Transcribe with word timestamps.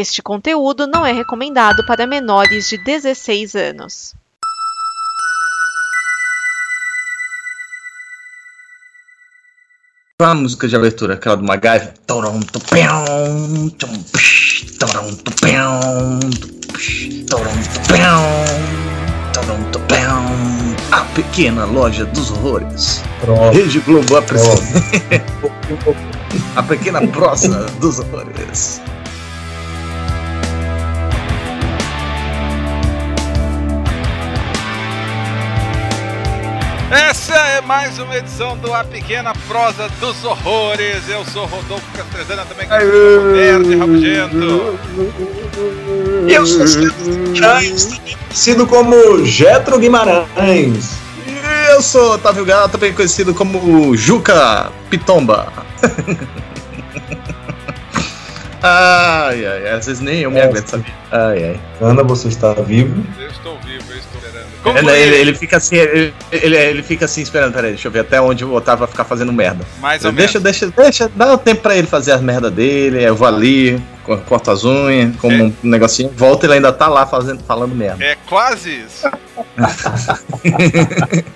Este 0.00 0.22
conteúdo 0.22 0.86
não 0.86 1.04
é 1.04 1.10
recomendado 1.10 1.84
para 1.84 2.06
menores 2.06 2.68
de 2.68 2.78
16 2.78 3.56
anos. 3.56 4.14
a 10.22 10.34
música 10.36 10.68
de 10.68 10.76
abertura, 10.76 11.14
aquela 11.14 11.36
do 11.36 11.42
MacGyver. 11.42 11.94
A 20.92 21.04
pequena 21.16 21.64
loja 21.64 22.04
dos 22.04 22.30
horrores. 22.30 23.02
Pronto. 23.20 23.52
Rede 23.52 23.80
Globo 23.80 24.16
apresenta. 24.16 24.78
A 26.54 26.62
pequena 26.62 27.04
prosa 27.08 27.66
dos 27.80 27.98
horrores. 27.98 28.80
Mais 37.68 37.98
uma 37.98 38.16
edição 38.16 38.56
do 38.56 38.72
A 38.72 38.82
Pequena 38.82 39.34
Prosa 39.46 39.90
dos 40.00 40.24
Horrores. 40.24 41.06
Eu 41.06 41.22
sou 41.26 41.44
Rodolfo 41.44 41.84
Castrezana, 41.94 42.46
também 42.46 42.66
conhecido 42.66 43.18
como 43.20 43.32
Nerd 43.32 43.76
Rabugento. 43.76 44.78
E 46.26 46.32
eu 46.32 46.46
sou 46.46 46.64
Guimarães, 46.64 47.84
também 47.84 48.16
conhecido 48.16 48.66
como 48.66 49.22
Getro 49.26 49.78
Guimarães. 49.78 50.96
E 51.26 51.70
eu 51.72 51.82
sou 51.82 52.14
Otávio 52.14 52.46
Galo, 52.46 52.70
também 52.70 52.94
conhecido 52.94 53.34
como 53.34 53.94
Juca 53.94 54.72
Pitomba. 54.88 55.52
ai, 58.62 59.44
ai, 59.44 59.68
às 59.68 59.84
vezes 59.84 60.00
nem 60.00 60.20
eu 60.20 60.30
me 60.30 60.38
É. 60.40 60.44
aguento, 60.44 60.68
sabia? 60.68 60.94
Ai, 61.12 61.44
ai. 61.44 61.60
Ana, 61.82 62.02
você 62.02 62.28
está 62.28 62.54
vivo? 62.54 63.04
Eu 63.20 63.28
estou 63.28 63.58
vivo, 63.60 63.84
eu 63.92 63.98
estou. 63.98 64.07
Ele, 64.64 64.90
ele- 64.90 65.16
ele 65.16 65.34
fica 65.34 65.56
assim, 65.56 65.76
ele, 65.76 66.12
ele, 66.32 66.56
ele 66.56 66.82
fica 66.82 67.04
assim 67.04 67.22
esperando, 67.22 67.52
peraí, 67.54 67.70
deixa 67.70 67.86
eu 67.88 67.92
ver 67.92 68.00
até 68.00 68.20
onde 68.20 68.44
o 68.44 68.52
Otávio 68.52 68.80
vai 68.80 68.88
ficar 68.88 69.04
fazendo 69.04 69.32
merda. 69.32 69.64
Mais 69.80 70.04
ou 70.04 70.12
Deixa, 70.12 70.38
menos. 70.40 70.58
deixa, 70.60 70.72
deixa, 70.76 71.10
dá 71.14 71.32
o 71.32 71.38
tempo 71.38 71.62
pra 71.62 71.76
ele 71.76 71.86
fazer 71.86 72.12
as 72.12 72.20
merda 72.20 72.50
dele, 72.50 73.02
eu 73.02 73.14
vou 73.14 73.26
ali, 73.28 73.80
co- 74.04 74.18
corto 74.18 74.50
as 74.50 74.64
unhas, 74.64 75.14
como 75.16 75.32
É. 75.34 75.42
um 75.44 75.54
negocinho, 75.62 76.10
volta 76.14 76.44
e 76.44 76.46
ele 76.48 76.54
ainda 76.56 76.72
tá 76.72 76.88
lá 76.88 77.06
fazendo, 77.06 77.42
falando 77.44 77.74
merda. 77.74 78.04
É 78.04 78.16
quase 78.26 78.70
isso. 78.84 79.08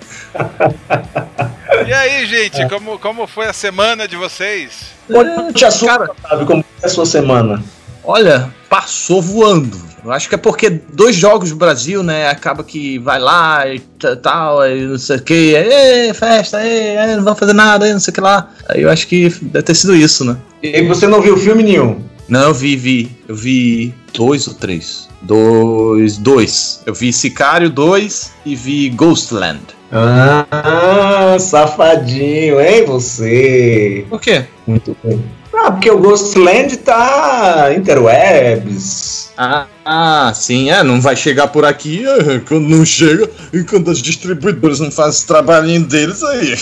e 1.87 1.93
aí, 1.93 2.25
gente, 2.25 2.67
como, 2.69 2.97
como 2.99 3.27
foi 3.27 3.47
a 3.47 3.53
semana 3.53 4.07
de 4.07 4.15
vocês? 4.15 4.91
Onde 5.09 5.65
assunto, 5.65 5.91
Otávio, 6.03 6.45
como 6.45 6.65
foi 6.79 6.89
a 6.89 6.93
sua 6.93 7.05
semana? 7.05 7.63
Olha, 8.03 8.53
passou 8.69 9.21
voando. 9.21 9.81
Eu 10.03 10.11
acho 10.11 10.27
que 10.27 10.35
é 10.35 10.37
porque 10.37 10.69
dois 10.69 11.15
jogos 11.15 11.49
do 11.49 11.55
Brasil, 11.55 12.03
né? 12.03 12.27
Acaba 12.27 12.63
que 12.63 12.99
vai 12.99 13.19
lá 13.19 13.67
e 13.67 13.79
tal, 14.21 14.67
e 14.67 14.85
não 14.85 14.97
sei 14.97 15.17
o 15.17 15.21
que, 15.21 15.55
aí, 15.55 16.13
festa, 16.13 16.57
aí, 16.57 17.15
não 17.15 17.23
vão 17.23 17.35
fazer 17.35 17.53
nada, 17.53 17.85
aí, 17.85 17.93
não 17.93 17.99
sei 17.99 18.11
o 18.11 18.15
que 18.15 18.21
lá. 18.21 18.49
Aí 18.69 18.81
eu 18.81 18.89
acho 18.89 19.07
que 19.07 19.29
deve 19.29 19.63
ter 19.63 19.75
sido 19.75 19.95
isso, 19.95 20.25
né? 20.25 20.37
E 20.61 20.81
você 20.83 21.07
não 21.07 21.21
viu 21.21 21.37
filme 21.37 21.63
nenhum? 21.63 22.01
Não, 22.27 22.47
eu 22.47 22.53
vi, 22.53 22.75
vi. 22.75 23.11
Eu 23.27 23.35
vi 23.35 23.93
dois 24.13 24.47
ou 24.47 24.53
três? 24.53 25.07
Dois. 25.21 26.17
Dois. 26.17 26.81
Eu 26.85 26.93
vi 26.93 27.11
Sicário 27.13 27.69
2 27.69 28.31
e 28.45 28.55
vi 28.55 28.89
Ghostland. 28.89 29.61
Ah, 29.91 31.37
safadinho, 31.39 32.59
hein, 32.59 32.85
você? 32.85 34.05
Por 34.09 34.19
quê? 34.19 34.45
Muito 34.65 34.97
bem. 35.03 35.23
Ah, 35.53 35.71
porque 35.71 35.91
o 35.91 35.99
Ghostland 35.99 36.75
tá 36.77 37.71
interwebs. 37.77 39.22
Ah, 39.37 39.65
ah, 39.83 40.31
sim, 40.35 40.69
é, 40.69 40.83
não 40.83 41.01
vai 41.01 41.15
chegar 41.15 41.47
por 41.47 41.65
aqui 41.65 42.05
é, 42.07 42.39
quando 42.39 42.67
não 42.69 42.85
chega 42.85 43.29
e 43.51 43.63
quando 43.63 43.89
as 43.89 43.99
distribuidoras 43.99 44.79
não 44.79 44.91
fazem 44.91 45.23
o 45.23 45.27
trabalhinho 45.27 45.83
deles 45.85 46.21
aí. 46.23 46.55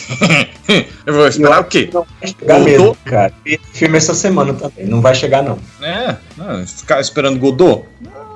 eu 1.05 1.13
vou 1.13 1.27
esperar 1.27 1.61
o 1.61 1.65
quê? 1.65 1.89
Não 1.93 2.05
vai 2.19 2.29
chegar 2.29 2.55
Voltou? 2.59 2.77
mesmo, 2.77 2.97
cara. 3.05 3.33
E 3.45 3.59
filme 3.73 3.97
essa 3.97 4.13
semana 4.13 4.53
também, 4.53 4.85
não 4.85 5.01
vai 5.01 5.13
chegar 5.13 5.43
não. 5.43 5.59
É, 5.81 6.15
não, 6.37 6.65
ficar 6.65 7.01
esperando 7.01 7.39
Godot? 7.39 7.83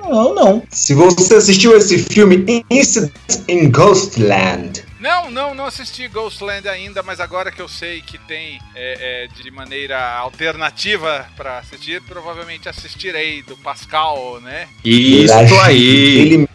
Não, 0.04 0.36
não. 0.36 0.64
Se 0.70 0.94
você 0.94 1.36
assistiu 1.36 1.76
esse 1.76 1.98
filme 1.98 2.64
Incident 2.70 3.12
in 3.48 3.72
Ghostland, 3.72 4.84
Não, 5.06 5.30
não, 5.30 5.54
não 5.54 5.66
assisti 5.68 6.08
Ghostland 6.08 6.68
ainda, 6.68 7.04
mas 7.04 7.20
agora 7.20 7.52
que 7.52 7.62
eu 7.62 7.68
sei 7.70 8.02
que 8.02 8.18
tem 8.18 8.58
é, 8.76 9.28
é, 9.30 9.44
de 9.44 9.52
maneira 9.52 10.00
alternativa 10.18 11.28
pra 11.38 11.60
assistir, 11.60 12.02
provavelmente 12.02 12.68
assistirei 12.68 13.44
do 13.44 13.56
Pascal, 13.56 14.42
né? 14.42 14.68
Isso 14.84 15.32
aí. 15.62 16.18
Ele. 16.20 16.50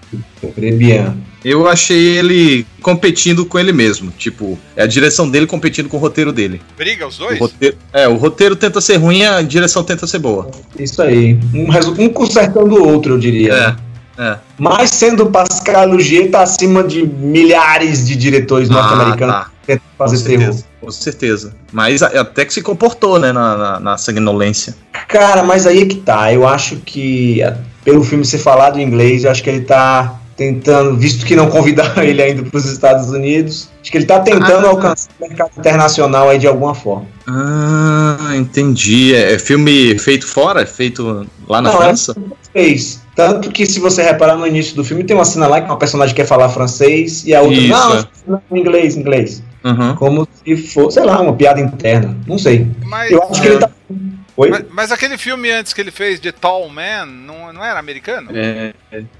Eu 1.44 1.68
achei 1.68 2.18
ele 2.18 2.66
competindo 2.82 3.46
com 3.46 3.56
ele 3.56 3.72
mesmo. 3.72 4.10
Tipo, 4.10 4.58
é 4.74 4.82
a 4.82 4.86
direção 4.86 5.30
dele 5.30 5.46
competindo 5.46 5.88
com 5.88 5.96
o 5.96 6.00
roteiro 6.00 6.32
dele. 6.32 6.60
Briga 6.76 7.06
os 7.06 7.20
O 7.20 7.26
dois? 7.26 7.38
roteiro, 7.38 7.76
é, 7.92 8.08
o 8.08 8.16
roteiro 8.16 8.56
tenta 8.56 8.80
ser 8.80 8.96
ruim, 8.96 9.24
a 9.24 9.40
direção 9.42 9.84
tenta 9.84 10.08
ser 10.08 10.18
boa. 10.18 10.50
Isso 10.76 11.00
aí. 11.00 11.38
Um, 11.54 12.04
um 12.04 12.08
consertando 12.08 12.74
o 12.74 12.88
outro, 12.88 13.14
eu 13.14 13.18
diria. 13.18 13.54
né? 13.54 13.76
É, 13.76 13.89
é. 14.20 14.36
Mas 14.58 14.90
sendo 14.90 15.26
Pascal 15.26 15.88
Lugier, 15.88 16.30
tá 16.30 16.42
acima 16.42 16.84
de 16.84 17.06
milhares 17.06 18.06
de 18.06 18.14
diretores 18.16 18.68
norte-americanos 18.68 19.34
Ah, 19.34 19.38
tá. 19.44 19.50
que 19.60 19.66
tentam 19.66 19.82
Com 19.96 20.04
fazer 20.04 20.24
terror. 20.24 20.40
certeza, 20.44 20.64
com 20.80 20.90
certeza. 20.90 21.54
Mas 21.72 22.02
até 22.02 22.44
que 22.44 22.52
se 22.54 22.62
comportou, 22.62 23.18
né, 23.18 23.32
na, 23.32 23.56
na, 23.56 23.80
na 23.80 23.98
sanguinolência. 23.98 24.74
Cara, 25.08 25.42
mas 25.42 25.66
aí 25.66 25.82
é 25.82 25.86
que 25.86 25.96
tá. 25.96 26.32
Eu 26.32 26.46
acho 26.46 26.76
que, 26.76 27.42
é, 27.42 27.56
pelo 27.84 28.04
filme 28.04 28.24
ser 28.24 28.38
falado 28.38 28.78
em 28.78 28.82
inglês, 28.82 29.24
eu 29.24 29.30
acho 29.30 29.42
que 29.42 29.50
ele 29.50 29.62
tá 29.62 30.16
tentando, 30.36 30.96
visto 30.96 31.26
que 31.26 31.36
não 31.36 31.48
convidaram 31.50 32.00
ele 32.04 32.22
ainda 32.22 32.42
para 32.42 32.56
os 32.56 32.64
Estados 32.64 33.10
Unidos, 33.10 33.68
acho 33.82 33.90
que 33.90 33.98
ele 33.98 34.06
tá 34.06 34.20
tentando 34.20 34.66
Ah. 34.66 34.70
alcançar 34.70 35.10
o 35.20 35.28
mercado 35.28 35.50
internacional 35.58 36.28
aí 36.30 36.38
de 36.38 36.46
alguma 36.46 36.74
forma. 36.74 37.06
Ah, 37.26 38.32
entendi. 38.36 39.14
É, 39.14 39.34
é 39.34 39.38
filme 39.38 39.98
feito 39.98 40.26
fora? 40.26 40.62
É 40.62 40.66
feito 40.66 41.26
lá 41.48 41.60
na 41.60 41.70
Não, 41.72 41.82
é- 41.82 41.86
França? 41.86 42.16
Fez. 42.52 43.00
Tanto 43.20 43.50
que, 43.50 43.66
se 43.66 43.78
você 43.78 44.02
reparar 44.02 44.34
no 44.36 44.46
início 44.46 44.74
do 44.74 44.82
filme, 44.82 45.04
tem 45.04 45.14
uma 45.14 45.26
cena 45.26 45.46
lá 45.46 45.60
que 45.60 45.66
uma 45.66 45.76
personagem 45.76 46.14
quer 46.14 46.26
falar 46.26 46.48
francês 46.48 47.22
e 47.26 47.34
a 47.34 47.42
outra, 47.42 47.58
Isso, 47.58 47.68
não, 48.26 48.38
é. 48.38 48.40
não, 48.50 48.58
inglês, 48.58 48.96
inglês. 48.96 49.42
Uhum. 49.62 49.94
Como 49.94 50.28
se 50.42 50.56
fosse, 50.56 50.94
sei 50.94 51.04
lá, 51.04 51.20
uma 51.20 51.34
piada 51.34 51.60
interna. 51.60 52.16
Não 52.26 52.38
sei. 52.38 52.66
Mas, 52.82 53.12
Eu 53.12 53.22
acho 53.22 53.42
que 53.42 53.48
ele 53.48 53.58
tá. 53.58 53.68
Oi? 54.38 54.48
mas, 54.48 54.64
mas 54.70 54.92
aquele 54.92 55.18
filme 55.18 55.50
antes 55.50 55.74
que 55.74 55.82
ele 55.82 55.90
fez 55.90 56.18
de 56.18 56.32
Tall 56.32 56.66
Man, 56.70 57.04
não, 57.04 57.52
não 57.52 57.62
era 57.62 57.78
americano? 57.78 58.30
É, 58.32 58.72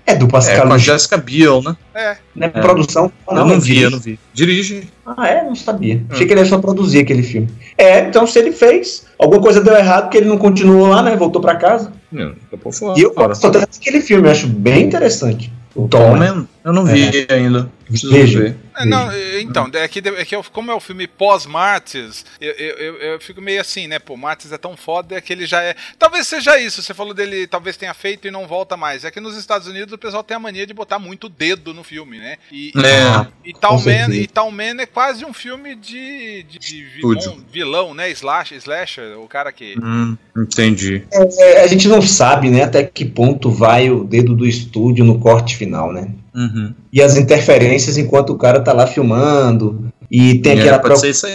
É 0.06 0.14
do 0.14 0.24
é 0.24 0.28
Pascal 0.30 0.66
com 0.66 0.72
a 0.72 0.78
Jessica 0.78 1.18
Biel, 1.18 1.60
né? 1.62 1.76
É. 1.94 2.16
né? 2.34 2.48
Produção. 2.48 3.12
eu 3.28 3.34
não 3.34 3.52
é 3.52 3.58
vi, 3.58 3.82
eu 3.82 3.90
não 3.90 3.98
vi. 3.98 4.18
Dirige. 4.32 4.88
Ah, 5.04 5.28
é? 5.28 5.44
Não 5.44 5.54
sabia. 5.54 6.02
Achei 6.08 6.26
que 6.26 6.32
ele 6.32 6.40
ia 6.40 6.46
só 6.46 6.58
produzir 6.58 7.00
aquele 7.00 7.22
filme. 7.22 7.50
É, 7.76 8.00
então 8.00 8.26
se 8.26 8.38
ele 8.38 8.52
fez, 8.52 9.04
alguma 9.18 9.42
coisa 9.42 9.60
deu 9.60 9.76
errado, 9.76 10.04
porque 10.04 10.16
ele 10.16 10.28
não 10.28 10.38
continuou 10.38 10.86
lá, 10.86 11.02
né? 11.02 11.14
Voltou 11.16 11.42
pra 11.42 11.54
casa. 11.56 11.92
Não, 12.12 12.34
fora. 12.72 12.98
E 12.98 13.02
eu 13.02 13.14
gosto 13.14 13.46
até 13.46 13.60
daquele 13.60 14.00
filme, 14.00 14.26
eu 14.26 14.32
acho 14.32 14.46
bem 14.48 14.86
interessante. 14.86 15.52
O 15.74 15.86
Tom, 15.86 16.18
Tom? 16.18 16.46
Eu 16.64 16.72
não 16.72 16.84
vi 16.84 17.26
ainda. 17.30 17.70
Preciso 17.90 18.12
Veja. 18.12 18.38
ver. 18.40 18.56
É, 18.76 18.86
não, 18.86 19.10
é, 19.10 19.40
então, 19.40 19.68
é 19.74 19.88
que, 19.88 19.98
é 19.98 20.24
que 20.24 20.34
eu- 20.34 20.44
como 20.52 20.70
é 20.70 20.74
o 20.74 20.80
filme 20.80 21.08
pós-Martyrs, 21.08 22.24
eu, 22.40 22.52
eu, 22.52 22.96
eu, 22.98 23.20
fico 23.20 23.40
meio 23.40 23.60
assim, 23.60 23.88
né? 23.88 23.98
Pô, 23.98 24.16
Martyrs 24.16 24.52
é 24.52 24.58
tão 24.58 24.76
foda 24.76 25.20
que 25.20 25.32
ele 25.32 25.44
já 25.44 25.60
é. 25.62 25.74
Talvez 25.98 26.26
seja 26.28 26.58
isso, 26.58 26.82
você 26.82 26.94
falou 26.94 27.12
dele, 27.12 27.46
talvez 27.48 27.76
tenha 27.76 27.92
feito 27.92 28.28
e 28.28 28.30
não 28.30 28.46
volta 28.46 28.76
mais. 28.76 29.04
É 29.04 29.10
que 29.10 29.18
nos 29.20 29.36
Estados 29.36 29.66
Unidos 29.66 29.92
o 29.92 29.98
pessoal 29.98 30.22
tem 30.22 30.36
a 30.36 30.40
mania 30.40 30.66
de 30.66 30.72
botar 30.72 30.98
muito 31.00 31.28
dedo 31.28 31.74
no 31.74 31.82
filme, 31.82 32.18
né? 32.18 32.36
E, 32.52 32.72
É. 32.76 33.26
e, 33.44 33.52
Tal 33.52 33.78
Man, 33.80 34.14
e 34.14 34.26
Tal 34.28 34.50
Man 34.52 34.80
é 34.80 34.86
quase 34.86 35.24
um 35.24 35.32
filme 35.32 35.74
de, 35.74 36.44
de, 36.44 36.58
de 36.58 36.84
vilão, 36.84 37.38
vilão, 37.52 37.94
né? 37.94 38.08
Slash, 38.10 38.54
slasher, 38.54 39.18
o 39.18 39.26
cara 39.26 39.50
que. 39.50 39.74
Hum, 39.82 40.16
entendi. 40.36 41.02
É, 41.12 41.62
a 41.62 41.66
gente 41.66 41.88
não 41.88 42.00
sabe, 42.00 42.50
né, 42.50 42.62
até 42.62 42.84
que 42.84 43.04
ponto 43.04 43.50
vai 43.50 43.90
o 43.90 44.04
dedo 44.04 44.34
do 44.34 44.46
estúdio 44.46 45.04
no 45.04 45.18
corte 45.18 45.56
final, 45.56 45.92
né? 45.92 46.08
Uhum. 46.34 46.72
E 46.92 47.02
as 47.02 47.16
interferências 47.16 47.98
enquanto 47.98 48.30
o 48.30 48.36
cara 48.38 48.60
tá 48.60 48.72
lá 48.72 48.86
filmando. 48.86 49.84
E 50.10 50.40
tem 50.40 50.56
É, 50.58 50.60
aquela 50.60 50.78
preocupação, 50.80 51.30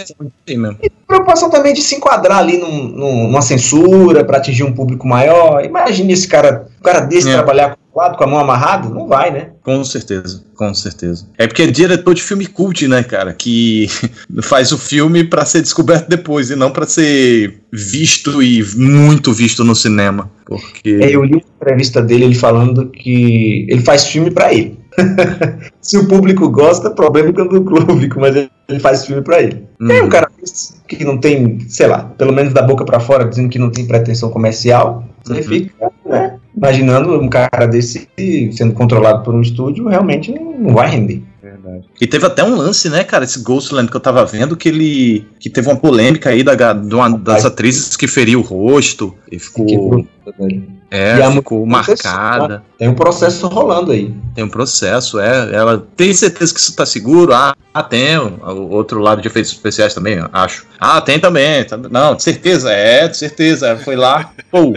aí 0.46 0.56
mesmo. 0.56 0.76
preocupação 1.06 1.48
também 1.48 1.72
de 1.72 1.80
se 1.80 1.94
enquadrar 1.94 2.38
ali 2.38 2.58
num, 2.58 2.88
num- 2.88 3.22
numa 3.28 3.40
censura 3.40 4.22
para 4.22 4.36
atingir 4.36 4.64
um 4.64 4.72
público 4.72 5.06
maior. 5.08 5.64
Imagine 5.64 6.12
esse 6.12 6.28
cara, 6.28 6.66
um 6.78 6.82
cara 6.82 7.00
desse 7.00 7.26
É. 7.30 7.32
trabalhar 7.32 7.70
com 7.70 7.98
o 7.98 8.02
lado, 8.02 8.18
com 8.18 8.24
a 8.24 8.26
mão 8.26 8.38
amarrada, 8.38 8.90
não 8.90 9.06
vai, 9.08 9.30
né? 9.30 9.48
Com 9.62 9.82
certeza, 9.82 10.42
com 10.54 10.74
certeza. 10.74 11.26
É 11.38 11.46
porque 11.46 11.62
é 11.62 11.66
diretor 11.68 12.12
de 12.14 12.22
filme 12.22 12.44
cult, 12.46 12.86
né, 12.86 13.02
cara? 13.02 13.32
Que 13.32 13.86
faz 14.42 14.70
o 14.72 14.76
filme 14.78 15.24
pra 15.24 15.46
ser 15.46 15.62
descoberto 15.62 16.06
depois 16.06 16.50
e 16.50 16.56
não 16.56 16.70
pra 16.70 16.86
ser 16.86 17.58
visto 17.72 18.42
e 18.42 18.62
muito 18.76 19.32
visto 19.32 19.64
no 19.64 19.74
cinema. 19.74 20.30
Porque. 20.44 20.98
É, 21.00 21.16
eu 21.16 21.24
li 21.24 21.32
uma 21.36 21.42
entrevista 21.62 22.02
dele 22.02 22.24
ele 22.26 22.34
falando 22.34 22.90
que 22.90 23.64
ele 23.70 23.80
faz 23.80 24.04
filme 24.04 24.30
para 24.30 24.52
ele. 24.52 24.78
Se 25.80 25.98
o 25.98 26.08
público 26.08 26.48
gosta, 26.48 26.90
problema 26.90 27.28
é 27.28 27.32
do 27.32 27.62
público, 27.62 28.18
mas 28.20 28.34
ele 28.34 28.80
faz 28.80 29.04
filme 29.06 29.22
pra 29.22 29.42
ele. 29.42 29.66
Hum. 29.80 29.88
Tem 29.88 30.02
um 30.02 30.08
cara 30.08 30.28
que 30.88 31.04
não 31.04 31.18
tem, 31.18 31.60
sei 31.68 31.86
lá, 31.86 32.04
pelo 32.16 32.32
menos 32.32 32.52
da 32.52 32.62
boca 32.62 32.84
pra 32.84 33.00
fora, 33.00 33.24
dizendo 33.28 33.48
que 33.48 33.58
não 33.58 33.70
tem 33.70 33.86
pretensão 33.86 34.30
comercial. 34.30 35.04
Você 35.24 35.34
Uhum. 35.34 35.42
fica, 35.42 35.92
né? 36.04 36.38
Imaginando 36.56 37.20
um 37.20 37.28
cara 37.28 37.66
desse 37.66 38.08
sendo 38.52 38.72
controlado 38.72 39.22
por 39.22 39.34
um 39.34 39.42
estúdio, 39.42 39.88
realmente 39.88 40.32
não 40.32 40.72
vai 40.72 40.88
render. 40.88 41.22
E 42.00 42.06
teve 42.06 42.26
até 42.26 42.44
um 42.44 42.54
lance, 42.56 42.88
né, 42.90 43.02
cara, 43.04 43.24
esse 43.24 43.40
Ghostland 43.42 43.90
que 43.90 43.96
eu 43.96 44.00
tava 44.00 44.24
vendo, 44.24 44.56
que 44.56 44.68
ele. 44.68 45.26
que 45.40 45.48
teve 45.48 45.68
uma 45.68 45.76
polêmica 45.76 46.30
aí 46.30 46.42
da, 46.42 46.72
de 46.72 46.94
uma 46.94 47.16
das 47.18 47.44
atrizes 47.44 47.96
que 47.96 48.06
feriu 48.06 48.40
o 48.40 48.42
rosto 48.42 49.14
e 49.30 49.38
ficou. 49.38 49.66
Quebrou. 49.66 50.06
É, 50.90 51.18
E 51.18 51.32
ficou 51.32 51.64
marcada. 51.66 52.62
Tem 52.78 52.88
um 52.88 52.94
processo 52.94 53.46
rolando 53.48 53.92
aí. 53.92 54.12
Tem 54.34 54.44
um 54.44 54.48
processo, 54.48 55.18
é. 55.20 55.54
Ela 55.54 55.86
tem 55.96 56.12
certeza 56.12 56.52
que 56.52 56.60
isso 56.60 56.74
tá 56.74 56.84
seguro? 56.84 57.32
Ah, 57.32 57.54
ah, 57.72 57.82
tem. 57.82 58.16
O 58.18 58.70
outro 58.70 59.00
lado 59.00 59.20
de 59.20 59.28
efeitos 59.28 59.52
especiais 59.52 59.94
também, 59.94 60.18
acho. 60.32 60.66
Ah, 60.80 61.00
tem 61.00 61.18
também. 61.20 61.64
Tá- 61.64 61.76
Não, 61.76 62.14
de 62.14 62.22
certeza, 62.22 62.72
é, 62.72 63.06
de 63.08 63.16
certeza. 63.16 63.68
Ela 63.68 63.78
Foi 63.78 63.94
lá, 63.96 64.30
pô, 64.50 64.72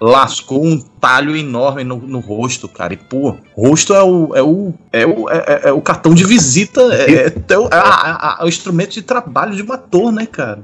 lascou 0.00 0.64
um 0.64 0.78
talho 1.00 1.36
enorme 1.36 1.84
no, 1.84 1.96
no 1.96 2.18
rosto, 2.20 2.68
cara. 2.68 2.94
E, 2.94 2.96
pô, 2.96 3.36
rosto 3.56 3.94
é 3.94 4.02
o. 4.02 4.34
É 4.34 4.42
o, 4.42 4.74
é 4.92 5.06
o, 5.06 5.28
é, 5.30 5.60
é 5.64 5.72
o 5.72 5.80
cartão 5.80 6.14
de 6.14 6.24
visita, 6.24 6.57
é, 6.92 7.26
é, 7.26 7.32
é 7.48 7.58
o- 7.58 7.68
a- 7.70 8.38
a- 8.40 8.44
o 8.44 8.48
instrumento 8.48 8.90
de 8.92 9.02
trabalho 9.02 9.54
de 9.54 9.62
um 9.62 9.72
ator, 9.72 10.10
né, 10.12 10.26
cara? 10.26 10.60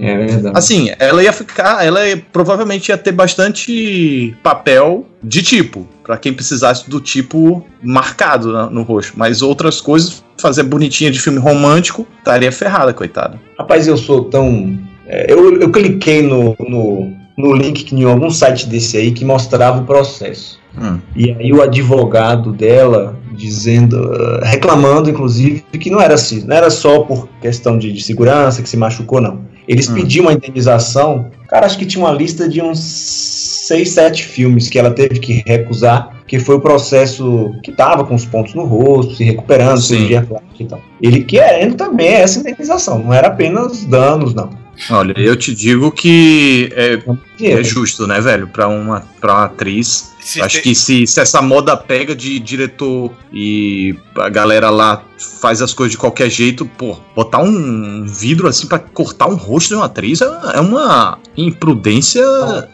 É 0.00 0.16
verdade. 0.16 0.56
Assim, 0.56 0.90
ela 0.98 1.22
ia 1.22 1.32
ficar, 1.32 1.84
ela 1.84 2.06
ia- 2.06 2.22
provavelmente 2.32 2.88
ia 2.90 2.96
ter 2.98 3.10
bastante 3.10 4.34
papel 4.42 5.06
de 5.22 5.42
tipo, 5.42 5.88
pra 6.04 6.16
quem 6.16 6.32
precisasse 6.32 6.88
do 6.88 7.00
tipo 7.00 7.66
marcado 7.82 8.52
na- 8.52 8.70
no 8.70 8.82
rosto. 8.82 9.14
Mas 9.16 9.42
outras 9.42 9.80
coisas, 9.80 10.22
fazer 10.40 10.62
bonitinha 10.62 11.10
de 11.10 11.18
filme 11.20 11.38
romântico, 11.38 12.06
estaria 12.18 12.52
ferrada, 12.52 12.92
coitada. 12.94 13.40
Rapaz, 13.58 13.88
eu 13.88 13.96
sou 13.96 14.24
tão. 14.24 14.78
é, 15.06 15.32
eu, 15.32 15.58
eu 15.60 15.70
cliquei 15.70 16.22
no, 16.22 16.54
no, 16.60 17.12
no 17.36 17.52
link 17.54 17.82
que 17.84 17.94
em 17.96 18.04
algum 18.04 18.30
site 18.30 18.66
desse 18.68 18.96
aí 18.96 19.10
que 19.10 19.24
mostrava 19.24 19.80
o 19.80 19.84
processo. 19.84 20.60
Hum. 20.80 20.98
E 21.16 21.30
aí 21.32 21.52
o 21.52 21.62
advogado 21.62 22.52
dela 22.52 23.16
dizendo, 23.32 23.96
reclamando, 24.42 25.08
inclusive, 25.08 25.62
que 25.78 25.90
não 25.90 26.00
era 26.00 26.14
assim, 26.14 26.44
não 26.44 26.56
era 26.56 26.70
só 26.70 27.00
por 27.00 27.28
questão 27.40 27.78
de, 27.78 27.92
de 27.92 28.02
segurança 28.02 28.62
que 28.62 28.68
se 28.68 28.76
machucou, 28.76 29.20
não. 29.20 29.40
Eles 29.66 29.88
Hum. 29.88 29.94
pediam 29.94 30.24
uma 30.24 30.32
indenização, 30.32 31.30
cara, 31.48 31.66
acho 31.66 31.78
que 31.78 31.86
tinha 31.86 32.04
uma 32.04 32.12
lista 32.12 32.48
de 32.48 32.60
uns 32.60 32.78
seis, 32.80 33.90
sete 33.90 34.24
filmes 34.24 34.68
que 34.68 34.78
ela 34.78 34.90
teve 34.90 35.20
que 35.20 35.42
recusar, 35.46 36.16
que 36.26 36.38
foi 36.38 36.56
o 36.56 36.60
processo 36.60 37.52
que 37.62 37.70
tava 37.72 38.04
com 38.04 38.14
os 38.14 38.24
pontos 38.24 38.54
no 38.54 38.64
rosto, 38.64 39.14
se 39.14 39.24
recuperando, 39.24 39.78
Sim. 39.80 39.94
cirurgia 39.94 40.22
plástica 40.22 40.62
e 40.62 40.66
tal. 40.66 40.80
Ele 41.02 41.22
querendo 41.22 41.74
também 41.76 42.08
essa 42.08 42.40
indenização, 42.40 42.98
não 42.98 43.12
era 43.12 43.28
apenas 43.28 43.84
danos, 43.84 44.34
não. 44.34 44.50
Olha, 44.90 45.12
eu 45.16 45.36
te 45.36 45.54
digo 45.54 45.90
que 45.90 46.70
é, 46.74 46.98
Dinheiro. 47.38 47.60
é 47.60 47.64
justo, 47.64 48.06
né, 48.06 48.20
velho? 48.20 48.48
Pra 48.48 48.68
uma, 48.68 49.02
pra 49.20 49.32
uma 49.34 49.44
atriz. 49.44 50.12
Se 50.20 50.42
Acho 50.42 50.56
tem- 50.56 50.62
que 50.64 50.74
se, 50.74 51.06
se 51.06 51.20
essa 51.20 51.40
moda 51.40 51.74
pega 51.74 52.14
de 52.14 52.38
diretor 52.38 53.10
e 53.32 53.94
a 54.18 54.28
galera 54.28 54.68
lá 54.68 55.02
faz 55.40 55.62
as 55.62 55.72
coisas 55.72 55.92
de 55.92 55.96
qualquer 55.98 56.28
jeito, 56.28 56.66
pô, 56.66 56.96
botar 57.16 57.38
um 57.42 58.04
vidro 58.06 58.46
assim 58.46 58.66
pra 58.66 58.78
cortar 58.78 59.26
um 59.28 59.34
rosto 59.36 59.68
de 59.68 59.74
uma 59.76 59.86
atriz 59.86 60.20
é, 60.20 60.26
é 60.54 60.60
uma 60.60 61.18
imprudência, 61.36 62.22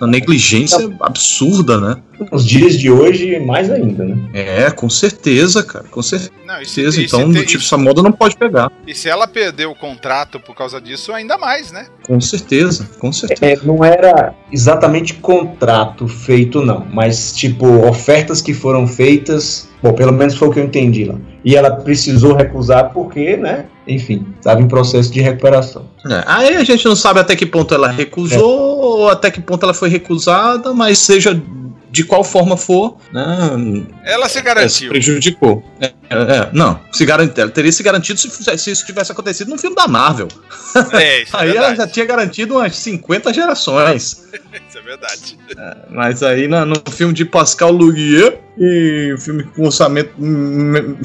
uma 0.00 0.06
negligência 0.06 0.90
absurda, 1.00 1.80
né? 1.80 1.96
Nos 2.30 2.44
dias 2.46 2.78
de 2.78 2.90
hoje, 2.90 3.38
mais 3.40 3.68
ainda, 3.70 4.04
né? 4.04 4.16
É, 4.32 4.70
com 4.70 4.88
certeza, 4.88 5.62
cara, 5.64 5.84
com 5.90 6.00
certeza. 6.02 6.30
Não, 6.46 6.54
Então, 7.02 7.32
tem- 7.32 7.44
tipo, 7.44 7.62
essa 7.64 7.76
moda 7.76 8.02
não 8.02 8.12
pode 8.12 8.36
pegar. 8.36 8.70
E 8.86 8.94
se 8.94 9.08
ela 9.08 9.26
perdeu 9.26 9.70
o 9.70 9.74
contrato 9.74 10.38
por 10.38 10.54
causa 10.54 10.80
disso, 10.80 11.12
ainda 11.12 11.36
mais, 11.36 11.72
né? 11.72 11.86
Com 12.04 12.20
certeza, 12.20 12.88
com 13.00 13.12
certeza. 13.12 13.44
É, 13.44 13.66
não 13.66 13.84
era 13.84 14.32
exatamente 14.54 15.14
contrato 15.14 16.06
feito, 16.06 16.64
não, 16.64 16.86
mas 16.92 17.32
tipo, 17.32 17.66
ofertas 17.88 18.40
que 18.40 18.54
foram 18.54 18.86
feitas, 18.86 19.68
bom, 19.82 19.92
pelo 19.92 20.12
menos 20.12 20.36
foi 20.36 20.46
o 20.48 20.50
que 20.52 20.60
eu 20.60 20.64
entendi 20.64 21.04
lá. 21.04 21.16
E 21.44 21.56
ela 21.56 21.72
precisou 21.72 22.34
recusar 22.34 22.90
porque, 22.92 23.36
né, 23.36 23.66
enfim, 23.86 24.24
estava 24.38 24.60
em 24.62 24.68
processo 24.68 25.12
de 25.12 25.20
recuperação. 25.20 25.86
É, 26.08 26.22
Aí 26.26 26.56
a 26.56 26.62
gente 26.64 26.84
não 26.86 26.94
sabe 26.94 27.18
até 27.18 27.34
que 27.34 27.44
ponto 27.44 27.74
ela 27.74 27.88
recusou 27.90 28.78
ou 29.00 29.08
até 29.08 29.28
que 29.30 29.40
ponto 29.40 29.64
ela 29.64 29.74
foi 29.74 29.88
recusada, 29.88 30.72
mas 30.72 31.00
seja 31.00 31.38
de 31.90 32.04
qual 32.04 32.24
forma 32.24 32.56
for, 32.56 32.96
né, 33.12 33.24
Ela 34.04 34.28
se 34.28 34.38
É, 34.38 34.40
se 34.40 34.42
garantiu. 34.42 34.88
prejudicou. 34.90 35.62
É, 35.80 35.92
é, 36.10 36.14
é, 36.36 36.48
não, 36.52 36.80
se 36.92 37.04
garante, 37.04 37.40
ela 37.40 37.50
teria 37.50 37.72
se 37.72 37.82
garantido 37.82 38.18
se, 38.18 38.28
se 38.58 38.70
isso 38.70 38.84
tivesse 38.86 39.10
acontecido 39.12 39.48
num 39.48 39.58
filme 39.58 39.74
da 39.76 39.86
Marvel. 39.88 40.28
É, 40.92 41.22
isso 41.22 41.36
é 41.36 41.40
Aí 41.40 41.50
ela 41.50 41.68
verdade. 41.68 41.76
já 41.76 41.86
tinha 41.86 42.06
garantido 42.06 42.54
umas 42.54 42.76
50 42.76 43.32
gerações. 43.32 44.24
Isso 44.68 44.78
é 44.78 44.82
verdade. 44.82 45.38
Mas 45.90 46.22
aí 46.22 46.46
na- 46.48 46.64
no 46.66 46.74
filme 46.90 47.12
de 47.14 47.24
Pascal 47.24 47.70
Lugier, 47.72 48.38
e 48.58 49.14
filme 49.18 49.42
com 49.44 49.64
orçamento 49.64 50.10
hum, 50.18 50.96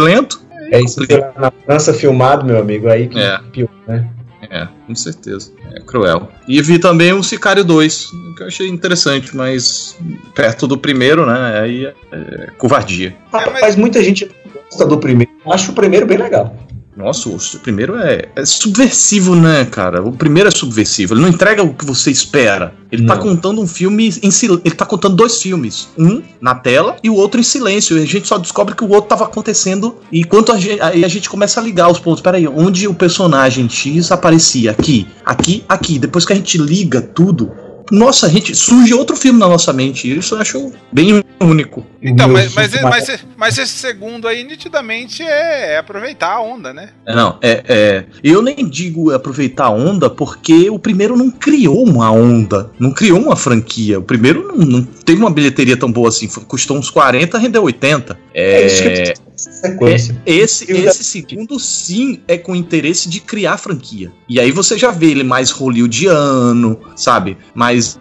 lento, 0.00 0.40
É 0.70 0.80
isso 0.80 1.00
na 1.38 1.52
França 1.64 1.92
filmado, 1.94 2.44
meu 2.44 2.58
amigo, 2.58 2.88
aí 2.88 3.08
que 3.08 3.18
É. 3.18 3.38
pior, 3.52 3.68
né? 3.86 4.08
é, 4.50 4.66
com 4.86 4.94
certeza. 4.94 5.52
É 5.74 5.80
cruel. 5.80 6.28
E 6.48 6.60
vi 6.60 6.78
também 6.78 7.12
o 7.12 7.22
Sicário 7.22 7.64
2, 7.64 8.10
que 8.36 8.42
eu 8.42 8.46
achei 8.48 8.68
interessante, 8.68 9.34
mas 9.36 9.96
perto 10.34 10.66
do 10.66 10.76
primeiro, 10.76 11.24
né? 11.24 11.60
Aí 11.60 11.86
é, 11.86 11.94
é 12.12 12.46
covardia. 12.58 13.16
Rapaz, 13.32 13.76
muita 13.76 14.02
gente 14.02 14.28
gosta 14.72 14.86
do 14.86 14.98
primeiro. 14.98 15.30
Acho 15.46 15.72
o 15.72 15.74
primeiro 15.74 16.06
bem 16.06 16.18
legal. 16.18 16.56
Nossa, 16.94 17.30
o 17.30 17.60
primeiro 17.60 17.96
é, 17.96 18.28
é 18.36 18.44
subversivo, 18.44 19.34
né, 19.34 19.64
cara? 19.64 20.02
O 20.02 20.12
primeiro 20.12 20.48
é 20.48 20.52
subversivo. 20.52 21.14
Ele 21.14 21.22
não 21.22 21.28
entrega 21.28 21.62
o 21.62 21.72
que 21.72 21.86
você 21.86 22.10
espera. 22.10 22.74
Ele 22.90 23.06
tá 23.06 23.14
Não. 23.14 23.22
contando 23.22 23.62
um 23.62 23.66
filme 23.66 24.12
em 24.22 24.30
sil... 24.30 24.60
Ele 24.62 24.74
tá 24.74 24.84
contando 24.84 25.16
dois 25.16 25.40
filmes. 25.40 25.88
Um 25.98 26.22
na 26.38 26.54
tela 26.54 26.96
e 27.02 27.08
o 27.08 27.14
outro 27.14 27.40
em 27.40 27.42
silêncio. 27.42 27.96
E 27.96 28.02
a 28.02 28.06
gente 28.06 28.28
só 28.28 28.36
descobre 28.36 28.74
que 28.74 28.84
o 28.84 28.90
outro 28.90 29.08
tava 29.08 29.24
acontecendo. 29.24 29.96
E 30.12 30.20
enquanto 30.20 30.52
a 30.52 30.58
gente, 30.58 30.82
aí 30.82 31.02
a 31.02 31.08
gente 31.08 31.30
começa 31.30 31.58
a 31.58 31.62
ligar 31.62 31.90
os 31.90 31.98
pontos. 31.98 32.20
Peraí, 32.20 32.46
onde 32.46 32.86
o 32.86 32.92
personagem 32.92 33.66
X 33.70 34.12
aparecia? 34.12 34.72
Aqui, 34.72 35.08
aqui, 35.24 35.64
aqui. 35.66 35.98
Depois 35.98 36.26
que 36.26 36.34
a 36.34 36.36
gente 36.36 36.58
liga 36.58 37.00
tudo. 37.00 37.50
Nossa, 37.92 38.26
a 38.26 38.30
gente 38.30 38.54
surge 38.54 38.94
outro 38.94 39.14
filme 39.14 39.38
na 39.38 39.46
nossa 39.46 39.70
mente. 39.70 40.08
E 40.08 40.16
Isso 40.16 40.34
eu 40.34 40.40
acho 40.40 40.72
bem 40.90 41.22
único. 41.38 41.84
Então, 42.00 42.26
mas, 42.28 42.54
mas, 42.54 42.80
mas, 42.80 43.26
mas 43.36 43.58
esse 43.58 43.74
segundo 43.74 44.26
aí, 44.26 44.42
nitidamente, 44.44 45.22
é, 45.22 45.74
é 45.74 45.78
aproveitar 45.78 46.32
a 46.32 46.40
onda, 46.40 46.72
né? 46.72 46.88
É, 47.06 47.14
Não, 47.14 47.38
é, 47.42 47.64
é. 47.68 48.04
Eu 48.24 48.40
nem 48.40 48.66
digo 48.66 49.12
aproveitar 49.12 49.66
a 49.66 49.70
onda 49.70 50.08
porque 50.08 50.70
o 50.70 50.78
primeiro 50.78 51.16
não 51.16 51.30
criou 51.30 51.84
uma 51.84 52.10
onda, 52.10 52.70
não 52.78 52.92
criou 52.92 53.20
uma 53.20 53.36
franquia. 53.36 53.98
O 53.98 54.02
primeiro 54.02 54.48
não, 54.48 54.56
não 54.56 54.88
teve 55.04 55.20
uma 55.20 55.30
bilheteria 55.30 55.76
tão 55.76 55.90
boa 55.90 56.08
assim, 56.08 56.28
custou 56.46 56.76
uns 56.76 56.90
40, 56.90 57.38
rendeu 57.38 57.62
80. 57.62 58.18
É 58.34 58.66
isso 58.66 58.82
que 58.82 58.88
eu 58.88 58.94
É, 58.94 59.14
sequência. 59.36 60.22
esse, 60.24 60.70
esse 60.70 61.04
segundo, 61.04 61.58
sim, 61.58 62.20
é 62.28 62.36
com 62.38 62.54
interesse 62.54 63.08
de 63.08 63.20
criar 63.20 63.56
franquia. 63.56 64.12
E 64.28 64.38
aí 64.38 64.52
você 64.52 64.78
já 64.78 64.90
vê 64.90 65.06
ele 65.06 65.24
mais 65.24 65.50
hollywoodiano, 65.50 66.78
sabe? 66.94 67.36
Mais 67.54 67.98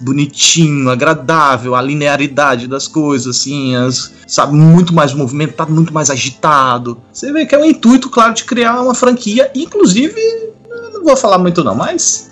bonitinho, 0.00 0.90
agradável, 0.90 1.74
a 1.74 1.82
linearidade 1.82 2.66
das 2.66 2.88
coisas, 2.88 3.36
assim, 3.36 3.74
as, 3.76 4.12
sabe? 4.26 4.54
Muito 4.54 4.92
mais 4.92 5.14
movimentado, 5.14 5.72
muito 5.72 5.94
mais 5.94 6.10
agitado. 6.10 6.98
Você 7.12 7.32
vê 7.32 7.46
que 7.46 7.54
é 7.54 7.58
um 7.58 7.64
intuito, 7.64 8.10
claro, 8.10 8.34
de 8.34 8.44
criar 8.44 8.80
uma 8.80 8.94
franquia, 8.94 9.50
inclusive, 9.54 10.20
não 10.92 11.04
vou 11.04 11.16
falar 11.16 11.38
muito 11.38 11.64
não, 11.64 11.74
mas 11.74 12.31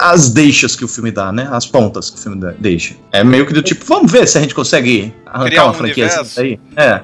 as 0.00 0.30
deixas 0.30 0.74
que 0.76 0.84
o 0.84 0.88
filme 0.88 1.10
dá, 1.10 1.30
né? 1.32 1.48
As 1.50 1.66
pontas 1.66 2.10
que 2.10 2.18
o 2.18 2.20
filme 2.20 2.52
deixa. 2.58 2.94
É 3.12 3.22
meio 3.24 3.46
que 3.46 3.52
do 3.52 3.62
tipo, 3.62 3.84
vamos 3.84 4.10
ver 4.10 4.26
se 4.28 4.36
a 4.38 4.40
gente 4.40 4.54
consegue 4.54 5.12
arrancar 5.26 5.46
Criar 5.50 5.62
uma 5.64 5.70
um 5.70 5.74
franquia 5.74 6.04
universo. 6.06 6.20
assim 6.40 6.58
daí. 6.76 6.84
É. 6.86 7.00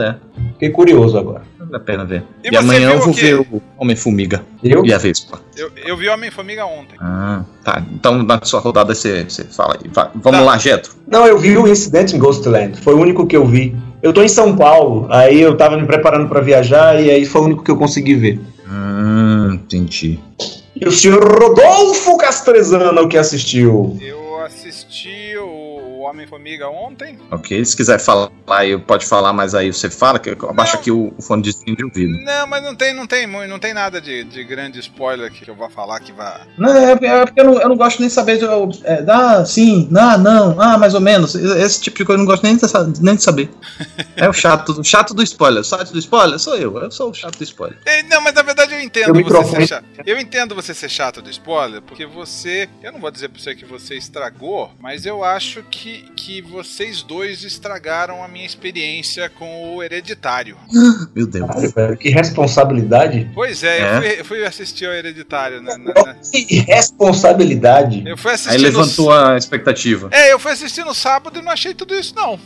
é. 0.08 0.14
Fiquei 0.52 0.70
curioso 0.70 1.18
agora. 1.18 1.42
Vale 1.58 1.76
a 1.76 1.80
pena 1.80 2.04
ver. 2.04 2.22
E 2.44 2.50
E, 2.52 2.56
amanhã 2.56 2.92
eu 2.92 3.00
vou 3.00 3.12
que- 3.12 3.20
ver 3.20 3.34
o 3.40 3.60
Homem-Formiga 3.76 4.42
Eu? 4.62 4.84
e 4.86 4.92
a 4.94 4.98
Vespa. 4.98 5.40
Eu, 5.56 5.70
eu 5.84 5.96
vi 5.96 6.08
Homem-Formiga 6.08 6.64
ontem. 6.64 6.96
Ah, 7.00 7.42
tá. 7.64 7.82
Então 7.92 8.22
na 8.22 8.40
sua 8.42 8.60
rodada 8.60 8.94
você, 8.94 9.24
você 9.24 9.44
fala 9.44 9.74
aí. 9.82 9.90
Vai. 9.92 10.08
Vamos 10.14 10.38
Tá. 10.40 10.44
lá, 10.46 10.58
Getro. 10.58 10.92
Não, 11.08 11.26
eu 11.26 11.38
vi 11.38 11.56
o 11.58 11.66
Incidente 11.66 12.14
em 12.14 12.18
Ghostland. 12.18 12.80
Foi 12.80 12.94
o 12.94 13.00
único 13.00 13.26
que 13.26 13.36
eu 13.36 13.44
vi. 13.44 13.74
Eu 14.02 14.12
tô 14.12 14.22
em 14.22 14.28
São 14.28 14.54
Paulo, 14.56 15.08
aí 15.10 15.40
eu 15.40 15.56
tava 15.56 15.76
me 15.76 15.86
preparando 15.86 16.28
pra 16.28 16.40
viajar 16.40 17.00
e 17.02 17.10
aí 17.10 17.24
foi 17.26 17.40
o 17.40 17.44
único 17.44 17.64
que 17.64 17.70
eu 17.70 17.76
consegui 17.76 18.14
ver. 18.14 18.40
Hum, 18.70 19.54
entendi. 19.54 20.20
E 20.78 20.86
o 20.86 20.92
senhor 20.92 21.22
Rodolfo 21.24 22.16
Castrezano 22.18 23.08
que 23.08 23.16
assistiu. 23.16 23.96
Eu 24.00 24.18
o 24.20 24.25
Homem-Formiga 26.16 26.68
ontem. 26.68 27.18
Ok, 27.30 27.64
se 27.64 27.76
quiser 27.76 27.98
falar, 28.00 28.30
aí 28.48 28.76
pode 28.78 29.04
falar, 29.06 29.32
mas 29.32 29.54
aí 29.54 29.72
você 29.72 29.90
fala, 29.90 30.18
que 30.18 30.30
abaixa 30.30 30.76
aqui 30.76 30.90
o, 30.90 31.12
o 31.16 31.22
fone 31.22 31.42
de, 31.42 31.52
de 31.52 31.84
ouvido. 31.84 32.18
Não, 32.24 32.46
mas 32.46 32.62
não 32.62 32.74
tem, 32.74 32.94
não 32.94 33.06
tem, 33.06 33.26
não 33.26 33.58
tem 33.58 33.74
nada 33.74 34.00
de, 34.00 34.24
de 34.24 34.42
grande 34.44 34.78
spoiler 34.80 35.30
que 35.30 35.48
eu 35.48 35.54
vou 35.54 35.68
falar 35.68 36.00
que 36.00 36.12
vai. 36.12 36.40
Não, 36.56 36.74
é, 36.74 36.92
é 36.92 37.26
porque 37.26 37.40
eu 37.40 37.44
não, 37.44 37.60
eu 37.60 37.68
não 37.68 37.76
gosto 37.76 38.00
nem 38.00 38.08
de 38.08 38.14
saber. 38.14 38.42
Eu, 38.42 38.68
é, 38.84 39.04
ah, 39.08 39.44
sim, 39.44 39.88
ah, 39.96 40.16
não, 40.18 40.60
ah, 40.60 40.78
mais 40.78 40.94
ou 40.94 41.00
menos. 41.00 41.34
Esse 41.34 41.80
tipo 41.82 41.98
de 41.98 42.04
coisa 42.04 42.16
eu 42.20 42.24
não 42.24 42.30
gosto 42.30 42.42
nem 42.42 42.56
de, 42.56 43.02
nem 43.02 43.14
de 43.14 43.22
saber. 43.22 43.50
É 44.16 44.26
o 44.28 44.32
chato, 44.32 44.80
o 44.80 44.84
chato 44.84 45.12
do 45.12 45.22
spoiler. 45.22 45.60
O 45.60 45.64
chato 45.64 45.92
do 45.92 45.98
spoiler 45.98 46.38
sou 46.38 46.56
eu. 46.56 46.78
Eu 46.78 46.90
sou 46.90 47.10
o 47.10 47.14
chato 47.14 47.36
do 47.36 47.44
spoiler. 47.44 47.78
É, 47.84 48.02
Não, 48.04 48.20
mas 48.22 48.32
na 48.32 48.40
verdade 48.40 48.72
eu 48.72 48.80
entendo 48.80 49.10
O 49.10 49.14
você 49.14 49.18
microfone- 49.18 49.66
ser 49.66 49.74
chato. 49.74 49.84
Eu 50.06 50.18
entendo 50.18 50.54
você 50.54 50.72
ser 50.72 50.88
chato 50.88 51.20
do 51.20 51.28
spoiler, 51.28 51.82
porque 51.82 52.06
você. 52.06 52.66
Eu 52.82 52.92
não 52.92 53.00
vou 53.00 53.10
dizer 53.10 53.28
pra 53.28 53.38
você 53.40 53.54
que 53.54 53.66
você 53.66 53.94
estragou, 53.94 54.70
mas 54.80 55.04
eu 55.04 55.22
acho 55.22 55.62
que, 55.64 56.05
que 56.14 56.40
vocês 56.42 57.02
dois 57.02 57.42
estragaram 57.44 58.22
a 58.22 58.28
minha 58.28 58.46
experiência 58.46 59.28
com 59.30 59.74
o 59.74 59.82
Hereditário. 59.82 60.56
Meu 61.14 61.26
Deus. 61.26 61.72
Velho, 61.72 61.96
que 61.96 62.08
responsabilidade. 62.10 63.30
Pois 63.34 63.62
é, 63.62 63.78
É? 63.80 63.96
Eu, 63.96 64.00
fui, 64.02 64.20
eu 64.20 64.24
fui 64.24 64.44
assistir 64.44 64.86
ao 64.86 64.92
Hereditário. 64.92 65.60
né, 65.62 65.76
na- 65.76 65.92
na- 65.94 66.14
Que 66.32 66.60
responsabilidade. 66.60 68.02
eu 68.06 68.16
fui 68.16 68.32
assistir 68.32 68.56
Aí 68.56 68.58
no- 68.58 68.78
levantou 68.78 69.12
a 69.12 69.36
expectativa. 69.36 70.08
É, 70.12 70.32
eu 70.32 70.38
fui 70.38 70.52
assistir 70.52 70.84
no 70.84 70.94
sábado 70.94 71.38
e 71.38 71.42
não 71.42 71.50
achei 71.52 71.74
tudo 71.74 71.94
isso, 71.94 72.14
não. 72.14 72.38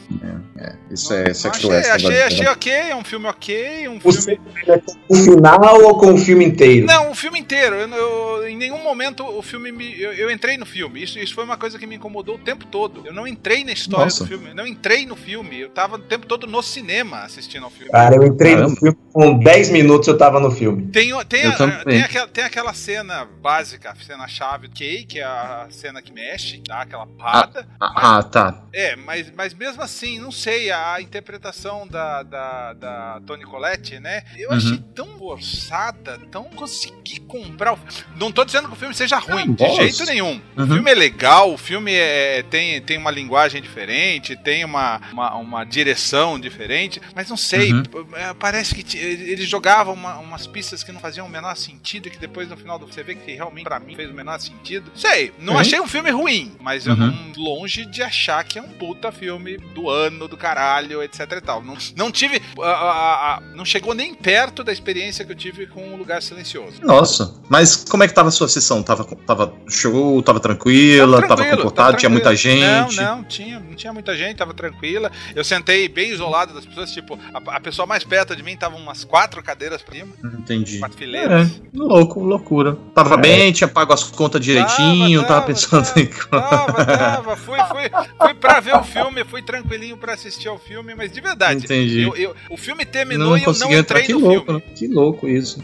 Isso 0.90 1.14
é, 1.14 1.30
isso 1.30 1.46
é 1.46 1.50
Não 1.50 1.58
cruel. 1.58 1.78
achei, 1.78 1.90
achei, 1.92 2.10
de- 2.10 2.22
achei 2.22 2.46
ok, 2.48 2.72
é 2.72 2.96
um 2.96 3.04
filme 3.04 3.26
ok, 3.26 3.88
um 3.88 3.98
Você 4.00 4.36
filme. 4.36 4.82
o 5.08 5.14
final 5.14 5.82
ou 5.82 5.98
com 5.98 6.12
o 6.12 6.18
filme 6.18 6.44
inteiro? 6.44 6.86
Não, 6.86 7.10
o 7.12 7.14
filme 7.14 7.38
inteiro. 7.38 7.76
Eu, 7.76 7.88
eu- 7.88 8.48
em 8.48 8.56
nenhum 8.56 8.82
momento 8.82 9.24
o 9.24 9.40
filme 9.40 9.70
me. 9.72 9.98
Eu, 10.00 10.12
eu 10.12 10.30
entrei 10.30 10.56
no 10.58 10.66
filme. 10.66 11.02
Isso, 11.02 11.18
isso 11.18 11.34
foi 11.34 11.44
uma 11.44 11.56
coisa 11.56 11.78
que 11.78 11.86
me 11.86 11.96
incomodou 11.96 12.34
o 12.34 12.38
tempo 12.38 12.66
todo. 12.66 13.06
Eu 13.06 13.12
não 13.14 13.26
entrei 13.26 13.49
na 13.64 13.72
história 13.72 14.04
Nossa. 14.06 14.24
do 14.24 14.28
filme. 14.28 14.48
Eu 14.50 14.54
não 14.54 14.66
entrei 14.66 15.04
no 15.04 15.16
filme. 15.16 15.60
Eu 15.60 15.70
tava 15.70 15.96
o 15.96 15.98
tempo 15.98 16.26
todo 16.26 16.46
no 16.46 16.62
cinema 16.62 17.18
assistindo 17.22 17.64
ao 17.64 17.70
filme. 17.70 17.90
Cara, 17.90 18.14
eu 18.16 18.24
entrei 18.24 18.52
Caramba. 18.54 18.70
no 18.70 18.76
filme 18.76 18.98
com 19.12 19.38
10 19.38 19.70
minutos 19.70 20.06
eu 20.08 20.16
tava 20.16 20.38
no 20.40 20.50
filme. 20.50 20.86
Tem, 20.90 21.12
o- 21.12 21.24
tem, 21.24 21.44
a- 21.46 21.84
tem, 21.84 22.02
aquela, 22.02 22.28
tem 22.28 22.44
aquela 22.44 22.72
cena 22.74 23.24
básica, 23.24 23.90
a 23.90 23.96
cena 23.96 24.26
chave 24.28 24.68
do 24.68 24.74
Kay, 24.76 25.04
que 25.04 25.18
é 25.18 25.24
a 25.24 25.66
cena 25.70 26.00
que 26.00 26.12
mexe, 26.12 26.62
dá 26.66 26.82
aquela 26.82 27.06
parada. 27.06 27.66
Ah, 27.80 28.18
ah, 28.18 28.22
tá. 28.22 28.62
É, 28.72 28.94
mas, 28.96 29.32
mas 29.36 29.52
mesmo 29.52 29.82
assim, 29.82 30.18
não 30.20 30.30
sei, 30.30 30.70
a 30.70 31.00
interpretação 31.00 31.86
da, 31.88 32.22
da, 32.22 32.72
da 32.74 33.20
Toni 33.26 33.44
Collette, 33.44 33.98
né? 33.98 34.22
Eu 34.38 34.50
Uhum. 34.50 34.56
achei 34.56 34.78
tão 34.94 35.18
forçada, 35.18 36.18
tão 36.30 36.44
consegui 36.44 37.18
comprar. 37.20 37.72
o- 37.74 37.78
Não 38.16 38.30
tô 38.30 38.44
dizendo 38.44 38.68
que 38.68 38.74
o 38.74 38.76
filme 38.76 38.94
seja 38.94 39.18
ruim, 39.18 39.56
Ah, 39.60 39.64
de 39.68 39.74
jeito 39.76 40.04
nenhum. 40.04 40.40
O 40.56 40.60
Uhum. 40.60 40.66
filme 40.74 40.90
é 40.90 40.94
legal, 40.94 41.52
o 41.52 41.58
filme 41.58 41.92
é, 41.94 42.42
tem, 42.44 42.80
tem 42.82 42.98
uma 42.98 43.10
linguagem 43.10 43.39
diferente, 43.48 44.36
tem 44.36 44.64
uma, 44.64 45.00
uma, 45.12 45.34
uma 45.36 45.64
direção 45.64 46.38
diferente, 46.38 47.00
mas 47.14 47.28
não 47.28 47.36
sei, 47.36 47.72
Uhum. 47.72 47.82
é, 48.14 48.34
parece 48.34 48.74
que 48.74 48.96
eles 48.98 49.48
jogavam 49.48 49.94
uma- 49.94 50.18
umas 50.18 50.46
pistas 50.46 50.82
que 50.82 50.92
não 50.92 51.00
faziam 51.00 51.26
o 51.26 51.30
menor 51.30 51.56
sentido 51.56 52.08
e 52.08 52.10
que 52.10 52.18
depois 52.18 52.48
no 52.48 52.56
final 52.56 52.78
do- 52.78 52.86
você 52.86 53.02
vê 53.02 53.14
que 53.14 53.32
realmente 53.32 53.64
pra 53.64 53.78
mim 53.80 53.94
fez 53.94 54.10
o 54.10 54.14
menor 54.14 54.38
sentido. 54.40 54.90
Sei, 54.94 55.32
não 55.38 55.54
Uhum. 55.54 55.58
achei 55.60 55.80
um 55.80 55.86
filme 55.88 56.10
ruim, 56.10 56.52
mas 56.60 56.86
eu 56.86 56.94
Uhum. 56.94 57.06
não 57.36 57.44
longe 57.44 57.84
de 57.86 58.02
achar 58.02 58.42
que 58.44 58.58
é 58.58 58.62
um 58.62 58.68
puta 58.68 59.10
filme 59.12 59.56
do 59.74 59.88
ano, 59.88 60.28
do 60.28 60.36
caralho, 60.36 61.02
etc 61.02 61.20
e 61.32 61.40
tal. 61.40 61.62
Não, 61.62 61.76
não 61.96 62.10
tive. 62.10 62.40
a- 62.60 62.66
a- 62.66 63.36
a- 63.36 63.40
não 63.54 63.64
chegou 63.64 63.94
nem 63.94 64.14
perto 64.14 64.62
da 64.64 64.72
experiência 64.72 65.24
que 65.24 65.32
eu 65.32 65.36
tive 65.36 65.66
com 65.66 65.94
o 65.94 65.96
Lugar 65.96 66.22
Silencioso. 66.22 66.80
Nossa, 66.82 67.34
mas 67.48 67.84
como 67.88 68.02
é 68.02 68.08
que 68.08 68.14
tava 68.14 68.28
a 68.28 68.32
sua 68.32 68.48
sessão? 68.48 68.82
Tava, 68.82 69.04
tava 69.04 69.54
show, 69.68 70.20
tava 70.22 70.40
tranquila, 70.40 71.20
tava, 71.22 71.36
tranquilo, 71.36 71.56
comportado, 71.58 71.96
tinha 71.96 72.10
muita 72.10 72.34
gente. 72.36 72.96
Não, 72.96 73.16
não, 73.16 73.24
tinha, 73.30 73.58
não 73.60 73.74
tinha 73.74 73.92
muita 73.92 74.16
gente, 74.16 74.36
tava 74.36 74.52
tranquila. 74.52 75.10
Eu 75.34 75.44
sentei 75.44 75.88
bem 75.88 76.10
isolado 76.10 76.52
das 76.52 76.66
pessoas, 76.66 76.90
tipo, 76.92 77.18
a, 77.32 77.56
a 77.56 77.60
pessoa 77.60 77.86
mais 77.86 78.04
perto 78.04 78.34
de 78.36 78.42
mim 78.42 78.56
tava 78.56 78.76
umas 78.76 79.04
quatro 79.04 79.42
cadeiras 79.42 79.80
pra 79.82 79.94
cima, 79.94 80.12
Entendi. 80.38 80.78
quatro 80.78 80.98
fileiras. 80.98 81.48
É, 81.48 81.60
louco, 81.74 82.20
loucura. 82.20 82.76
Tava 82.94 83.14
É. 83.14 83.18
bem, 83.18 83.52
tinha 83.52 83.68
pago 83.68 83.92
as 83.92 84.04
contas 84.04 84.40
direitinho, 84.40 85.22
tava, 85.22 85.34
tava, 85.34 85.46
pensando 85.46 85.84
tava. 85.86 86.00
em. 86.00 86.06
Tava, 86.06 86.84
tava, 86.84 87.36
fui, 87.36 87.58
fui, 87.68 87.90
fui 88.20 88.34
pra 88.34 88.60
ver 88.60 88.74
o 88.74 88.82
filme, 88.82 89.24
fui 89.24 89.42
tranquilinho 89.42 89.96
pra 89.96 90.14
assistir 90.14 90.48
ao 90.48 90.58
filme, 90.58 90.94
mas 90.94 91.12
de 91.12 91.20
verdade, 91.20 91.64
Entendi. 91.64 92.02
eu- 92.02 92.16
eu- 92.16 92.34
o 92.50 92.56
filme 92.56 92.84
terminou 92.84 93.28
não 93.30 93.36
e 93.36 93.40
eu 93.40 93.46
não 93.46 93.52
consegui 93.52 93.74
entrar. 93.74 94.00
entrei 94.00 94.06
Que 94.06 94.12
no 94.12 94.20
louco, 94.28 94.46
filme. 94.46 94.62
né? 94.66 94.72
Que 94.74 94.88
louco 94.88 95.28
isso. 95.28 95.62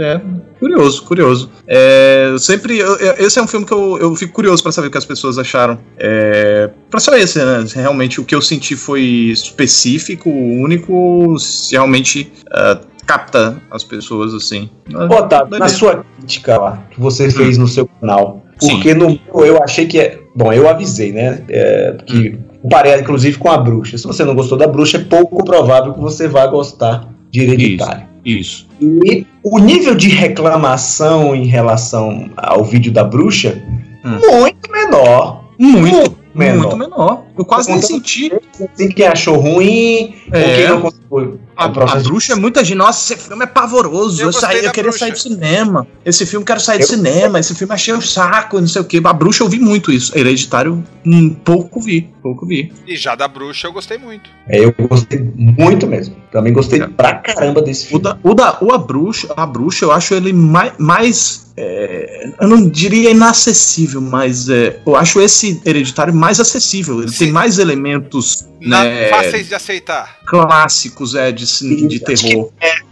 É, 0.00 0.20
curioso, 0.58 1.02
curioso. 1.04 1.50
É, 1.66 2.28
eu 2.30 2.38
sempre. 2.38 2.78
eu- 2.78 2.96
eu- 2.98 3.14
esse 3.26 3.38
é 3.38 3.42
um 3.42 3.46
filme 3.48 3.64
que 3.66 3.72
eu, 3.72 3.98
eu 3.98 4.14
fico 4.16 4.32
curioso 4.32 4.62
pra 4.62 4.70
saber 4.72 4.88
o 4.88 4.90
que 4.90 4.98
as 4.98 5.04
pessoas 5.04 5.38
acharam. 5.38 5.78
É, 5.96 6.67
pra 6.90 7.00
só 7.00 7.16
esse, 7.16 7.44
né? 7.44 7.66
Se 7.66 7.76
Realmente 7.76 8.20
o 8.20 8.24
que 8.24 8.34
eu 8.34 8.42
senti 8.42 8.76
foi 8.76 9.02
específico, 9.02 10.30
único, 10.30 11.38
se 11.38 11.72
realmente 11.72 12.32
ah, 12.50 12.80
capta 13.06 13.60
as 13.70 13.82
pessoas 13.82 14.34
assim. 14.34 14.68
Ô, 14.92 15.14
Otávio, 15.14 15.58
na 15.58 15.68
sua 15.68 16.04
crítica 16.18 16.58
lá, 16.58 16.84
que 16.90 17.00
você 17.00 17.30
fez 17.30 17.56
no 17.56 17.66
seu 17.66 17.88
canal, 18.00 18.44
Sim. 18.58 18.70
porque 18.70 18.94
no 18.94 19.08
meu 19.08 19.46
eu 19.46 19.62
achei 19.62 19.86
que 19.86 19.98
é. 19.98 20.20
Bom, 20.36 20.52
eu 20.52 20.68
avisei, 20.68 21.10
né? 21.10 21.42
É, 21.48 21.96
que 22.06 22.38
comparei, 22.62 22.94
inclusive, 22.94 23.38
com 23.38 23.50
a 23.50 23.56
bruxa. 23.58 23.96
Se 23.98 24.06
você 24.06 24.24
não 24.24 24.34
gostou 24.34 24.56
da 24.56 24.68
bruxa, 24.68 24.98
é 24.98 25.00
pouco 25.00 25.42
provável 25.44 25.94
que 25.94 26.00
você 26.00 26.28
vá 26.28 26.46
gostar 26.46 27.08
de 27.30 27.40
hereditário. 27.40 28.06
Isso. 28.24 28.68
E 28.80 29.26
o 29.42 29.58
nível 29.58 29.94
de 29.94 30.08
reclamação 30.08 31.34
em 31.34 31.46
relação 31.46 32.30
ao 32.36 32.62
vídeo 32.62 32.92
da 32.92 33.02
bruxa, 33.02 33.60
Hum. 34.04 34.40
muito 34.40 34.70
menor. 34.70 35.44
Muito, 35.58 36.16
menor. 36.38 36.56
muito 36.58 36.76
menor. 36.76 37.24
Eu 37.36 37.44
quase 37.44 37.70
nem 37.70 37.80
senti. 37.82 38.32
Assim, 38.72 38.88
quem 38.90 39.06
achou 39.06 39.36
ruim, 39.36 40.14
ou 40.32 40.38
É. 40.38 40.56
quem 40.56 40.68
não 40.68 40.80
conseguiu. 40.80 41.40
A, 41.58 41.66
o 41.66 41.72
processo 41.72 41.98
a 42.06 42.08
bruxa 42.08 42.32
é 42.34 42.36
muita 42.36 42.64
gente. 42.64 42.76
Nossa, 42.78 43.12
esse 43.14 43.20
filme 43.26 43.42
é 43.42 43.46
pavoroso. 43.46 44.22
Eu 44.22 44.26
Eu, 44.28 44.32
saí, 44.32 44.64
eu 44.64 44.70
queria 44.70 44.90
bruxa. 44.90 45.00
sair 45.00 45.10
do 45.12 45.18
cinema. 45.18 45.86
Esse 46.04 46.24
filme 46.24 46.46
quero 46.46 46.60
sair 46.60 46.78
do 46.78 46.84
Eu- 46.84 46.88
cinema. 46.88 47.40
Esse 47.40 47.52
filme 47.54 47.74
achei 47.74 47.92
o 47.92 48.00
saco, 48.00 48.60
não 48.60 48.68
sei 48.68 48.80
o 48.80 48.84
que. 48.84 49.00
A 49.04 49.12
bruxa 49.12 49.42
eu 49.42 49.48
vi 49.48 49.58
muito 49.58 49.90
isso. 49.90 50.16
Hereditário, 50.16 50.84
hum, 51.04 51.30
pouco 51.44 51.80
vi. 51.80 52.08
Pouco 52.22 52.46
vi. 52.46 52.72
E 52.86 52.96
já 52.96 53.16
da 53.16 53.26
bruxa 53.26 53.66
eu 53.66 53.72
gostei 53.72 53.98
muito. 53.98 54.30
É, 54.48 54.64
eu 54.64 54.72
gostei 54.88 55.18
muito 55.34 55.84
mesmo. 55.88 56.16
Também 56.30 56.52
gostei 56.52 56.80
É. 56.80 56.86
pra 56.86 57.14
caramba 57.14 57.60
desse 57.60 57.86
O 57.86 57.88
filme. 57.88 58.04
da, 58.04 58.18
o 58.22 58.34
da 58.34 58.58
o 58.60 58.72
a 58.72 58.78
bruxa, 58.78 59.28
a 59.36 59.44
bruxa, 59.44 59.84
eu 59.84 59.90
acho 59.90 60.14
ele 60.14 60.32
mais. 60.32 60.72
mais 60.78 61.48
é, 61.60 62.34
eu 62.40 62.46
não 62.46 62.68
diria 62.68 63.10
inacessível, 63.10 64.00
mas 64.00 64.48
é, 64.48 64.78
eu 64.86 64.94
acho 64.94 65.20
esse 65.20 65.60
hereditário 65.66 66.14
mais 66.14 66.38
acessível. 66.38 67.00
Ele 67.02 67.10
Sim. 67.10 67.18
tem 67.18 67.32
mais 67.32 67.58
elementos 67.58 68.46
Na- 68.60 68.84
né, 68.84 69.08
Fáceis 69.08 69.48
de 69.48 69.54
aceitar. 69.56 70.17
Clássicos 70.28 71.14
é, 71.14 71.32
de, 71.32 71.46
cin- 71.46 71.86
de 71.86 71.98
terror. 72.00 72.50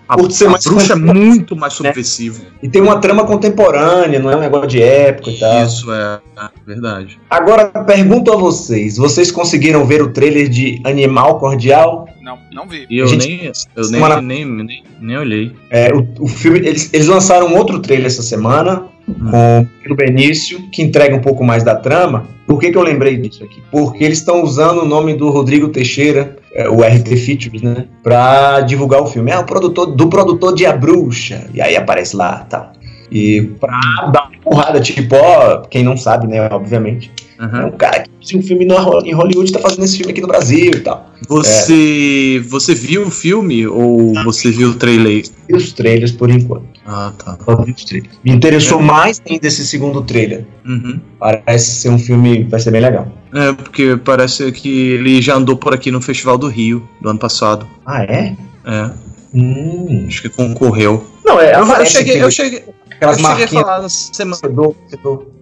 A, 0.08 0.16
por 0.16 0.30
ser 0.30 0.46
a 0.46 0.50
mais 0.50 0.64
bruxa 0.64 0.92
é 0.92 0.96
muito 0.96 1.56
mais 1.56 1.72
subversiva. 1.72 2.40
E 2.62 2.68
tem 2.68 2.80
uma 2.80 3.00
trama 3.00 3.24
contemporânea, 3.26 4.20
não 4.20 4.30
é 4.30 4.36
um 4.36 4.40
negócio 4.40 4.68
de 4.68 4.80
época 4.80 5.30
e 5.30 5.38
tal. 5.38 5.66
Isso 5.66 5.92
é, 5.92 6.20
é 6.38 6.48
verdade. 6.64 7.18
Agora, 7.28 7.66
pergunto 7.66 8.32
a 8.32 8.36
vocês: 8.36 8.96
vocês 8.96 9.30
conseguiram 9.32 9.84
ver 9.84 10.02
o 10.02 10.12
trailer 10.12 10.48
de 10.48 10.80
Animal 10.84 11.38
Cordial? 11.40 12.08
Não, 12.22 12.38
não 12.52 12.68
vi. 12.68 12.86
E 12.88 12.98
eu, 12.98 13.08
Gente, 13.08 13.26
nem, 13.26 13.52
eu 13.76 13.84
semana- 13.84 14.20
nem, 14.20 14.44
nem, 14.44 14.64
nem, 14.64 14.84
nem 15.00 15.16
olhei. 15.16 15.52
É, 15.70 15.92
o, 15.92 16.06
o 16.20 16.28
filme, 16.28 16.58
eles, 16.60 16.88
eles 16.92 17.06
lançaram 17.08 17.52
outro 17.56 17.80
trailer 17.80 18.06
essa 18.06 18.22
semana 18.22 18.84
com 19.06 19.92
o 19.92 19.96
Benício, 19.96 20.68
que 20.70 20.82
entrega 20.82 21.14
um 21.14 21.20
pouco 21.20 21.44
mais 21.44 21.62
da 21.62 21.74
trama. 21.74 22.26
Por 22.46 22.60
que, 22.60 22.70
que 22.70 22.78
eu 22.78 22.82
lembrei 22.82 23.16
disso 23.16 23.42
aqui? 23.44 23.62
Porque 23.70 24.04
eles 24.04 24.18
estão 24.18 24.42
usando 24.42 24.82
o 24.82 24.84
nome 24.84 25.14
do 25.14 25.30
Rodrigo 25.30 25.68
Teixeira, 25.68 26.36
é, 26.52 26.68
o 26.68 26.80
RT 26.80 27.16
Features, 27.16 27.62
né? 27.62 27.86
Pra 28.02 28.60
divulgar 28.60 29.02
o 29.02 29.06
filme. 29.06 29.30
É 29.30 29.38
o 29.38 29.44
produtor 29.44 29.86
do 29.86 30.08
produtor 30.08 30.54
de 30.54 30.64
A 30.64 30.72
Bruxa. 30.72 31.48
E 31.52 31.60
aí 31.60 31.76
aparece 31.76 32.16
lá 32.16 32.46
tal. 32.48 32.72
E 33.10 33.42
pra 33.60 33.78
dar 34.12 34.28
uma 34.30 34.40
porrada, 34.42 34.80
tipo, 34.80 35.14
ó, 35.16 35.58
quem 35.62 35.82
não 35.84 35.96
sabe, 35.96 36.26
né? 36.26 36.48
Obviamente. 36.50 37.10
É 37.38 37.44
Uhum. 37.44 37.66
um 37.66 37.70
cara 37.72 38.04
que 38.04 38.10
fez 38.30 38.42
um 38.42 38.46
filme 38.46 38.64
em 39.04 39.12
Hollywood 39.12 39.52
tá 39.52 39.58
fazendo 39.58 39.84
esse 39.84 39.98
filme 39.98 40.10
aqui 40.12 40.22
no 40.22 40.26
Brasil 40.26 40.70
e 40.74 40.80
tal. 40.80 41.10
Você, 41.28 42.42
você 42.48 42.74
viu 42.74 43.02
o 43.06 43.10
filme 43.10 43.66
ou 43.66 44.14
você 44.24 44.50
viu 44.50 44.70
o 44.70 44.74
trailer? 44.74 45.22
E 45.48 45.54
os 45.54 45.72
trailers 45.72 46.12
por 46.12 46.30
enquanto. 46.30 46.64
Ah, 46.86 47.12
tá. 47.22 47.36
Só 47.44 47.56
vi 47.62 47.72
os 47.72 47.84
trailers. 47.84 48.12
Me 48.24 48.32
interessou 48.32 48.80
mais 48.80 49.20
ainda 49.28 49.46
esse 49.46 49.66
segundo 49.66 50.00
trailer. 50.02 50.46
Uhum. 50.64 50.98
Parece 51.18 51.72
ser 51.72 51.90
um 51.90 51.98
filme, 51.98 52.44
vai 52.44 52.58
ser 52.58 52.70
bem 52.70 52.80
legal. 52.80 53.06
É, 53.34 53.52
porque 53.52 53.96
parece 54.02 54.50
que 54.52 54.92
ele 54.92 55.20
já 55.20 55.34
andou 55.36 55.56
por 55.56 55.74
aqui 55.74 55.90
no 55.90 56.00
Festival 56.00 56.38
do 56.38 56.48
Rio, 56.48 56.88
do 57.02 57.10
ano 57.10 57.18
passado. 57.18 57.66
Ah, 57.84 58.02
é? 58.02 58.34
É, 58.64 58.90
Hum. 59.34 60.04
acho 60.08 60.22
que 60.22 60.28
concorreu. 60.30 61.06
Não, 61.24 61.38
é, 61.40 61.54
Eu, 61.54 61.66
eu 61.66 61.86
cheguei, 61.86 62.22
eu 62.22 62.28
aquele- 62.28 62.62
cheguei, 63.00 63.08
eu 63.08 63.10
aquelas 63.10 63.40
cheguei 63.40 63.58
a 63.58 63.62
falar 63.64 63.82
na 63.82 63.88
semana. 63.88 64.36
Cedou, 64.36 64.76
cedou. 64.88 65.32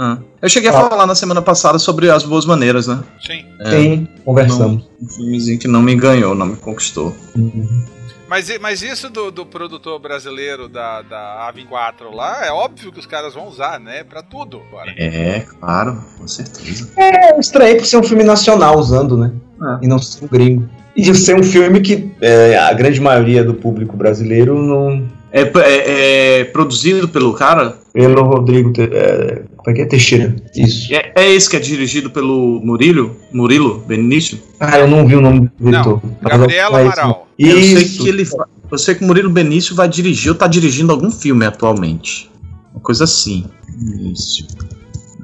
Ah, 0.00 0.18
eu 0.40 0.48
cheguei 0.48 0.70
a 0.70 0.78
Ah. 0.78 0.88
falar 0.88 1.06
na 1.06 1.14
semana 1.14 1.42
passada 1.42 1.78
sobre 1.78 2.08
as 2.10 2.22
boas 2.22 2.46
maneiras, 2.46 2.86
né? 2.86 3.02
Sim. 3.20 3.44
É, 3.60 3.70
Sim, 3.70 4.08
conversamos. 4.24 4.88
Um 5.02 5.08
filmezinho 5.08 5.58
que 5.58 5.66
não 5.66 5.82
me 5.82 5.94
ganhou, 5.96 6.34
não 6.34 6.46
me 6.46 6.56
conquistou. 6.56 7.12
Uhum. 7.36 7.84
Mas, 8.28 8.56
mas 8.60 8.82
isso 8.82 9.08
do, 9.08 9.30
do 9.30 9.46
produtor 9.46 9.98
brasileiro 9.98 10.68
da, 10.68 11.00
da 11.02 11.50
A24 11.52 12.14
lá, 12.14 12.44
é 12.44 12.52
óbvio 12.52 12.92
que 12.92 13.00
os 13.00 13.06
caras 13.06 13.32
vão 13.34 13.48
usar, 13.48 13.80
né? 13.80 14.04
Pra 14.04 14.22
tudo. 14.22 14.60
Agora. 14.68 14.92
É, 14.98 15.40
claro, 15.58 15.98
com 16.18 16.28
certeza. 16.28 16.90
É 16.96 17.38
estranho 17.40 17.78
por 17.78 17.86
ser 17.86 17.96
um 17.96 18.02
filme 18.02 18.22
nacional 18.22 18.78
usando, 18.78 19.16
né? 19.16 19.32
É. 19.60 19.84
E 19.86 19.88
não 19.88 19.98
ser 19.98 20.24
um 20.24 20.28
gringo. 20.28 20.68
E 20.94 21.14
ser 21.14 21.36
um 21.36 21.42
filme 21.42 21.80
que 21.80 22.12
é, 22.20 22.56
a 22.58 22.72
grande 22.74 23.00
maioria 23.00 23.42
do 23.42 23.54
público 23.54 23.96
brasileiro 23.96 24.62
não. 24.62 25.08
É, 25.32 25.42
é- 25.42 26.40
é 26.40 26.44
produzido 26.44 27.08
pelo 27.08 27.32
cara. 27.34 27.78
Pelo 27.92 28.22
Rodrigo. 28.22 28.72
É, 28.80 29.42
como 29.56 29.70
é 29.70 29.72
que 29.74 29.80
é? 29.82 29.84
Teixeira. 29.84 30.34
Isso. 30.56 30.92
É, 30.94 31.12
é 31.16 31.30
esse 31.32 31.48
que 31.50 31.56
é 31.56 31.60
dirigido 31.60 32.10
pelo 32.10 32.60
Murilo, 32.64 33.16
Murilo 33.32 33.80
Benício. 33.86 34.38
Ah, 34.58 34.78
eu 34.78 34.88
não 34.88 35.06
vi 35.06 35.16
o 35.16 35.20
nome 35.20 35.50
do 35.58 35.70
diretor. 35.70 36.00
Gabriela 36.22 36.80
é 36.80 36.86
isso. 36.86 36.92
Amaral. 37.00 37.28
Eu 37.38 37.62
sei 37.62 37.84
que 37.84 38.08
ele. 38.08 38.26
Eu 38.70 38.78
sei 38.78 38.94
que 38.94 39.04
o 39.04 39.06
Murilo 39.06 39.30
Benício 39.30 39.74
vai 39.74 39.88
dirigir 39.88 40.30
ou 40.30 40.34
tá 40.36 40.46
dirigindo 40.46 40.92
algum 40.92 41.10
filme 41.10 41.44
atualmente. 41.46 42.30
Uma 42.72 42.80
coisa 42.80 43.04
assim. 43.04 43.44
Benício. 43.76 44.46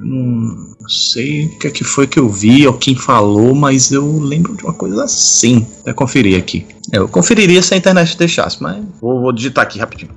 Hum, 0.07 0.75
não 0.79 0.87
sei 0.87 1.47
o 1.47 1.57
que, 1.57 1.65
é 1.67 1.71
que 1.71 1.83
foi 1.83 2.05
que 2.05 2.19
eu 2.19 2.29
vi 2.29 2.67
ou 2.67 2.73
quem 2.73 2.95
falou, 2.95 3.55
mas 3.55 3.91
eu 3.91 4.19
lembro 4.19 4.55
de 4.55 4.63
uma 4.63 4.73
coisa 4.73 5.03
assim. 5.03 5.65
Até 5.81 5.93
conferir 5.93 6.37
aqui. 6.37 6.63
Eu 6.91 7.07
conferiria 7.07 7.59
se 7.63 7.73
a 7.73 7.77
internet 7.77 8.15
deixasse, 8.15 8.61
mas 8.61 8.85
vou, 9.01 9.19
vou 9.19 9.33
digitar 9.33 9.63
aqui 9.63 9.79
rapidinho. 9.79 10.11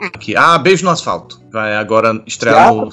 Aqui. 0.00 0.34
Ah, 0.34 0.56
Beijo 0.56 0.84
no 0.84 0.90
Asfalto. 0.90 1.40
Vai 1.52 1.76
agora 1.76 2.22
estrear 2.26 2.74
no. 2.74 2.88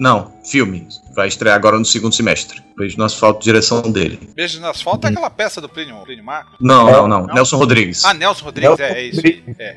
Não, 0.00 0.32
filme. 0.44 0.88
Vai 1.16 1.28
estrear 1.28 1.56
agora 1.56 1.78
no 1.78 1.84
segundo 1.84 2.14
semestre. 2.14 2.62
Beijo 2.76 2.98
no 2.98 3.04
Asfalto, 3.04 3.42
direção 3.42 3.80
dele. 3.80 4.20
Beijo 4.36 4.60
no 4.60 4.66
asfalto 4.68 5.06
é 5.06 5.10
aquela 5.10 5.30
peça 5.30 5.62
do 5.62 5.68
Plínio, 5.68 5.96
Plínio 6.04 6.22
Marcos. 6.22 6.56
Não, 6.60 6.86
É. 6.88 6.92
não, 6.92 7.08
não. 7.08 7.26
Não? 7.26 7.34
Nelson 7.34 7.56
Rodrigues. 7.56 8.04
Ah, 8.04 8.12
Nelson 8.12 8.44
Rodrigues, 8.44 8.78
Nelson 8.78 8.94
é, 8.94 8.98
é 8.98 9.02
isso. 9.06 9.16
Rodrigues. 9.16 9.56
É. 9.58 9.76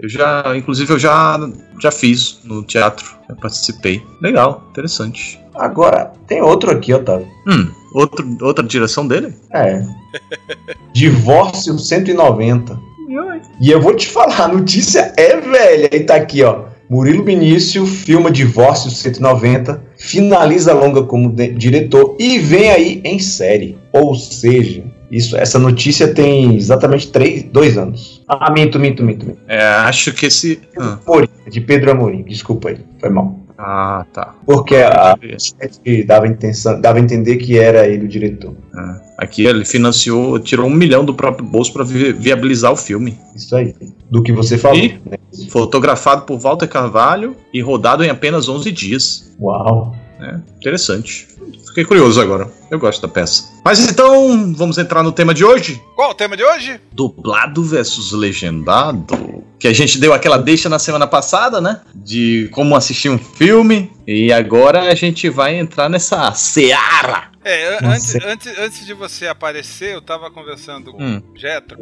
Eu 0.00 0.08
já, 0.08 0.56
inclusive, 0.56 0.90
eu 0.94 0.98
já, 0.98 1.38
já 1.78 1.90
fiz 1.92 2.38
no 2.42 2.62
teatro. 2.62 3.04
Já 3.28 3.34
participei. 3.36 4.02
Legal, 4.22 4.66
interessante. 4.70 5.38
Agora, 5.54 6.12
tem 6.26 6.40
outro 6.40 6.70
aqui, 6.70 6.94
Otávio. 6.94 7.28
Hum, 7.46 7.70
outro, 7.92 8.26
outra 8.40 8.64
direção 8.64 9.06
dele? 9.06 9.34
É. 9.52 9.82
Divórcio 10.92 11.78
190. 11.78 12.78
E 13.60 13.70
eu 13.70 13.80
vou 13.80 13.94
te 13.94 14.08
falar, 14.08 14.40
a 14.42 14.48
notícia 14.48 15.12
é 15.16 15.38
velha. 15.40 15.88
E 15.94 16.00
tá 16.00 16.16
aqui, 16.16 16.42
ó. 16.42 16.64
Murilo 16.88 17.22
Benício 17.24 17.84
filma 17.86 18.30
Divórcio 18.30 18.90
190, 18.90 19.82
finaliza 19.96 20.72
a 20.72 20.74
longa 20.74 21.02
como 21.02 21.32
diretor 21.32 22.16
e 22.18 22.38
vem 22.38 22.70
aí 22.70 23.00
em 23.04 23.18
série. 23.18 23.78
Ou 23.92 24.14
seja, 24.14 24.84
isso, 25.10 25.36
essa 25.36 25.58
notícia 25.58 26.12
tem 26.12 26.56
exatamente 26.56 27.08
três, 27.08 27.44
dois 27.44 27.78
anos. 27.78 28.22
Ah, 28.28 28.50
minto, 28.52 28.78
minto, 28.78 29.02
minto, 29.02 29.26
minto. 29.26 29.38
É, 29.46 29.62
acho 29.62 30.12
que 30.12 30.26
esse. 30.26 30.60
Ah, 30.78 30.98
de 31.48 31.60
Pedro 31.60 31.92
Amorim, 31.92 32.22
desculpa 32.22 32.70
aí, 32.70 32.78
foi 32.98 33.10
mal. 33.10 33.45
Ah, 33.58 34.04
tá. 34.12 34.34
Porque 34.44 34.76
a 34.76 35.16
manchete 35.16 36.04
dava, 36.04 36.26
intenção, 36.26 36.80
dava 36.80 36.98
a 36.98 37.00
entender 37.00 37.36
que 37.36 37.58
era 37.58 37.86
ele 37.86 38.04
o 38.04 38.08
diretor. 38.08 38.54
Ah, 38.74 39.00
aqui 39.18 39.46
ele 39.46 39.64
financiou, 39.64 40.38
tirou 40.38 40.66
um 40.66 40.74
milhão 40.74 41.04
do 41.04 41.14
próprio 41.14 41.46
bolso 41.46 41.72
para 41.72 41.84
viabilizar 41.84 42.72
o 42.72 42.76
filme. 42.76 43.18
Isso 43.34 43.56
aí. 43.56 43.74
Do 44.10 44.22
que 44.22 44.32
você 44.32 44.58
falou. 44.58 44.78
E? 44.78 45.00
né? 45.06 45.16
Fotografado 45.48 46.22
por 46.22 46.38
Walter 46.38 46.68
Carvalho 46.68 47.34
e 47.52 47.60
rodado 47.60 48.04
em 48.04 48.10
apenas 48.10 48.48
11 48.48 48.70
dias. 48.70 49.34
Uau. 49.40 49.94
É, 50.20 50.36
interessante. 50.56 51.28
Fiquei 51.68 51.84
curioso 51.84 52.20
agora. 52.20 52.50
Eu 52.70 52.78
gosto 52.78 53.02
da 53.02 53.08
peça. 53.08 53.44
Mas 53.64 53.86
então, 53.86 54.52
vamos 54.54 54.78
entrar 54.78 55.02
no 55.02 55.12
tema 55.12 55.34
de 55.34 55.44
hoje? 55.44 55.80
Qual 55.94 56.10
o 56.10 56.14
tema 56.14 56.36
de 56.36 56.42
hoje? 56.42 56.80
Dublado 56.92 57.62
versus 57.62 58.12
legendado. 58.12 59.44
Que 59.58 59.68
a 59.68 59.72
gente 59.72 59.98
deu 59.98 60.14
aquela 60.14 60.38
deixa 60.38 60.68
na 60.68 60.78
semana 60.78 61.06
passada, 61.06 61.60
né? 61.60 61.82
De 61.94 62.48
como 62.52 62.74
assistir 62.74 63.10
um 63.10 63.18
filme. 63.18 63.90
E 64.06 64.32
agora 64.32 64.90
a 64.90 64.94
gente 64.94 65.28
vai 65.28 65.58
entrar 65.58 65.88
nessa 65.88 66.32
seara. 66.32 67.35
É, 67.48 67.78
antes, 67.86 68.14
antes, 68.16 68.58
antes 68.58 68.84
de 68.86 68.92
você 68.92 69.28
aparecer, 69.28 69.94
eu 69.94 70.02
tava 70.02 70.28
conversando 70.32 70.92
com 70.92 71.00
Hum. 71.00 71.22
o 71.32 71.38
Jetro 71.38 71.78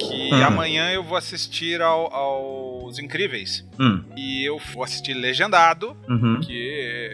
que 0.00 0.32
Hum. 0.32 0.44
amanhã 0.44 0.90
eu 0.92 1.02
vou 1.02 1.16
assistir 1.18 1.82
ao- 1.82 2.10
aos 2.14 2.98
Incríveis. 2.98 3.66
Hum, 3.78 4.02
E 4.16 4.44
eu 4.44 4.58
vou 4.72 4.82
assistir 4.82 5.12
legendado, 5.14 5.96
uhum. 6.08 6.40
que 6.40 6.52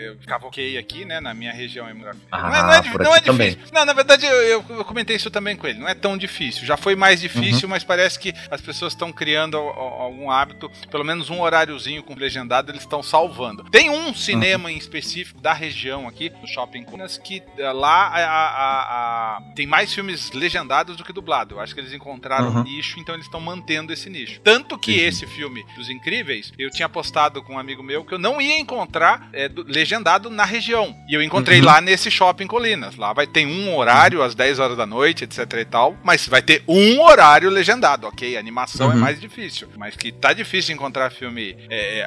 eu 0.07 0.17
cavoquei 0.27 0.79
aqui, 0.79 1.05
né, 1.05 1.21
na 1.21 1.35
minha 1.35 1.53
região 1.53 1.89
hemográfica. 1.89 2.25
Ah, 2.31 2.43
não 2.43 2.49
é, 2.49 2.63
não 2.63 2.73
é, 2.73 3.05
não 3.05 3.15
é 3.15 3.19
aqui 3.19 3.27
também. 3.27 3.51
difícil. 3.51 3.75
Não, 3.75 3.85
na 3.85 3.93
verdade 3.93 4.25
eu, 4.25 4.63
eu- 4.69 4.85
comentei 4.85 5.17
isso 5.17 5.31
também 5.31 5.57
com 5.57 5.67
ele. 5.67 5.79
Não 5.81 5.89
é 5.89 5.95
tão 5.95 6.17
difícil. 6.17 6.65
Já 6.65 6.77
foi 6.77 6.95
mais 6.95 7.21
Uhum. 7.21 7.29
difícil, 7.29 7.69
mas 7.69 7.83
parece 7.85 8.19
que 8.19 8.33
as 8.51 8.61
pessoas 8.61 8.93
estão 8.93 9.13
criando 9.13 9.57
al- 9.57 9.69
al- 9.69 10.01
algum 10.03 10.31
hábito, 10.31 10.71
pelo 10.91 11.05
menos 11.05 11.29
um 11.31 11.41
horáriozinho 11.41 12.03
com 12.03 12.15
legendado, 12.15 12.71
eles 12.71 12.83
estão 12.83 13.03
salvando. 13.03 13.65
Tem 13.65 13.91
um 13.91 14.15
cinema 14.15 14.69
Uhum. 14.69 14.75
em 14.75 14.79
específico 14.79 15.41
da 15.41 15.53
região 15.53 16.07
aqui, 16.09 16.29
do 16.31 16.47
Shopping 16.47 16.85
Cunas, 16.85 17.19
que 17.19 17.43
lá 17.73 18.09
a- 18.09 18.19
a- 18.19 19.37
a- 19.37 19.43
tem 19.55 19.67
mais 19.67 19.93
filmes 19.93 20.31
legendados 20.33 20.97
do 20.97 21.05
que 21.05 21.13
dublado. 21.13 21.55
Eu 21.57 21.61
acho 21.61 21.75
que 21.75 21.81
eles 21.81 21.93
encontraram 21.93 22.49
um 22.51 22.57
Uhum. 22.59 22.63
nicho, 22.65 22.99
então 22.99 23.15
eles 23.15 23.27
estão 23.27 23.41
mantendo 23.41 23.93
esse 23.93 24.09
nicho. 24.11 24.41
Tanto 24.43 24.79
que 24.79 24.99
esse 25.01 25.27
filme 25.27 25.65
dos 25.77 25.89
Incríveis, 25.89 26.53
eu 26.59 26.71
tinha 26.71 26.89
postado 26.89 27.43
com 27.43 27.55
um 27.55 27.59
amigo 27.59 27.83
meu 27.83 28.05
que 28.05 28.15
eu 28.15 28.19
não 28.19 28.41
ia 28.41 28.59
encontrar 28.59 29.29
é, 29.33 29.49
do- 29.49 29.63
legendado 29.67 30.29
na 30.31 30.45
região. 30.45 30.95
E 31.09 31.15
eu 31.15 31.23
encontrei 31.23 31.59
Uhum. 31.61 31.67
lá 31.67 31.81
nesse 31.81 32.11
shopping 32.11 32.47
Colinas. 32.47 32.97
Lá 32.97 33.13
vai 33.13 33.27
ter 33.27 33.47
um 33.47 33.75
horário 33.77 34.23
às 34.23 34.35
10 34.35 34.59
horas 34.59 34.77
da 34.77 34.87
noite, 34.87 35.25
etc 35.25 35.39
e 35.61 35.65
tal. 35.65 35.97
Mas 36.05 36.27
vai 36.29 36.43
ter 36.43 36.63
um 36.69 37.01
horário 37.01 37.51
legendado, 37.51 38.07
ok? 38.07 38.37
A 38.37 38.41
animação 38.41 38.91
é 38.91 38.95
Uhum. 38.95 39.01
mais 39.01 39.21
difícil. 39.21 39.69
Mas 39.77 39.97
que 39.97 40.13
tá 40.13 40.33
difícil 40.33 40.75
encontrar 40.75 41.11
filme. 41.11 41.57
é, 41.71 42.01
é, 42.01 42.07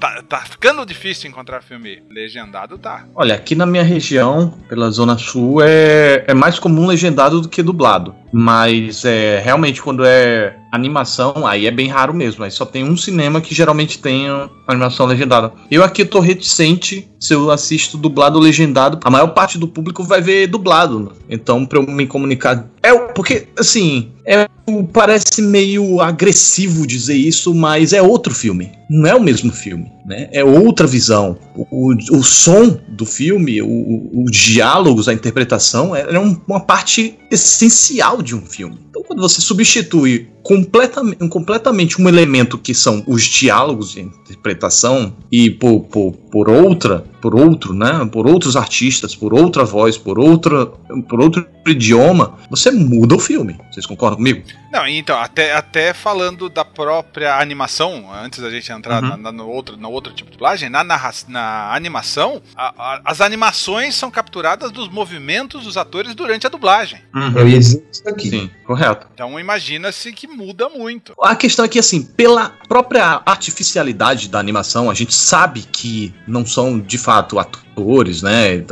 tá, 0.00 0.22
tá 0.22 0.38
ficando 0.40 0.84
difícil 0.84 1.28
encontrar 1.30 1.62
filme 1.62 2.02
legendado, 2.10 2.78
tá. 2.78 3.04
Olha, 3.14 3.34
aqui 3.34 3.54
na 3.54 3.66
minha 3.66 3.82
região, 3.82 4.58
pela 4.78 4.90
Zona 4.92 5.18
Sul, 5.18 5.60
é, 5.60 6.24
é 6.28 6.34
mais 6.34 6.60
comum 6.60 6.86
legendado 6.86 7.40
do 7.40 7.48
que 7.48 7.62
dublado. 7.64 8.14
Mas 8.30 9.04
é 9.04 9.40
realmente 9.40 9.82
quando 9.82 10.04
é 10.04 10.56
animação, 10.72 11.46
aí 11.46 11.66
é 11.66 11.70
bem 11.70 11.88
raro 11.88 12.12
mesmo. 12.14 12.44
Aí 12.44 12.50
só 12.50 12.64
tem 12.64 12.84
um 12.84 12.96
cinema 12.96 13.40
que 13.40 13.54
geralmente 13.54 13.98
tem 13.98 14.26
animação 14.66 15.06
legendada. 15.06 15.52
Eu 15.70 15.82
aqui 15.82 16.04
tô 16.04 16.20
reticente 16.20 17.08
se 17.20 17.34
eu 17.34 17.50
assisto 17.50 17.96
dublado 17.98 18.38
ou 18.38 18.44
legendado. 18.44 18.98
A 19.02 19.10
maior 19.10 19.28
parte 19.28 19.58
do 19.58 19.66
público 19.66 20.04
vai 20.04 20.20
ver 20.20 20.46
dublado. 20.46 21.00
né? 21.00 21.10
Então, 21.30 21.64
pra 21.66 21.78
eu 21.78 21.86
me 21.86 22.06
comunicar. 22.06 22.68
É 22.82 22.94
porque, 22.96 23.48
assim, 23.58 24.10
é, 24.24 24.46
parece 24.92 25.42
meio 25.42 26.00
agressivo 26.00 26.86
dizer 26.86 27.16
isso, 27.16 27.54
mas 27.54 27.92
é 27.92 28.00
outro 28.00 28.34
filme. 28.34 28.70
Não 28.88 29.06
é 29.08 29.14
o 29.14 29.20
mesmo 29.22 29.50
filme, 29.52 29.90
né? 30.06 30.28
É 30.32 30.44
outra 30.44 30.86
visão. 30.86 31.36
O, 31.56 31.90
o, 31.92 32.18
o 32.18 32.22
som 32.22 32.78
do 32.88 33.04
filme, 33.04 33.60
os 33.62 34.30
diálogos, 34.30 35.08
a 35.08 35.12
interpretação, 35.14 35.94
é, 35.94 36.02
é 36.14 36.18
um- 36.18 36.40
uma 36.46 36.60
parte 36.60 37.18
essencial 37.30 38.22
de 38.22 38.34
um 38.34 38.42
filme. 38.42 38.78
Então, 38.88 39.02
quando 39.02 39.20
você 39.20 39.40
substitui 39.40 40.28
completamente, 40.48 41.28
completamente 41.28 42.00
um 42.00 42.08
elemento 42.08 42.56
que 42.56 42.72
são 42.74 43.04
os 43.06 43.22
diálogos 43.24 43.94
e 43.96 44.00
a 44.00 44.02
interpretação 44.04 45.14
e 45.30 45.50
por, 45.50 45.80
por, 45.84 46.12
por 46.12 46.48
outra, 46.48 47.04
por 47.20 47.34
outro, 47.38 47.74
né? 47.74 48.08
Por 48.10 48.26
outros 48.26 48.56
artistas, 48.56 49.14
por 49.14 49.34
outra 49.34 49.62
voz, 49.64 49.98
por 49.98 50.18
outra, 50.18 50.64
por 50.66 51.20
outro 51.20 51.46
idioma, 51.66 52.34
você 52.48 52.70
muda 52.70 53.14
o 53.14 53.18
filme. 53.18 53.58
Vocês 53.70 53.84
concordam 53.84 54.16
comigo? 54.16 54.42
Não, 54.72 54.86
então, 54.86 55.18
até, 55.18 55.52
até 55.52 55.92
falando 55.92 56.48
da 56.48 56.64
própria 56.64 57.38
animação, 57.38 58.06
antes 58.12 58.38
da 58.40 58.50
gente 58.50 58.70
entrar 58.72 59.02
Uhum. 59.02 59.08
na, 59.10 59.16
na- 59.18 59.32
no 59.32 59.46
outro, 59.48 59.76
no 59.76 59.90
outro 59.90 60.12
tipo 60.14 60.30
de 60.30 60.36
dublagem, 60.38 60.70
na, 60.70 60.82
narra- 60.82 61.12
na 61.28 61.74
animação, 61.74 62.40
a- 62.56 62.72
a- 62.78 63.00
as 63.04 63.20
animações 63.20 63.94
são 63.94 64.10
capturadas 64.10 64.70
dos 64.70 64.88
movimentos 64.88 65.64
dos 65.64 65.76
atores 65.76 66.14
durante 66.14 66.46
a 66.46 66.50
dublagem. 66.50 67.00
Eu 67.36 67.46
ia 67.48 67.58
dizer 67.58 67.84
isso 67.92 68.08
aqui. 68.08 68.30
Sim, 68.30 68.50
correto. 68.66 69.06
Então 69.12 69.38
imagina-se 69.38 70.12
que 70.12 70.26
muda 70.38 70.68
muito. 70.68 71.12
A 71.20 71.34
questão 71.34 71.64
é 71.64 71.68
que, 71.68 71.78
assim, 71.78 72.00
pela 72.02 72.52
própria 72.68 73.20
artificialidade 73.26 74.28
da 74.28 74.38
animação, 74.38 74.88
a 74.90 74.94
gente 74.94 75.12
sabe 75.14 75.62
que 75.72 76.14
não 76.26 76.46
são 76.46 76.78
de 76.78 76.96
fato 76.96 77.38
atores, 77.38 78.22
né? 78.22 78.64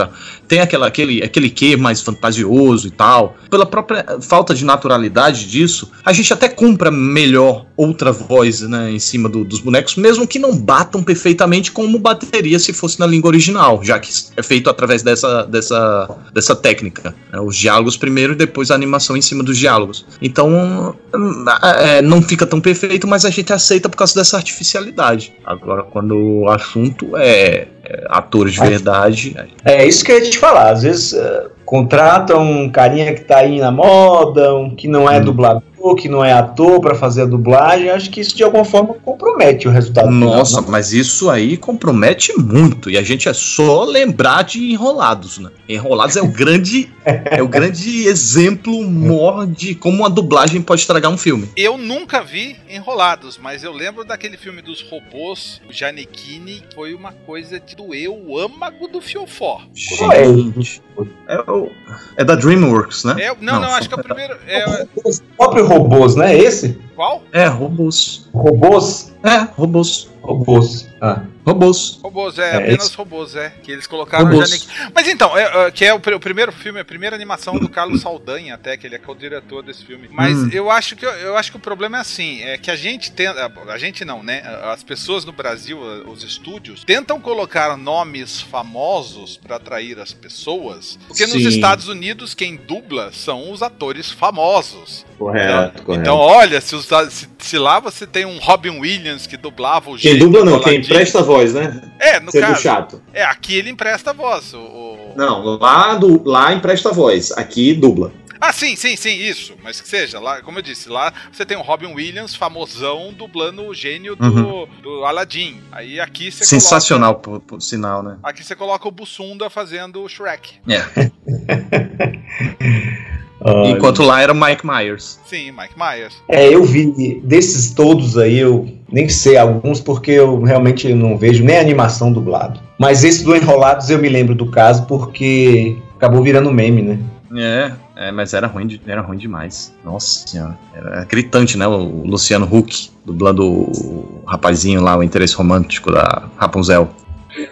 Tem 0.46 0.60
aquela, 0.60 0.86
aquele, 0.86 1.22
aquele 1.24 1.50
quê 1.50 1.76
mais 1.76 2.00
fantasioso 2.00 2.86
e 2.86 2.90
tal. 2.90 3.36
Pela 3.50 3.66
própria 3.66 4.04
falta 4.20 4.54
de 4.54 4.64
naturalidade 4.64 5.48
disso, 5.48 5.90
a 6.04 6.12
gente 6.12 6.32
até 6.32 6.48
compra 6.48 6.90
melhor 6.90 7.66
outra 7.76 8.10
voz 8.12 8.60
né, 8.62 8.90
em 8.92 8.98
cima 8.98 9.28
do- 9.28 9.44
dos 9.44 9.60
bonecos, 9.60 9.96
mesmo 9.96 10.26
que 10.26 10.38
não 10.38 10.56
batam 10.56 11.02
perfeitamente 11.02 11.70
como 11.72 11.98
bateria 11.98 12.58
se 12.58 12.72
fosse 12.72 12.98
na 12.98 13.06
língua 13.06 13.28
original, 13.28 13.82
já 13.84 13.98
que 13.98 14.10
é 14.36 14.42
feito 14.42 14.70
através 14.70 15.02
dessa, 15.02 15.44
dessa, 15.44 16.08
dessa 16.32 16.56
técnica. 16.56 17.14
né? 17.32 17.40
Os 17.40 17.56
diálogos 17.56 17.96
primeiro 17.96 18.32
e 18.32 18.36
depois 18.36 18.70
a 18.70 18.74
animação 18.74 19.16
em 19.16 19.22
cima 19.22 19.42
dos 19.42 19.58
diálogos. 19.58 20.06
Então, 20.22 20.96
hum, 21.14 21.44
é, 21.78 22.02
não 22.02 22.22
fica 22.22 22.46
tão 22.46 22.60
perfeito, 22.60 23.06
mas 23.06 23.24
a 23.24 23.30
gente 23.30 23.52
aceita 23.52 23.88
por 23.88 23.96
causa 23.96 24.14
dessa 24.14 24.36
artificialidade. 24.36 25.32
Agora, 25.44 25.82
quando 25.82 26.16
o 26.16 26.48
assunto 26.48 27.16
é, 27.16 27.68
é 27.88 28.04
atores 28.08 28.54
de 28.54 28.60
verdade. 28.60 29.36
É 29.64 29.86
isso 29.86 30.04
que 30.04 30.12
eu 30.12 30.18
ia 30.18 30.30
te 30.30 30.38
falar. 30.38 30.70
Às 30.70 30.82
vezes, 30.82 31.12
é, 31.14 31.46
contrata 31.64 32.36
um 32.36 32.68
carinha 32.68 33.14
que 33.14 33.22
tá 33.22 33.38
aí 33.38 33.58
na 33.60 33.70
moda, 33.70 34.54
um 34.54 34.74
que 34.74 34.88
não 34.88 35.10
é 35.10 35.18
Hum. 35.20 35.24
dublador, 35.24 35.66
que 35.96 36.08
não 36.08 36.24
é 36.24 36.32
ator 36.32 36.80
pra 36.80 36.96
fazer 36.96 37.22
a 37.22 37.26
dublagem, 37.26 37.90
acho 37.90 38.10
que 38.10 38.20
isso 38.20 38.36
de 38.36 38.42
alguma 38.42 38.64
forma 38.64 38.94
compromete 39.04 39.68
o 39.68 39.70
resultado. 39.70 40.08
final, 40.08 40.30
Nossa, 40.38 40.60
não? 40.60 40.68
mas 40.68 40.92
isso 40.92 41.30
aí 41.30 41.56
compromete 41.56 42.32
muito. 42.36 42.90
E 42.90 42.98
a 42.98 43.02
gente 43.04 43.28
é 43.28 43.32
só 43.32 43.84
lembrar 43.84 44.42
de 44.42 44.72
Enrolados, 44.72 45.38
né? 45.38 45.50
Enrolados 45.68 46.16
é 46.16 46.22
o 46.22 46.26
grande, 46.26 46.90
é 47.04 47.40
o 47.40 47.46
grande 47.46 48.06
exemplo 48.08 48.82
maior 48.90 49.46
de 49.46 49.76
como 49.76 49.98
uma 49.98 50.10
dublagem 50.10 50.60
pode 50.60 50.80
estragar 50.80 51.12
um 51.12 51.16
filme. 51.18 51.48
Eu 51.56 51.78
nunca 51.78 52.20
vi 52.20 52.56
Enrolados, 52.68 53.38
mas 53.40 53.62
eu 53.62 53.72
lembro 53.72 54.04
daquele 54.04 54.36
filme 54.36 54.62
dos 54.62 54.82
robôs, 54.82 55.60
o 55.70 55.72
Janequine, 55.72 56.64
foi 56.74 56.94
uma 56.94 57.12
coisa 57.12 57.60
de 57.60 57.75
doer 57.76 58.08
o 58.10 58.38
âmago 58.38 58.88
do 58.88 59.00
fiofó. 59.00 59.60
Gente, 59.74 60.82
é, 61.28 61.38
o- 61.50 61.70
é 62.16 62.24
da 62.24 62.34
DreamWorks, 62.34 63.04
né? 63.04 63.14
É, 63.18 63.34
não, 63.40 63.60
não, 63.60 63.68
acho 63.74 63.88
que 63.88 63.94
é 63.94 63.98
o 63.98 64.02
primeiro. 64.02 64.36
É, 64.46 64.86
Os 65.04 65.22
próprios 65.36 65.68
robôs, 65.68 66.16
né? 66.16 66.36
Esse? 66.36 66.78
qual? 66.94 67.22
É, 67.32 67.46
robôs. 67.46 68.28
Robôs? 68.32 69.14
É, 69.22 69.48
robôs. 69.56 70.08
Robôs. 70.22 70.88
Ah. 71.00 71.22
Robôs. 71.44 71.98
Robôs, 72.02 72.38
é, 72.38 72.42
É, 72.50 72.56
apenas 72.56 72.86
esse- 72.86 72.96
robôs, 72.96 73.36
é. 73.36 73.50
Que 73.62 73.70
eles 73.70 73.86
colocaram 73.86 74.24
Robôs. 74.26 74.48
Janequine. 74.48 74.90
Mas 74.94 75.06
então, 75.08 75.36
é, 75.36 75.66
é, 75.66 75.70
que 75.70 75.84
é 75.84 75.92
o, 75.94 75.98
o 75.98 76.20
primeiro 76.20 76.50
filme, 76.50 76.80
a 76.80 76.84
primeira 76.84 77.14
animação 77.14 77.58
do 77.58 77.68
Carlos 77.68 78.00
Saldanha, 78.00 78.54
até, 78.54 78.76
que 78.76 78.86
ele 78.86 78.94
é 78.94 78.98
co-diretor 78.98 79.62
desse 79.62 79.84
filme. 79.84 80.08
Mas 80.10 80.36
Hum. 80.36 80.48
eu 80.52 80.70
acho 80.70 80.96
que 80.96 81.04
eu 81.04 81.36
acho 81.36 81.50
que 81.50 81.56
o 81.56 81.60
problema 81.60 81.98
é 81.98 82.00
assim, 82.00 82.42
é 82.42 82.56
que 82.58 82.70
a 82.70 82.76
gente 82.76 83.12
tenta. 83.12 83.52
A 83.68 83.78
gente 83.78 84.04
não, 84.04 84.22
né? 84.22 84.42
As 84.72 84.82
pessoas 84.82 85.24
no 85.24 85.32
Brasil, 85.32 85.78
os 86.08 86.24
estúdios, 86.24 86.82
tentam 86.84 87.20
colocar 87.20 87.76
nomes 87.76 88.40
famosos 88.40 89.36
pra 89.36 89.56
atrair 89.56 89.98
as 90.00 90.12
pessoas. 90.12 90.98
Porque 91.06 91.24
nos 91.26 91.34
Sim. 91.42 91.48
Estados 91.48 91.88
Unidos, 91.88 92.34
quem 92.34 92.56
dubla 92.56 93.12
são 93.12 93.50
os 93.52 93.62
atores 93.62 94.10
famosos. 94.10 95.04
Correto, 95.18 95.82
correto. 95.82 96.00
Então, 96.02 96.16
olha, 96.16 96.60
se, 96.60 96.74
os- 96.74 96.86
se- 97.10 97.28
se 97.38 97.58
lá 97.58 97.78
você 97.80 98.06
tem 98.06 98.24
um 98.24 98.38
Robin 98.38 98.78
Williams 98.80 99.26
que 99.26 99.36
dublava 99.36 99.90
o 99.90 99.96
quem 99.96 100.18
dubla 100.18 100.44
não, 100.44 100.60
quem 100.60 100.80
Aladdin- 100.88 100.94
presta 100.94 101.20
a 101.20 101.22
voz, 101.22 101.54
né? 101.54 101.82
É, 101.98 102.20
no 102.20 102.30
Sendo 102.30 102.46
caso. 102.46 102.62
chato. 102.62 103.02
É, 103.12 103.24
aqui 103.24 103.56
ele 103.56 103.70
empresta 103.70 104.10
a 104.10 104.14
voz. 104.14 104.52
O, 104.54 104.58
o- 104.58 105.14
Não, 105.16 105.56
lá, 105.58 105.94
do, 105.94 106.22
lá 106.28 106.52
empresta 106.52 106.90
a 106.90 106.92
voz, 106.92 107.32
aqui 107.32 107.72
dubla. 107.74 108.12
Ah, 108.38 108.52
sim, 108.52 108.76
sim, 108.76 108.96
sim, 108.96 109.16
isso. 109.18 109.54
Mas 109.62 109.80
que 109.80 109.88
seja, 109.88 110.20
lá, 110.20 110.42
como 110.42 110.58
eu 110.58 110.62
disse, 110.62 110.90
lá 110.90 111.10
você 111.32 111.46
tem 111.46 111.56
o 111.56 111.62
Robin 111.62 111.94
Williams, 111.94 112.34
famosão, 112.34 113.14
dublando 113.16 113.62
o 113.66 113.72
gênio 113.74 114.14
do, 114.14 114.26
Uhum. 114.26 114.68
do 114.82 115.04
Aladdin. 115.06 115.58
Aí 115.72 115.98
aqui 115.98 116.30
você 116.30 116.44
Sensacional, 116.44 117.14
por, 117.14 117.40
por 117.40 117.62
sinal, 117.62 118.02
né? 118.02 118.10
Coloca, 118.20 118.28
aqui 118.28 118.44
você 118.44 118.54
coloca 118.54 118.86
o 118.86 118.90
Bussunda 118.90 119.48
fazendo 119.48 120.02
o 120.02 120.08
Shrek. 120.08 120.56
Olha. 123.40 123.70
Enquanto 123.70 124.02
lá 124.02 124.20
era 124.20 124.32
o 124.32 124.36
Mike 124.36 124.66
Myers. 124.66 125.18
Sim, 125.26 125.50
Mike 125.52 125.74
Myers. 125.76 126.14
É, 126.28 126.48
eu 126.54 126.64
vi 126.64 127.20
desses 127.22 127.70
todos 127.72 128.16
aí, 128.16 128.38
eu 128.38 128.66
nem 128.90 129.08
sei 129.08 129.36
alguns 129.36 129.80
porque 129.80 130.12
eu 130.12 130.42
realmente 130.42 130.92
não 130.94 131.18
vejo 131.18 131.44
nem 131.44 131.58
animação 131.58 132.12
dublado. 132.12 132.60
Mas 132.78 133.04
esse 133.04 133.22
do 133.24 133.34
Enrolados 133.36 133.90
eu 133.90 133.98
me 133.98 134.08
lembro 134.08 134.34
do 134.34 134.46
caso 134.50 134.86
porque 134.86 135.76
acabou 135.96 136.22
virando 136.22 136.50
meme, 136.52 136.82
né? 136.82 136.98
É, 137.36 137.72
é, 138.08 138.12
mas 138.12 138.32
era 138.32 138.46
ruim, 138.46 138.66
de- 138.66 138.80
era 138.86 139.00
ruim 139.02 139.18
demais. 139.18 139.74
Nossa 139.84 140.26
senhora. 140.28 140.56
Era 140.74 141.04
gritante, 141.04 141.58
né? 141.58 141.66
O 141.66 142.04
Luciano 142.06 142.48
Huck, 142.50 142.90
dublando 143.04 143.44
o 143.44 144.22
rapazinho 144.26 144.80
lá, 144.80 144.96
o 144.96 145.02
interesse 145.02 145.34
romântico 145.34 145.90
da 145.92 146.28
Rapunzel. 146.36 146.88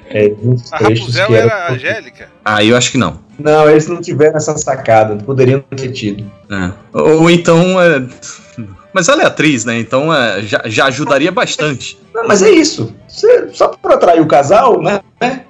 É, 0.08 0.32
A 0.72 0.78
trechos 0.78 1.14
Rapunzel 1.14 1.26
que 1.26 1.34
era 1.34 1.44
era- 1.52 1.66
a 1.68 1.72
Angélica? 1.72 2.28
Ah, 2.44 2.64
eu 2.64 2.76
acho 2.76 2.90
que 2.92 2.96
não. 2.96 3.18
Não, 3.38 3.68
eles 3.68 3.86
não 3.88 4.00
tiveram 4.00 4.36
essa 4.36 4.56
sacada, 4.56 5.16
poderiam 5.16 5.60
ter 5.76 5.90
tido. 5.92 6.24
É. 6.50 6.70
Ou, 6.92 7.22
ou 7.22 7.30
então. 7.30 7.80
é, 7.80 8.02
Mas 8.92 9.08
ela 9.08 9.22
é 9.22 9.26
atriz, 9.26 9.64
né? 9.64 9.78
Então 9.78 10.14
é, 10.14 10.42
já, 10.42 10.62
já 10.66 10.86
ajudaria 10.86 11.32
bastante. 11.32 11.98
Não, 12.14 12.26
mas 12.28 12.42
é 12.42 12.50
isso. 12.50 12.94
Você- 13.08 13.48
só 13.52 13.68
para 13.68 13.94
atrair 13.94 14.20
o 14.20 14.26
casal, 14.26 14.80
né? 14.80 15.00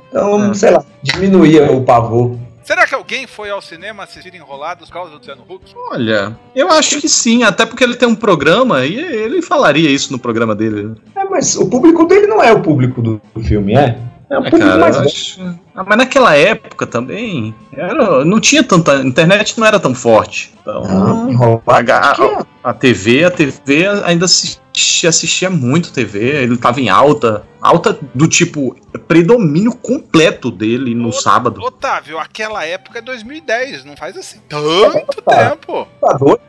Então, 0.09 0.51
É. 0.51 0.55
sei 0.55 0.71
lá, 0.71 0.85
diminuía 1.03 1.71
o 1.71 1.83
pavor. 1.85 2.39
Será 2.63 2.87
que 2.87 2.95
alguém 2.95 3.27
foi 3.27 3.51
ao 3.51 3.61
cinema 3.61 4.05
assistir 4.05 4.35
Enrolados 4.35 4.89
por 4.89 4.95
causa 4.95 5.11
do 5.11 5.19
Luciano 5.19 5.43
Huck? 5.47 5.65
Olha, 5.91 6.35
eu 6.57 6.71
acho 6.71 6.99
que 6.99 7.09
sim, 7.11 7.43
até 7.43 7.67
porque 7.67 7.85
ele 7.85 7.95
tem 7.95 8.09
um 8.09 8.15
programa 8.15 8.87
e 8.87 8.97
ele 8.99 9.43
falaria 9.43 9.91
isso 9.91 10.11
no 10.11 10.19
programa 10.19 10.55
dele. 10.55 10.95
É, 11.15 11.25
mas 11.25 11.57
o 11.57 11.69
público 11.69 12.07
dele 12.07 12.27
não 12.27 12.43
é 12.43 12.51
o 12.55 12.63
público 12.63 13.03
do 13.03 13.21
filme, 13.43 13.75
é? 13.75 13.99
É 14.31 14.39
um 14.39 14.45
É, 14.47 14.51
cara, 14.51 14.79
mais 14.79 14.97
acho- 14.97 15.41
Ah, 15.75 15.85
mas 15.87 15.99
naquela 15.99 16.35
época 16.37 16.87
também 16.87 17.55
era, 17.73 18.25
não 18.25 18.41
tinha 18.41 18.63
tanta. 18.65 18.93
A 18.99 19.01
internet 19.05 19.59
não 19.59 19.67
era 19.67 19.79
tão 19.79 19.95
forte. 19.95 20.53
Então, 20.61 21.29
enrolado. 21.31 21.63
a, 21.67 21.83
Que 22.15 22.23
a, 22.23 22.47
a 22.65 22.73
TV, 22.73 23.25
a 23.25 23.31
TV 23.31 23.87
ainda 24.05 24.25
assistia, 24.25 25.09
assistia 25.11 25.51
muito 25.51 25.93
TV, 25.93 26.21
ele 26.43 26.57
tava 26.57 26.81
em 26.81 26.89
alta. 26.89 27.45
Alta 27.61 27.99
do 28.15 28.27
tipo 28.29 28.77
predomínio 29.09 29.75
completo 29.75 30.51
dele 30.51 30.95
no 30.95 31.09
Ô, 31.09 31.13
sábado. 31.13 31.61
Otávio, 31.63 32.19
aquela 32.19 32.65
época 32.65 32.99
é 32.99 33.03
2010, 33.03 33.85
não 33.85 33.97
faz 33.97 34.17
assim 34.17 34.39
tanto 34.49 35.23
tempo. 35.23 35.87
Tá 36.01 36.13
doido? 36.15 36.41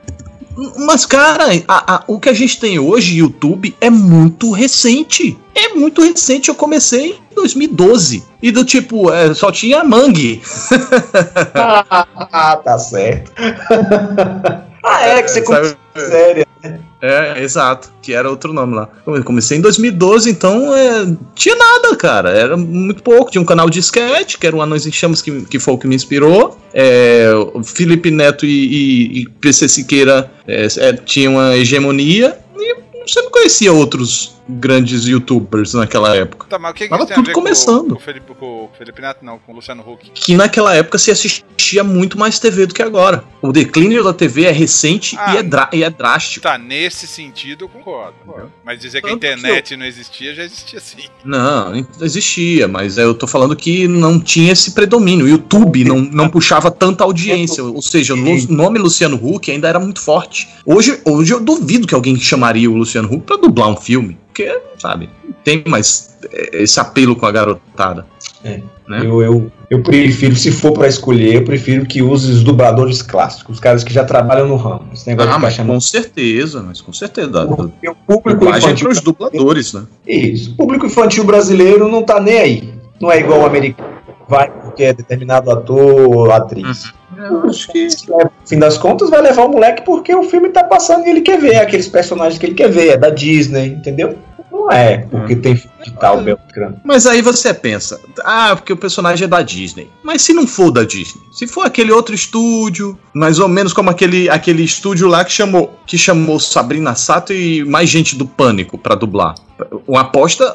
Mas, 0.78 1.06
cara, 1.06 1.46
a- 1.68 1.96
a- 1.96 2.04
o 2.08 2.20
que 2.20 2.30
a 2.30 2.34
gente 2.34 2.60
tem 2.60 2.80
hoje, 2.80 3.18
YouTube, 3.18 3.76
é 3.82 3.90
muito 3.90 4.52
recente. 4.52 5.38
É 5.54 5.70
muito 5.70 6.02
recente. 6.02 6.50
Eu 6.50 6.56
comecei 6.56 7.12
em 7.32 7.36
2012. 7.36 8.24
E 8.42 8.52
do 8.52 8.64
tipo, 8.64 9.12
é, 9.12 9.34
só 9.34 9.52
tinha 9.52 9.84
Mangue. 9.84 10.42
Ah, 12.32 12.58
tá 12.64 12.78
certo. 12.78 13.32
ah, 14.84 15.02
é, 15.08 15.22
que 15.22 15.32
você 15.32 15.42
começou 15.42 15.78
séria. 15.98 16.45
É, 17.02 17.42
exato. 17.42 17.92
Que 18.02 18.14
era 18.14 18.30
outro 18.30 18.54
nome 18.54 18.76
lá. 18.76 18.90
Comecei 19.24 19.58
em 19.58 19.62
2012, 19.62 20.30
então 20.30 20.76
é, 20.76 21.06
tinha 21.34 21.56
nada, 21.56 21.96
cara. 21.96 22.30
Era 22.32 22.58
muito 22.58 23.04
pouco. 23.04 23.32
Tinha 23.32 23.42
um 23.42 23.46
canal 23.46 23.70
de 23.70 23.80
sketch, 23.80 24.38
que 24.38 24.48
era 24.48 24.56
o 24.56 24.62
Anões 24.62 24.86
em 24.86 24.92
Chamas, 24.92 25.22
que, 25.22 25.42
que 25.46 25.60
foi 25.60 25.74
o 25.74 25.78
que 25.78 25.88
me 25.88 25.96
inspirou. 25.96 26.58
É, 26.74 27.30
Felipe 27.64 28.12
Neto 28.12 28.46
e, 28.46 28.50
e, 28.50 29.22
e 29.22 29.30
PC 29.30 29.70
Siqueira 29.70 30.32
é, 30.48 30.68
é, 30.78 30.94
tinham 30.94 31.34
uma 31.34 31.56
hegemonia. 31.56 32.38
E 32.58 32.76
você 33.06 33.22
não 33.22 33.32
conhecia 33.32 33.72
outros 33.72 34.35
grandes 34.48 35.06
youtubers 35.06 35.74
naquela 35.74 36.16
época. 36.16 36.48
Tá, 36.50 36.60
mas 36.60 36.72
o 36.72 36.74
que, 36.74 36.84
que 36.86 36.90
Tava 36.90 37.06
tudo 37.06 37.32
começando. 37.32 37.90
Com, 37.90 37.96
o 37.96 38.00
Felipe, 38.00 38.34
com 38.34 38.46
o 38.46 38.70
Felipe 38.78 39.02
Neto, 39.02 39.24
não, 39.24 39.40
com 39.40 39.52
o 39.52 39.56
Luciano 39.56 39.82
Huck? 39.82 40.12
Que 40.14 40.36
naquela 40.36 40.76
época 40.76 40.98
se 40.98 41.12
assistia 41.12 41.84
muito 41.84 42.18
mais 42.18 42.40
TV 42.40 42.66
do 42.66 42.74
que 42.74 42.82
agora. 42.82 43.24
O 43.42 43.52
declínio 43.52 44.04
da 44.04 44.14
TV 44.14 44.46
é 44.46 44.52
recente 44.52 45.16
Ah, 45.20 45.36
e, 45.36 45.38
é 45.38 45.80
e 45.80 45.84
é 45.84 45.90
drástico. 45.90 46.44
Tá, 46.44 46.58
nesse 46.58 47.08
sentido 47.08 47.66
eu 47.66 47.70
concordo. 47.70 48.16
Mas 48.64 48.80
dizer 48.80 49.02
que 49.02 49.10
a 49.10 49.14
internet 49.14 49.76
não 49.76 49.86
existia, 49.86 50.34
já 50.34 50.44
existia 50.44 50.80
sim. 50.80 51.08
Não, 51.24 51.86
existia, 52.02 52.68
mas 52.68 52.98
eu 52.98 53.14
tô 53.14 53.28
falando 53.28 53.56
que 53.56 53.88
não 53.88 54.20
tinha 54.20 54.52
esse 54.52 54.72
predomínio. 54.72 55.26
O 55.26 55.30
YouTube 55.30 55.84
não, 55.84 55.98
não 56.00 56.30
puxava 56.30 56.70
tanta 56.70 57.04
audiência. 57.04 57.64
Ou 57.64 57.82
seja, 57.82 58.14
o 58.14 58.18
nome 58.18 58.80
Luciano 58.80 59.16
Huck 59.16 59.50
ainda 59.50 59.68
era 59.68 59.80
muito 59.80 60.02
forte. 60.02 60.48
Hoje, 60.66 61.00
hoje 61.06 61.34
eu 61.34 61.40
duvido 61.40 61.88
que 61.88 61.96
alguém 61.96 62.16
chamaria 62.20 62.70
o 62.70 62.76
Luciano 62.76 63.12
Huck 63.12 63.26
pra 63.26 63.38
dublar 63.38 63.70
um 63.70 63.78
filme. 63.78 64.18
Porque, 64.36 64.60
sabe, 64.78 65.10
tem 65.46 65.64
mais 65.66 66.18
é, 66.30 66.62
esse 66.62 66.78
apelo 66.78 67.16
com 67.16 67.26
a 67.26 67.32
garotada. 67.32 68.06
É. 68.44 68.60
Né? 68.86 69.00
Eu, 69.02 69.22
eu, 69.24 69.52
eu 69.70 69.82
prefiro, 69.82 70.36
se 70.36 70.52
for 70.52 70.74
pra 70.74 70.90
escolher, 70.90 71.36
eu 71.36 71.44
prefiro 71.46 71.86
que 71.86 72.02
use 72.02 72.30
os 72.30 72.44
dubladores 72.44 73.02
clássicos, 73.02 73.56
os 73.56 73.60
caras 73.62 73.82
que 73.82 73.94
já 73.94 74.04
trabalham 74.04 74.46
no 74.50 74.58
ramo. 74.58 74.90
Esse 74.94 75.08
negócio 75.08 75.32
Ah, 75.32 75.40
mas 75.40 75.54
chamando. 75.54 75.76
com 75.76 75.80
certeza, 75.80 76.62
mas 76.62 76.82
com 76.82 76.92
certeza. 76.92 77.48
Porque 77.48 77.90
o 77.90 77.96
público 77.96 78.46
é 78.46 78.58
infantil. 78.58 78.88
pros 78.88 79.00
dubladores, 79.00 79.74
né? 79.74 79.86
Isso. 80.06 80.52
O 80.52 80.58
público 80.58 80.86
infantil 80.86 81.24
brasileiro 81.24 81.88
não 81.88 82.04
tá 82.04 82.20
nem 82.20 82.38
aí. 82.38 82.74
Não 83.00 83.10
é 83.10 83.22
igual 83.22 83.40
o 83.40 83.46
americano. 83.46 83.96
Vai 84.28 84.50
porque 84.52 84.84
é 84.84 84.94
determinado 84.94 85.50
ator 85.52 86.14
ou 86.16 86.32
atriz. 86.32 86.92
Eu 87.18 87.44
acho 87.48 87.72
que. 87.72 87.88
No 88.08 88.30
fim 88.46 88.60
das 88.60 88.78
contas, 88.78 89.10
vai 89.10 89.22
levar 89.22 89.46
o 89.46 89.50
moleque 89.50 89.84
porque 89.86 90.14
o 90.14 90.24
filme 90.24 90.50
tá 90.50 90.64
passando 90.64 91.06
e 91.06 91.10
ele 91.12 91.22
quer 91.22 91.40
ver 91.40 91.58
aqueles 91.58 91.88
personagens 91.88 92.38
que 92.38 92.46
ele 92.46 92.56
quer 92.56 92.70
ver. 92.70 92.90
É 92.90 92.98
da 92.98 93.10
Disney, 93.10 93.68
entendeu? 93.68 94.18
Não 94.66 94.72
é 94.72 94.98
porque 94.98 95.36
tem 95.36 95.56
filme 95.56 95.76
de 95.84 95.92
tal 95.92 96.22
Beltrano. 96.22 96.82
Mas 96.84 97.06
aí 97.06 97.22
você 97.22 97.54
pensa, 97.54 98.00
ah, 98.24 98.56
porque 98.56 98.74
o 98.74 98.78
personagem 98.78 99.26
é 99.26 99.28
da 99.28 99.44
Disney. 99.44 99.90
Mas 100.04 100.24
se 100.24 100.34
não 100.34 100.48
for 100.48 100.72
da 100.72 100.84
Disney, 100.84 101.22
se 101.32 101.46
for 101.46 101.66
aquele 101.66 101.92
outro 101.92 102.16
estúdio, 102.16 102.98
mais 103.14 103.38
ou 103.38 103.48
menos 103.48 103.74
como 103.74 103.92
aquele, 103.92 104.28
aquele 104.28 104.64
estúdio 104.64 105.08
lá 105.08 105.24
que 105.24 105.32
chamou, 105.32 105.78
que 105.86 105.98
chamou 105.98 106.40
Sabrina 106.40 106.96
Sato 106.96 107.32
e 107.32 107.64
mais 107.64 107.90
gente 107.90 108.16
do 108.16 108.26
Pânico 108.26 108.76
pra 108.76 108.96
dublar. 108.96 109.36
Uma 109.88 110.02
aposta, 110.02 110.52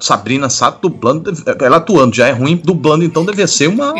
Sabrina 0.00 0.48
Sato 0.48 0.88
dublando, 0.88 1.30
ela 1.60 1.76
atuando 1.76 2.16
já 2.16 2.28
é 2.28 2.32
ruim, 2.32 2.56
dublando 2.56 3.04
então 3.04 3.24
devia 3.24 3.46
ser 3.46 3.68
uma. 3.68 3.94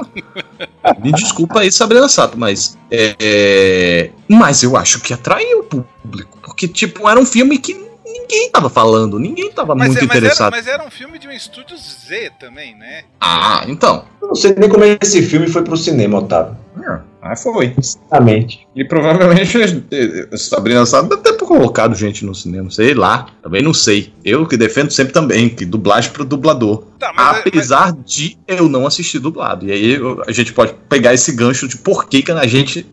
Me 0.99 1.13
desculpa 1.13 1.61
aí, 1.61 1.71
Sabrina 1.71 2.09
Sato, 2.09 2.39
mas. 2.39 2.77
É, 2.91 3.15
é, 3.21 4.11
Mas 4.29 4.63
eu 4.63 4.77
acho 4.77 5.01
que 5.01 5.13
atraiu 5.13 5.61
o 5.61 5.65
público. 5.65 6.39
Porque, 6.43 6.67
tipo, 6.67 7.09
era 7.09 7.21
um 7.21 7.25
filme 7.25 7.57
que 7.59 7.92
ninguém 8.23 8.51
tava 8.51 8.71
falando, 8.71 9.19
ninguém 9.19 9.51
tava 9.51 9.75
Mas, 9.75 9.89
muito 9.89 9.99
é- 9.99 10.07
mas, 10.07 10.11
era, 10.11 10.19
interessado. 10.19 10.53
mas 10.53 10.67
era 10.67 10.87
um 10.87 10.91
filme 10.91 11.19
de 11.19 11.29
um 11.29 11.33
estúdio 11.33 11.77
Z 11.77 12.33
também, 12.39 12.75
né? 12.77 13.03
Ah, 13.21 13.65
então. 13.67 14.05
Eu 14.21 14.29
não 14.29 14.35
sei 14.35 14.55
nem 14.57 14.69
como 14.69 14.85
esse 14.85 15.23
filme 15.23 15.49
foi 15.49 15.63
pro 15.63 15.77
cinema, 15.77 16.19
Otávio. 16.19 16.57
É. 16.81 17.01
Mas 17.23 17.43
foi. 17.43 17.75
Sinceramente. 17.81 18.67
E 18.75 18.85
provavelmente 18.85 19.57
eh, 19.61 20.37
Sabrina 20.37 20.85
sabe 20.85 21.11
deve 21.11 21.23
ter 21.23 21.45
colocado 21.45 21.95
gente 21.95 22.25
no 22.25 22.35
cinema, 22.35 22.71
sei 22.71 22.95
lá. 22.95 23.27
Também 23.43 23.63
não 23.63 23.73
sei. 23.73 24.13
Eu 24.25 24.47
que 24.47 24.57
defendo 24.57 24.91
sempre 24.91 25.13
também, 25.13 25.49
que 25.49 25.65
dublagem 25.65 26.11
pro 26.11 26.25
dublador. 26.25 26.85
Tá, 26.99 27.13
mas, 27.15 27.39
Apesar 27.47 27.93
de 27.93 28.37
eu 28.49 28.69
não 28.69 28.87
assistir 28.87 29.21
dublado. 29.21 29.67
E 29.67 29.73
aí 29.73 29.99
a 30.27 30.33
gente 30.33 30.53
pode 30.53 30.75
pegar 30.89 31.15
esse 31.15 31.31
gancho 31.33 31.69
de 31.69 31.77
por 31.77 32.09
que, 32.09 32.23
que 32.23 32.33
a 32.33 32.47
gente. 32.47 32.85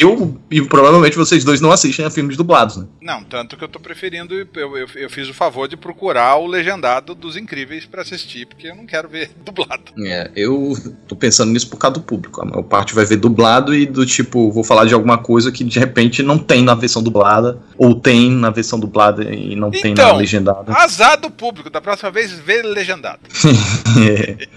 Eu 0.00 0.36
e 0.50 0.62
provavelmente 0.62 1.16
vocês 1.16 1.44
dois 1.44 1.60
não 1.60 1.70
assistem 1.70 2.04
a 2.04 2.10
filmes 2.10 2.36
dublados, 2.36 2.76
né? 2.78 2.86
Não, 3.02 3.22
tanto 3.22 3.56
que 3.56 3.62
eu 3.64 3.68
tô 3.68 3.78
preferindo. 3.78 4.34
Eu, 4.34 4.76
eu, 4.76 4.88
eu 4.96 5.10
fiz 5.10 5.28
o 5.28 5.34
favor 5.34 5.68
de 5.68 5.76
procurar 5.76 6.36
o 6.36 6.46
legendado 6.46 7.14
dos 7.14 7.36
incríveis 7.36 7.84
pra 7.84 8.02
assistir, 8.02 8.46
porque 8.46 8.68
eu 8.68 8.74
não 8.74 8.86
quero 8.86 9.08
ver 9.08 9.30
dublado. 9.44 9.92
É, 10.04 10.30
eu 10.34 10.72
tô 11.06 11.14
pensando 11.14 11.52
nisso 11.52 11.68
por 11.68 11.76
causa 11.76 11.94
do 11.94 12.00
público. 12.02 12.40
A 12.40 12.44
maior 12.44 12.62
parte 12.62 12.94
vai 12.94 13.04
ver 13.04 13.16
dublado 13.16 13.74
e 13.74 13.84
do 13.86 14.06
tipo, 14.06 14.50
vou 14.50 14.64
falar 14.64 14.86
de 14.86 14.94
alguma 14.94 15.18
coisa 15.18 15.52
que 15.52 15.62
de 15.62 15.78
repente 15.78 16.22
não 16.22 16.38
tem 16.38 16.62
na 16.62 16.74
versão 16.74 17.02
dublada, 17.02 17.58
ou 17.76 17.94
tem 17.94 18.30
na 18.30 18.50
versão 18.50 18.80
dublada 18.80 19.22
e 19.22 19.54
não 19.54 19.70
tem 19.70 19.94
na 19.94 20.02
Então, 20.04 20.16
legendada. 20.16 20.72
Azar 20.72 21.20
do 21.20 21.30
público, 21.30 21.68
da 21.68 21.80
próxima 21.80 22.10
vez 22.10 22.32
vê 22.32 22.62
legendado. 22.62 23.20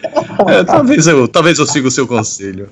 É, 0.47 0.63
talvez, 0.63 1.08
eu, 1.08 1.27
talvez 1.27 1.58
eu 1.60 1.65
siga 1.65 1.88
o 1.88 1.91
seu 1.91 2.08
conselho. 2.08 2.69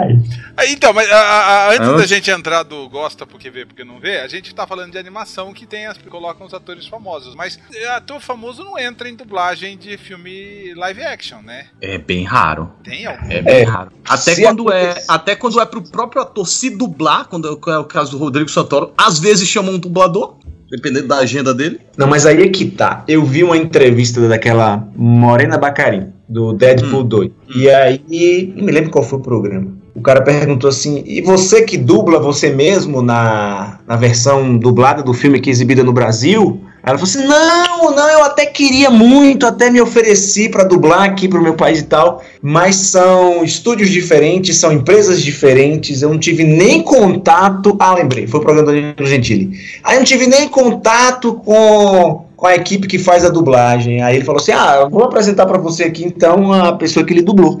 Ai. 0.00 0.18
Ah, 0.56 0.66
Então, 0.66 0.92
mas 0.92 1.10
a- 1.10 1.16
a- 1.16 1.68
antes 1.74 1.88
Ah. 1.88 1.96
da 1.96 2.06
gente 2.06 2.30
entrar 2.30 2.62
do 2.62 2.88
gosta 2.88 3.26
porque 3.26 3.50
vê, 3.50 3.64
porque 3.66 3.84
não 3.84 3.98
vê, 4.00 4.18
a 4.20 4.28
gente 4.28 4.54
tá 4.54 4.66
falando 4.66 4.92
de 4.92 4.98
animação 4.98 5.52
que 5.52 5.66
tem 5.66 5.86
as 5.86 5.98
colocam 5.98 6.46
os 6.46 6.52
atores 6.54 6.86
famosos, 6.86 7.34
mas 7.34 7.58
é, 7.74 7.88
ator 7.88 8.20
famoso 8.20 8.62
não 8.64 8.78
entra 8.78 9.08
em 9.08 9.14
dublagem 9.14 9.76
de 9.78 9.96
filme 9.96 10.74
live 10.74 11.02
action, 11.02 11.40
né? 11.42 11.66
É 11.80 11.96
bem 11.98 12.24
raro. 12.24 12.70
Tem 12.84 13.06
algum? 13.06 13.30
É 13.32 13.40
bem 13.42 13.54
É. 13.60 13.62
raro. 13.62 13.90
Até 14.08 14.34
Se 14.34 14.42
quando, 14.42 14.70
é, 14.72 15.02
até 15.08 15.34
quando 15.36 15.60
é 15.60 15.64
pro 15.66 15.82
próprio 15.82 16.22
ator 16.22 16.46
se 16.46 16.70
dublar, 16.70 17.26
quando 17.28 17.48
é 17.48 17.78
o 17.78 17.84
caso 17.84 18.10
do 18.12 18.18
Rodrigo 18.18 18.48
Santoro, 18.50 18.92
às 18.96 19.18
vezes 19.18 19.48
chamam 19.48 19.74
um 19.74 19.78
dublador, 19.78 20.36
dependendo 20.70 21.08
da 21.08 21.18
agenda 21.18 21.52
dele. 21.54 21.80
Não, 21.96 22.06
mas 22.06 22.24
aí 22.26 22.42
é 22.42 22.48
que 22.48 22.64
tá. 22.70 23.04
Eu 23.08 23.24
vi 23.24 23.42
uma 23.44 23.56
entrevista 23.56 24.26
daquela 24.28 24.86
Morena 24.96 25.56
Bacarin, 25.58 26.12
do 26.28 26.52
Deadpool 26.52 27.04
2. 27.04 27.30
E 27.54 27.68
aí, 27.70 28.52
não 28.56 28.64
me 28.64 28.72
lembro 28.72 28.90
qual 28.90 29.04
foi 29.04 29.18
o 29.18 29.22
programa. 29.22 29.81
O 29.94 30.00
cara 30.00 30.22
perguntou 30.22 30.68
assim: 30.68 31.02
e 31.06 31.20
você 31.20 31.62
que 31.62 31.76
dubla 31.76 32.18
você 32.18 32.50
mesmo 32.50 33.02
na, 33.02 33.78
na 33.86 33.96
versão 33.96 34.56
dublada 34.56 35.02
do 35.02 35.12
filme 35.12 35.40
que 35.40 35.50
é 35.50 35.52
exibida 35.52 35.84
no 35.84 35.92
Brasil? 35.92 36.60
Ela 36.84 36.98
falou 36.98 37.10
assim: 37.10 37.26
não, 37.26 37.94
não, 37.94 38.08
eu 38.08 38.24
até 38.24 38.46
queria 38.46 38.90
muito, 38.90 39.46
até 39.46 39.70
me 39.70 39.80
ofereci 39.80 40.48
pra 40.48 40.64
dublar 40.64 41.02
aqui 41.02 41.28
pro 41.28 41.42
meu 41.42 41.54
país 41.54 41.80
e 41.80 41.84
tal, 41.84 42.22
mas 42.40 42.74
são 42.74 43.44
estúdios 43.44 43.90
diferentes, 43.90 44.56
são 44.56 44.72
empresas 44.72 45.22
diferentes, 45.22 46.02
eu 46.02 46.08
não 46.08 46.18
tive 46.18 46.42
nem 46.42 46.82
contato. 46.82 47.76
Ah, 47.78 47.94
lembrei, 47.94 48.26
foi 48.26 48.40
o 48.40 48.42
programa 48.42 48.94
do 48.96 49.06
Gentili. 49.06 49.50
Aí 49.84 49.96
eu 49.96 50.00
não 50.00 50.06
tive 50.06 50.26
nem 50.26 50.48
contato 50.48 51.34
com, 51.34 52.24
com 52.34 52.46
a 52.46 52.56
equipe 52.56 52.88
que 52.88 52.98
faz 52.98 53.24
a 53.24 53.28
dublagem. 53.28 54.02
Aí 54.02 54.16
ele 54.16 54.24
falou 54.24 54.40
assim: 54.40 54.52
Ah, 54.52 54.88
vou 54.90 55.04
apresentar 55.04 55.46
pra 55.46 55.58
você 55.58 55.84
aqui 55.84 56.02
então 56.04 56.52
a 56.52 56.72
pessoa 56.72 57.04
que 57.04 57.12
ele 57.12 57.22
dublou. 57.22 57.60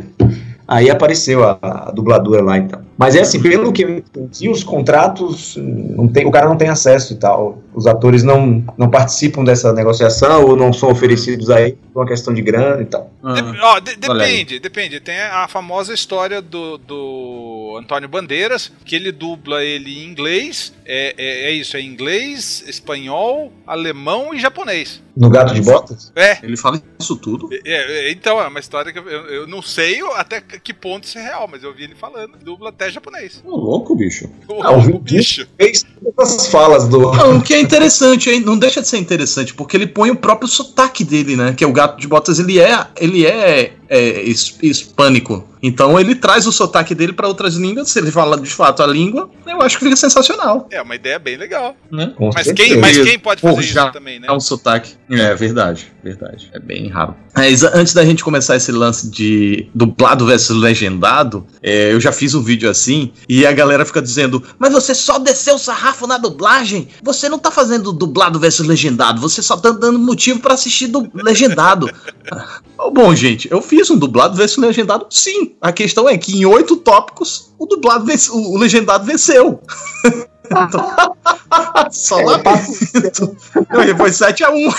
Aí 0.72 0.88
apareceu 0.90 1.44
a, 1.44 1.58
a 1.60 1.90
dubladora 1.90 2.42
lá 2.42 2.56
e 2.56 2.62
tal. 2.62 2.80
Mas 2.96 3.14
é 3.14 3.20
assim, 3.20 3.42
pelo 3.42 3.70
que 3.74 3.82
eu 3.84 3.90
entendi, 3.98 4.48
os 4.48 4.64
contratos, 4.64 5.54
não 5.58 6.08
tem, 6.08 6.24
o 6.26 6.30
cara 6.30 6.48
não 6.48 6.56
tem 6.56 6.68
acesso 6.70 7.12
e 7.12 7.16
tal. 7.16 7.58
Os 7.74 7.86
atores 7.86 8.22
não, 8.22 8.64
não 8.78 8.88
participam 8.88 9.44
dessa 9.44 9.70
negociação 9.72 10.46
ou 10.46 10.56
não 10.56 10.72
são 10.72 10.90
oferecidos 10.90 11.50
aí 11.50 11.72
por 11.92 12.00
uma 12.00 12.06
questão 12.06 12.32
de 12.32 12.40
grana 12.40 12.80
e 12.80 12.86
tal. 12.86 13.10
Dep- 13.22 13.54
ó, 13.62 13.78
de- 13.80 13.96
depende, 13.96 14.58
depende. 14.58 14.98
Tem 15.00 15.20
a 15.20 15.46
famosa 15.46 15.92
história 15.92 16.40
do, 16.40 16.78
do 16.78 17.61
Antônio 17.76 18.08
Bandeiras, 18.08 18.72
que 18.84 18.94
ele 18.96 19.10
dubla 19.12 19.64
ele 19.64 20.02
em 20.02 20.08
inglês. 20.08 20.72
É, 20.84 21.14
é, 21.16 21.44
é 21.50 21.52
isso, 21.52 21.76
é 21.76 21.80
inglês, 21.80 22.64
espanhol, 22.66 23.52
alemão 23.66 24.34
e 24.34 24.40
japonês. 24.40 25.00
No 25.16 25.28
Gato 25.28 25.52
de 25.52 25.60
Botas? 25.60 26.10
É, 26.16 26.38
Ele 26.42 26.56
fala 26.56 26.82
isso 26.98 27.16
tudo. 27.16 27.48
é, 27.52 27.60
é, 28.08 28.10
então, 28.10 28.40
é 28.40 28.48
uma 28.48 28.58
história 28.58 28.90
que 28.92 28.98
eu, 28.98 29.06
eu- 29.06 29.46
não 29.46 29.60
sei 29.60 30.00
até 30.14 30.40
que 30.40 30.72
ponto 30.72 31.04
isso 31.04 31.18
é 31.18 31.22
real, 31.22 31.46
mas 31.50 31.62
eu 31.62 31.72
vi 31.74 31.84
ele 31.84 31.94
falando. 31.94 32.32
Dubla 32.42 32.70
até 32.70 32.90
japonês. 32.90 33.42
Ô, 33.44 33.54
louco, 33.56 33.94
bicho. 33.94 34.30
O, 34.48 34.62
Ah, 34.62 34.72
o 34.72 34.78
o 34.78 34.80
Vin 34.80 34.98
bicho. 34.98 35.46
Fez 35.58 35.84
todas 36.02 36.34
as 36.36 36.46
falas 36.46 36.88
do. 36.88 37.12
Não, 37.12 37.36
o 37.36 37.42
que 37.42 37.52
é 37.52 37.60
interessante, 37.60 38.30
hein? 38.30 38.40
Não 38.40 38.58
deixa 38.58 38.80
de 38.80 38.88
ser 38.88 38.96
interessante, 38.98 39.52
porque 39.52 39.76
ele 39.76 39.86
põe 39.86 40.10
o 40.10 40.16
próprio 40.16 40.48
sotaque 40.48 41.04
dele, 41.04 41.36
né? 41.36 41.52
Que 41.54 41.62
é 41.62 41.66
o 41.66 41.72
gato 41.74 42.00
de 42.00 42.08
botas, 42.08 42.38
ele 42.38 42.58
é, 42.58 42.86
ele 42.98 43.26
é, 43.26 43.74
é 43.92 44.22
his- 44.22 44.56
hispânico. 44.62 45.46
Então 45.62 46.00
ele 46.00 46.16
traz 46.16 46.44
o 46.46 46.50
sotaque 46.50 46.92
dele 46.94 47.12
para 47.12 47.28
outras 47.28 47.54
línguas. 47.54 47.90
Se 47.90 47.98
ele 48.00 48.10
fala 48.10 48.40
de 48.40 48.50
fato 48.50 48.82
a 48.82 48.86
língua, 48.86 49.30
eu 49.46 49.62
acho 49.62 49.78
que 49.78 49.84
fica 49.84 49.94
sensacional. 49.96 50.66
É 50.72 50.82
uma 50.82 50.96
ideia 50.96 51.20
bem 51.20 51.36
legal. 51.36 51.76
Né? 51.90 52.12
Mas 52.18 52.46
certeza. 52.46 52.54
quem, 52.54 52.78
mas 52.78 52.98
quem 52.98 53.18
pode 53.18 53.40
fazer 53.40 53.54
Pô, 53.54 53.62
já 53.62 53.84
isso 53.84 53.92
também, 53.92 54.18
né? 54.18 54.26
É 54.28 54.32
um 54.32 54.40
sotaque. 54.40 54.94
É 55.08 55.34
verdade, 55.36 55.92
verdade. 56.02 56.50
É 56.52 56.58
bem 56.58 56.88
raro. 56.88 57.14
Mas 57.36 57.62
antes 57.62 57.94
da 57.94 58.04
gente 58.04 58.24
começar 58.24 58.56
esse 58.56 58.72
lance 58.72 59.08
de 59.08 59.68
dublado 59.74 60.26
versus 60.26 60.56
legendado, 60.56 61.46
é, 61.62 61.92
eu 61.92 62.00
já 62.00 62.10
fiz 62.10 62.34
um 62.34 62.42
vídeo 62.42 62.68
assim 62.68 63.12
e 63.28 63.46
a 63.46 63.52
galera 63.52 63.84
fica 63.84 64.02
dizendo: 64.02 64.42
Mas 64.58 64.72
você 64.72 64.94
só 64.94 65.18
desceu 65.18 65.54
o 65.54 65.58
sarrafo 65.58 66.06
na 66.08 66.18
dublagem? 66.18 66.88
Você 67.04 67.28
não 67.28 67.38
tá 67.38 67.50
fazendo 67.52 67.92
dublado 67.92 68.40
versus 68.40 68.66
legendado, 68.66 69.20
você 69.20 69.40
só 69.40 69.56
tá 69.56 69.70
dando 69.70 69.98
motivo 69.98 70.40
pra 70.40 70.54
assistir 70.54 70.88
do 70.88 71.08
legendado. 71.14 71.88
Bom, 72.92 73.14
gente, 73.14 73.48
eu 73.50 73.62
fiz 73.62 73.81
um 73.90 73.96
dublado 73.98 74.36
versus 74.36 74.58
legendado, 74.58 75.06
sim. 75.10 75.54
A 75.60 75.72
questão 75.72 76.08
é 76.08 76.16
que 76.18 76.36
em 76.38 76.44
oito 76.44 76.76
tópicos 76.76 77.52
o 77.58 77.66
dublado 77.66 78.04
vence- 78.04 78.30
o 78.30 78.52
o 78.52 78.58
legendado 78.58 79.04
venceu. 79.04 79.60
Só 81.90 82.18
É, 82.20 82.24
lá 82.24 82.32
eu 82.34 82.42
passo- 82.42 82.72
não, 83.72 83.96
foi 83.96 84.10
7x1. 84.10 84.74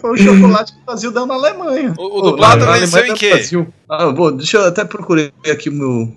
Foi 0.00 0.10
o 0.12 0.16
chocolate 0.16 0.72
que 0.72 0.78
o 0.80 0.84
Brasil 0.86 1.10
deu 1.10 1.26
na 1.26 1.34
Alemanha. 1.34 1.94
O, 1.98 2.18
o 2.18 2.22
dublado 2.22 2.64
venceu 2.66 2.72
Alemanha 3.00 3.12
em 3.12 3.14
quê? 3.14 3.30
Brasil. 3.30 3.66
Ah, 3.88 4.06
deixa 4.36 4.56
eu 4.56 4.64
até 4.66 4.84
procurar 4.84 5.30
aqui 5.50 5.68
o 5.68 5.72
meu. 5.72 6.12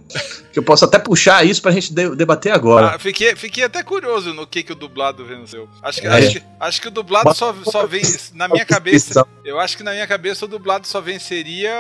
Que 0.52 0.58
eu 0.58 0.64
posso 0.64 0.86
até 0.86 0.98
puxar 0.98 1.46
isso 1.46 1.62
pra 1.62 1.72
gente 1.72 1.94
de- 1.94 2.16
debater 2.16 2.52
agora. 2.52 2.96
Ah, 2.96 3.00
fiquei, 3.00 3.36
fiquei 3.36 3.64
até 3.64 3.84
curioso 3.84 4.34
no 4.34 4.48
que, 4.48 4.64
que 4.64 4.72
o 4.72 4.76
dublado 4.76 5.24
venceu. 5.24 5.70
Acho 5.84 6.02
que, 6.02 6.08
É. 6.08 6.12
acho 6.12 6.32
que, 6.32 6.44
acho 6.60 6.82
que 6.82 6.88
o 6.88 6.92
dublado 6.92 7.32
só, 7.36 7.54
só 7.66 7.86
vem. 7.86 8.02
Na 8.34 8.48
minha 8.48 8.66
cabeça, 8.66 9.24
eu 9.46 9.60
acho 9.60 9.78
que 9.78 9.84
na 9.84 9.92
minha 9.92 10.08
cabeça 10.08 10.46
o 10.46 10.48
dublado 10.48 10.88
só 10.88 11.00
venceria 11.00 11.72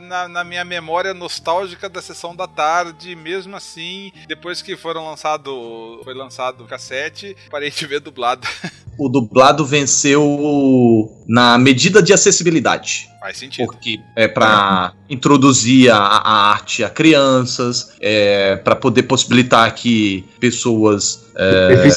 na, 0.00 0.26
na 0.28 0.42
minha 0.42 0.64
memória 0.64 1.14
nostálgica 1.14 1.88
da 1.88 2.02
sessão 2.02 2.34
da 2.34 2.48
tarde. 2.48 3.14
Mesmo 3.14 3.54
assim, 3.54 4.10
depois 4.26 4.60
que 4.60 4.76
foram 4.76 5.04
lançado, 5.08 6.00
foi 6.02 6.14
lançado 6.14 6.64
o 6.64 6.66
cassete, 6.66 7.36
parei 7.50 7.70
de 7.70 7.86
ver 7.86 8.00
dublado. 8.00 8.46
O 9.00 9.08
dublado 9.08 9.64
venceu 9.64 11.08
na 11.28 11.56
medida 11.56 12.02
de 12.02 12.12
acessibilidade. 12.12 13.08
Faz 13.20 13.38
sentido. 13.38 13.66
Porque 13.66 14.00
é 14.16 14.26
para 14.26 14.92
introduzir 15.28 15.90
a, 15.90 15.98
a 15.98 16.50
arte 16.50 16.82
a 16.82 16.88
crianças, 16.88 17.90
é 18.00 18.56
para 18.56 18.74
poder 18.74 19.02
possibilitar 19.02 19.72
que 19.74 20.24
pessoas 20.40 21.26
é, 21.36 21.90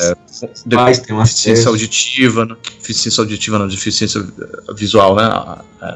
tem 0.67 1.15
uma 1.15 1.23
deficiência 1.23 1.69
auditiva, 1.69 2.45
né? 2.45 2.55
deficiência 2.79 3.21
auditiva, 3.21 3.59
não, 3.59 3.67
deficiência 3.67 4.25
visual, 4.75 5.15
né? 5.15 5.29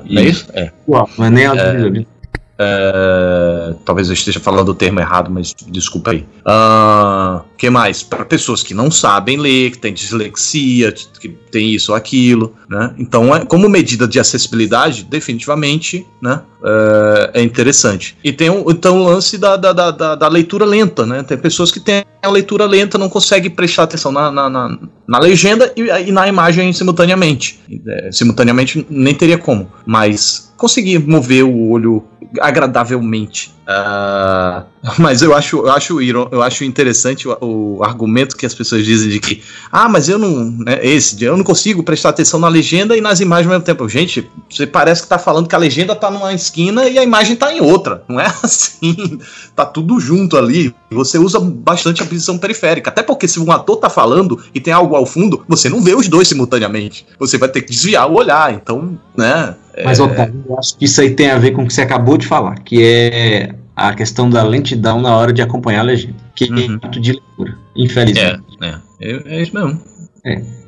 Não 0.09 0.21
é 0.21 0.25
isso? 0.25 0.47
É. 0.53 0.71
Mas 1.17 1.31
nem 1.31 1.45
audiovisual. 1.45 2.14
É, 2.57 3.73
talvez 3.83 4.07
eu 4.07 4.13
esteja 4.13 4.39
falando 4.39 4.69
o 4.69 4.75
termo 4.75 4.99
errado, 4.99 5.29
mas 5.29 5.53
desculpa 5.67 6.11
aí. 6.11 6.25
O 6.45 7.57
que 7.57 7.69
mais? 7.69 8.03
Para 8.03 8.23
pessoas 8.25 8.63
que 8.63 8.73
não 8.73 8.89
sabem 8.89 9.37
ler, 9.37 9.71
que 9.71 9.77
têm 9.79 9.93
dislexia, 9.93 10.91
que 11.19 11.29
tem 11.29 11.73
isso 11.73 11.91
ou 11.91 11.97
aquilo, 11.97 12.55
né? 12.69 12.93
Então, 12.97 13.33
é, 13.35 13.45
como 13.45 13.67
medida 13.69 14.07
de 14.07 14.19
acessibilidade, 14.19 15.03
definitivamente, 15.03 16.05
né? 16.21 16.41
É, 16.63 17.41
é 17.41 17.43
interessante. 17.43 18.17
E 18.23 18.31
tem 18.31 18.49
o, 18.49 18.69
então, 18.71 19.01
o 19.01 19.05
lance 19.05 19.37
da, 19.37 19.55
da- 19.57 19.73
da, 19.73 20.15
da 20.15 20.27
leitura 20.27 20.65
lenta, 20.65 21.05
né? 21.05 21.23
Tem 21.23 21.37
pessoas 21.37 21.71
que 21.71 21.79
têm 21.79 22.03
a 22.25 22.31
leitura 22.31 22.65
lenta, 22.65 22.97
não 22.97 23.09
conseguem 23.09 23.49
prestar 23.49 23.83
atenção 23.83 24.11
na, 24.11 24.31
na, 24.31 24.49
na, 24.49 24.77
na 25.07 25.19
legenda 25.19 25.71
e, 25.75 25.81
e 25.81 26.11
na 26.11 26.27
imagem 26.27 26.73
simultaneamente. 26.73 27.59
É, 27.87 28.11
simultaneamente 28.11 28.85
nem 28.89 29.13
teria 29.13 29.37
como, 29.37 29.71
mas 29.85 30.53
conseguir 30.57 30.99
mover 30.99 31.43
o 31.43 31.69
olho 31.69 32.03
agradavelmente. 32.41 33.53
Ah, 33.67 34.65
mas 34.99 35.21
eu 35.21 35.35
acho, 35.35 35.57
eu 35.57 35.71
acho, 35.71 36.01
eu 36.01 36.41
acho 36.41 36.63
interessante 36.63 37.27
o, 37.27 37.37
o 37.41 37.83
argumento 37.83 38.37
que 38.37 38.45
as 38.45 38.53
pessoas 38.53 38.85
dizem 38.85 39.09
de 39.09 39.19
que, 39.19 39.41
ah, 39.71 39.89
mas 39.89 40.07
eu 40.07 40.17
não, 40.17 40.51
né, 40.51 40.79
esse, 40.85 41.23
eu 41.23 41.35
não 41.35 41.43
consigo 41.43 41.81
prestar 41.83 42.09
atenção 42.09 42.39
na 42.39 42.47
legenda 42.47 42.95
e 42.95 43.01
nas 43.01 43.19
imagens 43.19 43.47
ao 43.47 43.53
mesmo 43.53 43.65
tempo. 43.65 43.87
Gente, 43.89 44.29
você 44.49 44.67
parece 44.67 45.03
que 45.03 45.07
tá 45.07 45.17
falando 45.17 45.47
que 45.47 45.55
a 45.55 45.59
legenda 45.59 45.95
tá 45.95 46.11
numa 46.11 46.33
esquina 46.33 46.87
e 46.87 46.97
a 46.97 47.03
imagem 47.03 47.35
tá 47.35 47.51
em 47.51 47.61
outra. 47.61 48.03
Não 48.07 48.19
é 48.19 48.25
assim. 48.43 49.19
Tá 49.55 49.65
tudo 49.65 49.99
junto 49.99 50.37
ali. 50.37 50.73
você 50.91 51.17
usa 51.17 51.39
bastante 51.39 52.03
a 52.03 52.05
visão 52.15 52.37
periférica. 52.37 52.89
Até 52.89 53.03
porque 53.03 53.27
se 53.27 53.39
um 53.39 53.51
ator 53.51 53.77
tá 53.77 53.89
falando 53.89 54.41
e 54.53 54.59
tem 54.59 54.73
algo 54.73 54.95
ao 54.95 55.05
fundo, 55.05 55.43
você 55.47 55.69
não 55.69 55.81
vê 55.81 55.93
os 55.93 56.07
dois 56.07 56.27
simultaneamente. 56.27 57.05
Você 57.19 57.37
vai 57.37 57.49
ter 57.49 57.61
que 57.61 57.71
desviar 57.71 58.09
o 58.09 58.15
olhar. 58.15 58.53
Então, 58.53 58.99
né? 59.15 59.55
Mas, 59.83 59.99
Otávio, 59.99 60.43
eu 60.47 60.57
acho 60.57 60.77
que 60.77 60.85
isso 60.85 61.01
aí 61.01 61.11
tem 61.11 61.29
a 61.29 61.37
ver 61.37 61.51
com 61.51 61.63
o 61.63 61.67
que 61.67 61.73
você 61.73 61.81
acabou 61.81 62.17
de 62.17 62.25
falar, 62.25 62.55
que 62.59 62.81
é 62.83 63.53
a 63.75 63.93
questão 63.93 64.29
da 64.29 64.41
lentidão 64.41 65.01
na 65.01 65.15
hora 65.15 65.33
de 65.33 65.41
acompanhar 65.41 65.81
a 65.81 65.83
legenda. 65.83 66.15
Que 66.33 66.45
Uhum. 66.45 66.57
é 66.57 66.67
muito 66.67 66.99
de 66.99 67.11
leitura, 67.11 67.57
infelizmente. 67.75 68.41
É, 68.61 68.67
é, 68.67 69.11
é, 69.11 69.21
é 69.37 69.41
isso 69.41 69.53
mesmo. 69.53 69.81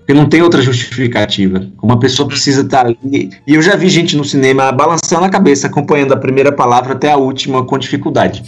Porque 0.08 0.14
não 0.14 0.30
tem 0.30 0.42
outra 0.42 0.62
justificativa. 0.62 1.68
Uma 1.82 2.00
pessoa 2.00 2.28
precisa 2.28 2.62
estar 2.62 2.86
ali. 2.86 3.30
E 3.46 3.56
eu 3.56 3.62
já 3.62 3.76
vi 3.76 3.90
gente 3.90 4.16
no 4.16 4.24
cinema 4.24 4.72
balançando 4.72 5.26
a 5.26 5.30
cabeça, 5.30 5.68
acompanhando 5.68 6.14
a 6.14 6.18
primeira 6.18 6.52
palavra 6.52 6.94
até 6.94 7.12
a 7.12 7.18
última 7.18 7.66
com 7.66 7.78
dificuldade. 7.78 8.42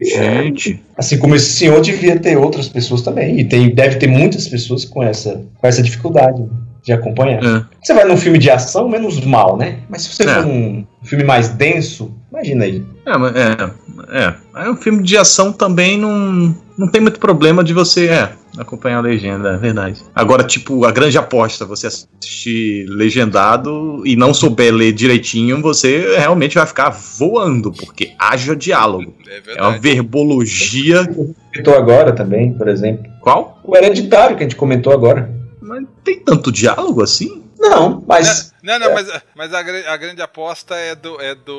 Gente. 0.00 0.82
Assim 0.96 1.18
como 1.18 1.34
esse 1.34 1.52
senhor 1.52 1.80
devia 1.80 2.18
ter 2.18 2.36
outras 2.36 2.68
pessoas 2.68 3.02
também. 3.02 3.38
E 3.40 3.44
tem, 3.44 3.74
deve 3.74 3.96
ter 3.96 4.06
muitas 4.06 4.48
pessoas 4.48 4.84
com 4.84 5.02
essa, 5.02 5.42
com 5.60 5.66
essa 5.66 5.82
dificuldade 5.82 6.44
de 6.82 6.92
acompanhar. 6.92 7.42
É. 7.42 7.64
Você 7.82 7.94
vai 7.94 8.04
num 8.04 8.16
filme 8.16 8.38
de 8.38 8.50
ação, 8.50 8.88
menos 8.88 9.24
mal, 9.24 9.56
né? 9.56 9.76
Mas 9.88 10.02
se 10.02 10.10
você 10.14 10.24
É. 10.24 10.34
for 10.34 10.46
num 10.46 10.84
filme 11.02 11.24
mais 11.24 11.48
denso, 11.48 12.12
imagina 12.34 12.64
aí. 12.64 12.84
É, 13.06 13.16
mas 13.16 13.36
é, 13.36 13.70
é. 14.10 14.34
Aí 14.52 14.68
um 14.68 14.76
filme 14.76 15.02
de 15.02 15.16
ação 15.16 15.52
também 15.52 15.98
não, 15.98 16.54
não 16.76 16.88
tem 16.88 17.00
muito 17.00 17.20
problema 17.20 17.62
de 17.62 17.72
você 17.72 18.08
é, 18.08 18.32
acompanhar 18.58 18.98
a 18.98 19.02
legenda, 19.02 19.54
é 19.54 19.56
verdade. 19.56 20.02
Agora, 20.14 20.42
tipo, 20.44 20.84
a 20.84 20.90
grande 20.90 21.16
aposta, 21.16 21.64
você 21.64 21.86
assistir 21.86 22.86
legendado 22.88 24.02
e 24.04 24.16
não 24.16 24.34
souber 24.34 24.72
ler 24.74 24.92
direitinho, 24.92 25.62
você 25.62 26.16
realmente 26.18 26.56
vai 26.56 26.66
ficar 26.66 26.90
voando, 26.90 27.72
porque 27.72 28.12
haja 28.18 28.54
diálogo. 28.56 29.14
É 29.26 29.36
É 29.36 29.60
uma 29.60 29.70
verdade. 29.70 29.78
verbologia. 29.80 31.06
Comentou 31.06 31.76
agora 31.76 32.12
também, 32.12 32.52
por 32.52 32.68
exemplo. 32.68 33.10
Qual? 33.20 33.60
O 33.64 33.76
hereditário 33.76 34.36
que 34.36 34.42
a 34.42 34.46
gente 34.46 34.56
comentou 34.56 34.92
agora. 34.92 35.30
Mas 35.60 35.84
tem 36.04 36.20
tanto 36.20 36.52
diálogo 36.52 37.02
assim? 37.02 37.42
Não, 37.58 38.04
mas. 38.06 38.52
Não, 38.62 38.78
não, 38.78 38.92
mas, 38.92 39.08
mas 39.34 39.54
a, 39.54 39.58
a 39.58 39.96
grande 39.96 40.20
aposta 40.20 40.74
é 40.74 40.94
do. 40.94 41.18
É 41.20 41.34
do. 41.34 41.52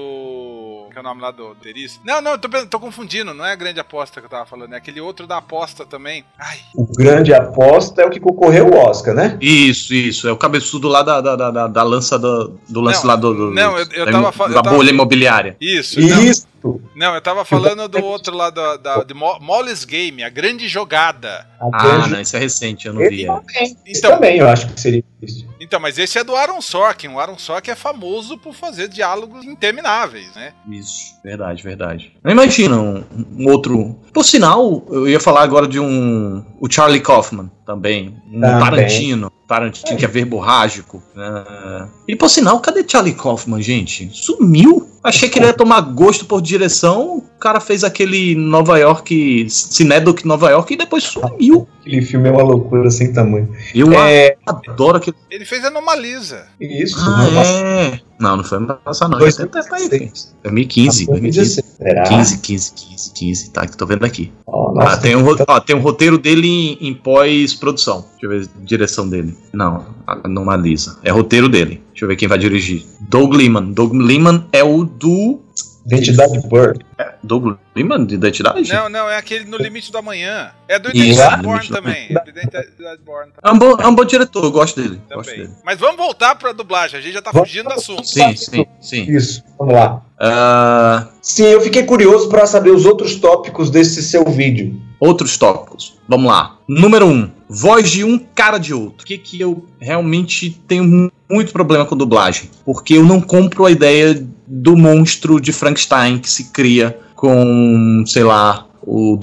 Que 0.96 1.00
é 1.00 1.02
o 1.02 1.04
nome 1.04 1.20
lá 1.22 1.30
do 1.30 1.54
Teris? 1.56 2.00
Não, 2.06 2.22
não, 2.22 2.32
eu 2.32 2.38
tô, 2.38 2.48
tô 2.68 2.80
confundindo. 2.80 3.34
Não 3.34 3.44
é 3.46 3.52
a 3.52 3.56
grande 3.56 3.82
aposta 3.82 4.22
que 4.22 4.28
eu 4.28 4.30
tava 4.30 4.46
falando, 4.46 4.72
é 4.76 4.78
aquele 4.78 5.02
outro 5.02 5.28
da 5.28 5.36
aposta 5.40 5.86
também. 5.86 6.24
Ai, 6.40 6.58
O 6.74 6.86
grande 6.96 7.34
aposta 7.34 8.02
é 8.02 8.06
o 8.06 8.10
que 8.10 8.18
concorreu 8.18 8.68
o 8.70 8.78
Oscar, 8.78 9.14
né? 9.14 9.38
Isso, 9.42 9.94
isso. 9.94 10.26
É 10.26 10.32
o 10.32 10.38
cabeçudo 10.38 10.88
lá 10.88 11.04
da, 11.04 11.20
da, 11.20 11.36
da, 11.36 11.68
da- 11.68 11.84
lança 11.84 12.18
do, 12.18 12.58
do 12.70 12.80
lance 12.80 13.02
Não, 13.02 13.08
lá 13.10 13.16
do. 13.18 13.34
do- 13.34 13.52
não, 13.52 13.78
eu- 13.78 13.86
eu 13.92 14.06
da, 14.06 14.12
tava 14.14 14.48
da 14.54 14.62
tava- 14.64 14.74
bolha 14.78 14.90
imobiliária. 14.90 15.58
isso. 15.60 16.00
Não, 16.00 16.32
Isso. 16.66 16.82
não, 16.96 17.14
eu 17.16 17.22
tava 17.22 17.46
falando 17.46 17.88
do 17.88 18.04
outro 18.04 18.36
lá 18.36 18.50
da, 18.50 18.78
da, 18.78 19.04
de 19.04 19.14
Mo- 19.14 19.40
Molly's 19.40 19.86
Game, 19.86 20.24
a 20.24 20.30
grande 20.30 20.68
jogada. 20.68 21.48
A 21.60 21.68
Ah, 21.72 21.84
grande- 21.84 22.10
não, 22.12 22.20
esse 22.22 22.36
é 22.36 22.40
recente, 22.40 22.88
eu 22.88 22.94
não 22.94 23.02
vi. 23.08 23.24
é. 23.24 23.28
também. 23.28 23.78
Então- 23.86 24.12
também 24.12 24.38
eu 24.40 24.48
acho 24.50 24.68
que 24.70 24.80
seria 24.80 25.04
isso. 25.22 25.46
Então, 25.60 25.80
mas 25.80 25.98
esse 25.98 26.20
é 26.20 26.24
do 26.24 26.36
Aaron 26.36 26.62
Sorkin. 26.62 27.08
O 27.08 27.20
Aaron 27.20 27.38
Sorkin 27.40 27.72
é 27.72 27.76
famoso 27.76 28.38
por 28.38 28.54
fazer 28.54 28.88
diálogos 28.88 29.44
intermináveis, 29.46 30.28
né? 30.36 30.54
Isso, 30.70 31.16
verdade, 31.24 31.64
verdade. 31.64 32.14
Não 32.24 32.32
imagina 32.32 32.80
um, 32.80 33.04
um 33.38 33.50
outro. 33.50 33.98
Por 34.14 34.24
sinal, 34.24 34.84
eu 34.90 35.08
ia 35.08 35.20
falar 35.20 35.42
agora 35.42 35.68
de 35.68 35.80
um. 35.80 36.46
O 36.60 36.70
Charlie 36.72 37.00
Kaufman 37.02 37.50
também. 37.66 38.16
Um 38.32 38.42
Também. 38.42 38.60
Tarantino. 38.60 39.32
Tarantino 39.48 39.98
que 39.98 40.06
é 40.06 40.08
verborrágico. 40.08 41.02
né? 41.16 41.90
E 42.08 42.16
por 42.16 42.30
sinal, 42.30 42.60
cadê 42.60 42.84
Charlie 42.88 43.14
Kaufman, 43.16 43.62
gente? 43.62 44.10
Sumiu. 44.14 44.92
Achei 45.06 45.30
que 45.30 45.38
ele 45.38 45.46
ia 45.46 45.54
tomar 45.54 45.82
gosto 45.82 46.26
por 46.26 46.42
direção. 46.42 47.18
O 47.18 47.40
cara 47.40 47.60
fez 47.60 47.84
aquele 47.84 48.34
Nova 48.36 48.78
York, 48.80 49.46
Cinedoc 49.50 50.26
Nova 50.26 50.50
York 50.50 50.74
e 50.74 50.78
depois 50.78 51.04
sumiu. 51.04 51.68
Aquele 51.82 52.02
filme 52.02 52.28
é 52.28 52.32
uma 52.32 52.42
loucura 52.42 52.90
sem 52.90 53.14
tamanho. 53.14 53.48
Eu 53.74 53.94
É, 53.94 54.36
adoro 54.46 54.98
aquele. 54.98 55.16
Ele 55.30 55.46
fez 55.46 55.64
Anomalisa. 55.64 56.48
isso. 56.60 56.96
Ah, 57.00 57.30
passa- 57.36 57.52
é. 57.52 58.00
Não, 58.20 58.38
não 58.38 58.44
foi 58.44 58.58
ano 58.60 58.78
passado, 58.84 59.12
não. 59.12 59.20
Dois- 59.20 59.36
Já 59.36 59.46
tem 59.46 59.62
tempo 59.62 59.76
aí, 59.76 59.90
filho. 59.90 60.12
2015, 60.44 61.06
2015. 61.06 61.62
Será? 61.78 62.04
15, 62.04 62.38
15, 62.40 62.72
15, 62.74 63.12
15, 63.14 63.50
tá? 63.52 63.68
Que 63.68 63.76
tô 63.76 63.86
vendo 63.86 64.06
aqui. 64.06 64.32
Ah, 64.48 64.52
nossa, 64.74 64.98
tem, 65.02 65.16
um, 65.16 65.24
ro- 65.24 65.36
ó, 65.48 65.60
tem 65.60 65.76
um 65.76 65.82
roteiro 65.82 66.18
dele 66.18 66.48
em, 66.48 66.88
em 66.88 66.94
pós-produção. 66.94 68.06
Deixa 68.22 68.26
eu 68.26 68.30
ver 68.30 68.50
a 68.62 68.66
direção 68.66 69.10
dele. 69.10 69.36
Não, 69.54 69.86
não 70.30 70.44
analisa. 70.50 70.98
É 71.04 71.12
roteiro 71.12 71.50
dele. 71.50 71.82
Deixa 71.92 72.06
eu 72.06 72.08
ver 72.10 72.16
quem 72.16 72.28
vai 72.28 72.38
dirigir. 72.38 72.86
Doug 73.02 73.34
Liman. 73.34 73.72
Doug 73.72 73.94
Liman 73.94 74.46
é 74.54 74.64
o 74.64 74.84
do. 74.86 75.42
Identidade 75.86 76.40
Bird. 76.48 76.84
Doug 77.26 77.58
Liman 77.76 78.06
de 78.06 78.16
identidade? 78.16 78.72
Não, 78.72 78.88
não, 78.90 79.10
é 79.10 79.18
aquele 79.18 79.46
no 79.46 79.58
limite 79.58 79.92
do 79.92 79.98
amanhã. 79.98 80.52
É 80.68 80.80
do 80.80 80.90
Identidade 80.90 81.38
No 81.38 81.44
Born 81.50 81.68
também. 81.70 82.08
É 82.10 82.14
do 82.24 82.30
Identidade 82.30 83.02
Born 83.06 83.32
É 83.44 83.52
um, 83.52 83.58
bom, 83.58 83.72
é 83.80 83.88
um 83.88 83.96
bom 83.96 84.06
diretor, 84.06 84.44
eu 84.44 84.52
gosto 84.52 84.82
dele. 84.82 85.00
Gosto 85.14 85.30
também. 85.30 85.46
dele. 85.48 85.54
Mas 85.64 85.80
vamos 85.80 85.98
voltar 85.98 86.36
pra 86.36 86.52
dublagem. 86.52 87.00
A 87.00 87.02
gente 87.02 87.14
já 87.14 87.22
tá 87.22 87.32
Vamos- 87.32 87.50
fugindo 87.50 87.66
do 87.68 87.74
assunto. 87.74 88.06
Sim, 88.08 88.36
sim, 88.36 88.66
sim. 88.82 89.04
Isso, 89.12 89.44
vamos 89.60 89.74
lá. 89.74 90.02
Ah, 90.18 91.08
Sim, 91.22 91.44
eu 91.46 91.62
fiquei 91.62 91.84
curioso 91.84 92.30
para 92.30 92.46
saber 92.46 92.70
os 92.72 92.86
outros 92.86 93.16
tópicos 93.16 93.70
desse 93.70 94.02
seu 94.04 94.24
vídeo. 94.26 94.80
outros 95.00 95.38
tópicos. 95.38 95.98
Vamos 96.08 96.28
lá. 96.32 96.58
Número 96.68 97.06
1. 97.06 97.10
Um, 97.12 97.32
voz 97.50 97.92
de 97.92 98.04
um, 98.04 98.18
cara 98.18 98.58
de 98.58 98.74
outro. 98.74 99.04
O 99.04 99.06
que, 99.06 99.18
que 99.18 99.40
eu 99.40 99.66
realmente 99.80 100.50
tenho 100.68 100.84
mu- 100.84 101.12
muito 101.30 101.52
problema 101.52 101.86
com 101.86 101.96
dublagem? 101.98 102.50
Porque 102.66 102.96
eu 102.96 103.04
não 103.04 103.20
compro 103.22 103.66
a 103.66 103.72
ideia 103.72 104.26
do 104.48 104.76
monstro 104.78 105.40
de 105.40 105.52
Frankenstein 105.52 106.18
que 106.18 106.30
se 106.30 106.46
cria 106.52 106.98
com, 107.16 108.04
sei 108.06 108.24
lá, 108.24 108.66
o, 108.86 109.18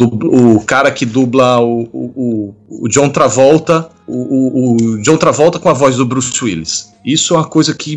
o 0.57 0.65
cara 0.65 0.91
que 0.91 1.07
dubla 1.07 1.61
o, 1.61 1.83
o, 1.93 2.13
o- 2.17 2.55
o 2.81 2.89
John 2.89 3.09
Travolta, 3.11 3.89
o, 4.07 4.17
o- 4.17 4.77
o 4.97 5.03
John 5.03 5.17
Travolta 5.17 5.59
com 5.59 5.69
a 5.69 5.73
voz 5.73 5.97
do 5.97 6.07
Bruce 6.07 6.33
Willis. 6.43 6.91
Isso 7.05 7.35
é 7.35 7.37
uma 7.39 7.47
coisa 7.47 7.75
que, 7.75 7.97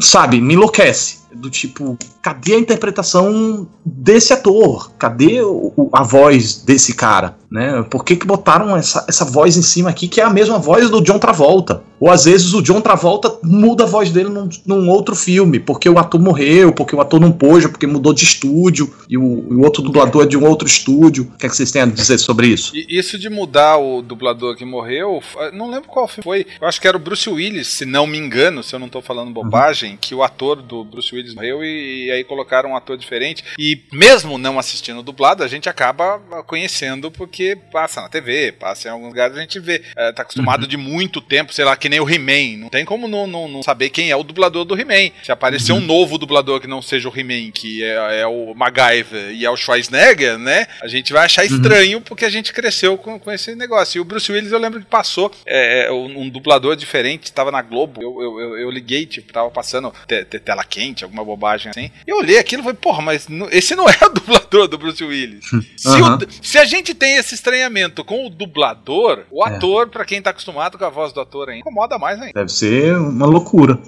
sabe, 0.00 0.40
me 0.40 0.54
enlouquece. 0.54 1.18
Do 1.34 1.50
tipo, 1.50 1.96
cadê 2.22 2.54
a 2.54 2.58
interpretação 2.58 3.68
desse 3.84 4.32
ator? 4.32 4.90
Cadê 4.98 5.40
o- 5.42 5.88
a 5.92 6.02
voz 6.02 6.62
desse 6.64 6.94
cara? 6.94 7.36
Né? 7.50 7.82
Por 7.88 8.02
que, 8.04 8.16
que 8.16 8.26
botaram 8.26 8.76
essa, 8.76 9.04
essa 9.08 9.24
voz 9.24 9.56
em 9.56 9.62
cima 9.62 9.90
aqui, 9.90 10.08
que 10.08 10.20
é 10.20 10.24
a 10.24 10.30
mesma 10.30 10.58
voz 10.58 10.90
do 10.90 11.00
John 11.00 11.18
Travolta? 11.18 11.82
Ou 12.00 12.10
às 12.10 12.24
vezes 12.24 12.54
o 12.54 12.62
John 12.62 12.80
Travolta 12.80 13.36
muda 13.42 13.84
a 13.84 13.86
voz 13.86 14.10
dele 14.10 14.28
num, 14.30 14.48
num 14.66 14.88
outro 14.88 15.14
filme, 15.14 15.60
porque 15.60 15.88
o 15.88 15.98
ator 15.98 16.20
morreu, 16.20 16.72
porque 16.72 16.96
o 16.96 17.00
ator 17.00 17.20
não 17.20 17.30
pôde, 17.30 17.68
porque 17.68 17.86
mudou 17.86 18.12
de 18.12 18.24
estúdio, 18.24 18.90
e 19.08 19.16
o, 19.16 19.44
e 19.50 19.54
o 19.54 19.60
outro 19.62 19.82
dublador 19.82 20.24
é 20.24 20.26
de 20.26 20.36
um 20.36 20.44
outro 20.46 20.66
estúdio. 20.66 21.28
O 21.34 21.38
que, 21.38 21.46
é 21.46 21.48
que 21.48 21.56
vocês 21.56 21.70
têm 21.70 21.82
a 21.82 21.86
dizer 21.98 22.18
sobre 22.18 22.46
isso? 22.48 22.74
E 22.76 22.86
isso 22.88 23.18
de 23.18 23.28
mudar 23.28 23.76
o 23.78 24.00
dublador 24.02 24.56
que 24.56 24.64
morreu, 24.64 25.22
não 25.52 25.70
lembro 25.70 25.88
qual 25.88 26.06
filme 26.08 26.22
foi. 26.24 26.46
Eu 26.60 26.66
acho 26.68 26.80
que 26.80 26.88
era 26.88 26.96
o 26.96 27.00
Bruce 27.00 27.28
Willis, 27.28 27.68
se 27.68 27.84
não 27.84 28.06
me 28.06 28.18
engano, 28.18 28.62
se 28.62 28.74
eu 28.74 28.78
não 28.78 28.88
tô 28.88 29.00
falando 29.02 29.30
bobagem, 29.32 29.96
que 30.00 30.14
o 30.14 30.22
ator 30.22 30.62
do 30.62 30.84
Bruce 30.84 31.14
Willis 31.14 31.34
morreu 31.34 31.62
e, 31.64 32.06
e 32.06 32.10
aí 32.10 32.24
colocaram 32.24 32.70
um 32.70 32.76
ator 32.76 32.96
diferente. 32.96 33.44
E 33.58 33.80
mesmo 33.92 34.38
não 34.38 34.58
assistindo 34.58 35.02
dublado, 35.02 35.42
a 35.42 35.48
gente 35.48 35.68
acaba 35.68 36.18
conhecendo 36.46 37.10
porque 37.10 37.56
passa 37.72 38.00
na 38.00 38.08
TV, 38.08 38.52
passa 38.52 38.88
em 38.88 38.90
alguns 38.90 39.08
lugares, 39.08 39.36
a 39.36 39.40
gente 39.40 39.58
vê. 39.60 39.82
É, 39.96 40.12
tá 40.12 40.22
acostumado 40.22 40.66
de 40.66 40.76
muito 40.76 41.20
tempo, 41.20 41.52
sei 41.52 41.64
lá, 41.64 41.76
que 41.76 41.88
nem 41.88 42.00
o 42.00 42.08
He-Man. 42.08 42.58
Não 42.58 42.68
tem 42.68 42.84
como 42.84 43.08
não, 43.08 43.26
não- 43.26 43.48
não 43.48 43.62
saber 43.62 43.90
quem 43.90 44.10
é 44.10 44.16
o 44.16 44.22
dublador 44.22 44.64
do 44.64 44.78
He-Man. 44.78 45.10
Se 45.22 45.32
aparecer 45.32 45.72
um 45.72 45.80
novo 45.80 46.18
dublador 46.18 46.60
que 46.60 46.66
não 46.66 46.82
seja 46.82 47.08
o 47.08 47.12
He-Man, 47.18 47.50
que 47.52 47.82
é, 47.82 48.20
é 48.22 48.26
o 48.26 48.54
MacGyver 48.54 49.32
e 49.32 49.44
é 49.44 49.50
o 49.50 49.56
Schwarzenegger, 49.56 50.38
né? 50.38 50.66
A 50.82 50.88
gente 50.88 51.12
vai 51.12 51.24
achar 51.24 51.44
estranho 51.44 51.87
porque 52.00 52.24
a 52.24 52.28
gente 52.30 52.52
cresceu 52.52 52.96
com, 52.98 53.18
com 53.18 53.30
esse 53.32 53.54
negócio. 53.54 53.98
E 53.98 54.00
o 54.00 54.04
Bruce 54.04 54.30
Willis, 54.30 54.52
eu 54.52 54.58
lembro 54.58 54.80
que 54.80 54.86
passou 54.86 55.30
é, 55.46 55.90
um, 55.90 56.22
um 56.22 56.28
dublador 56.28 56.76
diferente, 56.76 57.32
tava 57.32 57.50
na 57.50 57.62
Globo. 57.62 58.00
Eu, 58.02 58.22
eu, 58.22 58.40
eu, 58.40 58.58
eu 58.58 58.70
liguei, 58.70 59.06
tipo, 59.06 59.32
tava 59.32 59.50
passando 59.50 59.92
te- 60.06 60.24
te- 60.24 60.38
tela 60.38 60.64
quente, 60.64 61.04
alguma 61.04 61.24
bobagem 61.24 61.70
assim. 61.70 61.90
E 62.06 62.10
eu 62.10 62.18
olhei 62.18 62.38
aquilo 62.38 62.60
e 62.62 62.64
falei, 62.64 62.78
porra, 62.80 63.02
mas 63.02 63.28
não- 63.28 63.48
esse 63.50 63.74
não 63.74 63.86
é 63.88 63.96
o 64.04 64.08
dublador 64.10 64.68
do 64.68 64.76
Bruce 64.78 65.02
Willis. 65.04 65.44
Se, 65.76 65.88
o- 65.88 66.04
Aham. 66.04 66.18
se 66.42 66.58
a 66.58 66.64
gente 66.64 66.94
tem 66.94 67.16
esse 67.16 67.34
estranhamento 67.34 68.04
com 68.04 68.26
o 68.26 68.30
dublador, 68.30 69.24
o 69.30 69.44
É. 69.46 69.48
ator, 69.54 69.88
pra 69.88 70.04
quem 70.04 70.20
tá 70.20 70.30
acostumado 70.30 70.76
com 70.76 70.84
a 70.84 70.90
voz 70.90 71.12
do 71.12 71.20
ator 71.20 71.48
ainda, 71.48 71.60
incomoda 71.60 71.98
mais 71.98 72.20
ainda. 72.20 72.32
Deve 72.34 72.50
ser 72.52 72.96
uma 72.98 73.26
loucura. 73.26 73.78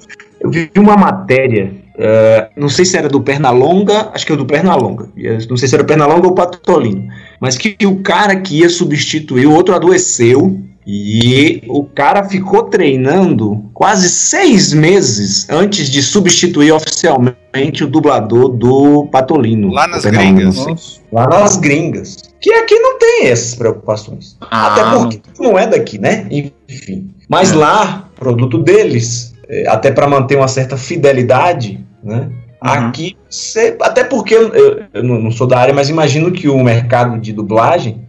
Eu 0.41 0.51
vi 0.51 0.71
uma 0.79 0.97
matéria, 0.97 1.71
eh, 1.99 2.49
não 2.57 2.69
sei 2.71 2.87
se 2.87 2.97
era 2.97 3.11
do 3.11 3.21
Pernalonga, 3.21 4.11
acho 4.15 4.25
que 4.25 4.33
é 4.33 4.37
do 4.37 4.47
Pernalonga. 4.47 5.11
Não 5.51 5.57
sei 5.59 5.69
se 5.69 5.75
era 5.75 5.83
o 5.85 5.87
Pernalonga 5.87 6.27
ou 6.27 6.33
o 6.33 6.35
Patolino. 6.35 7.09
Mas 7.41 7.57
que 7.57 7.75
o 7.87 7.97
cara 7.97 8.37
que 8.37 8.59
ia 8.59 8.69
substituir, 8.69 9.47
o 9.47 9.53
outro 9.53 9.75
adoeceu. 9.75 10.61
E 10.87 11.63
o 11.69 11.85
cara 11.85 12.25
ficou 12.25 12.65
treinando 12.65 13.65
quase 13.73 14.09
seis 14.09 14.73
meses 14.73 15.49
antes 15.49 15.89
de 15.89 16.03
substituir 16.03 16.73
oficialmente 16.73 17.85
o 17.85 17.87
dublador 17.87 18.49
do 18.49 19.07
Patolino. 19.07 19.71
Lá 19.71 19.87
nas 19.87 20.05
gringas. 20.05 21.01
Lá 21.13 21.29
nas 21.29 21.57
gringas. 21.57 22.17
Que 22.41 22.53
aqui 22.55 22.79
não 22.79 22.99
tem 22.99 23.27
essas 23.27 23.55
preocupações. 23.55 24.37
Ah, 24.51 24.73
Até 24.73 24.91
porque 24.97 25.21
não 25.39 25.59
é 25.59 25.67
daqui, 25.67 25.99
né? 25.99 26.27
Enfim. 26.69 27.11
Mas 27.29 27.53
É. 27.53 27.57
lá, 27.57 28.09
produto 28.17 28.59
deles, 28.59 29.35
é, 29.49 29.69
até 29.69 29.93
para 29.93 30.09
manter 30.09 30.37
uma 30.37 30.49
certa 30.49 30.77
fidelidade, 30.77 31.85
né? 32.03 32.31
Aqui, 32.61 33.17
você, 33.29 33.77
até 33.81 34.05
porque 34.05 34.35
eu, 34.35 34.53
eu- 34.93 35.03
não 35.03 35.31
sou 35.31 35.47
da 35.47 35.59
área, 35.59 35.73
mas 35.75 35.89
imagino 35.89 36.31
que 36.31 36.49
o 36.49 36.63
mercado 36.63 37.19
de 37.19 37.33
dublagem 37.33 38.03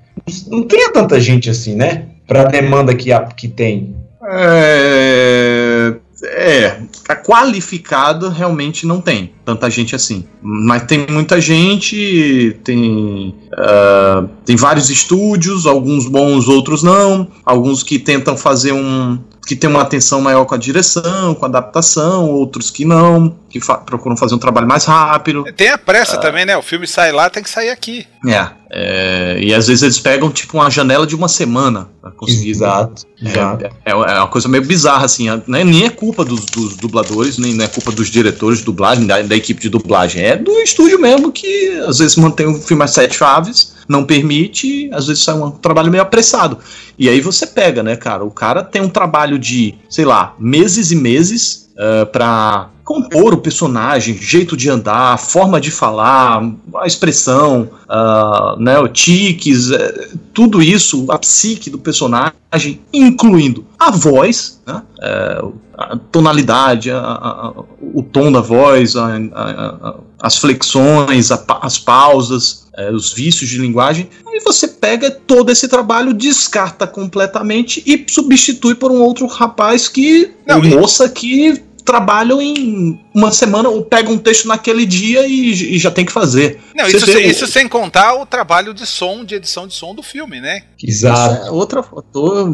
não 0.48 0.64
tenha 0.64 0.92
tanta 0.92 1.20
gente 1.20 1.50
assim, 1.50 1.76
né? 1.76 2.06
Pra 2.28 2.44
demanda 2.46 2.94
que, 2.94 3.12
a- 3.14 3.22
que 3.26 3.48
tem. 3.48 3.96
É, 4.34 5.96
é, 6.24 6.78
a 7.10 7.16
qualificada 7.16 8.30
realmente 8.30 8.86
não 8.86 9.02
tem 9.02 9.32
tanta 9.44 9.70
gente 9.70 9.96
assim. 9.96 10.26
Mas 10.42 10.84
tem 10.84 11.06
muita 11.10 11.42
gente, 11.42 12.58
tem, 12.64 13.36
ah, 13.58 14.26
tem 14.46 14.56
vários 14.56 14.90
estúdios, 14.90 15.66
alguns 15.66 16.08
bons, 16.08 16.48
outros 16.48 16.84
não. 16.84 17.28
Alguns 17.46 17.84
que 17.84 17.98
tentam 17.98 18.38
fazer 18.38 18.72
um. 18.74 19.18
que 19.48 19.56
tem 19.56 19.70
uma 19.70 19.82
atenção 19.82 20.22
maior 20.22 20.46
com 20.46 20.54
a 20.56 20.58
direção, 20.58 21.34
com 21.34 21.46
a 21.46 21.48
adaptação, 21.48 22.30
outros 22.30 22.70
que 22.70 22.86
não, 22.86 23.36
que 23.52 23.60
fa- 23.60 23.78
procuram 23.78 24.16
fazer 24.16 24.34
um 24.36 24.40
trabalho 24.40 24.68
mais 24.68 24.86
rápido. 24.86 25.44
Tem 25.56 25.70
a 25.70 25.78
pressa 25.78 26.18
também, 26.18 26.46
né? 26.46 26.56
O 26.58 26.62
filme 26.62 26.88
sai 26.88 27.12
lá, 27.12 27.30
tem 27.30 27.44
que 27.44 27.50
sair 27.50 27.70
aqui. 27.70 28.08
É, 28.26 28.48
é, 28.72 29.40
e 29.42 29.54
às 29.54 29.68
vezes 29.68 29.84
eles 29.84 30.00
pegam 30.00 30.30
tipo 30.32 30.58
uma 30.58 30.70
janela 30.70 31.06
de 31.06 31.16
uma 31.16 31.28
semana 31.28 31.90
pra 32.02 32.12
conseguir 32.12 32.52
Exato. 32.52 33.06
é, 33.24 33.90
é, 33.90 33.92
é 33.92 33.96
uma 33.96 34.28
coisa 34.28 34.48
meio 34.48 34.64
bizarra, 34.64 35.06
assim. 35.06 35.30
né? 35.48 35.64
Nem 35.64 35.86
é 35.86 35.90
culpa 35.90 36.24
dos, 36.24 36.46
dos 36.46 36.76
dubladores, 36.78 37.38
nem 37.38 37.54
não 37.54 37.66
é 37.66 37.68
culpa 37.68 37.92
dos 37.92 38.10
diretores 38.10 38.60
de 38.60 38.66
dublagem, 38.66 39.06
da, 39.06 39.22
da 39.22 39.36
equipe 39.36 39.62
de 39.62 39.70
dublagem. 39.70 40.24
É 40.24 40.36
do 40.38 40.52
estúdio 40.60 41.00
mesmo 41.00 41.32
que 41.32 41.78
às 41.88 42.00
vezes 42.00 42.16
mantém 42.16 42.48
o 42.48 42.56
filme 42.62 42.84
às 42.84 42.92
sete 42.92 43.18
chaves, 43.18 43.74
não 43.88 44.06
permite, 44.06 44.90
às 44.94 45.08
vezes 45.08 45.24
sai 45.24 45.36
um 45.36 45.52
trabalho 45.52 45.92
meio 45.92 46.04
apressado. 46.04 46.58
E 46.98 47.10
aí 47.10 47.20
você 47.20 47.46
pega, 47.48 47.82
né, 47.84 47.96
cara? 47.96 48.24
O 48.24 48.32
cara 48.32 48.64
tem 48.64 48.82
um 48.82 48.90
trabalho 48.90 49.38
de, 49.38 49.76
sei 49.90 50.06
lá, 50.06 50.36
meses 50.40 50.92
e 50.92 50.96
meses 50.96 51.70
uh, 51.76 52.06
pra 52.06 52.70
compor 52.92 53.34
o 53.34 53.38
personagem, 53.38 54.18
jeito 54.18 54.58
de 54.58 54.70
andar, 54.70 55.18
forma 55.18 55.62
de 55.62 55.72
falar, 55.72 56.44
a 56.76 56.86
expressão, 56.86 57.70
ah, 57.88 58.56
né, 58.60 58.78
o 58.80 58.88
tiques, 58.88 59.72
eh, 59.72 60.10
tudo 60.34 60.62
isso, 60.62 61.06
a 61.10 61.18
psique 61.18 61.70
do 61.70 61.78
personagem, 61.78 62.82
incluindo 62.92 63.66
a 63.80 63.92
voz, 63.92 64.60
né, 64.68 64.82
eh, 65.02 65.42
a 65.78 65.98
tonalidade, 66.12 66.92
a- 66.92 67.00
a- 67.00 67.54
o 67.82 68.04
tom 68.04 68.32
da 68.32 68.42
voz, 68.42 68.96
a- 68.96 69.96
as 70.22 70.38
flexões, 70.38 71.32
as 71.62 71.78
pausas, 71.80 72.68
eh, 72.78 72.92
os 72.92 73.14
vícios 73.14 73.50
de 73.50 73.58
linguagem, 73.58 74.08
e 74.28 74.40
você 74.44 74.68
pega 74.68 75.10
todo 75.10 75.50
esse 75.50 75.68
trabalho, 75.68 76.14
descarta 76.14 76.86
completamente 76.86 77.82
e 77.86 78.06
substitui 78.08 78.76
por 78.76 78.92
um 78.92 79.02
outro 79.02 79.26
rapaz 79.28 79.88
que, 79.88 80.30
Não, 80.46 80.62
moça 80.62 81.10
que 81.10 81.62
trabalham 81.84 82.42
em 82.42 83.00
uma 83.14 83.32
semana 83.32 83.70
ou 83.70 83.84
pegam 83.84 84.14
um 84.14 84.18
texto 84.18 84.48
naquele 84.48 84.86
dia 84.86 85.26
e, 85.28 85.76
e 85.76 85.80
já 85.80 85.92
tem 85.92 86.06
que 86.06 86.12
fazer. 86.12 86.60
Não, 86.76 86.88
isso, 86.88 87.06
o- 87.12 87.20
isso 87.20 87.48
sem 87.48 87.68
contar 87.68 88.16
o 88.16 88.26
trabalho 88.26 88.74
de 88.74 88.86
som, 88.86 89.24
de 89.26 89.36
edição 89.36 89.68
de 89.68 89.74
som 89.74 89.94
do 89.94 90.02
filme, 90.04 90.40
né? 90.42 90.64
Exato. 90.84 91.48
é 91.48 91.52
outro 91.52 91.82
fator 91.84 92.50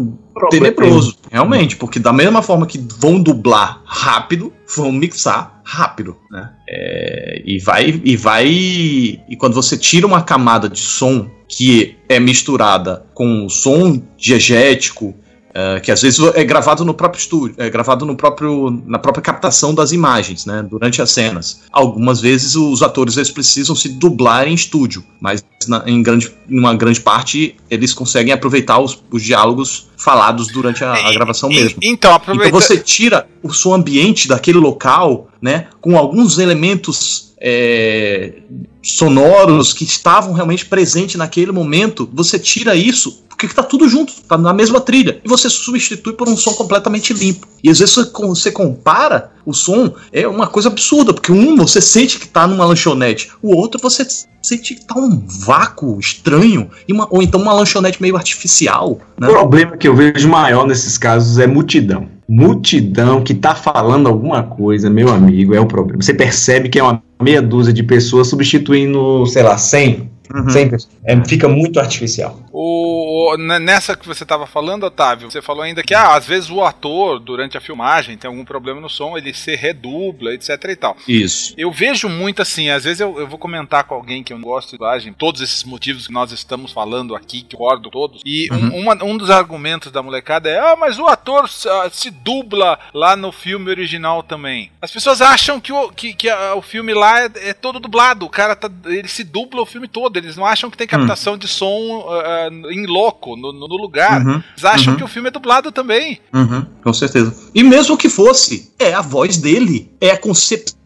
tenebroso, 0.49 1.17
realmente, 1.31 1.75
porque 1.75 1.99
da 1.99 2.13
mesma 2.13 2.41
forma 2.41 2.65
que 2.67 2.77
vão 2.99 3.19
dublar 3.21 3.81
rápido, 3.85 4.53
vão 4.75 4.91
mixar 4.91 5.61
rápido, 5.63 6.15
né? 6.31 6.49
É, 6.69 7.41
e 7.45 7.59
vai 7.59 8.01
e 8.03 8.15
vai 8.17 8.47
e 8.47 9.35
quando 9.37 9.53
você 9.53 9.77
tira 9.77 10.05
uma 10.07 10.21
camada 10.21 10.69
de 10.69 10.79
som 10.79 11.29
que 11.47 11.95
é 12.09 12.19
misturada 12.19 13.05
com 13.13 13.45
o 13.45 13.49
som 13.49 14.01
diegético 14.17 15.15
é, 15.57 15.79
que 15.79 15.91
às 15.91 16.03
vezes 16.03 16.19
é 16.35 16.43
gravado 16.43 16.85
no 16.85 16.93
próprio 16.93 17.19
estúdio, 17.19 17.55
é 17.57 17.67
gravado 17.67 18.05
no 18.05 18.15
próprio, 18.15 18.79
na 18.85 18.99
própria 18.99 19.23
captação 19.23 19.73
das 19.73 19.91
imagens, 19.91 20.45
né, 20.45 20.63
durante 20.69 21.01
as 21.01 21.09
cenas. 21.09 21.61
Algumas 21.71 22.21
vezes 22.21 22.55
os 22.55 22.83
atores 22.83 23.17
eles 23.17 23.31
precisam 23.31 23.75
se 23.75 23.89
dublar 23.89 24.47
em 24.47 24.53
estúdio, 24.53 25.03
mas 25.19 25.43
na, 25.67 25.83
em 25.87 26.03
grande, 26.03 26.31
numa 26.47 26.75
grande 26.75 27.01
parte 27.01 27.55
eles 27.71 27.91
conseguem 27.91 28.31
aproveitar 28.31 28.79
os, 28.79 29.01
os 29.09 29.23
diálogos 29.23 29.87
falados 29.97 30.49
durante 30.49 30.83
a, 30.83 30.93
a 30.93 31.11
gravação 31.11 31.51
E- 31.51 31.55
mesmo. 31.55 31.79
Então, 31.81 32.13
aproveita... 32.13 32.49
Então 32.49 32.61
você 32.61 32.77
tira 32.77 33.27
o 33.41 33.51
som 33.51 33.73
ambiente 33.73 34.27
daquele 34.27 34.59
local, 34.59 35.27
né, 35.41 35.69
com 35.81 35.97
alguns 35.97 36.37
elementos 36.37 37.33
é, 37.41 38.41
sonoros 38.83 39.73
que 39.73 39.83
estavam 39.83 40.33
realmente 40.33 40.67
presentes 40.67 41.15
naquele 41.15 41.51
momento, 41.51 42.07
você 42.13 42.37
tira 42.37 42.75
isso 42.75 43.25
porque 43.37 43.45
está 43.45 43.61
tudo 43.61 43.87
junto, 43.87 44.11
tá 44.27 44.35
na 44.35 44.51
mesma 44.51 44.81
trilha, 44.81 45.21
e 45.23 45.29
você 45.29 45.47
substitui 45.47 46.13
por 46.13 46.27
um 46.27 46.35
som 46.35 46.53
completamente 46.53 47.13
limpo. 47.13 47.47
E 47.63 47.69
às 47.69 47.77
vezes 47.77 47.93
você, 47.93 48.05
com- 48.09 48.29
você 48.29 48.51
compara 48.51 49.31
o 49.45 49.53
som, 49.53 49.93
é 50.11 50.27
uma 50.27 50.47
coisa 50.47 50.69
absurda, 50.69 51.13
porque 51.13 51.31
um 51.31 51.55
você 51.55 51.79
sente 51.79 52.17
que 52.17 52.27
tá 52.27 52.47
numa 52.47 52.65
lanchonete, 52.65 53.29
o 53.41 53.55
outro 53.55 53.79
você 53.79 54.05
sente 54.41 54.73
que 54.73 54.85
tá 54.85 54.95
um 54.97 55.23
vácuo 55.45 55.99
estranho, 55.99 56.67
uma- 56.89 57.07
ou 57.11 57.21
então 57.21 57.39
uma 57.39 57.53
lanchonete 57.53 58.01
meio 58.01 58.15
artificial, 58.17 58.97
né? 59.19 59.27
O 59.27 59.31
problema 59.31 59.77
que 59.77 59.87
eu 59.87 59.95
vejo 59.95 60.27
maior 60.27 60.65
nesses 60.65 60.97
casos 60.97 61.37
é 61.37 61.45
multidão. 61.45 62.07
Multidão 62.27 63.23
que 63.23 63.35
tá 63.35 63.53
falando 63.53 64.07
alguma 64.07 64.41
coisa, 64.43 64.89
meu 64.89 65.09
amigo, 65.09 65.53
é 65.53 65.59
o 65.59 65.65
problema. 65.67 66.01
Você 66.01 66.13
percebe 66.13 66.69
que 66.69 66.79
é 66.79 66.83
uma 66.83 67.01
meia 67.21 67.41
dúzia 67.41 67.71
de 67.71 67.83
pessoas 67.83 68.27
substituindo, 68.27 69.25
sei 69.27 69.43
lá, 69.43 69.57
100. 69.57 70.09
Uhum. 70.33 70.49
100 70.49 70.69
pessoas. 70.69 70.91
É, 71.05 71.23
fica 71.23 71.47
muito 71.47 71.79
artificial. 71.79 72.41
O, 72.59 73.33
o- 73.33 73.37
nessa 73.37 73.95
que 73.95 74.07
você 74.07 74.23
estava 74.23 74.47
falando, 74.47 74.83
Otávio, 74.83 75.29
você 75.29 75.43
falou 75.43 75.61
ainda 75.61 75.83
que 75.83 75.93
ah, 75.93 76.15
às 76.15 76.25
vezes 76.25 76.49
o 76.49 76.63
ator, 76.63 77.19
durante 77.19 77.55
a 77.55 77.61
filmagem, 77.61 78.17
tem 78.17 78.27
algum 78.27 78.43
problema 78.43 78.81
no 78.81 78.89
som, 78.89 79.15
ele 79.15 79.31
se 79.31 79.55
redubla, 79.55 80.33
etc 80.33 80.49
e 80.69 80.75
tal. 80.75 80.97
Isso. 81.07 81.53
Eu 81.55 81.71
vejo 81.71 82.09
muito 82.09 82.41
assim, 82.41 82.69
às 82.69 82.83
vezes 82.83 82.99
eu, 82.99 83.19
eu 83.19 83.27
vou 83.27 83.37
comentar 83.37 83.83
com 83.83 83.93
alguém 83.93 84.23
que 84.23 84.33
eu 84.33 84.37
não 84.39 84.43
gosto 84.47 84.69
de 84.71 84.77
dublagem, 84.77 85.13
todos 85.13 85.39
esses 85.41 85.63
motivos 85.63 86.07
que 86.07 86.13
nós 86.13 86.31
estamos 86.31 86.71
falando 86.71 87.15
aqui, 87.15 87.41
que 87.43 87.55
eu 87.55 87.59
concordo 87.59 87.91
todos, 87.91 88.21
e 88.25 88.47
um, 88.51 88.57
Uhum. 88.57 88.79
uma- 88.81 89.03
um 89.03 89.15
dos 89.17 89.29
argumentos 89.29 89.91
da 89.91 90.01
molecada 90.01 90.49
é, 90.49 90.57
ah, 90.59 90.75
mas 90.75 90.97
o 90.97 91.05
ator 91.05 91.47
se, 91.47 91.69
ah, 91.69 91.87
se 91.91 92.09
dubla 92.09 92.79
lá 92.91 93.15
no 93.15 93.31
filme 93.31 93.69
original 93.69 94.23
também. 94.23 94.71
As 94.81 94.89
pessoas 94.91 95.21
acham 95.21 95.59
que 95.59 95.71
o, 95.71 95.89
que, 95.91 96.11
que, 96.13 96.27
o 96.31 96.61
filme 96.63 96.91
lá 96.93 97.21
é, 97.25 97.29
é 97.49 97.53
todo 97.53 97.79
dublado, 97.79 98.25
o 98.25 98.29
cara 98.29 98.55
tá, 98.55 98.67
ele 98.85 99.07
se 99.07 99.23
dubla 99.23 99.61
o 99.61 99.65
filme 99.65 99.87
todo, 99.87 100.17
eles 100.17 100.35
não 100.35 100.45
acham 100.45 100.71
que 100.71 100.77
tem 100.77 100.87
captação 100.87 101.37
de 101.37 101.47
som 101.47 102.05
ah, 102.09 102.45
ah, 102.46 102.46
em 102.47 102.85
loco, 102.85 103.35
no, 103.35 103.51
no- 103.53 103.67
lugar. 103.77 104.25
Uhum. 104.25 104.41
Eles 104.53 104.65
acham 104.65 104.93
Uhum. 104.93 104.97
que 104.99 105.03
o 105.03 105.07
filme 105.07 105.27
é 105.29 105.31
dublado 105.31 105.71
também. 105.71 106.19
Uhum, 106.33 106.65
com 106.83 106.93
certeza. 106.93 107.33
E 107.53 107.63
mesmo 107.63 107.97
que 107.97 108.09
fosse, 108.09 108.71
é 108.79 108.93
a 108.93 109.01
voz 109.01 109.37
dele, 109.37 109.91
é 110.01 110.11
a 110.11 110.17
concepção, 110.17 110.76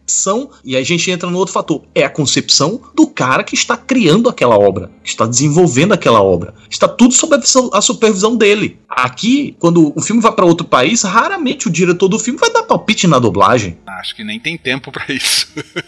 e 0.64 0.76
aí 0.76 0.82
a 0.82 0.84
gente 0.84 1.10
entra 1.10 1.30
no 1.30 1.38
outro 1.38 1.52
fator, 1.54 1.82
é 1.94 2.04
a 2.04 2.10
concepção 2.10 2.80
do 2.94 3.06
cara 3.06 3.42
que 3.44 3.54
está 3.54 3.76
criando 3.76 4.28
aquela 4.28 4.58
obra, 4.58 4.90
que 5.02 5.08
está 5.10 5.26
desenvolvendo 5.26 5.92
aquela 5.92 6.20
obra. 6.22 6.54
Está 6.70 6.86
tudo 6.88 7.14
sob 7.14 7.34
a, 7.34 7.38
visão- 7.38 7.70
a 7.72 7.80
supervisão 7.80 8.36
dele. 8.36 8.78
Aqui, 8.88 9.56
quando 9.58 9.92
o 9.96 10.02
filme 10.02 10.20
vai 10.20 10.32
para 10.32 10.44
outro 10.44 10.66
país, 10.66 11.02
raramente 11.02 11.66
o 11.68 11.70
diretor 11.70 12.08
do 12.08 12.18
filme 12.18 12.38
vai 12.38 12.50
dar 12.52 12.62
palpite 12.64 13.06
na 13.06 13.18
dublagem. 13.18 13.78
Acho 14.00 14.14
que 14.16 14.22
nem 14.24 14.38
tem 14.38 14.58
tempo 14.58 14.90
pra 14.92 15.04
isso. 15.08 15.46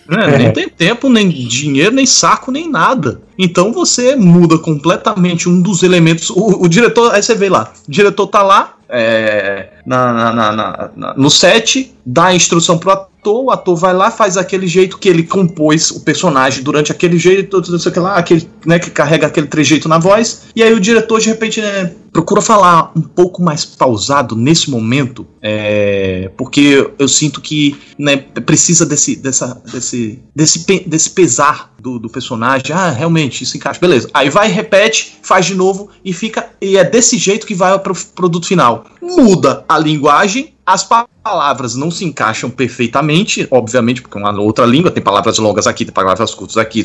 né? 0.09 0.39
Nem 0.39 0.53
tem 0.53 0.69
tempo, 0.69 1.09
nem 1.09 1.29
dinheiro, 1.29 1.95
nem 1.95 2.07
saco, 2.07 2.51
nem 2.51 2.71
nada. 2.71 3.21
Então 3.39 3.73
você 3.73 4.15
muda 4.17 4.59
completamente 4.59 5.49
um 5.49 5.61
dos 5.61 5.83
elementos. 5.83 6.31
O, 6.31 6.65
o 6.65 6.69
diretor, 6.69 7.13
aí 7.15 7.23
você 7.23 7.35
vê 7.35 7.49
lá, 7.49 7.73
o 7.87 7.91
diretor 7.91 8.27
tá 8.29 8.43
lá 8.43 8.77
é, 8.89 9.71
na- 9.85 10.13
na- 10.33 10.91
na- 10.97 11.15
no 11.17 11.31
set, 11.31 11.95
dá 12.07 12.27
a 12.27 12.35
instrução 12.35 12.79
pro 12.79 12.91
ator, 12.93 13.09
o 13.33 13.51
ator 13.51 13.77
vai 13.77 13.95
lá, 13.95 14.11
faz 14.11 14.37
aquele 14.37 14.67
jeito 14.67 14.99
que 14.99 15.09
ele 15.09 15.23
compôs 15.23 15.91
o 15.91 16.01
personagem 16.01 16.63
durante 16.63 16.93
aquele 16.93 17.19
jeito, 17.19 17.61
isso 17.61 17.89
aqui 17.89 17.99
lá, 17.99 18.17
aquele, 18.17 18.49
né, 18.67 18.79
que 18.79 18.91
carrega 18.91 19.27
aquele 19.27 19.47
trejeito 19.47 19.89
na 19.89 19.99
voz, 19.99 20.43
e 20.55 20.63
aí 20.63 20.73
o 20.73 20.81
diretor 20.81 21.21
de 21.21 21.29
repente 21.29 21.61
né, 21.61 21.93
procura 22.13 22.41
falar 22.41 22.93
um 22.95 23.03
pouco 23.03 23.43
mais 23.43 23.65
pausado 23.65 24.37
nesse 24.37 24.71
momento, 24.71 25.27
é, 25.43 26.31
porque 26.37 26.89
eu 26.99 27.09
sinto 27.09 27.41
que 27.41 27.77
né, 27.99 28.17
precisa 28.17 28.87
desse, 28.87 29.17
dessa, 29.17 29.61
desse, 29.71 30.23
desse, 30.35 30.65
desse 30.87 31.11
pesar 31.11 31.75
do, 31.85 31.99
do 31.99 32.09
personagem. 32.09 32.75
Ah, 32.75 32.89
realmente, 32.89 33.45
isso 33.45 33.57
encaixa. 33.57 33.79
Beleza. 33.79 34.09
Aí 34.15 34.31
vai, 34.31 34.49
repete, 34.49 35.19
faz 35.23 35.45
de 35.45 35.55
novo 35.55 35.91
e 36.05 36.13
fica. 36.13 36.49
E 36.61 36.79
é 36.79 36.85
desse 36.85 37.19
jeito 37.19 37.47
que 37.47 37.55
vai 37.55 37.79
pro 37.79 37.95
produto 38.15 38.47
final. 38.47 38.87
Muda 39.03 39.65
a 39.69 39.79
linguagem, 39.79 40.54
as 40.67 40.85
pa- 40.85 41.07
palavras 41.23 41.75
não 41.75 41.91
se 41.91 42.05
encaixam 42.05 42.51
perfeitamente, 42.51 43.47
obviamente, 43.51 44.03
porque 44.03 44.17
é 44.17 44.21
uma 44.21 44.41
outra 44.41 44.65
língua, 44.67 44.91
tem 44.91 45.03
palavras 45.03 45.39
longas 45.39 45.67
aqui, 45.67 45.85
tem 45.85 45.93
palavras 45.95 46.35
curtas 46.35 46.57
aqui. 46.57 46.85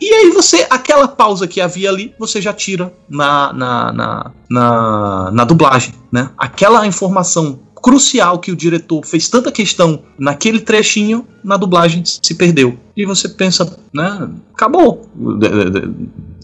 E 0.00 0.12
aí 0.12 0.30
você, 0.30 0.66
aquela 0.70 1.08
pausa 1.08 1.46
que 1.46 1.60
havia 1.60 1.88
ali, 1.90 2.14
você 2.18 2.40
já 2.40 2.52
tira 2.52 2.92
na, 3.08 3.52
na, 3.52 3.92
na, 3.92 4.30
na, 4.48 5.30
na 5.32 5.44
dublagem, 5.44 5.94
né? 6.12 6.30
Aquela 6.38 6.86
informação 6.86 7.60
crucial 7.82 8.38
que 8.38 8.52
o 8.52 8.56
diretor 8.56 9.04
fez 9.06 9.28
tanta 9.28 9.50
questão 9.50 10.02
naquele 10.18 10.60
trechinho, 10.60 11.26
na 11.42 11.56
dublagem 11.56 12.02
se 12.04 12.34
perdeu. 12.34 12.78
E 12.96 13.06
você 13.06 13.28
pensa, 13.28 13.76
né? 13.92 14.28
Acabou. 14.52 15.08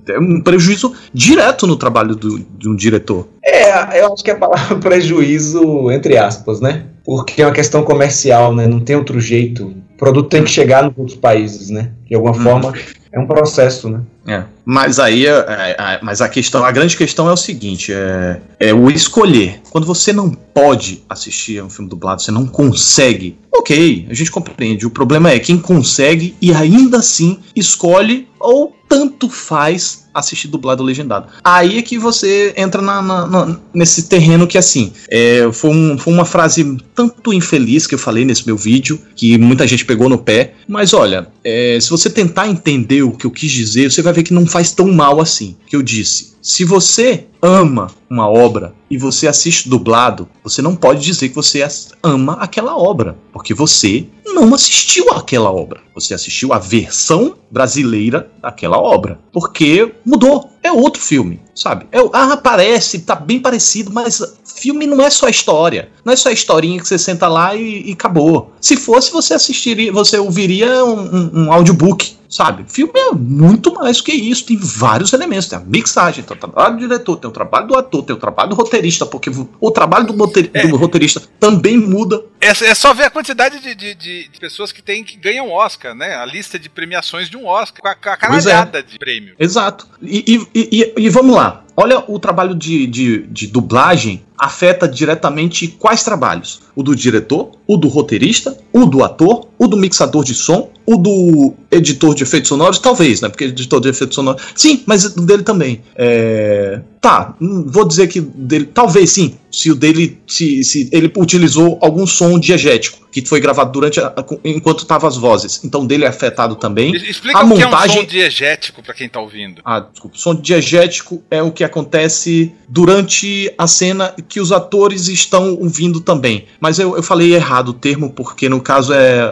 É 0.09 0.19
um 0.19 0.41
prejuízo 0.41 0.93
direto 1.13 1.67
no 1.67 1.77
trabalho 1.77 2.15
do, 2.15 2.39
de 2.39 2.69
um 2.69 2.77
diretor. 2.77 3.29
É, 3.45 4.01
eu 4.01 4.13
acho 4.13 4.23
que 4.23 4.31
é 4.31 4.35
a 4.35 4.39
palavra 4.39 4.77
prejuízo, 4.79 5.91
entre 5.91 6.17
aspas, 6.17 6.61
né? 6.61 6.85
Porque 7.05 7.43
é 7.43 7.47
uma 7.47 7.53
questão 7.55 7.83
comercial, 7.83 8.55
né? 8.55 8.67
Não 8.67 8.81
tem 8.81 8.97
outro 8.97 9.21
jeito. 9.21 9.67
O 9.95 9.97
produto 9.97 10.29
tem 10.29 10.45
que 10.45 10.51
chegar 10.51 10.83
nos 10.85 10.93
outros 10.97 11.17
países, 11.17 11.71
né? 11.71 11.91
De 12.09 12.15
alguma 12.15 12.35
Uhum. 12.37 12.43
forma, 12.43 12.75
é 13.13 13.19
um 13.19 13.27
processo, 13.27 13.89
né? 13.89 14.01
É, 14.29 14.43
mas 14.65 14.99
aí, 14.99 15.25
é, 15.27 15.31
é, 15.31 15.77
é, 15.79 16.01
mas 16.03 16.21
a 16.21 16.29
questão, 16.29 16.65
a 16.65 16.71
grande 16.73 16.97
questão 16.97 17.29
é 17.29 17.33
o 17.33 17.37
seguinte, 17.37 17.93
é, 17.93 18.41
é 18.59 18.75
o 18.75 18.91
escolher. 18.91 19.61
Quando 19.71 19.87
você 19.87 20.13
não 20.13 20.31
pode 20.31 21.03
assistir 21.09 21.61
a 21.61 21.65
um 21.65 21.71
filme 21.71 21.89
dublado, 21.89 22.21
você 22.21 22.33
não 22.33 22.45
consegue, 22.47 23.39
ok, 23.55 24.07
a 24.11 24.15
gente 24.15 24.31
compreende. 24.31 24.85
O 24.87 24.91
problema 24.91 25.31
é 25.31 25.39
quem 25.39 25.57
consegue 25.59 26.35
e 26.43 26.53
ainda 26.53 26.99
assim 26.99 27.39
escolhe 27.55 28.29
ou 28.41 28.76
tanto 28.89 29.29
faz 29.29 30.06
assistir 30.19 30.49
dublado 30.49 30.83
ou 30.83 30.87
legendado. 30.87 31.29
Aí 31.45 31.79
é 31.79 31.83
que 31.83 31.99
você 31.99 32.53
entra 32.57 32.81
na- 32.83 33.03
na- 33.03 33.27
na- 33.27 33.57
nesse 33.75 34.05
terreno 34.09 34.47
que 34.47 34.57
assim, 34.59 34.93
é, 35.11 35.49
foi, 35.53 35.71
um- 35.71 35.99
foi 35.99 36.13
uma 36.13 36.25
frase 36.25 36.77
tanto 36.95 37.33
infeliz 37.33 37.87
que 37.87 37.95
eu 37.95 37.99
falei 37.99 38.25
nesse 38.25 38.47
meu 38.47 38.57
vídeo, 38.57 38.99
que 39.15 39.37
muita 39.39 39.67
gente 39.67 39.85
pegou 39.85 40.09
no 40.09 40.19
pé, 40.19 40.55
mas 40.67 40.93
olha, 40.93 41.29
é, 41.45 41.79
se 41.81 41.91
você 41.91 42.09
tentar 42.11 42.49
entender 42.49 43.03
o 43.03 43.13
que 43.13 43.27
eu 43.27 43.31
quis 43.31 43.51
dizer, 43.53 43.91
você 43.91 44.03
vai 44.03 44.13
ver 44.13 44.23
que 44.23 44.33
não 44.35 44.47
faz 44.47 44.73
tão 44.73 44.91
mal 44.93 45.21
assim. 45.21 45.57
Que 45.67 45.77
eu 45.77 45.83
disse. 45.83 46.35
Se 46.41 46.65
você 46.65 47.25
ama 47.43 47.89
uma 48.09 48.29
obra 48.29 48.73
e 48.89 48.97
você 48.97 49.27
assiste 49.27 49.69
dublado, 49.69 50.29
você 50.45 50.63
não 50.63 50.77
pode 50.77 51.05
dizer 51.05 51.29
que 51.29 51.35
você 51.35 51.67
ama 52.03 52.35
aquela 52.35 52.77
obra, 52.79 53.17
porque 53.33 53.53
você 53.53 54.07
não 54.25 54.55
assistiu 54.55 55.11
aquela 55.11 55.51
obra. 55.51 55.81
Você 55.93 56.15
assistiu 56.15 56.53
a 56.53 56.59
versão 56.61 57.35
brasileira 57.51 58.31
daquela 58.41 58.79
obra, 58.79 59.19
porque 59.33 59.93
mudou. 60.07 60.51
É 60.63 60.71
outro 60.73 61.03
filme, 61.03 61.41
sabe? 61.55 61.87
É, 61.93 61.99
ah, 62.13 62.37
parece, 62.37 63.01
tá 63.01 63.15
bem 63.15 63.39
parecido, 63.41 63.93
mas 63.93 64.23
filme 64.45 64.87
não 64.87 65.01
é 65.05 65.11
só 65.11 65.29
história. 65.29 65.91
Não 66.05 66.13
é 66.13 66.17
só 66.17 66.29
a 66.29 66.33
historinha 66.33 66.81
que 66.81 66.89
você 66.89 66.99
senta 66.99 67.29
lá 67.29 67.55
e, 67.55 67.91
e 67.91 67.93
acabou. 67.93 68.53
Se 68.61 68.77
fosse, 68.77 69.13
você 69.13 69.35
assistiria, 69.35 69.93
você 69.93 70.19
ouviria 70.19 70.85
um, 70.85 71.01
um, 71.01 71.31
um 71.47 71.53
audiobook. 71.53 72.17
Sabe? 72.29 72.65
Filme 72.67 72.93
é 72.97 73.13
muito 73.13 73.73
mais 73.73 74.01
que 74.01 74.11
isso, 74.13 74.45
tem 74.45 74.57
vários 74.57 75.13
elementos. 75.13 75.47
Tem 75.47 75.57
a 75.59 75.63
mixagem, 75.63 76.25
tem 76.25 76.37
o 76.37 76.39
trabalho 76.39 76.75
do 76.75 76.81
diretor, 76.81 77.17
tem 77.17 77.31
o 77.31 77.33
trabalho 77.33 77.69
do 77.69 77.77
ator, 77.77 78.03
tem 78.03 78.17
o 78.17 78.19
trabalho 78.19 78.51
do 78.51 78.57
roteirista, 78.57 79.07
porque 79.07 79.31
o 79.61 79.71
trabalho 79.71 80.09
do, 80.09 80.13
roteir- 80.13 80.51
É. 80.53 80.67
do 80.67 80.77
roteirista 80.77 81.23
também 81.39 81.79
muda. 81.79 82.23
É, 82.47 82.67
é 82.71 82.75
só 82.75 82.95
ver 82.95 83.05
a 83.05 83.11
quantidade 83.11 83.59
de, 83.61 83.75
de- 83.75 83.95
de- 83.95 84.31
pessoas 84.41 84.71
que 84.71 84.81
tem 84.83 85.03
que 85.03 85.17
ganham 85.17 85.51
Oscar, 85.51 85.95
né? 85.95 86.15
A 86.17 86.25
lista 86.25 86.59
de 86.59 86.69
premiações 86.69 87.29
de 87.29 87.37
um 87.37 87.47
Oscar, 87.47 87.81
com 87.83 87.89
a, 87.89 88.13
a 88.13 88.17
Pois 88.29 88.47
é. 88.47 88.51
caralhada 88.51 88.83
de 88.83 88.99
prêmio. 88.99 89.35
Exato. 89.39 89.89
E, 90.03 90.47
e- 90.55 90.69
e- 90.81 90.95
e 90.97 91.09
vamos 91.09 91.35
lá. 91.35 91.65
Olha 91.79 92.03
o 92.11 92.19
trabalho 92.19 92.55
de, 92.55 92.87
de, 92.87 93.19
de 93.27 93.47
dublagem 93.49 94.25
afeta 94.39 94.89
diretamente 94.89 95.69
quais 95.69 96.03
trabalhos? 96.03 96.63
O 96.75 96.83
do 96.83 96.95
diretor, 96.97 97.53
o 97.67 97.77
do 97.77 97.89
roteirista, 97.89 98.57
o 98.73 98.87
do 98.87 99.03
ator, 99.05 99.49
o 99.59 99.67
do 99.67 99.77
mixador 99.77 100.25
de 100.25 100.35
som, 100.35 100.71
o 100.87 100.97
do 100.97 101.55
editor 101.71 102.15
de 102.15 102.23
efeitos 102.23 102.49
sonoros, 102.49 102.79
talvez, 102.79 103.21
né? 103.21 103.29
Porque 103.29 103.45
editor 103.45 103.81
de 103.81 103.89
efeitos 103.91 104.15
sonoros. 104.15 104.43
Sim, 104.55 104.83
mas 104.87 105.05
o 105.05 105.21
dele 105.27 105.43
também. 105.43 105.83
É, 105.97 106.81
Tá, 107.07 107.37
não 107.39 107.65
vou 107.71 107.85
dizer 107.85 108.09
que 108.09 108.21
dele. 108.21 108.67
Talvez 108.67 109.11
sim. 109.13 109.37
Se 109.51 109.71
o 109.71 109.77
dele. 109.77 110.19
Se, 110.27 110.65
se 110.65 110.89
ele 110.93 111.11
utilizou 111.17 111.79
algum 111.81 112.05
som 112.05 112.37
diegético 112.37 113.07
que 113.13 113.25
foi 113.25 113.41
gravado 113.41 113.71
durante 113.71 114.01
a- 114.01 114.13
enquanto 114.45 114.85
tava 114.85 115.07
as 115.07 115.17
vozes. 115.17 115.61
Então 115.65 115.87
dele 115.87 116.05
é 116.05 116.09
afetado 116.09 116.57
também. 116.57 116.95
Explica 116.97 117.39
A 117.39 117.45
o 117.45 117.55
que 117.55 117.63
é 117.63 117.67
um 117.67 117.71
montagem- 117.71 118.01
som 118.01 118.05
diegético 118.07 118.83
pra 118.83 118.93
quem 118.93 119.09
tá 119.09 119.21
ouvindo. 119.21 119.63
Ah, 119.65 119.79
desculpa. 119.81 120.19
Som 120.19 120.35
diegético 120.35 121.23
é 121.31 121.41
o 121.41 121.53
que 121.53 121.63
acontece 121.63 122.53
durante 122.69 123.53
a 123.57 123.67
cena 123.69 124.13
que 124.29 124.41
os 124.41 124.51
atores 124.51 125.07
estão 125.09 125.55
ouvindo 125.55 126.01
também. 126.01 126.45
Mas 126.61 126.79
eu, 126.81 126.97
eu 126.97 127.03
falei 127.05 127.33
errado 127.35 127.69
o 127.69 127.73
termo, 127.73 128.11
porque 128.13 128.49
no 128.49 128.61
caso 128.61 128.93
é. 128.93 129.31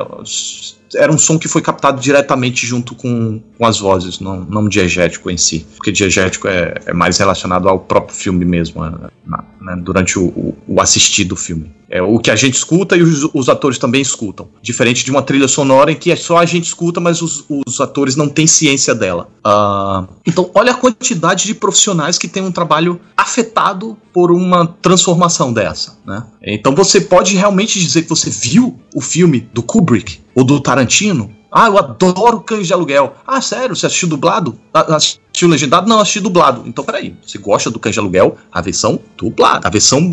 Era 0.96 1.10
um 1.12 1.18
som 1.18 1.36
que 1.36 1.48
foi 1.48 1.60
captado 1.60 2.00
diretamente 2.00 2.64
junto 2.64 2.94
com, 2.94 3.42
com 3.56 3.66
as 3.66 3.78
vozes, 3.78 4.18
não, 4.20 4.40
não 4.40 4.68
diegético 4.68 5.30
em 5.30 5.36
si. 5.36 5.66
Porque 5.76 5.92
diegético 5.92 6.48
é, 6.48 6.74
é 6.86 6.92
mais 6.92 7.18
relacionado 7.18 7.68
ao 7.68 7.78
próprio 7.78 8.14
filme 8.16 8.44
mesmo, 8.44 8.84
é, 8.84 8.90
na- 9.26 9.44
né, 9.60 9.76
durante 9.82 10.18
o, 10.18 10.24
o, 10.26 10.56
o 10.66 10.80
assistir 10.80 11.24
do 11.24 11.36
filme. 11.36 11.72
É 11.88 12.02
o 12.02 12.18
que 12.18 12.30
a 12.30 12.36
gente 12.36 12.54
escuta 12.54 12.96
e 12.96 13.02
os, 13.02 13.28
os 13.32 13.48
atores 13.48 13.78
também 13.78 14.02
escutam. 14.02 14.48
Diferente 14.60 15.04
de 15.04 15.10
uma 15.12 15.22
trilha 15.22 15.46
sonora 15.46 15.92
em 15.92 15.94
que 15.96 16.10
é 16.10 16.16
só 16.16 16.38
a 16.38 16.44
gente 16.44 16.64
escuta, 16.64 16.98
mas 17.00 17.22
os, 17.22 17.44
os 17.48 17.80
atores 17.80 18.16
não 18.16 18.28
têm 18.28 18.46
ciência 18.48 18.94
dela. 18.94 19.28
Ah, 19.44 20.04
então, 20.26 20.50
olha 20.54 20.72
a 20.72 20.74
quantidade 20.74 21.44
de 21.46 21.54
profissionais 21.54 22.18
que 22.18 22.26
têm 22.26 22.42
um 22.42 22.50
trabalho 22.50 23.00
afetado 23.16 23.96
por 24.12 24.32
uma 24.32 24.66
transformação 24.66 25.52
dessa. 25.52 25.96
Né? 26.04 26.24
Então, 26.42 26.74
você 26.74 27.00
pode 27.00 27.36
realmente 27.36 27.78
dizer 27.78 28.02
que 28.02 28.08
você 28.08 28.28
viu 28.30 28.76
o 28.94 29.00
filme 29.00 29.48
do 29.52 29.62
Kubrick 29.62 30.18
ou 30.34 30.42
do 30.44 30.60
Tarantino. 30.60 31.30
Ah, 31.56 31.68
eu 31.68 31.78
adoro 31.78 32.40
Cães 32.40 32.66
de 32.66 32.72
Aluguel. 32.72 33.14
Ah, 33.24 33.40
sério? 33.40 33.76
Você 33.76 33.86
assistiu 33.86 34.08
dublado? 34.08 34.58
Ah, 34.74 34.96
Assistiu 34.96 35.46
legendado? 35.48 35.88
Não, 35.88 36.00
assisti 36.00 36.18
dublado. 36.18 36.64
Então, 36.66 36.82
peraí. 36.84 37.14
Você 37.24 37.38
gosta 37.38 37.70
do 37.70 37.78
Cães 37.78 37.94
de 37.94 38.00
Aluguel? 38.00 38.36
A 38.52 38.60
versão 38.60 38.98
dublada. 39.16 39.68
A 39.68 39.70
versão 39.70 40.10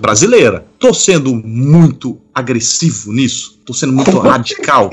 brasileira. 0.00 0.66
Tô 0.80 0.92
sendo 0.92 1.32
muito 1.34 2.18
agressivo 2.34 3.12
nisso? 3.12 3.56
Tô 3.64 3.72
sendo 3.72 3.92
muito 3.92 4.18
radical? 4.18 4.90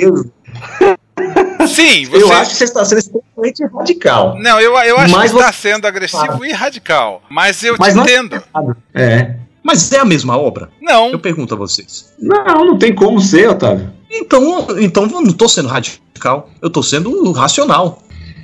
Sim, 1.67 2.05
você. 2.05 2.23
eu 2.23 2.31
acho 2.33 2.51
que 2.51 2.57
você 2.57 2.63
está 2.65 2.83
sendo 2.85 2.99
extremamente 2.99 3.63
radical. 3.73 4.37
Não, 4.39 4.59
eu, 4.59 4.73
eu 4.77 4.97
acho 4.97 5.11
Mas 5.15 5.31
que 5.31 5.37
está 5.37 5.51
você- 5.51 5.69
sendo 5.69 5.85
agressivo 5.87 6.45
e 6.45 6.51
radical. 6.51 7.21
Mas 7.29 7.63
eu 7.63 7.75
Mas 7.79 7.89
te 7.93 7.95
não- 7.97 8.03
entendo. 8.03 8.41
É. 8.93 9.35
Mas 9.63 9.91
é 9.91 9.99
a 9.99 10.05
mesma 10.05 10.37
obra? 10.37 10.69
Não, 10.81 11.09
Eu 11.11 11.19
pergunto 11.19 11.53
a 11.53 11.57
vocês. 11.57 12.11
Não, 12.19 12.65
não 12.65 12.77
tem 12.77 12.93
como 12.93 13.21
ser, 13.21 13.49
Otávio. 13.49 13.91
Então, 14.09 14.67
então 14.79 15.03
eu 15.03 15.21
não 15.21 15.31
tô 15.31 15.47
sendo 15.47 15.67
radical. 15.67 16.49
Eu 16.61 16.69
tô 16.69 16.83
sendo 16.83 17.31
racional. 17.31 18.01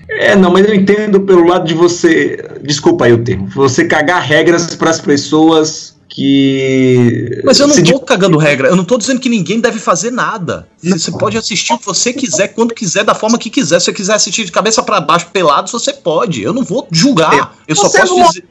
É, 0.10 0.36
não, 0.36 0.52
mas 0.52 0.66
eu 0.66 0.74
entendo 0.74 1.20
pelo 1.22 1.46
lado 1.46 1.68
de 1.68 1.74
você. 1.74 2.42
Desculpa 2.64 3.06
aí 3.06 3.14
o 3.14 3.24
termo. 3.24 3.48
Você 3.48 3.86
cagar 3.86 4.22
regras 4.22 4.74
para 4.76 4.90
as 4.90 5.02
pessoas 5.02 5.97
que. 6.18 7.42
Mas 7.46 7.60
eu 7.60 7.68
não 7.68 7.76
tô 7.84 8.00
cagando 8.00 8.38
regra. 8.38 8.68
Eu 8.68 8.76
não 8.76 8.84
tô 8.84 8.98
dizendo 8.98 9.20
que 9.20 9.30
ninguém 9.30 9.60
deve 9.60 9.80
fazer 9.80 10.12
nada. 10.12 10.68
Você 10.84 11.12
pode 11.12 11.38
assistir 11.38 11.74
o 11.74 11.78
que 11.78 11.86
você 11.86 12.12
quiser, 12.12 12.50
quando 12.50 12.74
quiser, 12.74 13.04
da 13.04 13.14
forma 13.14 13.38
que 13.38 13.50
quiser. 13.50 13.80
Se 13.80 13.86
você 13.86 13.94
quiser 13.94 14.16
assistir 14.16 14.44
de 14.46 14.52
cabeça 14.52 14.82
para 14.84 15.00
baixo, 15.00 15.28
pelado, 15.32 15.70
você 15.70 15.94
pode. 15.94 16.42
Eu 16.42 16.54
não 16.54 16.64
vou 16.64 16.88
julgar. 16.92 17.56
Eu 17.68 17.76
só 17.76 17.88
Você 17.88 18.00
posso 18.00 18.18
não- 18.18 18.28
dizer. 18.28 18.44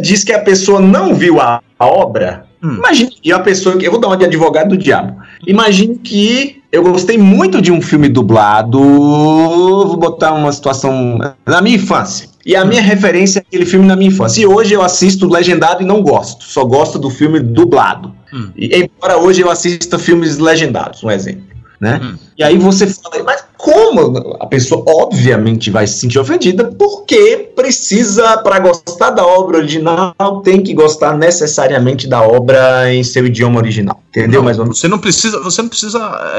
diz 0.00 0.24
que 0.24 0.32
a 0.32 0.40
pessoa 0.40 0.80
não 0.80 1.14
viu 1.14 1.40
a, 1.40 1.60
a 1.78 1.86
obra, 1.86 2.46
Hum. 2.62 2.74
imagine 2.76 3.10
que 3.22 3.32
a 3.32 3.38
pessoa 3.38 3.76
que. 3.76 3.86
Eu 3.86 3.90
vou 3.90 4.00
dar 4.00 4.08
uma 4.08 4.16
de 4.18 4.24
advogado 4.26 4.70
do 4.70 4.76
diabo. 4.76 5.16
Imagine 5.46 5.96
que 5.98 6.60
eu 6.70 6.82
gostei 6.82 7.16
muito 7.16 7.60
de 7.62 7.72
um 7.72 7.80
filme 7.80 8.06
dublado. 8.08 8.78
Vou 8.78 9.96
botar 9.96 10.32
uma 10.34 10.52
situação 10.52 11.18
na 11.46 11.60
minha 11.62 11.76
infância. 11.76 12.28
E 12.44 12.56
a 12.56 12.64
minha 12.64 12.82
referência 12.82 13.40
é 13.40 13.42
aquele 13.42 13.66
filme 13.66 13.86
na 13.86 13.94
minha 13.94 14.10
infância. 14.10 14.40
E 14.40 14.46
hoje 14.46 14.74
eu 14.74 14.82
assisto 14.82 15.28
legendado 15.28 15.82
e 15.82 15.86
não 15.86 16.02
gosto. 16.02 16.44
Só 16.44 16.64
gosto 16.64 16.98
do 16.98 17.10
filme 17.10 17.38
dublado. 17.38 18.14
Hum. 18.32 18.50
E, 18.56 18.74
embora 18.76 19.18
hoje 19.18 19.42
eu 19.42 19.50
assista 19.50 19.98
filmes 19.98 20.38
legendados, 20.38 21.02
um 21.04 21.10
exemplo. 21.10 21.49
Né? 21.80 21.98
Hum. 22.02 22.14
E 22.36 22.44
aí 22.44 22.58
você 22.58 22.86
fala, 22.86 23.22
mas 23.24 23.42
como? 23.56 24.36
A 24.38 24.46
pessoa 24.46 24.84
obviamente 24.86 25.70
vai 25.70 25.86
se 25.86 25.98
sentir 25.98 26.18
ofendida 26.18 26.64
porque 26.78 27.50
precisa, 27.56 28.36
para 28.38 28.58
gostar 28.58 29.10
da 29.10 29.26
obra 29.26 29.56
original, 29.56 30.14
tem 30.44 30.62
que 30.62 30.74
gostar 30.74 31.16
necessariamente 31.16 32.06
da 32.06 32.20
obra 32.20 32.92
em 32.92 33.02
seu 33.02 33.26
idioma 33.26 33.58
original. 33.58 34.02
Entendeu? 34.10 34.42
Não, 34.42 34.50
menos. 34.50 34.78
Você 34.78 34.88
não 34.88 34.98
precisa. 34.98 35.40
Você 35.40 35.62
não 35.62 35.68
precisa. 35.70 35.98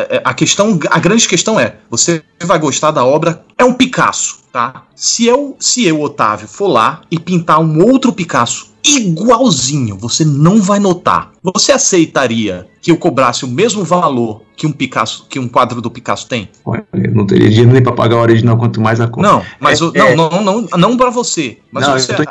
é, 0.09 0.17
é, 0.17 0.21
A 0.23 0.33
questão, 0.33 0.77
a 0.89 0.99
grande 0.99 1.27
questão 1.27 1.59
é: 1.59 1.75
você 1.89 2.21
vai 2.43 2.59
gostar 2.59 2.91
da 2.91 3.03
obra. 3.03 3.43
É 3.57 3.63
um 3.63 3.73
Picasso, 3.73 4.39
tá? 4.51 4.83
Se 4.95 5.25
eu, 5.25 5.55
se 5.59 5.87
eu, 5.87 6.01
Otávio, 6.01 6.47
for 6.47 6.67
lá 6.67 7.01
e 7.09 7.17
pintar 7.17 7.59
um 7.59 7.83
outro 7.83 8.11
Picasso 8.11 8.71
igualzinho, 8.83 9.97
você 9.97 10.25
não 10.25 10.61
vai 10.61 10.79
notar. 10.79 11.31
Você 11.43 11.71
aceitaria 11.71 12.67
que 12.81 12.89
eu 12.91 12.97
cobrasse 12.97 13.45
o 13.45 13.47
mesmo 13.47 13.83
valor 13.83 14.41
que 14.57 14.65
um 14.67 14.71
Picasso, 14.71 15.25
que 15.29 15.39
um 15.39 15.47
quadro 15.47 15.81
do 15.81 15.89
Picasso 15.89 16.27
tem? 16.27 16.49
Olha, 16.65 16.85
eu 16.93 17.11
não 17.13 17.25
teria 17.25 17.47
dinheiro 17.49 17.71
nem 17.71 17.81
para 17.81 17.93
pagar 17.93 18.17
o 18.17 18.19
original, 18.21 18.57
quanto 18.57 18.81
mais 18.81 18.99
a 18.99 19.07
conta. 19.07 19.27
Não, 19.27 19.43
mas 19.59 19.81
É, 19.81 19.83
o- 19.85 19.91
é. 19.95 20.15
não, 20.15 20.29
não, 20.29 20.41
não, 20.41 20.67
não 20.77 20.97
para 20.97 21.09
você. 21.09 21.57
Mas 21.71 21.85
Não, 21.87 21.93
você, 21.93 22.13
tô- 22.13 22.23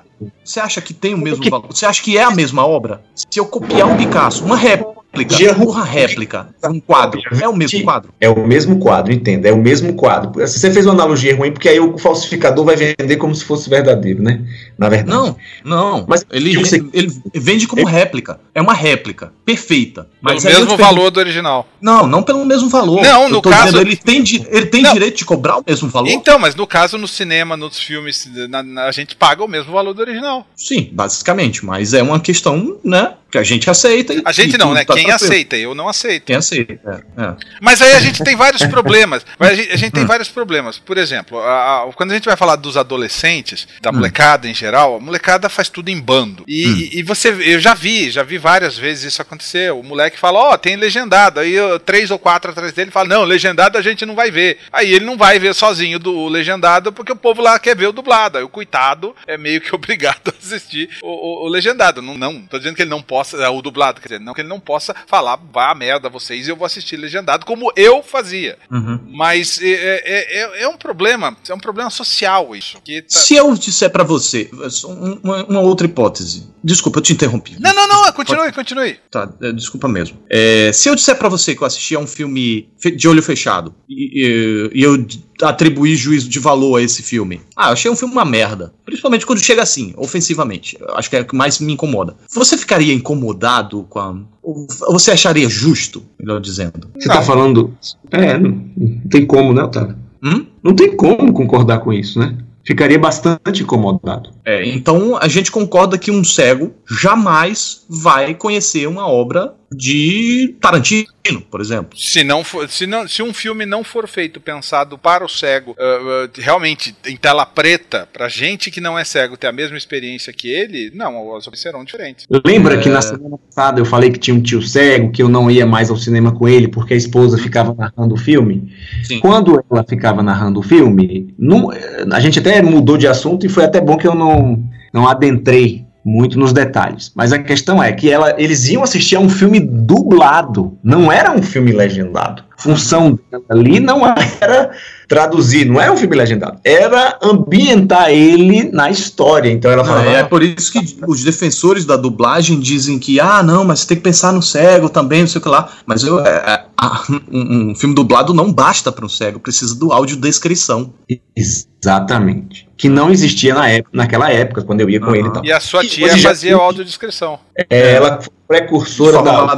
você 0.44 0.60
acha 0.60 0.80
que 0.80 0.92
tem 0.92 1.14
o 1.14 1.18
mesmo 1.18 1.42
que- 1.42 1.50
valor? 1.50 1.66
Você 1.70 1.86
acha 1.86 2.02
que 2.02 2.16
é 2.18 2.22
a 2.24 2.30
mesma 2.30 2.66
obra? 2.66 3.02
Se 3.14 3.38
eu 3.38 3.46
copiar 3.46 3.86
um 3.88 3.96
Picasso, 3.96 4.44
uma 4.44 4.56
réplica, 4.56 5.00
Gerro- 5.28 5.70
uma 5.72 5.82
réplica, 5.84 6.54
um 6.66 6.78
quadro, 6.78 7.20
é 7.42 7.48
o 7.48 7.56
mesmo 7.56 7.82
quadro? 7.82 8.12
É 8.20 8.28
o 8.28 8.46
mesmo 8.46 8.78
quadro, 8.78 9.12
entenda, 9.12 9.48
é 9.48 9.52
o 9.52 9.58
mesmo 9.58 9.94
quadro. 9.94 10.30
Você 10.40 10.70
fez 10.70 10.86
uma 10.86 10.94
analogia 10.94 11.34
ruim, 11.36 11.50
porque 11.50 11.68
aí 11.68 11.80
o 11.80 11.98
falsificador 11.98 12.64
vai 12.64 12.76
vender 12.76 13.16
como 13.16 13.34
se 13.34 13.44
fosse 13.44 13.68
verdadeiro, 13.68 14.22
né? 14.22 14.40
Na 14.78 14.88
verdade. 14.88 15.10
Não, 15.10 15.36
não. 15.64 16.04
Mas 16.08 16.24
ele, 16.30 16.56
você- 16.58 16.78
vende, 16.78 16.90
ele 16.94 17.12
vende 17.34 17.66
como 17.66 17.84
réplica. 17.86 18.38
É 18.54 18.62
uma 18.62 18.72
réplica 18.72 19.32
perfeita. 19.44 20.06
Mas 20.22 20.39
aí 20.46 20.52
eu 20.54 20.60
mesmo 20.60 20.74
te 20.74 20.76
pergunto- 20.76 20.94
valor 20.96 21.10
do 21.10 21.20
original. 21.20 21.66
Não, 21.80 22.06
não 22.06 22.22
pelo 22.22 22.44
mesmo 22.44 22.68
valor. 22.68 23.02
Não, 23.02 23.28
no 23.28 23.40
caso- 23.42 23.66
dizendo, 23.72 23.80
ele 23.82 23.96
tem, 23.96 24.22
di- 24.22 24.46
ele 24.50 24.66
tem 24.66 24.82
Não. 24.82 24.92
direito 24.92 25.16
de 25.18 25.24
cobrar 25.24 25.58
o 25.58 25.64
mesmo 25.66 25.88
valor? 25.88 26.08
Então, 26.10 26.38
mas 26.38 26.54
no 26.54 26.66
caso, 26.66 26.96
no 26.98 27.08
cinema, 27.08 27.56
nos 27.56 27.78
filmes, 27.78 28.28
na- 28.48 28.62
na- 28.62 28.84
a 28.84 28.92
gente 28.92 29.16
paga 29.16 29.44
o 29.44 29.48
mesmo 29.48 29.72
valor 29.72 29.92
do 29.94 30.00
original. 30.00 30.46
Sim, 30.56 30.88
basicamente. 30.92 31.64
Mas 31.64 31.92
é 31.94 32.02
uma 32.02 32.20
questão, 32.20 32.78
né? 32.84 33.14
Que 33.30 33.38
a 33.38 33.42
gente 33.42 33.68
aceita. 33.70 34.12
e- 34.14 34.22
A 34.24 34.32
gente 34.32 34.58
não, 34.58 34.74
né? 34.74 34.84
tá 34.84 34.94
Quem 34.94 35.04
tranquilo. 35.06 35.32
aceita, 35.32 35.56
eu 35.56 35.74
não 35.74 35.88
aceito. 35.88 36.24
Quem 36.24 36.36
aceita, 36.36 37.04
é, 37.16 37.22
é. 37.22 37.34
Mas 37.60 37.80
aí 37.80 37.92
a 37.94 38.00
gente 38.00 38.22
tem 38.24 38.34
vários 38.36 38.62
problemas. 38.64 39.24
Mas 39.38 39.50
A 39.50 39.54
gente, 39.54 39.72
a 39.72 39.76
gente 39.76 39.92
tem 39.92 40.04
vários 40.04 40.28
problemas. 40.28 40.78
Por 40.78 40.98
exemplo, 40.98 41.38
a- 41.38 41.84
a- 41.88 41.92
quando 41.94 42.10
a 42.10 42.14
gente 42.14 42.24
vai 42.24 42.36
falar 42.36 42.56
dos 42.56 42.76
adolescentes, 42.76 43.66
da 43.80 43.92
molecada 43.92 44.48
em 44.48 44.54
geral, 44.54 44.96
a 44.96 45.00
molecada 45.00 45.48
faz 45.48 45.68
tudo 45.68 45.88
em 45.90 46.00
bando. 46.00 46.44
E, 46.46 46.64
e- 46.66 46.98
e 46.98 47.02
você, 47.02 47.28
eu 47.28 47.60
já 47.60 47.74
vi, 47.74 48.10
já 48.10 48.22
vi 48.22 48.38
várias 48.38 48.76
vezes 48.76 49.12
isso 49.12 49.22
acontecer. 49.22 49.72
O 49.72 49.82
moleque 49.82 50.18
fala, 50.18 50.38
ó, 50.38 50.56
tem 50.56 50.76
legendado. 50.76 51.40
Aí 51.40 51.52
eu- 51.52 51.78
três 51.78 52.10
ou 52.10 52.18
quatro 52.18 52.50
atrás 52.50 52.72
dele 52.72 52.90
fala, 52.90 53.08
não, 53.08 53.24
legendado 53.24 53.78
a 53.78 53.82
gente 53.82 54.04
não 54.04 54.14
vai 54.14 54.30
ver. 54.30 54.58
Aí 54.72 54.92
ele 54.92 55.04
não 55.04 55.16
vai 55.16 55.38
ver 55.38 55.54
sozinho 55.54 55.98
do 55.98 56.28
legendado 56.28 56.92
porque 56.92 57.12
o 57.12 57.16
povo 57.16 57.40
lá 57.42 57.58
quer 57.58 57.76
ver 57.76 57.86
o 57.86 57.92
dublado. 57.92 58.38
Aí 58.38 58.44
o 58.44 58.48
coitado 58.48 59.14
é 59.26 59.36
meio 59.38 59.60
que 59.60 59.72
obrigado 59.74 60.28
a 60.28 60.30
assistir 60.30 60.88
o, 61.02 61.08
o- 61.08 61.46
o 61.46 61.48
legendado. 61.48 62.02
Não, 62.02 62.16
não, 62.16 62.42
tô 62.42 62.58
dizendo 62.58 62.74
que 62.76 62.82
ele 62.82 62.90
não 62.90 63.02
possa, 63.20 63.36
é, 63.36 63.48
o 63.48 63.60
dublado, 63.60 64.00
quer 64.00 64.08
dizer, 64.08 64.20
não 64.20 64.32
que 64.32 64.40
ele 64.40 64.48
não 64.48 64.60
possa 64.60 64.94
falar, 65.06 65.38
vá 65.52 65.70
a 65.70 65.74
merda 65.74 66.08
vocês 66.08 66.46
e 66.46 66.50
eu 66.50 66.56
vou 66.56 66.64
assistir 66.64 66.96
legendado, 66.96 67.44
como 67.44 67.70
eu 67.76 68.02
fazia. 68.02 68.56
Uhum. 68.70 68.98
Mas 69.12 69.60
é, 69.60 69.66
é- 69.72 70.40
é- 70.58 70.62
é 70.62 70.68
um 70.68 70.76
problema, 70.76 71.36
é 71.48 71.54
um 71.54 71.58
problema 71.58 71.90
social 71.90 72.54
isso. 72.56 72.78
Tá- 73.02 73.08
Se 73.18 73.34
eu 73.34 73.54
disser 73.54 73.90
pra 73.90 74.04
você, 74.04 74.50
um- 74.84 75.20
uma, 75.22 75.44
uma 75.44 75.60
outra 75.60 75.86
hipótese. 75.86 76.48
Desculpa, 76.62 76.98
eu 76.98 77.02
te 77.02 77.12
interrompi. 77.12 77.56
Não, 77.58 77.74
não, 77.74 77.88
não, 77.88 78.12
continue, 78.12 78.52
continue. 78.52 78.96
Tá, 79.10 79.32
é, 79.40 79.50
desculpa 79.52 79.88
mesmo. 79.88 80.18
É, 80.28 80.70
se 80.72 80.88
eu 80.88 80.94
disser 80.94 81.16
pra 81.16 81.28
você 81.28 81.54
que 81.54 81.62
eu 81.62 81.66
assisti 81.66 81.94
a 81.94 81.98
um 81.98 82.06
filme 82.06 82.68
de 82.96 83.08
olho 83.08 83.22
fechado 83.22 83.74
e, 83.88 84.20
e- 84.26 84.70
e 84.74 84.82
eu 84.82 85.06
atribuir 85.42 85.96
juízo 85.96 86.28
de 86.28 86.38
valor 86.38 86.76
a 86.76 86.82
esse 86.82 87.02
filme, 87.02 87.40
ah, 87.56 87.68
eu 87.68 87.72
achei 87.72 87.90
um 87.90 87.96
filme 87.96 88.12
uma 88.12 88.24
merda. 88.26 88.74
Principalmente 88.84 89.24
quando 89.24 89.38
chega 89.40 89.62
assim, 89.62 89.94
ofensivamente. 89.96 90.76
Eu 90.80 90.94
acho 90.96 91.08
que 91.08 91.16
é 91.16 91.20
o 91.20 91.24
que 91.24 91.34
mais 91.34 91.58
me 91.60 91.72
incomoda. 91.72 92.14
Você 92.34 92.58
ficaria 92.58 92.92
incomodado 92.92 93.84
com 93.88 93.98
a. 93.98 94.14
ou 94.42 94.66
Você 94.90 95.10
acharia 95.12 95.48
justo, 95.48 96.02
melhor 96.18 96.40
dizendo? 96.40 96.90
Você 96.98 97.08
Não. 97.08 97.14
tá 97.16 97.22
falando. 97.22 97.74
É, 98.10 98.38
não, 98.38 98.50
não 98.76 99.00
tem 99.10 99.24
como, 99.24 99.52
né, 99.54 99.62
Otávio? 99.62 99.96
Hum? 100.22 100.44
Não 100.62 100.74
tem 100.74 100.94
como 100.94 101.32
concordar 101.32 101.78
com 101.78 101.90
isso, 101.92 102.18
né? 102.18 102.36
Ficaria 102.64 102.98
bastante 102.98 103.62
incomodado. 103.62 104.30
É, 104.44 104.66
então 104.66 105.16
a 105.16 105.28
gente 105.28 105.50
concorda 105.50 105.98
que 105.98 106.10
um 106.10 106.22
cego 106.22 106.72
jamais 106.88 107.84
vai 107.88 108.34
conhecer 108.34 108.86
uma 108.86 109.08
obra 109.08 109.54
de 109.72 110.54
Tarantino, 110.60 111.06
por 111.50 111.60
exemplo. 111.60 111.96
Se 111.98 112.24
não 112.24 112.42
for, 112.42 112.68
se 112.68 112.86
não, 112.86 113.06
se 113.06 113.22
um 113.22 113.32
filme 113.32 113.64
não 113.64 113.84
for 113.84 114.08
feito 114.08 114.40
pensado 114.40 114.98
para 114.98 115.24
o 115.24 115.28
cego, 115.28 115.76
ah, 115.78 116.26
ah, 116.26 116.30
realmente 116.38 116.94
em 117.06 117.16
tela 117.16 117.46
preta, 117.46 118.08
pra 118.12 118.28
gente 118.28 118.70
que 118.70 118.80
não 118.80 118.98
é 118.98 119.04
cego 119.04 119.36
ter 119.36 119.46
a 119.46 119.52
mesma 119.52 119.76
experiência 119.76 120.32
que 120.32 120.48
ele, 120.48 120.90
não, 120.94 121.36
as 121.36 121.46
opções 121.46 121.60
serão 121.60 121.84
diferentes. 121.84 122.26
Lembra 122.44 122.74
É. 122.74 122.78
que 122.78 122.88
na 122.88 123.00
semana 123.02 123.38
passada 123.38 123.80
eu 123.80 123.84
falei 123.84 124.10
que 124.10 124.18
tinha 124.18 124.34
um 124.34 124.40
tio 124.42 124.60
cego, 124.62 125.12
que 125.12 125.22
eu 125.22 125.28
não 125.28 125.50
ia 125.50 125.64
mais 125.66 125.88
ao 125.90 125.96
cinema 125.96 126.32
com 126.32 126.48
ele 126.48 126.66
porque 126.68 126.94
a 126.94 126.96
esposa 126.96 127.38
ficava 127.38 127.74
narrando 127.74 128.14
o 128.14 128.18
filme? 128.18 128.72
Sim. 129.04 129.20
Quando 129.20 129.62
ela 129.70 129.84
ficava 129.88 130.22
narrando 130.22 130.60
o 130.60 130.62
filme, 130.62 131.32
não- 131.38 131.70
a 132.12 132.20
gente 132.20 132.38
até 132.40 132.60
mudou 132.62 132.96
de 132.96 133.06
assunto 133.06 133.46
e 133.46 133.48
foi 133.48 133.64
até 133.64 133.80
bom 133.80 133.96
que 133.96 134.06
eu 134.06 134.14
não, 134.14 134.62
não 134.92 135.06
adentrei 135.08 135.84
muito 136.10 136.38
nos 136.38 136.52
detalhes. 136.52 137.12
Mas 137.14 137.32
a 137.32 137.38
questão 137.38 137.82
é 137.82 137.92
que 137.92 138.10
ela, 138.10 138.34
eles 138.36 138.68
iam 138.68 138.82
assistir 138.82 139.16
a 139.16 139.20
um 139.20 139.28
filme 139.28 139.60
dublado, 139.60 140.76
não 140.82 141.10
era 141.10 141.30
um 141.30 141.42
filme 141.42 141.72
legendado. 141.72 142.42
Função 142.58 143.18
ali 143.48 143.78
não 143.78 144.02
era 144.40 144.70
traduzir, 145.10 145.64
não 145.66 145.80
era 145.80 145.92
um 145.92 145.96
filme 145.96 146.14
legendado, 146.14 146.60
era 146.62 147.18
ambientar 147.20 148.10
ele 148.10 148.70
na 148.70 148.88
história. 148.90 149.50
Então 149.50 149.68
ela 149.68 149.82
Não, 149.82 149.90
falava, 149.90 150.08
é 150.08 150.22
por 150.22 150.40
isso 150.40 150.70
que 150.70 150.78
os 151.04 151.24
defensores 151.24 151.84
da 151.84 151.96
dublagem 151.96 152.60
dizem 152.60 152.96
que, 152.96 153.18
ah, 153.18 153.42
não, 153.42 153.64
mas 153.64 153.80
você 153.80 153.88
tem 153.88 153.96
que 153.96 154.04
pensar 154.04 154.32
no 154.32 154.40
cego 154.40 154.88
também, 154.88 155.22
não 155.22 155.26
sei 155.26 155.40
o 155.40 155.42
que 155.42 155.48
lá. 155.48 155.68
Mas 155.84 156.04
eu, 156.04 156.20
é, 156.24 156.28
é, 156.30 156.64
ah, 156.80 157.02
um, 157.28 157.70
um 157.70 157.74
filme 157.74 157.92
dublado 157.92 158.32
não 158.32 158.52
basta 158.52 158.92
para 158.92 159.04
um 159.04 159.08
cego, 159.08 159.40
precisa 159.40 159.74
do 159.74 159.92
áudio 159.92 160.16
descrição. 160.16 160.92
Exatamente. 161.36 162.68
Que 162.76 162.88
não 162.88 163.10
existia 163.10 163.52
na 163.52 163.68
época, 163.68 163.90
naquela 163.96 164.30
época, 164.30 164.62
quando 164.62 164.80
eu 164.80 164.88
ia 164.88 165.00
com 165.00 165.06
Aham. 165.06 165.16
ele 165.16 165.28
e 165.28 165.32
tal. 165.32 165.44
E 165.44 165.52
a 165.52 165.58
sua 165.58 165.84
E 165.84 165.88
tia 165.88 166.16
já- 166.16 166.28
fazia 166.28 166.54
audiodescrição. 166.54 167.40
É, 167.68 167.94
ela 167.94 168.20
foi 168.22 168.32
precursora 168.46 169.20
da. 169.22 169.56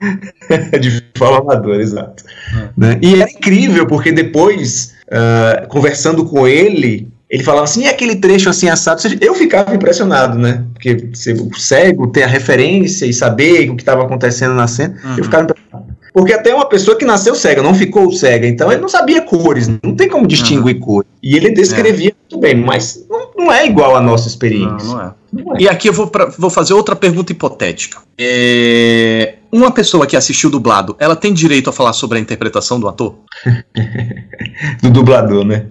de 0.80 1.02
forma 1.16 1.38
amadora, 1.38 1.82
exato. 1.82 2.24
É. 2.56 2.68
Né? 2.76 2.98
E 3.02 3.20
era 3.20 3.30
incrível, 3.30 3.86
porque 3.86 4.12
depois, 4.12 4.94
ah, 5.10 5.66
conversando 5.68 6.24
com 6.24 6.46
ele, 6.46 7.08
ele 7.30 7.42
falava 7.44 7.64
assim, 7.64 7.82
e 7.82 7.86
aquele 7.88 8.16
trecho 8.16 8.48
assim 8.48 8.68
assado, 8.68 9.02
seja, 9.02 9.18
eu 9.20 9.34
ficava 9.34 9.74
impressionado, 9.74 10.38
né? 10.38 10.64
Porque 10.72 11.10
ser 11.14 11.34
o 11.40 11.54
cego, 11.58 12.06
ter 12.06 12.22
a 12.22 12.26
referência 12.26 13.04
e 13.04 13.12
saber 13.12 13.68
o 13.70 13.76
que 13.76 13.82
estava 13.82 14.02
acontecendo 14.02 14.54
na 14.54 14.66
cena, 14.66 14.94
Uhum. 15.04 15.18
eu 15.18 15.24
ficava 15.24 15.44
impressionado. 15.44 15.98
Porque 16.14 16.32
até 16.32 16.52
uma 16.54 16.66
pessoa 16.68 16.96
que 16.96 17.04
nasceu 17.04 17.34
cega, 17.34 17.62
não 17.62 17.74
ficou 17.74 18.10
cega, 18.10 18.46
então 18.46 18.72
ele 18.72 18.80
não 18.80 18.88
sabia 18.88 19.20
cores, 19.20 19.68
não 19.68 19.94
tem 19.94 20.08
como 20.08 20.26
distinguir 20.26 20.78
cores. 20.80 21.08
E 21.22 21.36
ele 21.36 21.50
descrevia 21.50 22.12
muito 22.18 22.40
bem, 22.40 22.56
mas 22.56 23.04
não, 23.08 23.28
não 23.36 23.52
é 23.52 23.66
igual 23.66 23.94
à 23.94 24.00
nossa 24.00 24.24
Não, 24.24 24.28
experiência. 24.30 24.88
não 24.88 25.00
é. 25.02 25.10
Não 25.30 25.54
é. 25.54 25.60
E 25.60 25.68
aqui 25.68 25.88
eu 25.88 25.92
vou, 25.92 26.06
pra- 26.06 26.32
vou 26.36 26.48
fazer 26.48 26.72
outra 26.72 26.96
pergunta 26.96 27.30
hipotética. 27.30 27.98
É, 28.18 29.34
Uma 29.50 29.70
pessoa 29.70 30.06
que 30.06 30.16
assistiu 30.16 30.50
dublado, 30.50 30.94
ela 30.98 31.16
tem 31.16 31.32
direito 31.32 31.70
a 31.70 31.72
falar 31.72 31.92
sobre 31.94 32.18
a 32.18 32.20
interpretação 32.20 32.78
do 32.78 32.86
ator? 32.88 33.18
Do 34.82 34.90
dublador, 34.90 35.44
né? 35.44 35.66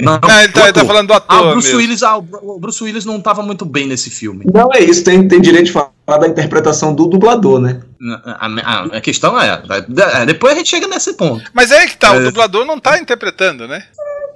Não, 0.00 0.18
Não, 0.20 0.38
ele 0.40 0.48
do 0.48 0.54
tá, 0.54 0.62
ele 0.64 0.72
tá 0.72 0.84
falando 0.84 1.06
do 1.08 1.12
Ah, 1.12 1.16
ator 1.18 1.46
o 1.46 1.50
Bruce 1.52 1.68
mesmo. 1.68 1.80
Willis, 1.80 2.02
ah, 2.02 2.16
o 2.16 2.22
Bru- 2.22 2.40
o 2.42 2.58
Bruce 2.58 2.82
Willis 2.82 3.04
não 3.04 3.18
estava 3.18 3.42
muito 3.42 3.64
bem 3.64 3.86
nesse 3.86 4.10
filme. 4.10 4.44
Não 4.52 4.68
é 4.72 4.80
isso, 4.82 5.04
tem, 5.04 5.26
tem 5.28 5.40
direito 5.40 5.66
de 5.66 5.72
falar 5.72 5.90
da 6.18 6.26
interpretação 6.26 6.92
do 6.94 7.06
dublador, 7.06 7.60
né? 7.60 7.80
A, 8.26 8.46
a- 8.46 8.84
a 8.96 9.00
questão 9.00 9.40
é, 9.40 9.62
é, 10.14 10.26
depois 10.26 10.54
a 10.54 10.56
gente 10.56 10.68
chega 10.70 10.88
nesse 10.88 11.12
ponto. 11.14 11.44
Mas 11.54 11.70
é 11.70 11.86
que 11.86 11.96
tá, 11.96 12.12
o 12.12 12.16
É. 12.16 12.24
dublador 12.24 12.64
não 12.64 12.80
tá 12.80 12.98
interpretando, 12.98 13.68
né? 13.68 13.84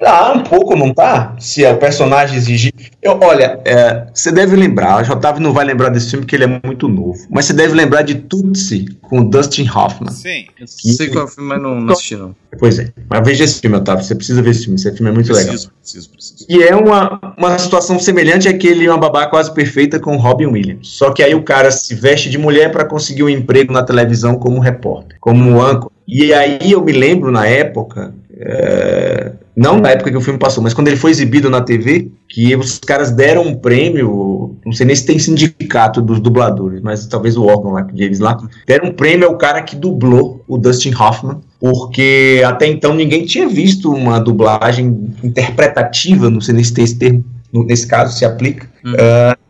Ah, 0.02 0.32
um 0.32 0.42
pouco, 0.42 0.76
não 0.76 0.92
tá? 0.92 1.34
Se 1.38 1.64
a 1.64 1.74
personagem 1.74 2.36
exigir. 2.36 2.72
Eu, 3.02 3.18
olha, 3.22 3.60
é, 3.64 4.06
você 4.12 4.30
deve 4.30 4.56
lembrar, 4.56 5.08
o 5.08 5.12
Otávio 5.12 5.42
não 5.42 5.52
vai 5.52 5.64
lembrar 5.64 5.88
desse 5.88 6.10
filme 6.10 6.24
porque 6.24 6.36
ele 6.36 6.44
é 6.44 6.60
muito 6.64 6.88
novo, 6.88 7.18
mas 7.30 7.46
você 7.46 7.52
deve 7.52 7.74
lembrar 7.74 8.02
de 8.02 8.14
Tootsie 8.14 8.88
com 9.02 9.20
o 9.20 9.24
Dustin 9.24 9.68
Hoffman. 9.68 10.12
Sim. 10.12 10.46
Sei 10.66 11.08
qual 11.08 11.24
é 11.24 11.24
o 11.24 11.28
filme, 11.28 11.48
mas 11.48 11.62
não, 11.62 11.80
não 11.80 11.92
assisti 11.92 12.16
não. 12.16 12.34
Pois 12.58 12.78
é, 12.78 12.92
mas 13.08 13.26
veja 13.26 13.44
esse 13.44 13.60
filme, 13.60 13.76
Otávio, 13.76 14.04
você 14.04 14.14
precisa 14.14 14.42
ver 14.42 14.50
esse 14.50 14.64
filme, 14.64 14.76
esse 14.76 14.90
filme 14.92 15.10
é 15.10 15.14
muito 15.14 15.32
legal. 15.32 15.48
Preciso, 15.48 15.72
preciso, 15.80 16.10
preciso. 16.10 16.46
E 16.48 16.62
é 16.62 16.74
uma, 16.74 17.34
uma 17.36 17.58
situação 17.58 17.98
semelhante 17.98 18.48
àquele 18.48 18.88
Uma 18.88 18.98
Babá 18.98 19.26
Quase 19.26 19.52
Perfeita 19.52 19.98
com 19.98 20.16
Robin 20.16 20.46
Williams. 20.46 20.88
Só 20.88 21.10
que 21.10 21.22
aí 21.22 21.34
o 21.34 21.42
cara 21.42 21.70
se 21.70 21.94
veste 21.94 22.30
de 22.30 22.38
mulher 22.38 22.72
para 22.72 22.84
conseguir 22.84 23.22
um 23.22 23.28
emprego 23.28 23.72
na 23.72 23.82
televisão 23.82 24.36
como 24.36 24.60
repórter, 24.60 25.18
como 25.20 25.60
âncora. 25.60 25.94
E 26.08 26.32
aí 26.32 26.70
eu 26.70 26.82
me 26.82 26.92
lembro 26.92 27.32
na 27.32 27.46
época, 27.46 28.14
é, 28.38 29.32
não 29.56 29.78
na 29.78 29.90
época 29.90 30.10
que 30.10 30.16
o 30.16 30.20
filme 30.20 30.38
passou, 30.38 30.62
mas 30.62 30.74
quando 30.74 30.88
ele 30.88 30.96
foi 30.96 31.10
exibido 31.10 31.48
na 31.48 31.60
TV, 31.62 32.10
que 32.28 32.54
os 32.54 32.78
caras 32.78 33.10
deram 33.10 33.42
um 33.42 33.54
prêmio, 33.54 34.56
não 34.64 34.72
sei 34.72 34.86
nem 34.86 34.94
se 34.94 35.06
tem 35.06 35.18
sindicato 35.18 36.02
dos 36.02 36.20
dubladores, 36.20 36.80
mas 36.82 37.06
talvez 37.06 37.36
o 37.36 37.44
órgão 37.44 37.72
lá 37.72 37.80
deles 37.82 38.18
lá, 38.18 38.36
deram 38.66 38.88
um 38.88 38.92
prêmio 38.92 39.26
ao 39.28 39.38
cara 39.38 39.62
que 39.62 39.74
dublou 39.74 40.44
o 40.46 40.58
Dustin 40.58 40.94
Hoffman, 40.94 41.38
porque 41.58 42.42
até 42.46 42.66
então 42.66 42.94
ninguém 42.94 43.24
tinha 43.24 43.48
visto 43.48 43.90
uma 43.90 44.18
dublagem 44.20 45.10
interpretativa, 45.24 46.28
não 46.28 46.40
sei 46.40 46.54
nem 46.54 46.64
se 46.64 46.74
tem 46.74 46.84
esse 46.84 46.98
termo, 46.98 47.24
nesse 47.52 47.86
caso 47.86 48.16
se 48.16 48.24
aplica. 48.24 48.68
Hum. 48.84 48.92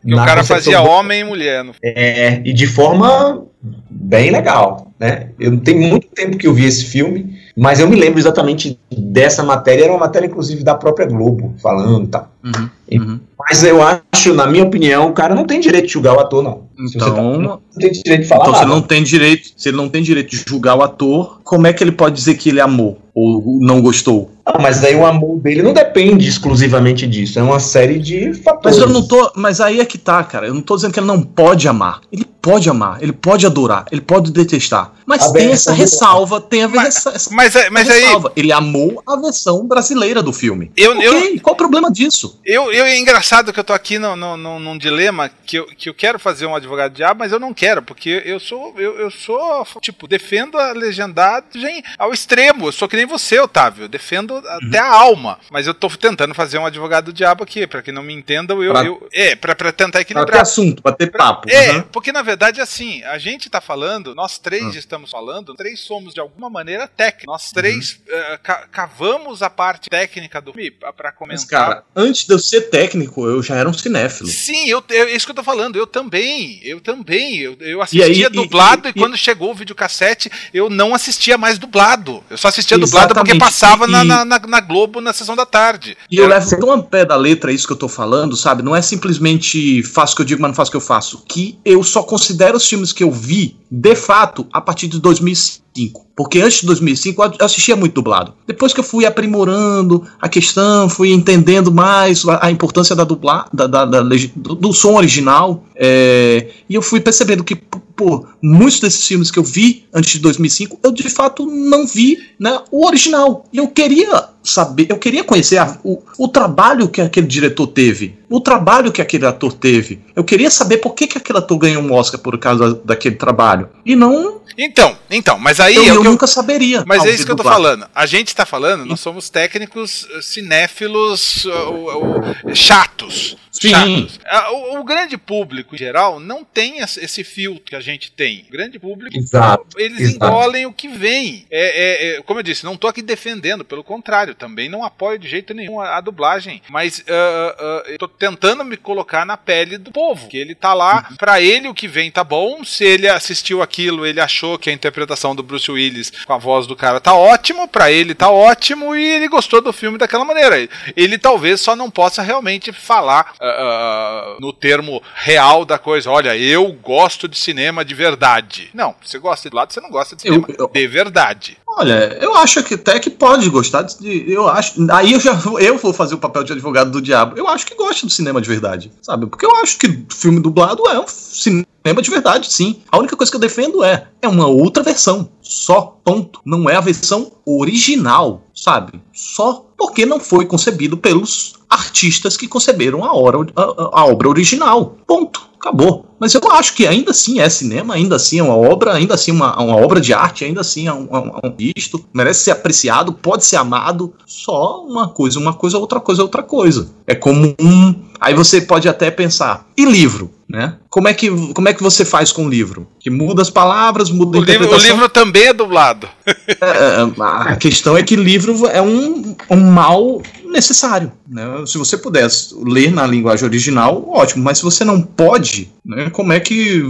E 0.04 0.14
o 0.14 0.16
cara 0.18 0.44
fazia 0.44 0.78
do- 0.80 0.88
homem 0.88 1.20
e 1.20 1.24
mulher. 1.24 1.64
No... 1.64 1.72
é, 1.82 2.40
e 2.44 2.52
de 2.52 2.66
forma 2.68 3.44
bem 3.90 4.30
legal, 4.30 4.92
né? 5.00 5.30
Eu 5.40 5.50
não 5.50 5.58
tenho 5.58 5.80
muito 5.80 6.06
tempo 6.14 6.36
que 6.36 6.46
eu 6.46 6.54
vi 6.54 6.64
esse 6.66 6.84
filme, 6.84 7.36
mas 7.56 7.80
eu 7.80 7.88
me 7.88 7.96
lembro 7.96 8.18
exatamente 8.18 8.78
dessa 8.90 9.42
matéria, 9.42 9.84
era 9.84 9.92
uma 9.92 10.00
matéria 10.00 10.26
inclusive 10.26 10.62
da 10.62 10.74
própria 10.74 11.06
Globo, 11.06 11.54
falando 11.62 12.04
e 12.04 12.08
tal. 12.08 12.30
Uhum, 12.44 12.70
uhum. 12.92 13.20
Mas 13.38 13.62
eu 13.62 13.80
acho, 13.82 14.32
na 14.34 14.46
minha 14.46 14.64
opinião, 14.64 15.08
o 15.08 15.12
cara 15.12 15.34
não 15.34 15.44
tem 15.44 15.60
direito 15.60 15.86
de 15.86 15.92
julgar 15.92 16.14
o 16.16 16.20
ator, 16.20 16.42
não. 16.42 16.66
Você 16.78 16.98
tá- 16.98 17.08
Então, 17.08 17.38
não 17.40 17.60
tem 17.78 17.90
direito 17.92 18.22
de 18.22 18.28
falar 18.28 18.42
então 18.42 18.54
se 18.54 18.60
nada. 18.60 18.64
ele 18.72 18.74
não 18.80 18.86
tem 18.86 19.02
direito, 19.02 19.48
se 19.56 19.68
ele 19.68 19.76
não 19.76 19.88
tem 19.88 20.02
direito 20.02 20.30
de 20.30 20.44
julgar 20.46 20.74
o 20.76 20.82
ator, 20.82 21.40
como 21.44 21.66
é 21.66 21.72
que 21.72 21.82
ele 21.82 21.92
pode 21.92 22.14
dizer 22.16 22.34
que 22.34 22.48
ele 22.50 22.60
amou 22.60 22.98
ou 23.14 23.58
não 23.60 23.80
gostou? 23.80 24.30
Não, 24.46 24.60
mas 24.60 24.84
aí 24.84 24.94
o 24.94 25.04
amor 25.06 25.38
dele 25.40 25.62
não 25.62 25.72
depende 25.72 26.28
exclusivamente 26.28 27.06
disso, 27.06 27.38
é 27.38 27.42
uma 27.42 27.58
série 27.58 27.98
de 27.98 28.32
fatores. 28.34 28.76
Mas 28.78 28.78
eu 28.78 28.88
não 28.92 29.06
tô, 29.06 29.32
mas 29.34 29.60
aí 29.60 29.80
é 29.80 29.84
que 29.86 29.96
tá, 29.98 30.22
cara. 30.22 30.46
Eu 30.46 30.54
não 30.54 30.60
tô 30.60 30.76
dizendo 30.76 30.92
que 30.92 31.00
ele 31.00 31.06
não 31.06 31.20
pode 31.22 31.66
amar. 31.66 32.00
Ele 32.12 32.24
pode 32.42 32.68
amar, 32.70 33.02
ele 33.02 33.12
pode 33.12 33.44
adorar, 33.44 33.86
ele 33.90 34.00
pode 34.02 34.30
detestar. 34.30 34.92
Mas 35.04 35.22
A 35.24 35.32
tem 35.32 35.50
essa 35.50 35.72
ressalva, 35.72 36.40
tem 36.40 36.62
a 36.62 36.68
Mas- 36.68 36.96
essa, 36.96 37.10
essa 37.10 37.34
Mas, 37.34 37.56
é- 37.56 37.70
mas 37.70 37.88
aí, 37.90 38.02
ressalva. 38.02 38.32
Ele 38.36 38.52
amou 38.52 39.02
a 39.06 39.16
versão 39.16 39.66
brasileira 39.66 40.22
do 40.22 40.32
filme. 40.32 40.70
eu, 40.76 40.92
eu, 41.00 41.40
qual 41.40 41.54
o 41.54 41.56
problema 41.56 41.90
disso? 41.90 42.38
Eu, 42.44 42.70
eu, 42.70 42.84
é 42.84 42.98
engraçado 42.98 43.25
que 43.52 43.58
eu 43.60 43.64
tô 43.64 43.72
aqui 43.72 43.98
no, 43.98 44.14
no, 44.14 44.36
no- 44.36 44.58
num 44.60 44.78
dilema 44.78 45.28
que 45.28 45.56
eu, 45.58 45.66
que 45.66 45.88
eu 45.88 45.94
quero 45.94 46.18
fazer 46.18 46.46
um 46.46 46.54
advogado 46.54 46.92
diabo, 46.92 47.18
mas 47.20 47.32
eu 47.32 47.40
não 47.40 47.52
quero, 47.52 47.82
porque 47.82 48.22
eu 48.24 48.38
sou, 48.38 48.78
eu, 48.78 48.98
eu 48.98 49.10
sou, 49.10 49.66
tipo, 49.80 50.06
defendo 50.06 50.58
a 50.58 50.72
legendagem 50.72 51.82
ao 51.98 52.12
extremo. 52.12 52.68
Eu 52.68 52.72
sou 52.72 52.88
que 52.88 52.96
nem 52.96 53.06
você, 53.06 53.38
Otávio. 53.40 53.84
Eu 53.84 53.88
defendo 53.88 54.36
até 54.46 54.78
a 54.78 54.86
alma. 54.92 55.38
Mas 55.50 55.66
eu 55.66 55.74
tô 55.74 55.88
tentando 55.90 56.34
fazer 56.34 56.58
um 56.58 56.66
advogado 56.66 57.12
diabo 57.12 57.42
aqui, 57.42 57.66
pra 57.66 57.82
que 57.82 57.90
não 57.92 58.02
me 58.02 58.12
entendam, 58.14 58.62
eu. 58.62 58.72
Pra- 58.72 58.84
eu 58.84 59.08
é, 59.12 59.34
pra, 59.34 59.54
pra 59.54 59.72
tentar 59.72 59.92
Pra 59.96 60.04
ter 60.04 60.12
equilibrar. 60.12 60.42
assunto, 60.42 60.82
pra 60.82 60.92
ter 60.92 61.10
papo. 61.10 61.48
É, 61.50 61.72
Uhum. 61.72 61.82
porque 61.82 62.12
na 62.12 62.22
verdade 62.22 62.60
assim, 62.60 63.02
a 63.04 63.18
gente 63.18 63.48
tá 63.50 63.60
falando, 63.60 64.14
nós 64.14 64.38
três 64.38 64.64
Hum. 64.64 64.70
estamos 64.78 65.10
falando, 65.10 65.54
três 65.54 65.80
somos 65.80 66.12
de 66.14 66.20
alguma 66.20 66.48
maneira 66.50 66.86
técnicos. 66.88 67.26
Nós 67.26 67.50
três 67.50 68.00
eh, 68.08 68.38
ca- 68.42 68.66
cavamos 68.70 69.42
a 69.42 69.50
parte 69.50 69.88
técnica 69.90 70.40
do 70.40 70.52
pra 70.96 71.12
comentar. 71.12 71.36
Mas, 71.36 71.44
cara, 71.44 71.84
antes 71.94 72.26
de 72.26 72.32
eu 72.32 72.38
ser 72.38 72.62
técnico, 72.62 73.15
eu 73.24 73.42
já 73.42 73.54
era 73.56 73.68
um 73.68 73.72
cinéfilo. 73.72 74.28
Sim, 74.28 74.68
eu, 74.68 74.82
é 74.90 75.14
isso 75.16 75.24
que 75.26 75.30
eu 75.30 75.36
tô 75.36 75.42
falando. 75.42 75.76
Eu 75.76 75.86
também. 75.86 76.60
Eu 76.62 76.80
também. 76.80 77.38
Eu, 77.38 77.56
eu 77.60 77.80
assistia 77.80 78.04
aí, 78.06 78.22
e- 78.24 78.28
dublado 78.28 78.88
e, 78.88 78.90
e- 78.90 78.92
quando 78.94 79.16
chegou 79.16 79.50
o 79.52 79.54
videocassete, 79.54 80.30
eu 80.52 80.68
não 80.68 80.94
assistia 80.94 81.38
mais 81.38 81.58
dublado. 81.58 82.22
Eu 82.28 82.36
só 82.36 82.48
assistia 82.48 82.76
dublado 82.78 83.14
porque 83.14 83.34
passava 83.38 83.86
na, 83.86 84.04
E- 84.04 84.06
na, 84.06 84.24
na- 84.24 84.60
Globo 84.60 85.00
na 85.00 85.12
sessão 85.12 85.36
da 85.36 85.46
tarde. 85.46 85.96
E 86.10 86.16
eu 86.16 86.24
Era- 86.24 86.38
levo 86.38 86.58
tão 86.58 86.72
a 86.72 86.82
pé 86.82 87.04
da 87.04 87.16
letra 87.16 87.52
isso 87.52 87.66
que 87.66 87.72
eu 87.72 87.76
tô 87.76 87.88
falando, 87.88 88.36
sabe? 88.36 88.62
Não 88.62 88.74
é 88.74 88.82
simplesmente 88.82 89.82
faço 89.82 90.12
o 90.12 90.16
que 90.16 90.22
eu 90.22 90.26
digo, 90.26 90.42
mas 90.42 90.50
não 90.50 90.54
faço 90.56 90.68
o 90.68 90.72
que 90.72 90.76
eu 90.76 90.80
faço. 90.80 91.22
Que 91.28 91.58
eu 91.64 91.82
só 91.82 92.02
considero 92.02 92.56
os 92.56 92.66
filmes 92.68 92.92
que 92.92 93.02
eu 93.04 93.10
vi, 93.10 93.56
de 93.70 93.94
fato, 93.94 94.46
a 94.52 94.60
partir 94.60 94.88
de 94.88 95.00
2005. 95.00 96.06
Porque 96.16 96.40
antes 96.40 96.60
de 96.60 96.66
2005 96.66 97.22
eu 97.22 97.44
assistia 97.46 97.76
muito 97.76 97.94
dublado. 97.94 98.34
Depois 98.46 98.72
que 98.72 98.80
eu 98.80 98.84
fui 98.84 99.04
aprimorando 99.04 100.06
a 100.20 100.28
questão, 100.28 100.88
fui 100.88 101.12
entendendo 101.12 101.70
mais 101.70 102.26
a, 102.26 102.46
a 102.46 102.50
importância 102.50 102.96
da 102.96 103.04
dublar, 103.06 103.48
da, 103.52 103.66
da- 103.66 103.84
da 103.86 104.02
do, 104.02 104.54
do 104.54 104.72
som 104.74 104.94
original, 104.94 105.64
é, 105.74 106.48
e 106.68 106.74
eu 106.74 106.82
fui 106.82 107.00
percebendo 107.00 107.42
que, 107.44 107.56
pô, 107.56 108.26
muitos 108.42 108.80
desses 108.80 109.06
filmes 109.06 109.30
que 109.30 109.38
eu 109.38 109.42
vi 109.44 109.84
antes 109.94 110.12
de 110.12 110.18
2005, 110.18 110.78
eu 110.82 110.92
de 110.92 111.08
fato 111.08 111.46
não 111.46 111.86
vi 111.86 112.18
né, 112.38 112.60
o 112.70 112.86
original. 112.86 113.44
E 113.52 113.58
eu 113.58 113.68
queria 113.68 114.28
saber, 114.48 114.86
eu 114.90 114.98
queria 114.98 115.24
conhecer 115.24 115.58
a- 115.58 115.78
o, 115.84 116.02
o 116.18 116.28
trabalho 116.28 116.88
que 116.88 117.00
aquele 117.00 117.26
diretor 117.26 117.66
teve, 117.66 118.18
o 118.28 118.40
trabalho 118.40 118.90
que 118.92 119.02
aquele 119.02 119.26
ator 119.26 119.52
teve. 119.52 120.00
Eu 120.14 120.24
queria 120.24 120.50
saber 120.50 120.78
por 120.78 120.94
que, 120.94 121.06
que 121.06 121.18
aquele 121.18 121.38
ator 121.38 121.58
ganhou 121.58 121.82
um 121.82 121.92
Oscar 121.92 122.20
por 122.20 122.38
causa 122.38 122.74
daquele 122.84 123.16
trabalho. 123.16 123.68
E 123.84 123.94
não, 123.96 124.40
Então, 124.58 124.96
então, 125.10 125.38
mas 125.38 125.60
aí 125.60 125.74
eu, 125.76 125.82
é 125.84 125.90
eu 125.90 126.00
que 126.00 126.06
eu- 126.06 126.10
nunca 126.12 126.26
saberia. 126.26 126.82
Mas 126.86 127.04
é 127.04 127.10
isso 127.10 127.26
que 127.26 127.32
eu 127.32 127.36
tô 127.36 127.42
falando. 127.42 127.86
A 127.94 128.06
gente 128.06 128.34
tá 128.34 128.46
falando, 128.46 128.84
nós 128.86 129.00
somos 129.00 129.28
técnicos 129.28 130.06
eh, 130.14 130.20
cinéfilos 130.22 131.44
uh, 131.44 131.50
uh, 131.50 132.20
uh, 132.50 132.54
chatos. 132.56 133.36
Sim. 133.52 133.70
chatos. 133.70 134.20
Ah, 134.26 134.52
O, 134.52 134.80
o 134.80 134.84
grande 134.84 135.16
público 135.16 135.74
em 135.74 135.78
geral 135.78 136.20
não 136.20 136.44
tem 136.44 136.78
esse 136.80 137.02
esse 137.02 137.22
filtro 137.24 137.64
que 137.64 137.76
a 137.76 137.80
gente 137.80 138.10
tem. 138.12 138.44
O 138.48 138.52
grande 138.52 138.78
público, 138.78 139.16
Exato, 139.16 139.66
eles 139.78 140.00
exato. 140.00 140.26
engolem 140.26 140.66
o 140.66 140.72
que 140.72 140.88
vem. 140.88 141.46
É, 141.50 142.14
é, 142.14 142.16
é, 142.18 142.22
como 142.22 142.40
eu 142.40 142.42
disse, 142.44 142.64
não 142.64 142.76
tô 142.76 142.86
aqui 142.88 143.00
defendendo, 143.02 143.64
pelo 143.64 143.82
contrário, 143.84 144.34
também 144.36 144.68
não 144.68 144.84
apoio 144.84 145.18
de 145.18 145.28
jeito 145.28 145.52
nenhum 145.54 145.80
a, 145.80 145.96
a 145.96 146.00
dublagem. 146.00 146.62
Mas 146.68 147.04
ah, 147.08 147.56
ah, 147.58 147.82
eu 147.88 147.98
tô 147.98 148.08
tentando 148.08 148.64
me 148.64 148.76
colocar 148.76 149.24
na 149.24 149.36
pele 149.36 149.78
do 149.78 149.90
povo. 149.90 150.28
Que 150.28 150.36
ele 150.38 150.54
tá 150.54 150.72
lá, 150.74 151.08
pra 151.18 151.40
ele 151.40 151.68
o 151.68 151.74
que 151.74 151.88
vem 151.88 152.10
tá 152.10 152.22
bom. 152.22 152.64
Se 152.64 152.84
ele 152.84 153.08
assistiu 153.08 153.62
aquilo, 153.62 154.06
ele 154.06 154.20
achou 154.20 154.58
que 154.58 154.70
a 154.70 154.72
interpretação 154.72 155.34
do 155.34 155.42
Bruce 155.42 155.70
Willis 155.70 156.10
com 156.24 156.32
a 156.32 156.38
voz 156.38 156.66
do 156.66 156.76
cara 156.76 157.00
tá 157.00 157.14
ótimo, 157.14 157.66
pra 157.68 157.90
ele 157.90 158.14
tá 158.14 158.30
ótimo 158.30 158.94
e 158.94 159.04
ele 159.04 159.28
gostou 159.28 159.60
do 159.60 159.72
filme 159.72 159.98
daquela 159.98 160.24
maneira. 160.24 160.68
Ele, 160.96 161.18
talvez 161.18 161.60
só 161.60 161.74
não 161.74 161.90
possa 161.90 162.22
realmente 162.22 162.72
falar 162.72 163.32
ah, 163.40 164.36
no 164.40 164.52
termo 164.52 165.02
real 165.14 165.64
da 165.64 165.78
coisa. 165.78 166.10
Olha, 166.10 166.36
eu 166.36 166.70
gosto 166.72 167.26
de 167.28 167.36
cinema 167.38 167.84
de 167.84 167.94
verdade. 167.94 168.70
Não, 168.74 168.94
você 169.02 169.18
gosta 169.18 169.48
de 169.48 169.54
lado, 169.56 169.72
você 169.72 169.80
não 169.80 169.90
gosta 169.90 170.14
de 170.16 170.26
Eu- 170.26 170.34
cinema 170.34 170.48
eu- 170.58 170.68
de 170.68 170.86
verdade. 170.86 171.56
Olha, 171.78 172.16
eu 172.22 172.34
acho 172.34 172.62
que 172.62 172.72
até 172.72 172.98
que 172.98 173.10
pode 173.10 173.50
gostar 173.50 173.82
de. 173.82 174.24
Eu 174.32 174.48
acho. 174.48 174.74
Aí 174.90 175.12
eu 175.12 175.20
já 175.20 175.38
eu 175.60 175.76
vou 175.76 175.92
fazer 175.92 176.14
o 176.14 176.18
papel 176.18 176.42
de 176.42 176.54
advogado 176.54 176.90
do 176.90 177.02
diabo. 177.02 177.36
Eu 177.36 177.46
acho 177.46 177.66
que 177.66 177.74
gosta 177.74 178.06
do 178.06 178.12
cinema 178.12 178.40
de 178.40 178.48
verdade, 178.48 178.90
sabe? 179.02 179.26
Porque 179.26 179.44
eu 179.44 179.54
acho 179.56 179.78
que 179.78 180.06
filme 180.08 180.40
dublado 180.40 180.82
é 180.88 180.98
um 180.98 181.06
cinema 181.06 182.00
de 182.00 182.10
verdade, 182.10 182.50
sim. 182.50 182.80
A 182.90 182.98
única 182.98 183.14
coisa 183.14 183.30
que 183.30 183.36
eu 183.36 183.40
defendo 183.40 183.84
é 183.84 184.08
é 184.22 184.26
uma 184.26 184.46
outra 184.46 184.82
versão, 184.82 185.28
só 185.42 185.98
ponto. 186.02 186.40
Não 186.46 186.68
é 186.70 186.76
a 186.76 186.80
versão 186.80 187.30
original, 187.44 188.42
sabe? 188.56 189.00
Só 189.12 189.66
porque 189.76 190.06
não 190.06 190.18
foi 190.18 190.46
concebido 190.46 190.96
pelos 190.96 191.54
artistas 191.68 192.36
que 192.36 192.48
conceberam 192.48 193.04
a, 193.04 193.12
hora, 193.14 193.38
a, 193.54 194.00
a 194.00 194.06
obra 194.06 194.28
original. 194.28 194.96
Ponto. 195.06 195.46
Acabou. 195.60 196.06
Mas 196.18 196.32
eu 196.32 196.40
acho 196.52 196.74
que 196.74 196.86
ainda 196.86 197.10
assim 197.10 197.40
é 197.40 197.48
cinema, 197.48 197.94
ainda 197.94 198.16
assim 198.16 198.38
é 198.38 198.42
uma 198.42 198.56
obra, 198.56 198.94
ainda 198.94 199.14
assim 199.14 199.32
uma, 199.32 199.60
uma 199.60 199.76
obra 199.76 200.00
de 200.00 200.14
arte, 200.14 200.44
ainda 200.44 200.60
assim 200.60 200.86
é 200.86 200.92
um, 200.92 201.08
um, 201.10 201.40
um 201.44 201.56
visto, 201.56 202.04
merece 202.14 202.44
ser 202.44 202.52
apreciado, 202.52 203.12
pode 203.12 203.44
ser 203.44 203.56
amado. 203.56 204.14
Só 204.24 204.84
uma 204.84 205.08
coisa, 205.08 205.40
uma 205.40 205.52
coisa, 205.52 205.76
outra 205.76 205.98
coisa, 205.98 206.22
outra 206.22 206.42
coisa. 206.42 206.88
É 207.06 207.14
como 207.14 207.54
um. 207.60 207.94
Aí 208.20 208.32
você 208.32 208.60
pode 208.60 208.88
até 208.88 209.10
pensar, 209.10 209.66
e 209.76 209.84
livro? 209.84 210.30
Né? 210.48 210.78
Como, 210.96 211.08
é 211.08 211.12
que, 211.12 211.28
como 211.52 211.68
é 211.68 211.74
que 211.74 211.82
você 211.82 212.06
faz 212.06 212.32
com 212.32 212.46
o 212.46 212.48
livro? 212.48 212.88
Que 212.98 213.10
muda 213.10 213.42
as 213.42 213.50
palavras, 213.50 214.10
muda 214.10 214.38
a 214.38 214.40
O 214.40 214.44
livro, 214.44 214.62
o 214.62 214.64
interpretação. 214.64 214.94
livro 214.96 215.08
também 215.10 215.42
é 215.48 215.52
dublado. 215.52 216.08
É, 216.26 217.20
a 217.20 217.54
questão 217.56 217.98
é 217.98 218.02
que 218.02 218.16
livro 218.16 218.66
é 218.66 218.80
um, 218.80 219.36
um 219.50 219.56
mal 219.60 220.22
necessário. 220.44 221.12
Né? 221.28 221.42
Se 221.66 221.76
você 221.76 221.98
pudesse 221.98 222.54
ler 222.64 222.90
na 222.90 223.06
linguagem 223.06 223.44
original, 223.44 224.08
ótimo, 224.08 224.42
mas 224.42 224.56
se 224.58 224.64
você 224.64 224.84
não 224.84 225.02
pode, 225.02 225.70
né, 225.84 226.08
como 226.10 226.32
é 226.32 226.40
que 226.40 226.82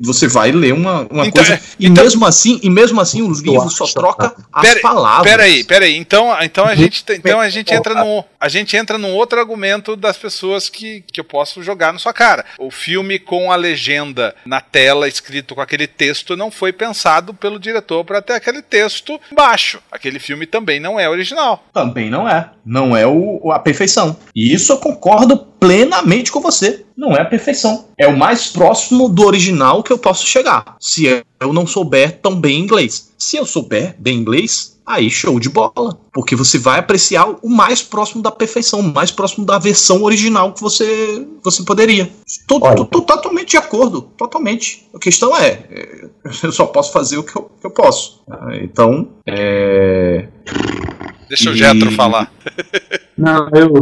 você 0.00 0.26
vai 0.28 0.50
ler 0.52 0.72
uma, 0.72 1.06
uma 1.10 1.26
Então, 1.26 1.44
coisa? 1.44 1.54
é, 1.54 1.60
E, 1.78 1.88
então- 1.88 2.02
mesmo 2.04 2.24
assim, 2.24 2.58
e 2.62 2.70
mesmo 2.70 3.00
assim 3.00 3.20
o 3.20 3.30
livro 3.32 3.68
só 3.70 3.86
troca 3.88 4.34
as 4.52 4.62
Pera- 4.62 4.80
palavras. 4.80 5.30
Peraí, 5.30 5.64
peraí. 5.64 5.96
Então, 5.96 6.34
então 6.42 6.64
a 6.64 6.74
gente, 6.74 7.04
tem- 7.04 7.16
então 7.16 7.38
a 7.40 7.48
gente 7.50 7.74
entra 7.74 7.94
no, 8.02 8.24
a 8.40 8.48
gente 8.48 8.76
entra 8.76 8.96
num 8.96 9.12
outro 9.14 9.38
argumento 9.38 9.94
das 9.96 10.16
pessoas 10.16 10.68
que, 10.68 11.04
que 11.12 11.20
eu 11.20 11.24
posso 11.24 11.62
jogar 11.62 11.92
na 11.92 11.98
sua 11.98 12.12
cara. 12.12 12.44
O 12.58 12.70
filme 12.70 13.18
com 13.18 13.41
a 13.50 13.56
legenda 13.56 14.34
na 14.44 14.60
tela 14.60 15.08
escrito 15.08 15.54
com 15.54 15.60
aquele 15.60 15.86
texto 15.86 16.36
não 16.36 16.50
foi 16.50 16.72
pensado 16.72 17.32
pelo 17.34 17.58
diretor 17.58 18.04
para 18.04 18.20
ter 18.22 18.34
aquele 18.34 18.62
texto 18.62 19.20
baixo. 19.32 19.80
Aquele 19.90 20.18
filme 20.18 20.46
também 20.46 20.78
não 20.78 21.00
é 21.00 21.08
original. 21.08 21.64
Também 21.72 22.10
não 22.10 22.28
é. 22.28 22.50
Não 22.64 22.96
é 22.96 23.06
o- 23.06 23.50
a 23.50 23.58
perfeição. 23.58 24.16
E 24.34 24.52
isso 24.54 24.72
eu 24.72 24.78
concordo 24.78 25.51
plenamente 25.66 26.32
com 26.32 26.40
você. 26.40 26.84
Não 26.96 27.12
é 27.16 27.20
a 27.20 27.24
perfeição. 27.24 27.86
É 27.96 28.08
o 28.08 28.16
mais 28.18 28.48
próximo 28.48 29.08
do 29.08 29.24
original 29.24 29.80
que 29.82 29.92
eu 29.92 29.98
posso 29.98 30.26
chegar. 30.26 30.76
Se 30.80 31.06
eu 31.40 31.52
não 31.52 31.66
souber 31.68 32.18
tão 32.20 32.34
bem 32.34 32.58
inglês. 32.58 33.12
Se 33.16 33.36
eu 33.36 33.46
souber 33.46 33.94
bem 33.98 34.18
inglês, 34.18 34.76
aí 34.84 35.08
show 35.08 35.38
de 35.38 35.48
bola. 35.48 35.96
Porque 36.12 36.34
você 36.34 36.58
vai 36.58 36.80
apreciar 36.80 37.26
o 37.42 37.48
mais 37.48 37.80
próximo 37.80 38.20
da 38.20 38.32
perfeição, 38.32 38.80
o 38.80 38.92
mais 38.92 39.12
próximo 39.12 39.46
da 39.46 39.56
versão 39.58 40.02
original 40.02 40.52
que 40.52 40.60
você, 40.60 41.24
você 41.44 41.62
poderia. 41.62 42.10
Tô, 42.48 42.58
Olha. 42.60 42.74
tô- 42.76 42.84
tô 42.84 43.00
totalmente 43.02 43.50
de 43.50 43.56
acordo. 43.56 44.02
Totalmente. 44.18 44.84
A 44.92 44.98
questão 44.98 45.36
é, 45.36 45.60
é, 45.70 46.08
eu 46.42 46.50
só 46.50 46.66
posso 46.66 46.92
fazer 46.92 47.18
o 47.18 47.22
que 47.22 47.36
eu, 47.36 47.50
que 47.60 47.66
eu 47.66 47.70
posso. 47.70 48.20
Ah, 48.28 48.48
Então, 48.60 49.08
é. 49.26 50.26
Deixa 51.28 51.50
o 51.50 51.54
E- 51.54 51.56
Getro 51.56 51.90
falar. 51.92 52.30
Não, 53.16 53.48
eu. 53.54 53.72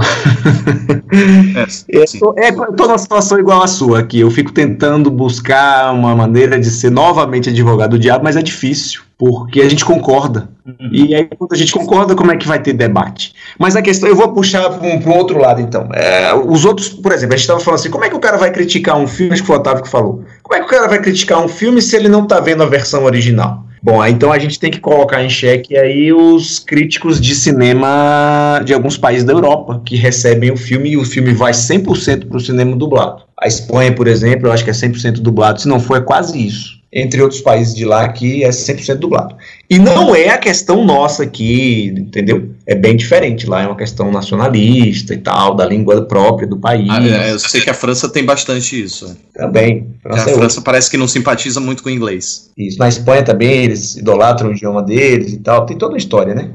é, 1.59 1.67
Eu 2.01 2.07
sim. 2.07 2.19
tô, 2.19 2.35
é, 2.37 2.51
eu 2.51 2.73
tô 2.73 2.87
numa 2.87 2.99
situação 2.99 3.39
igual 3.39 3.63
à 3.63 3.67
sua 3.67 4.01
aqui. 4.01 4.21
Eu 4.21 4.31
fico 4.31 4.53
tentando 4.53 5.11
buscar 5.11 5.93
uma 5.93 6.15
maneira 6.15 6.59
de 6.59 6.71
ser 6.71 6.91
novamente 6.91 7.49
advogado 7.49 7.93
do 7.93 7.99
diabo, 7.99 8.25
mas 8.25 8.37
é 8.37 8.43
difícil, 8.43 9.03
porque 9.17 9.61
a 9.61 9.69
gente 9.69 9.85
concorda. 9.85 10.49
E 10.93 11.15
aí, 11.15 11.29
quando 11.37 11.53
a 11.53 11.57
gente 11.57 11.73
concorda, 11.73 12.15
como 12.15 12.33
é 12.33 12.37
que 12.37 12.47
vai 12.47 12.61
ter 12.61 12.73
debate? 12.73 13.35
Mas 13.59 13.77
a 13.77 13.83
questão, 13.83 14.09
eu 14.09 14.17
vou 14.17 14.33
puxar 14.33 14.69
para 14.71 14.87
um, 14.87 14.99
um 14.99 15.17
outro 15.17 15.39
lado, 15.39 15.61
então. 15.61 15.89
É, 15.95 16.35
os 16.35 16.65
outros, 16.65 16.89
por 16.89 17.13
exemplo, 17.13 17.35
a 17.35 17.37
gente 17.37 17.45
estava 17.45 17.61
falando 17.61 17.81
assim: 17.81 17.91
como 17.91 18.05
é 18.05 18.09
que 18.09 18.17
o 18.17 18.21
cara 18.21 18.37
vai 18.37 18.51
criticar 18.51 18.97
um 18.97 19.07
filme? 19.07 19.33
Acho 19.33 19.43
que 19.43 19.47
foi 19.47 19.57
o 19.57 19.61
Otávio 19.61 19.83
que 19.83 19.89
falou. 19.89 20.25
Como 20.43 20.57
é 20.57 20.61
que 20.61 20.67
o 20.67 20.77
cara 20.77 20.89
vai 20.89 21.01
criticar 21.01 21.41
um 21.41 21.49
filme 21.49 21.81
se 21.81 21.97
ele 21.97 22.09
não 22.09 22.27
tá 22.27 22.41
vendo 22.41 22.63
a 22.63 22.67
versão 22.67 23.05
original? 23.05 23.65
Bom, 23.83 24.05
então 24.05 24.31
a 24.31 24.39
gente 24.39 24.61
tem 24.61 24.71
que 24.71 24.79
colocar 24.79 25.25
em 25.25 25.31
xeque 25.31 25.77
aí 25.77 26.13
os 26.13 26.59
críticos 26.59 27.19
de 27.19 27.35
cinema 27.35 28.61
de 28.63 28.75
alguns 28.75 28.99
países 28.99 29.25
da 29.25 29.33
Europa 29.33 29.81
que 29.87 29.97
recebem 29.97 30.51
o 30.51 30.57
filme 30.57 30.91
e 30.91 30.97
o 30.99 31.05
filme 31.05 31.33
vai 31.33 31.53
100% 31.53 32.29
para 32.29 32.37
o 32.37 32.41
cinema 32.41 32.77
dublado. 32.77 33.23
A 33.41 33.47
Espanha, 33.47 33.95
por 33.95 34.07
exemplo, 34.07 34.49
eu 34.49 34.53
acho 34.53 34.65
que 34.65 34.71
é 34.71 34.75
100% 34.75 35.21
dublado, 35.21 35.63
se 35.63 35.69
não 35.69 35.81
for, 35.81 35.97
é 35.97 36.01
quase 36.03 36.47
isso. 36.47 36.79
Entre 36.93 37.23
outros 37.23 37.41
países 37.41 37.75
de 37.75 37.87
lá 37.87 38.07
que 38.11 38.45
é 38.45 38.51
100% 38.51 38.97
dublado. 38.97 39.35
E 39.71 39.79
não 39.79 40.17
é 40.17 40.31
a 40.31 40.39
questão 40.39 40.85
nossa 40.85 41.23
aqui, 41.23 41.95
entendeu? 41.97 42.51
É 42.67 42.75
bem 42.75 42.97
diferente. 42.97 43.47
Lá 43.47 43.63
é 43.63 43.67
uma 43.69 43.77
questão 43.77 44.11
nacionalista 44.11 45.15
e 45.15 45.19
tal, 45.19 45.55
da 45.55 45.65
língua 45.65 46.03
própria 46.03 46.49
do 46.49 46.57
país. 46.57 46.89
Ah, 46.91 47.01
é, 47.07 47.31
eu 47.31 47.39
sei 47.39 47.61
que 47.61 47.71
a 47.71 47.75
França 47.75 48.09
tem 48.09 48.25
bastante 48.25 48.83
isso. 48.83 49.07
é. 49.37 49.39
Também. 49.39 49.87
A 50.05 50.09
França 50.09 50.31
é 50.31 50.35
França 50.35 50.61
parece 50.63 50.91
que 50.91 50.97
não 50.97 51.07
simpatiza 51.07 51.61
muito 51.61 51.85
com 51.85 51.89
o 51.89 51.93
inglês. 51.93 52.51
Isso. 52.59 52.79
Na 52.81 52.89
Espanha 52.89 53.23
também, 53.23 53.65
eles 53.65 53.95
idolatram 53.97 54.51
o 54.51 54.53
idioma 54.53 54.83
deles 54.83 55.35
e 55.35 55.39
tal. 55.39 55.65
Tem 55.65 55.79
toda 55.79 55.93
uma 55.93 55.99
história, 55.99 56.35
né? 56.35 56.51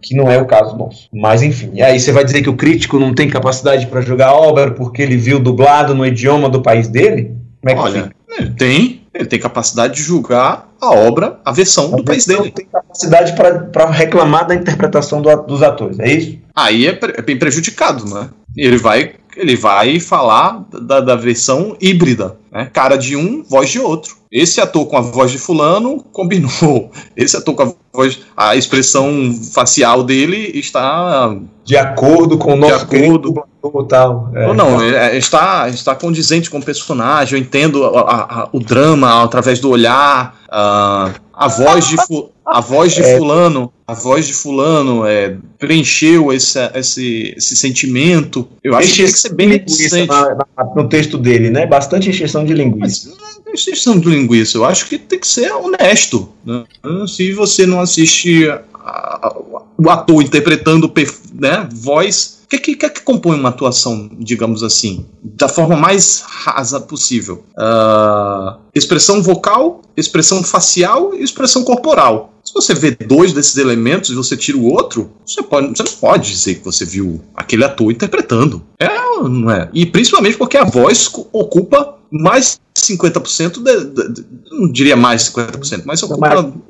Que 0.00 0.14
não 0.14 0.30
é 0.30 0.40
o 0.40 0.44
caso 0.44 0.76
nosso. 0.76 1.08
Mas 1.12 1.42
enfim. 1.42 1.70
E 1.74 1.82
aí 1.82 1.98
você 1.98 2.12
vai 2.12 2.24
dizer 2.24 2.42
que 2.42 2.50
o 2.50 2.54
crítico 2.54 2.98
não 2.98 3.12
tem 3.14 3.28
capacidade 3.28 3.86
para 3.86 4.00
julgar 4.02 4.28
a 4.28 4.34
obra 4.36 4.70
porque 4.70 5.02
ele 5.02 5.16
viu 5.16 5.40
dublado 5.40 5.94
no 5.94 6.06
idioma 6.06 6.48
do 6.48 6.60
país 6.62 6.86
dele? 6.86 7.32
Como 7.60 7.70
é 7.70 7.74
que 7.74 7.80
Olha, 7.80 8.02
fica? 8.36 8.54
tem, 8.56 9.00
ele 9.16 9.26
tem 9.26 9.38
capacidade 9.38 9.94
de 9.94 10.02
julgar 10.02 10.68
a 10.80 10.90
obra, 10.90 11.38
a 11.44 11.50
versão 11.52 11.90
do 11.90 12.04
país 12.04 12.26
Ele 12.28 12.36
dele. 12.36 12.48
não 12.48 12.54
tem 12.54 12.66
capacidade 12.66 13.34
para 13.72 13.86
reclamar 13.90 14.46
da 14.46 14.54
interpretação 14.54 15.20
do- 15.22 15.42
dos 15.42 15.62
atores, 15.62 15.98
é 15.98 16.08
isso? 16.12 16.38
Aí 16.54 16.86
é, 16.86 16.92
pre- 16.92 17.14
é 17.16 17.22
bem 17.22 17.38
prejudicado, 17.38 18.04
né? 18.12 18.28
Ele 18.56 18.76
vai, 18.78 19.14
ele 19.36 19.56
vai 19.56 19.98
falar 20.00 20.64
da, 20.82 21.00
da 21.00 21.16
versão 21.16 21.76
híbrida. 21.80 22.36
Né? 22.56 22.70
Cara 22.72 22.96
de 22.96 23.16
um, 23.16 23.42
voz 23.48 23.70
de 23.70 23.78
outro. 23.78 24.16
Esse 24.32 24.60
ator 24.60 24.86
com 24.86 24.96
a 24.96 25.00
voz 25.00 25.30
de 25.30 25.38
fulano 25.38 26.02
combinou. 26.12 26.90
Esse 27.16 27.36
ator 27.36 27.54
com 27.54 27.62
a 27.62 27.72
voz, 27.92 28.18
a 28.36 28.56
expressão 28.56 29.32
facial 29.52 30.02
dele 30.02 30.50
está 30.54 31.34
De 31.64 31.76
acordo 31.76 32.36
com 32.38 32.52
o 32.54 32.56
nosso 32.56 32.74
acordo. 32.74 32.88
querido 32.90 33.18
dublador 33.18 33.84
e 33.84 33.88
tal. 33.88 34.30
É. 34.34 34.46
Ou 34.48 34.54
não, 34.54 34.80
é, 34.82 35.16
está, 35.16 35.68
está 35.68 35.94
condizente 35.94 36.50
com 36.50 36.58
o 36.58 36.62
personagem, 36.64 37.38
eu 37.38 37.42
entendo 37.44 37.84
a- 37.84 38.00
a- 38.00 38.40
a- 38.42 38.48
o 38.52 38.58
drama 38.60 39.22
através 39.22 39.58
do 39.60 39.70
olhar, 39.70 40.36
a, 40.50 41.12
a 41.32 41.48
voz 41.48 41.86
de 41.88 41.96
fu- 42.06 42.30
a 42.44 42.60
voz 42.60 42.94
de 42.94 43.02
fulano, 43.16 43.72
a 43.88 43.92
voz 43.92 44.24
de 44.28 44.32
fulano 44.32 45.04
é, 45.04 45.36
preencheu 45.58 46.32
esse, 46.32 46.56
esse, 46.74 47.34
esse 47.36 47.56
sentimento. 47.56 48.46
Eu 48.62 48.76
acho 48.76 48.88
que 48.92 49.02
tem 49.02 49.12
que 49.12 49.18
ser 49.18 49.34
bem 49.34 49.48
reticente. 49.48 50.06
na- 50.08 50.34
na- 50.56 50.74
no 50.76 50.88
texto 50.88 51.18
dele, 51.18 51.50
né? 51.50 51.66
Bastante 51.66 52.08
encheção 52.08 52.44
de 52.46 52.54
linguiça. 52.54 53.10
Mas 53.10 53.36
não 53.44 53.52
é 53.52 53.54
exceção 53.54 53.98
de 53.98 54.08
linguiça, 54.08 54.56
eu 54.56 54.64
acho 54.64 54.88
que 54.88 54.98
tem 54.98 55.18
que 55.18 55.26
ser 55.28 55.52
honesto. 55.52 56.28
né? 56.44 56.64
Se 57.08 57.32
você 57.32 57.66
não 57.66 57.80
assiste 57.80 58.48
a- 58.48 58.62
a- 58.84 59.36
o 59.78 59.90
ator 59.90 60.22
interpretando 60.22 60.90
né, 61.34 61.68
voz, 61.72 62.38
o 62.44 62.48
que, 62.48 62.58
que, 62.58 62.76
que, 62.76 62.88
que 62.90 63.00
compõe 63.02 63.36
uma 63.38 63.48
atuação, 63.48 64.08
digamos 64.18 64.62
assim, 64.62 65.04
da 65.22 65.48
forma 65.48 65.74
mais 65.76 66.22
rasa 66.24 66.78
possível? 66.80 67.44
Ah, 67.58 68.58
expressão 68.74 69.20
vocal, 69.22 69.82
expressão 69.96 70.42
facial 70.44 71.12
e 71.14 71.22
expressão 71.24 71.64
corporal. 71.64 72.32
Se 72.60 72.74
você 72.74 72.74
vê 72.74 72.90
dois 72.92 73.32
desses 73.32 73.56
elementos 73.58 74.10
e 74.10 74.14
você 74.14 74.36
tira 74.36 74.56
o 74.56 74.64
outro, 74.64 75.10
você, 75.24 75.42
pode, 75.42 75.68
você 75.68 75.82
não 75.82 75.92
pode 75.92 76.30
dizer 76.30 76.56
que 76.56 76.64
você 76.64 76.84
viu 76.84 77.20
aquele 77.34 77.64
ator 77.64 77.90
interpretando. 77.92 78.62
É, 78.78 78.88
não 79.20 79.50
é? 79.50 79.68
E 79.74 79.84
principalmente 79.84 80.36
porque 80.36 80.56
a 80.56 80.64
voz 80.64 81.10
ocupa 81.32 81.96
mais 82.10 82.58
de 82.74 82.82
50%, 82.96 83.62
de, 83.62 83.84
de, 83.84 84.12
de, 84.12 84.26
não 84.50 84.70
diria 84.72 84.96
mais 84.96 85.24
de 85.24 85.32
50%, 85.32 85.82
mas 85.84 86.02
ocupa 86.02 86.28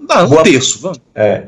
dá, 0.09 0.25
um 0.25 0.29
Boa- 0.29 0.43
terço, 0.43 0.79
vamos. 0.81 0.99
É. 1.15 1.47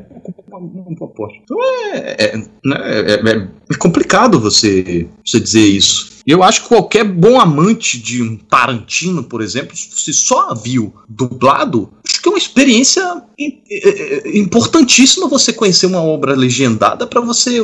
Um. 0.53 1.41
Então 1.43 1.57
é, 1.93 2.25
é, 2.25 2.37
né, 2.37 2.47
é- 2.65 3.29
é- 3.29 3.47
é 3.71 3.75
complicado 3.77 4.39
você, 4.39 5.07
você 5.25 5.39
dizer 5.39 5.61
isso. 5.65 6.18
Eu 6.29 6.43
acho 6.43 6.61
que 6.61 6.67
qualquer 6.67 7.03
bom 7.03 7.39
amante 7.41 7.97
de 7.97 8.21
um 8.21 8.37
Tarantino, 8.37 9.23
por 9.23 9.41
exemplo, 9.41 9.75
se 9.75 10.13
só 10.13 10.53
viu 10.53 10.93
dublado, 11.09 11.89
acho 12.07 12.21
que 12.21 12.29
é 12.29 12.31
uma 12.31 12.37
experiência 12.37 13.01
é- 13.39 14.27
é- 14.27 14.37
importantíssima 14.37 15.27
você 15.27 15.51
conhecer 15.51 15.87
uma 15.87 16.03
obra 16.03 16.35
legendada 16.35 17.07
para 17.07 17.19
você 17.19 17.59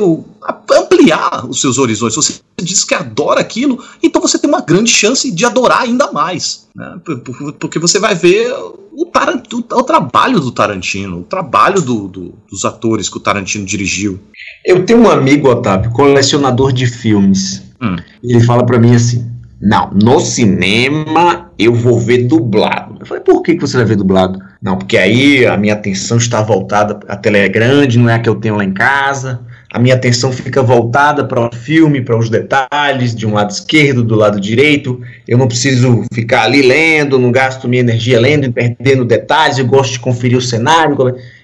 ampliar 0.72 1.46
os 1.48 1.60
seus 1.60 1.78
horizontes. 1.78 2.16
Você 2.16 2.40
diz 2.60 2.82
que 2.82 2.92
adora 2.94 3.40
aquilo, 3.40 3.78
então 4.02 4.20
você 4.20 4.36
tem 4.36 4.50
uma 4.50 4.60
grande 4.62 4.90
chance 4.90 5.30
de 5.30 5.44
adorar 5.44 5.82
ainda 5.82 6.10
mais. 6.10 6.66
né? 6.74 6.98
Por- 7.04 7.20
por- 7.20 7.52
Porque 7.52 7.78
você 7.78 7.98
vai 8.00 8.14
ver 8.16 8.52
o- 8.52 8.80
o 8.92 9.82
trabalho 9.84 10.40
do 10.40 10.50
Tarantino, 10.50 11.20
o 11.20 11.24
trabalho 11.24 11.80
do- 11.80 12.08
do- 12.08 12.34
dos 12.50 12.64
atores 12.64 13.08
que 13.08 13.16
o 13.16 13.20
Tarantino 13.20 13.64
dirigiu. 13.64 14.18
Eu 14.64 14.84
tenho 14.84 15.00
um 15.02 15.10
amigo, 15.10 15.48
Otávio, 15.48 15.92
colecionador 15.92 16.72
de 16.72 16.86
filmes. 16.86 17.62
Hum. 17.80 17.96
E 18.22 18.32
ele 18.32 18.44
fala 18.44 18.64
pra 18.64 18.78
mim 18.78 18.94
assim: 18.94 19.30
Não, 19.60 19.90
no 19.90 20.20
cinema 20.20 21.50
eu 21.58 21.74
vou 21.74 21.98
ver 21.98 22.26
dublado. 22.26 22.96
Eu 23.00 23.06
falei, 23.06 23.22
por 23.22 23.42
que, 23.42 23.54
que 23.54 23.60
você 23.60 23.76
vai 23.76 23.86
ver 23.86 23.96
dublado? 23.96 24.38
Não, 24.60 24.76
porque 24.76 24.98
aí 24.98 25.46
a 25.46 25.56
minha 25.56 25.74
atenção 25.74 26.16
está 26.16 26.42
voltada. 26.42 27.00
A 27.08 27.16
tela 27.16 27.38
é 27.38 27.48
grande, 27.48 27.98
não 27.98 28.10
é 28.10 28.14
a 28.14 28.18
que 28.18 28.28
eu 28.28 28.34
tenho 28.34 28.56
lá 28.56 28.64
em 28.64 28.72
casa. 28.72 29.40
A 29.72 29.78
minha 29.78 29.94
atenção 29.94 30.32
fica 30.32 30.62
voltada 30.62 31.24
para 31.24 31.40
o 31.40 31.54
filme, 31.54 32.00
para 32.00 32.16
os 32.16 32.30
detalhes, 32.30 33.14
de 33.14 33.26
um 33.26 33.34
lado 33.34 33.50
esquerdo, 33.50 34.02
do 34.02 34.14
lado 34.14 34.40
direito. 34.40 35.00
Eu 35.26 35.38
não 35.38 35.48
preciso 35.48 36.04
ficar 36.12 36.44
ali 36.44 36.62
lendo, 36.62 37.18
não 37.18 37.32
gasto 37.32 37.68
minha 37.68 37.80
energia 37.80 38.20
lendo 38.20 38.46
e 38.46 38.50
perdendo 38.50 39.04
detalhes. 39.04 39.58
Eu 39.58 39.66
gosto 39.66 39.92
de 39.92 40.00
conferir 40.00 40.38
o 40.38 40.42
cenário. 40.42 40.96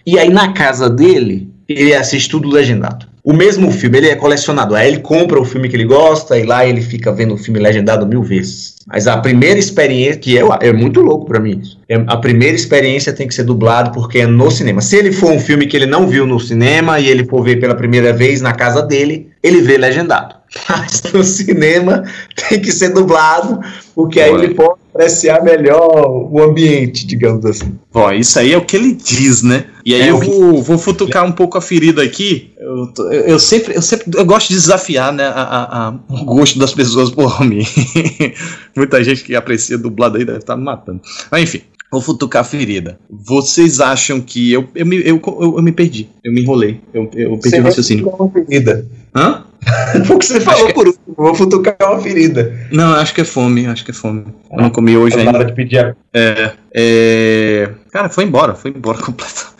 E 0.06 0.18
aí 0.18 0.30
na 0.30 0.52
casa 0.52 0.88
dele, 0.88 1.50
ele 1.68 1.94
assiste 1.94 2.28
tudo 2.28 2.48
legendado. 2.48 3.06
O 3.24 3.32
mesmo 3.32 3.70
filme, 3.70 3.98
ele 3.98 4.08
é 4.08 4.16
colecionador. 4.16 4.78
Aí 4.78 4.88
ele 4.88 5.00
compra 5.00 5.40
o 5.40 5.44
filme 5.44 5.68
que 5.68 5.76
ele 5.76 5.84
gosta 5.84 6.36
e 6.36 6.44
lá 6.44 6.66
ele 6.66 6.82
fica 6.82 7.12
vendo 7.12 7.34
o 7.34 7.38
filme 7.38 7.60
legendado 7.60 8.06
mil 8.06 8.22
vezes. 8.22 8.76
Mas 8.86 9.06
a 9.06 9.16
primeira 9.18 9.58
experiência, 9.58 10.16
que 10.16 10.38
é, 10.38 10.42
é 10.60 10.72
muito 10.72 11.00
louco 11.00 11.26
pra 11.26 11.38
mim 11.40 11.60
isso. 11.62 11.78
É- 11.88 12.02
a 12.06 12.16
primeira 12.16 12.54
experiência 12.56 13.12
tem 13.12 13.28
que 13.28 13.34
ser 13.34 13.44
dublado 13.44 13.92
porque 13.92 14.18
é 14.20 14.26
no 14.26 14.50
cinema. 14.50 14.80
Se 14.80 14.96
ele 14.96 15.12
for 15.12 15.30
um 15.30 15.38
filme 15.40 15.66
que 15.66 15.76
ele 15.76 15.86
não 15.86 16.08
viu 16.08 16.26
no 16.26 16.40
cinema 16.40 16.98
e 16.98 17.08
ele 17.08 17.24
for 17.24 17.42
ver 17.44 17.60
pela 17.60 17.74
primeira 17.74 18.12
vez 18.12 18.40
na 18.40 18.52
casa 18.52 18.82
dele, 18.82 19.28
ele 19.42 19.60
vê 19.62 19.76
legendado. 19.78 20.34
Mas 20.68 21.02
no 21.12 21.24
cinema 21.24 22.02
tem 22.48 22.60
que 22.60 22.70
ser 22.72 22.90
dublado, 22.90 23.60
porque 23.94 24.20
aí 24.20 24.30
Ué. 24.32 24.44
ele 24.44 24.54
pode 24.54 24.80
apreciar 24.94 25.42
melhor 25.42 26.04
o 26.30 26.42
ambiente, 26.42 27.06
digamos 27.06 27.44
assim. 27.46 27.72
Ó, 27.94 28.12
isso 28.12 28.38
aí 28.38 28.52
é 28.52 28.58
o 28.58 28.64
que 28.64 28.76
ele 28.76 28.92
diz, 28.92 29.42
né? 29.42 29.64
E 29.84 29.94
aí 29.94 30.02
É 30.02 30.10
eu 30.10 30.18
vou, 30.18 30.62
vou 30.62 30.76
futucar 30.78 31.24
um 31.24 31.32
pouco 31.32 31.56
a 31.56 31.62
ferida 31.62 32.02
aqui. 32.02 32.52
Eu, 32.60 32.86
tô- 32.88 33.10
eu- 33.10 33.22
eu 33.22 33.38
sempre, 33.38 33.74
eu 33.74 33.80
sempre 33.82 34.06
eu 34.14 34.24
gosto 34.26 34.48
de 34.50 34.54
desafiar 34.54 35.10
né, 35.12 35.24
a- 35.24 35.30
a- 35.30 35.88
a- 35.88 35.94
o 36.10 36.24
gosto 36.26 36.58
das 36.58 36.74
pessoas 36.74 37.10
por 37.10 37.40
mim. 37.40 37.64
Muita 38.76 39.02
gente 39.04 39.22
que 39.24 39.34
aprecia 39.34 39.76
dublado 39.78 40.16
aí 40.18 40.24
deve 40.24 40.38
estar 40.38 40.56
me 40.56 40.64
matando. 40.64 41.00
Mas 41.30 41.42
enfim, 41.42 41.62
vou 41.90 42.00
futucar 42.00 42.42
a 42.42 42.44
ferida. 42.44 42.98
Vocês 43.10 43.80
acham 43.80 44.20
que 44.20 44.52
eu, 44.52 44.68
eu, 44.74 44.86
me, 44.86 44.96
eu, 44.98 45.20
eu, 45.24 45.54
eu 45.56 45.62
me 45.62 45.72
perdi? 45.72 46.08
Eu 46.24 46.32
me 46.32 46.42
enrolei. 46.42 46.80
Eu, 46.94 47.10
eu 47.14 47.38
perdi 47.38 47.60
o 47.60 47.64
raciocínio. 47.64 48.08
Uma 48.08 48.30
ferida. 48.30 48.86
Hã? 49.14 49.44
O 50.12 50.18
que 50.18 50.26
você 50.26 50.40
falou 50.40 50.66
que- 50.68 50.72
por 50.74 50.86
último. 50.88 51.02
Vou 51.16 51.34
futucar 51.36 51.76
uma 51.82 52.00
ferida. 52.00 52.52
Não, 52.72 52.94
acho 52.94 53.14
que 53.14 53.20
é 53.20 53.24
fome, 53.24 53.66
acho 53.66 53.84
que 53.84 53.92
é 53.92 53.94
fome. 53.94 54.24
Eu 54.50 54.60
não 54.62 54.70
comi 54.70 54.96
hoje 54.96 55.16
Na 55.16 55.22
hora 55.30 55.38
ainda. 55.38 55.44
de 55.44 55.52
pedir 55.54 55.78
a 55.78 55.94
É, 56.12 56.52
é... 56.74 57.70
Cara, 57.92 58.08
foi 58.08 58.24
embora, 58.24 58.54
foi 58.54 58.72
embora 58.72 58.98
completamente. 59.02 59.52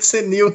Senil. 0.00 0.54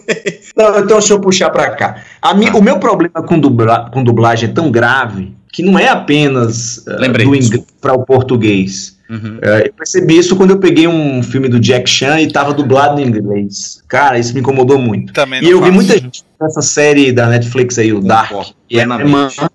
Não, 0.56 0.70
então 0.80 0.98
deixa 0.98 1.14
eu 1.14 1.20
puxar 1.22 1.50
pra 1.50 1.72
cá. 1.72 2.04
Mi- 2.36 2.50
O 2.52 2.62
meu 2.62 2.80
problema 2.80 3.24
com, 3.24 3.40
dubla- 3.40 3.90
com 3.92 4.04
dublagem 4.04 4.50
é 4.50 4.54
tão 4.54 4.70
grave 4.72 5.36
que 5.52 5.64
não 5.64 5.78
é 5.78 5.88
apenas 5.88 6.84
Lembrei, 6.88 7.26
do 7.26 7.36
inglês 7.36 7.64
para 7.82 7.94
o 7.94 8.06
português. 8.06 8.98
Uhum. 9.10 9.38
Eh, 9.42 9.68
eu 9.68 9.74
percebi 9.74 10.18
isso 10.18 10.36
quando 10.36 10.52
eu 10.52 10.58
peguei 10.60 10.86
um 10.88 11.24
filme 11.24 11.48
do 11.48 11.60
Jack 11.60 11.90
Chan 11.90 12.20
e 12.20 12.32
tava 12.32 12.54
dublado 12.54 13.00
em 13.00 13.06
inglês. 13.06 13.82
Cara, 13.88 14.20
isso 14.20 14.34
me 14.34 14.42
incomodou 14.42 14.78
muito. 14.78 15.14
Também 15.14 15.40
E 15.40 15.44
não 15.44 15.52
eu 15.52 15.58
vi 15.60 15.64
faço. 15.64 15.74
muita 15.74 15.94
gente 15.98 16.24
nessa 16.40 16.62
série 16.62 17.12
da 17.12 17.28
Netflix 17.28 17.78
aí, 17.80 17.92
o 17.94 18.00
Dark, 18.00 18.30
Concordo 18.30 18.56
que 18.68 18.76
é 18.76 18.86
plenamente. 18.86 19.40
alemã, 19.40 19.50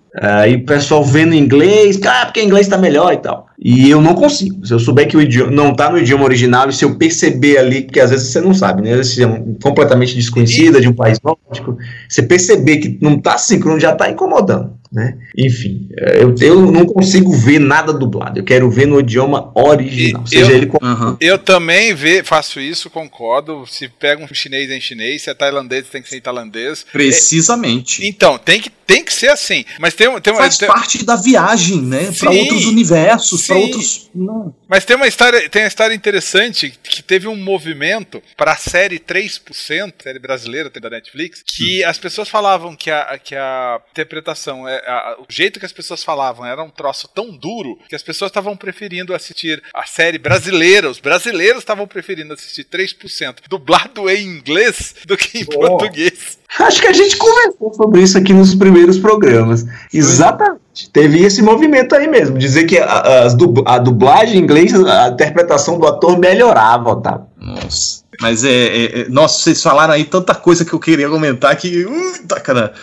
eh, 0.45 0.49
e 0.51 0.55
o 0.55 0.65
pessoal 0.65 1.03
vendo 1.03 1.33
em 1.33 1.37
inglês, 1.39 1.99
ah, 2.03 2.25
porque 2.25 2.41
em 2.41 2.45
inglês 2.45 2.67
tá 2.67 2.77
melhor 2.77 3.13
e 3.13 3.17
tal. 3.17 3.47
E 3.59 3.89
eu 3.89 4.01
não 4.01 4.15
consigo. 4.15 4.65
Se 4.65 4.73
eu 4.73 4.79
souber 4.79 5.07
que 5.07 5.15
o 5.15 5.21
idioma 5.21 5.51
não 5.51 5.73
tá 5.75 5.89
no 5.89 5.97
idioma 5.99 6.23
original 6.25 6.67
e 6.67 6.73
se 6.73 6.83
eu 6.83 6.95
perceber 6.95 7.57
ali, 7.59 7.83
que 7.83 7.99
às 7.99 8.09
vezes 8.09 8.29
você 8.31 8.41
não 8.41 8.53
sabe, 8.53 8.81
né? 8.81 9.01
Se 9.03 9.21
é 9.23 9.27
um- 9.27 9.55
completamente 9.61 10.15
desconhecida 10.15 10.81
de 10.81 10.87
um 10.89 10.93
país 10.93 11.17
nórdico, 11.23 11.77
você 12.09 12.23
perceber 12.23 12.77
que 12.77 12.97
não 13.01 13.19
tá 13.19 13.37
síncrono 13.37 13.79
já 13.79 13.95
tá 13.95 14.09
incomodando, 14.09 14.73
né? 14.91 15.15
Enfim, 15.37 15.87
eh, 15.97 16.23
eu, 16.23 16.35
eu 16.41 16.61
não 16.71 16.85
consigo 16.87 17.31
ver 17.31 17.59
nada 17.59 17.93
dublado. 17.93 18.39
Eu 18.39 18.43
quero 18.43 18.69
ver 18.69 18.87
no 18.87 18.99
idioma 18.99 19.51
original. 19.55 20.23
E 20.25 20.29
seja 20.29 20.51
eu- 20.51 20.57
ele 20.57 20.65
qual 20.65 20.79
Aham. 20.83 21.15
Eu 21.21 21.37
também 21.37 21.93
vê, 21.93 22.23
faço 22.23 22.59
isso, 22.59 22.89
concordo. 22.89 23.63
Se 23.67 23.87
pega 23.87 24.21
um 24.23 24.27
chinês 24.33 24.69
é 24.71 24.75
em 24.75 24.81
chinês, 24.81 25.21
se 25.21 25.29
é 25.29 25.33
tailandês 25.35 25.85
tem 25.87 26.01
que 26.01 26.09
ser 26.09 26.17
em 26.17 26.21
tailandês. 26.21 26.72
Precisamente. 26.81 28.05
Então, 28.07 28.37
tem 28.37 28.59
que, 28.59 28.69
tem 28.69 29.03
que 29.03 29.13
ser 29.13 29.29
assim. 29.29 29.63
Mas 29.79 29.93
tem, 29.93 30.07
tem, 30.21 30.33
uma, 30.33 30.41
Faz 30.41 30.57
tem- 30.57 30.67
parte 30.67 31.03
da 31.05 31.15
viagem, 31.15 31.81
né? 31.81 32.11
Para 32.17 32.31
outros 32.31 32.65
universos, 32.65 33.45
para 33.47 33.57
outros. 33.57 34.09
Não. 34.15 34.53
mas 34.67 34.85
tem 34.85 34.95
uma 34.95 35.07
história, 35.07 35.49
tem 35.49 35.63
uma 35.63 35.67
história 35.67 35.93
interessante 35.95 36.73
que 36.83 37.01
teve 37.01 37.27
um 37.27 37.35
movimento 37.35 38.21
para 38.37 38.51
a 38.53 38.57
série 38.57 38.99
3%, 38.99 39.93
série 40.03 40.19
brasileira 40.19 40.69
da 40.69 40.89
Netflix, 40.89 41.43
que 41.45 41.83
as 41.83 41.97
pessoas 41.97 42.29
falavam 42.29 42.75
que 42.75 42.89
a, 42.91 43.17
que 43.17 43.35
a 43.35 43.79
interpretação, 43.91 44.67
é, 44.67 44.75
a- 44.87 45.15
o 45.19 45.25
jeito 45.29 45.59
que 45.59 45.65
as 45.65 45.71
pessoas 45.71 46.03
falavam 46.03 46.45
era 46.45 46.61
um 46.63 46.69
troço 46.69 47.07
tão 47.13 47.31
duro 47.35 47.77
que 47.89 47.95
as 47.95 48.03
pessoas 48.03 48.29
estavam 48.29 48.55
preferindo 48.55 49.13
assistir 49.15 49.61
a 49.73 49.85
série 49.85 50.17
brasileira, 50.17 50.89
os 50.89 50.99
brasileiros 50.99 51.59
estavam 51.59 51.87
preferindo 51.87 52.33
assistir 52.33 52.63
3% 52.65 53.35
dublado 53.49 54.09
em 54.09 54.23
inglês 54.27 54.95
do 55.05 55.17
que 55.17 55.39
em 55.39 55.43
Oh. 55.43 55.77
português. 55.77 56.37
Acho 56.59 56.81
que 56.81 56.87
a 56.87 56.93
gente 56.93 57.17
conversou 57.17 57.73
sobre 57.73 58.01
isso 58.01 58.17
aqui 58.17 58.33
nos 58.33 58.53
primeiros 58.53 58.99
programas. 58.99 59.65
Exatamente. 59.93 60.61
Teve 60.91 61.23
esse 61.23 61.41
movimento 61.41 61.95
aí 61.95 62.07
mesmo. 62.07 62.37
Dizer 62.37 62.65
que 62.65 62.77
a, 62.79 63.27
dub- 63.29 63.63
a 63.65 63.77
dublagem 63.77 64.39
em 64.39 64.43
inglês, 64.43 64.73
a 64.73 65.09
interpretação 65.09 65.77
do 65.79 65.87
ator 65.87 66.17
melhorava, 66.17 66.91
Otávio. 66.91 67.25
Nossa. 67.43 68.03
Mas 68.21 68.43
é, 68.43 68.51
é- 68.51 68.99
é- 69.01 69.09
Nossa, 69.09 69.39
vocês 69.43 69.61
falaram 69.61 69.93
aí 69.93 70.05
tanta 70.05 70.33
coisa 70.35 70.63
que 70.63 70.73
eu 70.73 70.79
queria 70.79 71.09
comentar 71.09 71.55
que. 71.57 71.85
Uh. 71.85 72.13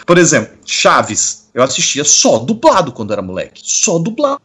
Por 0.06 0.18
exemplo, 0.18 0.52
Chaves. 0.66 1.40
Eu 1.52 1.64
assistia 1.64 2.04
só 2.04 2.38
dublado 2.38 2.92
quando 2.92 3.12
era 3.12 3.20
moleque. 3.20 3.60
Só 3.64 3.98
dublado. 3.98 4.38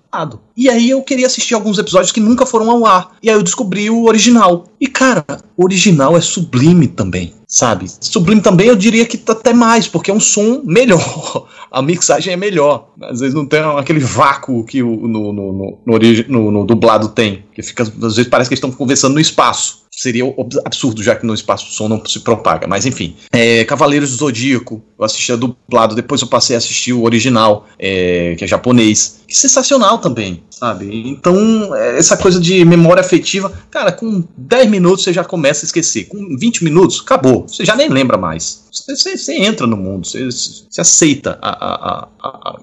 E 0.57 0.68
aí 0.68 0.89
eu 0.89 1.03
queria 1.03 1.28
assistir 1.28 1.53
alguns 1.53 1.78
episódios 1.78 2.11
que 2.11 2.20
nunca 2.20 2.47
foram 2.47 2.72
ao 2.72 2.84
ar. 2.84 3.11
E 3.22 3.30
aí 3.30 3.36
eu 3.36 3.43
descobri 3.43 3.91
o 3.91 4.05
original. 4.05 4.66
E 4.82 4.88
cara, 4.88 5.24
o 5.55 5.63
original 5.63 6.18
é 6.18 6.22
sublime 6.22 6.88
também. 6.88 7.36
Sabe? 7.47 7.86
Sublime 8.01 8.41
também 8.41 8.68
eu 8.70 8.76
diria 8.76 9.05
que 9.05 9.20
tá 9.20 9.34
até 9.34 9.53
mais, 9.53 9.88
porque 9.88 10.09
é 10.09 10.13
um 10.13 10.20
som 10.20 10.61
melhor. 10.66 11.47
a 11.72 11.80
mixagem 11.80 12.34
é 12.34 12.38
melhor. 12.38 12.89
Às 13.03 13.20
vezes 13.20 13.36
não 13.36 13.45
tem 13.45 13.59
aquele 13.59 13.99
vácuo 13.99 14.63
que 14.66 14.82
o, 14.82 15.07
no, 15.07 15.32
no, 15.32 15.53
no, 15.53 15.80
no- 16.28 16.51
no 16.51 16.66
dublado 16.66 17.09
tem. 17.09 17.45
Que 17.53 17.61
fica, 17.61 17.84
às 17.84 17.89
vezes 18.16 18.28
parece 18.28 18.49
que 18.49 18.55
eles 18.55 18.63
estão 18.63 18.72
conversando 18.72 19.13
no 19.13 19.20
espaço. 19.20 19.84
Seria 19.97 20.23
absurdo, 20.65 21.01
já 21.01 21.15
que 21.15 21.25
no 21.25 21.33
espaço 21.33 21.67
o 21.69 21.71
som 21.71 21.87
não 21.87 22.03
se 22.05 22.19
propaga. 22.19 22.67
Mas 22.67 22.85
enfim. 22.85 23.15
É, 23.31 23.63
Cavaleiros 23.63 24.11
do 24.11 24.17
Zodíaco, 24.17 24.83
eu 24.99 25.05
assisti 25.05 25.31
a 25.31 25.35
dublado, 25.35 25.95
depois 25.95 26.21
eu 26.21 26.27
passei 26.27 26.55
a 26.55 26.59
assistir 26.59 26.91
o 26.93 27.03
original, 27.03 27.65
é, 27.79 28.35
que 28.37 28.43
é 28.43 28.47
japonês. 28.47 29.21
Que 29.27 29.35
sensacional 29.35 29.97
também, 29.97 30.43
sabe? 30.51 31.09
Então, 31.09 31.73
é, 31.75 31.97
essa 31.97 32.15
coisa 32.17 32.39
de 32.39 32.63
memória 32.65 33.01
afetiva, 33.01 33.51
cara, 33.71 33.91
com 33.91 34.23
10 34.37 34.69
minutos 34.69 35.03
você 35.03 35.13
já 35.13 35.23
começa 35.23 35.65
a 35.65 35.67
esquecer. 35.67 36.05
Com 36.05 36.37
20 36.37 36.63
minutos, 36.63 37.01
acabou. 37.03 37.47
Você 37.47 37.65
já 37.65 37.75
nem 37.75 37.89
lembra 37.89 38.17
mais. 38.17 38.65
Você, 38.71 38.95
você- 38.95 39.17
você 39.17 39.33
entra 39.35 39.65
no 39.65 39.77
mundo, 39.77 40.05
você, 40.05 40.25
você 40.25 40.81
aceita, 40.81 41.39
a- 41.41 41.49
a- 41.49 42.07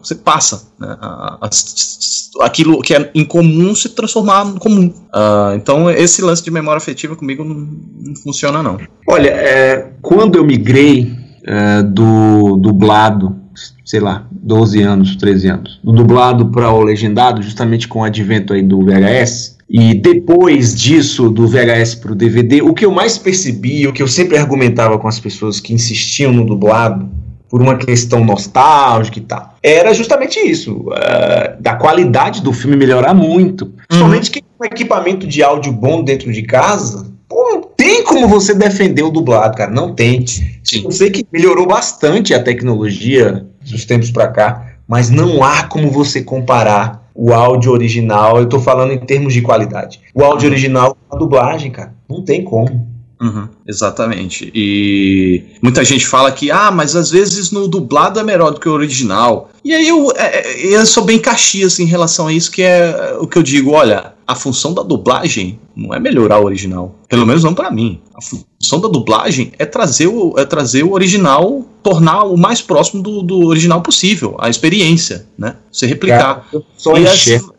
você 0.02 0.14
passa. 0.14 0.68
Né? 0.78 0.96
A- 1.00 1.48
aquilo 2.40 2.80
que 2.80 2.94
é 2.94 3.10
incomum 3.14 3.74
se 3.74 3.90
transformar 3.90 4.44
no 4.44 4.58
comum. 4.58 4.92
Ah, 5.12 5.52
então, 5.54 5.90
esse 5.90 6.22
lance 6.22 6.42
de 6.42 6.50
memória 6.50 6.78
afetiva 6.78 7.14
comigo 7.14 7.44
não, 7.44 7.54
não 7.54 8.16
funciona, 8.16 8.62
não. 8.62 8.78
Olha, 9.08 9.28
é, 9.28 9.92
quando 10.00 10.36
eu 10.36 10.44
migrei 10.44 11.12
é, 11.44 11.82
do 11.82 12.56
dublado, 12.56 13.36
sei 13.84 14.00
lá, 14.00 14.26
12 14.30 14.82
anos, 14.82 15.16
13 15.16 15.48
anos, 15.48 15.80
do 15.84 15.92
dublado 15.92 16.46
para 16.46 16.70
o 16.72 16.80
legendado, 16.82 17.42
justamente 17.42 17.86
com 17.86 18.00
o 18.00 18.04
advento 18.04 18.52
aí 18.52 18.62
do 18.62 18.80
VHS, 18.84 19.58
e 19.68 19.94
depois 19.94 20.74
disso, 20.74 21.30
do 21.30 21.46
VHS 21.46 21.94
para 21.94 22.12
o 22.12 22.14
DVD, 22.14 22.60
o 22.62 22.74
que 22.74 22.84
eu 22.84 22.92
mais 22.92 23.16
percebi, 23.16 23.86
o 23.86 23.92
que 23.92 24.02
eu 24.02 24.08
sempre 24.08 24.36
argumentava 24.36 24.98
com 24.98 25.08
as 25.08 25.18
pessoas 25.18 25.60
que 25.60 25.72
insistiam 25.72 26.32
no 26.32 26.44
dublado, 26.44 27.08
por 27.52 27.60
uma 27.60 27.76
questão 27.76 28.24
nostálgica 28.24 29.18
e 29.18 29.22
tal, 29.22 29.56
era 29.62 29.92
justamente 29.92 30.38
isso, 30.38 30.86
é, 30.94 31.54
da 31.60 31.74
qualidade 31.74 32.40
do 32.40 32.50
filme 32.50 32.78
melhorar 32.78 33.12
muito. 33.12 33.74
Principalmente 33.86 34.30
quem 34.30 34.42
tem 34.42 34.50
um 34.58 34.64
equipamento 34.64 35.26
de 35.26 35.42
áudio 35.42 35.70
bom 35.70 36.02
dentro 36.02 36.32
de 36.32 36.42
casa, 36.44 37.12
Pô, 37.28 37.50
não 37.52 37.62
tem 37.62 38.04
como 38.04 38.26
você 38.26 38.54
defender 38.54 39.02
o 39.02 39.10
dublado, 39.10 39.56
cara. 39.56 39.70
Não 39.70 39.94
tem. 39.94 40.26
Sim. 40.26 40.84
Eu 40.84 40.90
sei 40.90 41.10
que 41.10 41.26
melhorou 41.32 41.66
bastante 41.66 42.32
a 42.34 42.42
tecnologia 42.42 43.46
dos 43.60 43.84
tempos 43.84 44.10
pra 44.10 44.28
cá, 44.28 44.76
mas 44.86 45.10
não 45.10 45.42
há 45.42 45.64
como 45.64 45.90
você 45.90 46.22
comparar 46.22 47.06
o 47.14 47.32
áudio 47.32 47.72
original. 47.72 48.38
Eu 48.38 48.46
tô 48.46 48.60
falando 48.60 48.92
em 48.92 48.98
termos 48.98 49.32
de 49.32 49.42
qualidade. 49.42 50.00
O 50.14 50.22
áudio 50.22 50.48
original 50.48 50.96
com 51.08 51.16
a 51.16 51.18
dublagem, 51.18 51.70
cara. 51.70 51.94
Não 52.08 52.22
tem 52.22 52.44
como. 52.44 52.91
Uhum, 53.22 53.48
exatamente. 53.68 54.50
E 54.52 55.44
muita 55.62 55.84
gente 55.84 56.04
fala 56.04 56.32
que, 56.32 56.50
ah, 56.50 56.72
mas 56.72 56.96
às 56.96 57.10
vezes 57.10 57.52
no 57.52 57.68
dublado 57.68 58.18
é 58.18 58.24
melhor 58.24 58.50
do 58.50 58.58
que 58.58 58.68
o 58.68 58.72
original. 58.72 59.48
E 59.64 59.72
aí 59.72 59.86
eu, 59.86 60.12
é, 60.16 60.38
é, 60.38 60.76
eu 60.76 60.84
sou 60.84 61.04
bem 61.04 61.20
caxias 61.20 61.78
em 61.78 61.84
relação 61.84 62.26
a 62.26 62.32
isso, 62.32 62.50
que 62.50 62.62
é 62.62 63.16
o 63.20 63.28
que 63.28 63.38
eu 63.38 63.42
digo, 63.42 63.70
olha, 63.70 64.12
a 64.26 64.34
função 64.34 64.74
da 64.74 64.82
dublagem 64.82 65.60
não 65.76 65.94
é 65.94 66.00
melhorar 66.00 66.40
o 66.40 66.44
original. 66.44 66.96
Pelo 67.08 67.24
menos 67.24 67.44
não 67.44 67.54
pra 67.54 67.70
mim. 67.70 68.00
A 68.14 68.20
função 68.20 68.80
da 68.80 68.88
dublagem 68.88 69.52
é 69.56 69.64
trazer 69.64 70.08
o, 70.08 70.34
é 70.36 70.44
trazer 70.44 70.82
o 70.82 70.92
original, 70.92 71.64
tornar 71.80 72.24
o 72.24 72.36
mais 72.36 72.60
próximo 72.60 73.02
do, 73.02 73.22
do 73.22 73.46
original 73.46 73.82
possível, 73.82 74.36
a 74.40 74.48
experiência, 74.48 75.26
né? 75.38 75.56
Você 75.70 75.86
replicar. 75.86 76.48
eu 76.52 76.64
só 76.76 76.96
E 76.96 77.06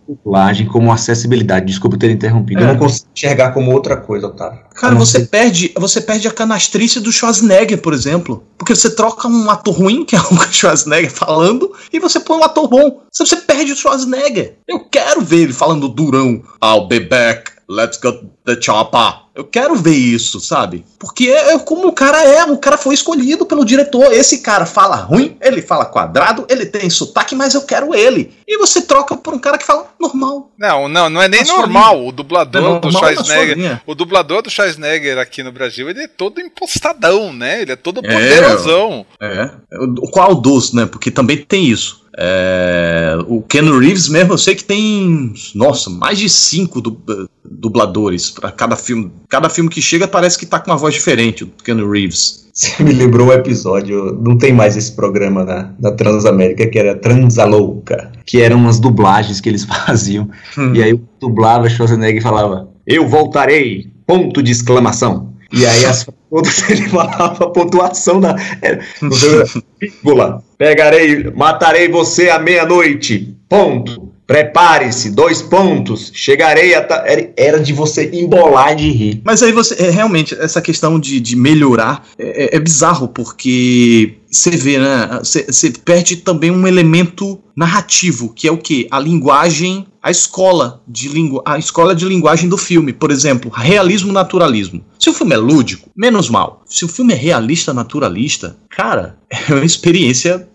dublagem 0.08 0.68
como 0.68 0.91
acessibilidade. 0.91 1.66
Desculpa 1.66 1.97
ter 1.97 2.10
interrompido. 2.12 2.62
É. 2.62 2.64
Eu 2.64 2.68
não 2.74 2.78
consigo 2.78 3.08
enxergar 3.16 3.51
como 3.51 3.72
outra 3.72 3.97
coisa, 3.97 4.28
Otávio. 4.28 4.60
Cara, 4.76 4.95
você 4.95 5.20
ser- 5.22 5.28
perde, 5.28 5.72
você 5.78 6.01
perde 6.01 6.28
a 6.28 6.32
canastrice 6.32 6.99
do 6.99 7.12
Schwarzenegger, 7.12 7.78
por 7.82 7.93
exemplo. 7.93 8.43
Porque 8.58 8.76
você 8.76 8.89
troca 8.95 9.28
um 9.28 9.49
ator 9.49 9.74
ruim, 9.76 10.06
que 10.06 10.16
é 10.16 10.20
o 10.20 10.38
Schwarzenegger 10.51 11.12
falando, 11.12 11.72
e 11.91 11.99
você 11.99 12.20
põe 12.20 12.38
um 12.39 12.43
ator 12.43 12.68
bom. 12.68 13.01
Você 13.12 13.38
perde 13.38 13.72
o 13.72 13.76
Schwarzenegger. 13.76 14.58
Eu 14.68 14.80
quero 14.89 15.22
ver 15.22 15.41
ele 15.43 15.54
falando 15.54 15.88
durão. 15.88 16.41
I'll 16.64 16.88
be 16.88 16.99
back. 16.99 17.53
Let's 17.76 17.97
go 17.97 18.30
the 18.45 18.59
chopper. 18.61 19.24
Eu 19.36 19.43
quero 19.45 19.76
ver 19.76 19.95
isso, 19.95 20.39
sabe? 20.39 20.86
Porque 20.99 21.28
é 21.30 21.57
como 21.57 21.88
o 21.88 21.91
cara 21.91 22.24
é, 22.24 22.43
o 22.45 22.57
cara 22.57 22.78
foi 22.78 22.93
escolhido 22.93 23.47
pelo 23.47 23.65
diretor. 23.65 24.13
Esse 24.13 24.41
cara 24.41 24.63
fala 24.65 24.95
ruim, 24.97 25.36
ele 25.41 25.59
fala 25.59 25.86
quadrado, 25.86 26.45
ele 26.47 26.67
tem 26.67 26.88
sotaque, 26.88 27.34
mas 27.34 27.55
eu 27.55 27.63
quero 27.63 27.95
ele. 27.95 28.32
E 28.47 28.59
você 28.59 28.84
troca 28.84 29.17
por 29.17 29.34
um 29.34 29.39
cara 29.39 29.57
que 29.57 29.65
fala 29.65 29.88
normal. 29.99 30.51
Não, 30.55 30.88
não, 30.88 31.09
não 31.09 31.19
é 31.19 31.28
nem 31.28 31.43
Na 31.43 31.57
normal. 31.57 32.05
O 32.05 32.11
dublador 32.11 32.61
Não 32.61 32.76
é 32.76 32.80
do 32.80 32.91
Schwarzenegger. 32.91 33.82
O 33.88 33.95
dublador 33.95 34.43
do 34.43 34.51
Schwarzenegger 34.51 35.17
aqui 35.17 35.41
no 35.41 35.51
Brasil, 35.51 35.89
ele 35.89 36.03
é 36.03 36.07
todo 36.07 36.39
impostadão, 36.39 37.34
né? 37.34 37.63
Ele 37.63 37.71
é 37.71 37.76
todo 37.76 38.01
É. 38.03 38.13
poderosão. 38.13 39.03
É. 39.19 39.49
O- 39.80 40.11
Qual 40.11 40.36
dos, 40.36 40.74
né? 40.74 40.86
Porque 40.86 41.09
também 41.09 41.38
tem 41.38 41.65
isso. 41.65 42.03
É, 42.18 43.18
o 43.28 43.41
Ken 43.41 43.64
Reeves 43.80 44.07
mesmo, 44.07 44.34
eu 44.34 44.38
sei 44.38 44.55
que 44.55 44.64
tem, 44.64 45.34
nossa, 45.55 45.89
mais 45.89 46.20
de 46.20 46.30
cinco 46.30 46.80
du- 46.80 47.01
dubladores 47.43 48.30
para 48.30 48.51
cada 48.51 48.76
filme. 48.76 49.11
Cada 49.30 49.49
filme 49.49 49.70
que 49.70 49.82
chega 49.82 50.07
parece 50.07 50.38
que 50.38 50.45
tá 50.45 50.59
com 50.59 50.72
uma 50.72 50.78
voz 50.78 50.93
diferente, 50.93 51.43
o 51.43 51.51
Ken 51.64 51.76
Reeves. 51.89 52.43
Você 52.53 52.84
me 52.84 52.91
lembrou 52.93 53.30
o 53.30 53.34
episódio, 53.34 54.14
não 54.22 54.38
tem 54.38 54.53
mais 54.53 54.78
esse 54.78 54.91
programa 54.91 55.43
da, 55.43 55.72
da 55.80 55.91
Transamérica, 55.91 56.68
que 56.68 56.78
era 56.78 56.95
Transalouca, 56.95 58.11
que 58.26 58.41
eram 58.41 58.57
umas 58.57 58.80
dublagens 58.80 59.41
que 59.41 59.49
eles 59.49 59.64
faziam. 59.86 60.30
Hum. 60.57 60.74
E 60.76 60.84
aí 60.84 60.99
dublava 61.20 61.68
Schwarzenegger 61.68 62.20
e 62.20 62.22
falava, 62.24 62.70
eu 62.86 63.07
voltarei, 63.09 63.88
ponto 64.05 64.43
de 64.43 64.51
exclamação. 64.51 65.33
E 65.54 65.66
aí 65.66 65.86
as 65.86 66.06
todas 66.30 66.64
ele 66.70 66.89
falava 66.89 67.45
a 67.45 67.49
pontuação 67.49 68.20
da. 68.20 68.36
é, 68.62 68.80
sei, 69.12 69.62
vírgula. 69.80 70.43
Pegarei, 70.58 71.32
matarei 71.36 71.88
você 71.88 72.30
à 72.30 72.39
meia-noite. 72.39 73.36
Ponto. 73.47 74.12
Prepare-se, 74.26 75.12
dois 75.12 75.41
pontos. 75.41 76.10
Chegarei 76.14 76.74
a. 76.74 76.82
ta-" 76.82 77.04
Era, 77.38 77.60
de 77.60 77.74
você 77.74 78.10
embolar 78.14 78.74
de 78.76 78.89
rir. 78.89 79.22
Mas 79.24 79.43
aí 79.43 79.51
você, 79.51 79.76
é, 79.84 79.89
realmente, 79.91 80.34
essa 80.39 80.62
questão 80.62 80.97
de, 80.99 81.20
de 81.20 81.36
melhorar 81.36 82.04
é, 82.18 82.45
é- 82.45 82.56
é 82.56 82.60
bizarro, 82.60 83.10
porque 83.10 84.16
você 84.32 84.49
vê, 84.51 84.80
né? 84.80 85.20
Você 85.22 85.43
você 85.43 85.72
perde 85.72 86.16
também 86.18 86.49
um 86.49 86.66
elemento 86.66 87.38
narrativo, 87.56 88.34
que 88.34 88.47
é 88.47 88.51
o 88.51 88.58
que? 88.58 88.88
A 88.89 88.97
linguagem, 88.97 89.86
a 90.04 90.12
escola 90.12 90.84
de 90.86 91.08
lingu, 91.08 91.41
a 91.45 91.58
escola 91.58 91.95
de 91.95 92.06
linguagem 92.06 92.49
do 92.49 92.58
filme. 92.58 92.91
Por 92.91 93.10
exemplo, 93.10 93.49
realismo 93.49 94.12
naturalismo. 94.12 94.84
Se 94.99 95.10
o 95.10 95.14
filme 95.14 95.34
é 95.34 95.38
lúdico, 95.38 95.89
menos 95.95 96.30
mal. 96.30 96.62
Se 96.66 96.84
o 96.84 96.89
filme 96.89 97.14
é 97.14 97.16
realista 97.16 97.74
naturalista, 97.74 98.58
cara, 98.70 99.18
é 99.32 99.54
uma 99.54 99.64
experiência 99.64 100.49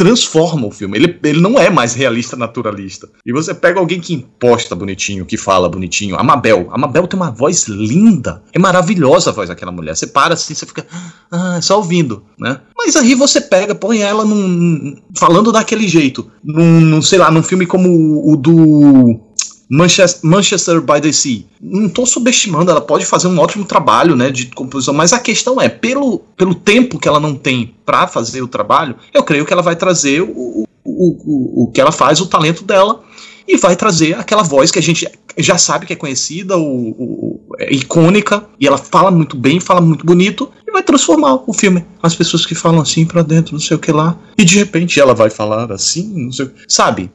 transforma 0.00 0.66
o 0.66 0.70
filme. 0.70 0.96
Ele, 0.96 1.18
ele 1.22 1.42
não 1.42 1.58
é 1.58 1.68
mais 1.68 1.92
realista 1.92 2.34
naturalista. 2.34 3.06
E 3.26 3.30
você 3.34 3.52
pega 3.52 3.78
alguém 3.78 4.00
que 4.00 4.14
imposta 4.14 4.74
bonitinho, 4.74 5.26
que 5.26 5.36
fala 5.36 5.68
bonitinho. 5.68 6.16
A 6.16 6.22
Mabel. 6.22 6.70
A 6.72 6.78
Mabel 6.78 7.06
tem 7.06 7.20
uma 7.20 7.30
voz 7.30 7.68
linda. 7.68 8.42
É 8.50 8.58
maravilhosa 8.58 9.28
a 9.28 9.32
voz 9.34 9.50
daquela 9.50 9.70
mulher. 9.70 9.94
Você 9.94 10.06
para 10.06 10.32
assim, 10.32 10.54
você 10.54 10.64
fica. 10.64 10.86
Ah, 11.30 11.60
só 11.60 11.76
ouvindo, 11.76 12.24
né? 12.38 12.62
Mas 12.74 12.96
aí 12.96 13.14
você 13.14 13.42
pega, 13.42 13.74
põe 13.74 14.00
ela 14.00 14.24
num. 14.24 14.96
falando 15.18 15.52
daquele 15.52 15.86
jeito. 15.86 16.30
Num, 16.42 16.80
num, 16.80 17.02
sei 17.02 17.18
lá, 17.18 17.30
num 17.30 17.42
filme 17.42 17.66
como 17.66 17.90
o, 17.90 18.32
o 18.32 18.36
do. 18.38 19.20
Manchester, 19.70 20.28
Manchester 20.28 20.80
by 20.80 21.00
the 21.00 21.12
Sea. 21.12 21.44
Não 21.60 21.86
estou 21.86 22.04
subestimando, 22.04 22.70
ela 22.70 22.80
pode 22.80 23.06
fazer 23.06 23.28
um 23.28 23.38
ótimo 23.38 23.64
trabalho 23.64 24.16
né, 24.16 24.30
de 24.30 24.46
composição, 24.46 24.92
mas 24.92 25.12
a 25.12 25.18
questão 25.20 25.60
é, 25.60 25.68
pelo, 25.68 26.18
pelo 26.36 26.54
tempo 26.54 26.98
que 26.98 27.06
ela 27.06 27.20
não 27.20 27.34
tem 27.36 27.74
para 27.86 28.06
fazer 28.08 28.42
o 28.42 28.48
trabalho, 28.48 28.96
eu 29.14 29.22
creio 29.22 29.46
que 29.46 29.52
ela 29.52 29.62
vai 29.62 29.76
trazer 29.76 30.22
o, 30.22 30.28
o, 30.28 30.64
o, 30.84 31.64
o 31.64 31.70
que 31.72 31.80
ela 31.80 31.92
faz, 31.92 32.20
o 32.20 32.26
talento 32.26 32.64
dela, 32.64 33.00
e 33.46 33.56
vai 33.56 33.74
trazer 33.76 34.14
aquela 34.16 34.42
voz 34.42 34.70
que 34.70 34.78
a 34.78 34.82
gente 34.82 35.08
já 35.38 35.56
sabe 35.56 35.86
que 35.86 35.92
é 35.92 35.96
conhecida, 35.96 36.56
o, 36.56 36.90
o- 36.90 37.40
é 37.58 37.72
icônica, 37.72 38.44
e 38.58 38.66
ela 38.66 38.78
fala 38.78 39.10
muito 39.10 39.36
bem, 39.36 39.60
fala 39.60 39.80
muito 39.80 40.04
bonito, 40.04 40.50
e 40.70 40.72
vai 40.72 40.82
transformar 40.82 41.40
o 41.46 41.52
filme. 41.52 41.84
As 42.02 42.14
pessoas 42.14 42.46
que 42.46 42.54
falam 42.54 42.80
assim 42.80 43.04
pra 43.04 43.22
dentro, 43.22 43.52
não 43.52 43.60
sei 43.60 43.76
o 43.76 43.80
que 43.80 43.92
lá, 43.92 44.16
e 44.38 44.44
de 44.44 44.56
repente 44.58 44.98
ela 44.98 45.14
vai 45.14 45.28
falar 45.28 45.70
assim, 45.72 46.24
não 46.24 46.32
sei 46.32 46.46
o 46.46 46.52
Sabe? 46.66 47.10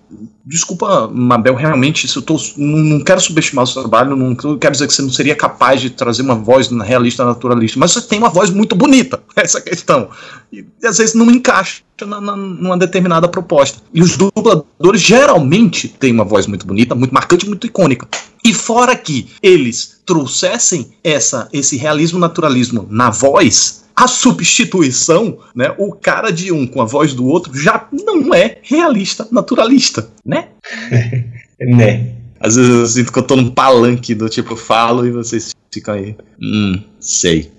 Desculpa, 0.46 1.10
Mabel, 1.12 1.56
realmente, 1.56 2.08
eu 2.16 2.22
tô, 2.22 2.38
não, 2.56 2.78
não 2.78 3.04
quero 3.04 3.20
subestimar 3.20 3.64
o 3.64 3.68
seu 3.68 3.82
trabalho, 3.82 4.16
não 4.16 4.36
quero 4.36 4.74
dizer 4.74 4.86
que 4.88 4.94
você 4.94 5.02
não 5.02 5.10
seria 5.10 5.36
capaz 5.36 5.82
de 5.82 5.90
trazer 5.90 6.22
uma 6.22 6.36
voz 6.36 6.70
realista, 6.70 7.26
naturalista, 7.26 7.80
mas 7.80 7.92
você 7.94 8.02
tem 8.02 8.20
uma 8.20 8.30
voz 8.30 8.52
muito 8.52 8.76
bonita, 8.76 9.24
essa 9.36 9.58
é 9.58 9.62
questão. 9.62 10.08
E, 10.54 10.64
e 10.84 10.88
às 10.88 11.00
vezes 11.00 11.16
não 11.16 11.32
encaixa 11.32 11.82
na, 12.06 12.22
na- 12.22 12.36
numa 12.36 12.78
determinada 12.78 13.28
proposta. 13.28 13.80
E 13.92 14.02
os 14.02 14.16
dubladores 14.18 15.02
geralmente 15.02 15.88
têm 15.88 16.12
uma 16.12 16.24
voz 16.26 16.46
muito 16.46 16.68
bonita, 16.68 16.94
muito 16.94 17.12
marcante, 17.14 17.48
muito 17.48 17.66
icônica. 17.66 18.08
E 18.46 18.54
fora 18.54 18.96
que 18.96 19.28
eles 19.42 20.02
trouxessem 20.06 20.92
essa, 21.04 21.50
esse 21.52 21.78
realismo 21.78 22.20
naturalismo 22.20 22.88
na 22.92 23.10
voz, 23.10 23.86
a 23.96 24.08
substituição, 24.08 25.40
né, 25.56 25.74
o 25.80 25.94
cara 25.94 26.30
de 26.32 26.52
um 26.52 26.68
com 26.68 26.80
a 26.80 26.86
voz 26.86 27.16
do 27.16 27.26
outro 27.26 27.60
já 27.60 27.88
não 27.92 28.32
é 28.36 28.60
realista, 28.62 29.28
naturalista, 29.32 30.08
né? 30.24 30.50
Né? 31.58 32.12
Às 32.38 32.58
vezes 32.58 32.70
eu 32.70 32.86
sinto 32.86 33.14
que 33.14 33.20
eu 33.20 33.24
tô 33.24 33.38
num 33.38 33.50
palanque 33.50 34.14
do 34.14 34.28
tipo, 34.28 34.58
falo 34.58 35.08
e 35.08 35.12
vocês 35.12 35.56
ficam 35.72 35.94
aí. 35.94 36.14
Hum, 36.40 36.84
sei. 37.00 37.50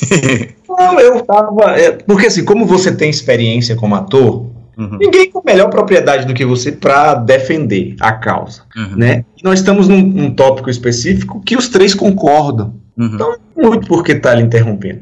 Não, 0.66 0.98
eu 0.98 1.20
tava. 1.22 1.78
é, 1.78 1.92
porque 1.92 2.28
assim, 2.28 2.46
como 2.46 2.64
você 2.64 2.90
tem 2.96 3.10
experiência 3.10 3.76
como 3.76 3.94
ator, 3.94 4.46
Uhum, 4.76 4.98
ninguém 4.98 5.30
com 5.30 5.42
melhor 5.44 5.70
propriedade 5.70 6.26
do 6.26 6.34
que 6.34 6.44
você 6.44 6.70
pra 6.72 7.14
defender 7.14 7.96
a 8.00 8.12
causa, 8.12 8.62
uhum, 8.76 8.96
né? 8.96 9.24
E 9.38 9.42
nós 9.42 9.58
estamos 9.60 9.88
num, 9.88 10.02
num 10.02 10.30
tópico 10.34 10.68
específico 10.68 11.40
que 11.44 11.56
os 11.56 11.68
três 11.68 11.94
concordam. 11.94 12.74
uhum. 12.96 13.10
Então, 13.14 13.36
muito 13.56 13.86
por 13.86 14.04
que 14.04 14.14
tá 14.14 14.34
lhe 14.34 14.42
interrompendo. 14.42 15.00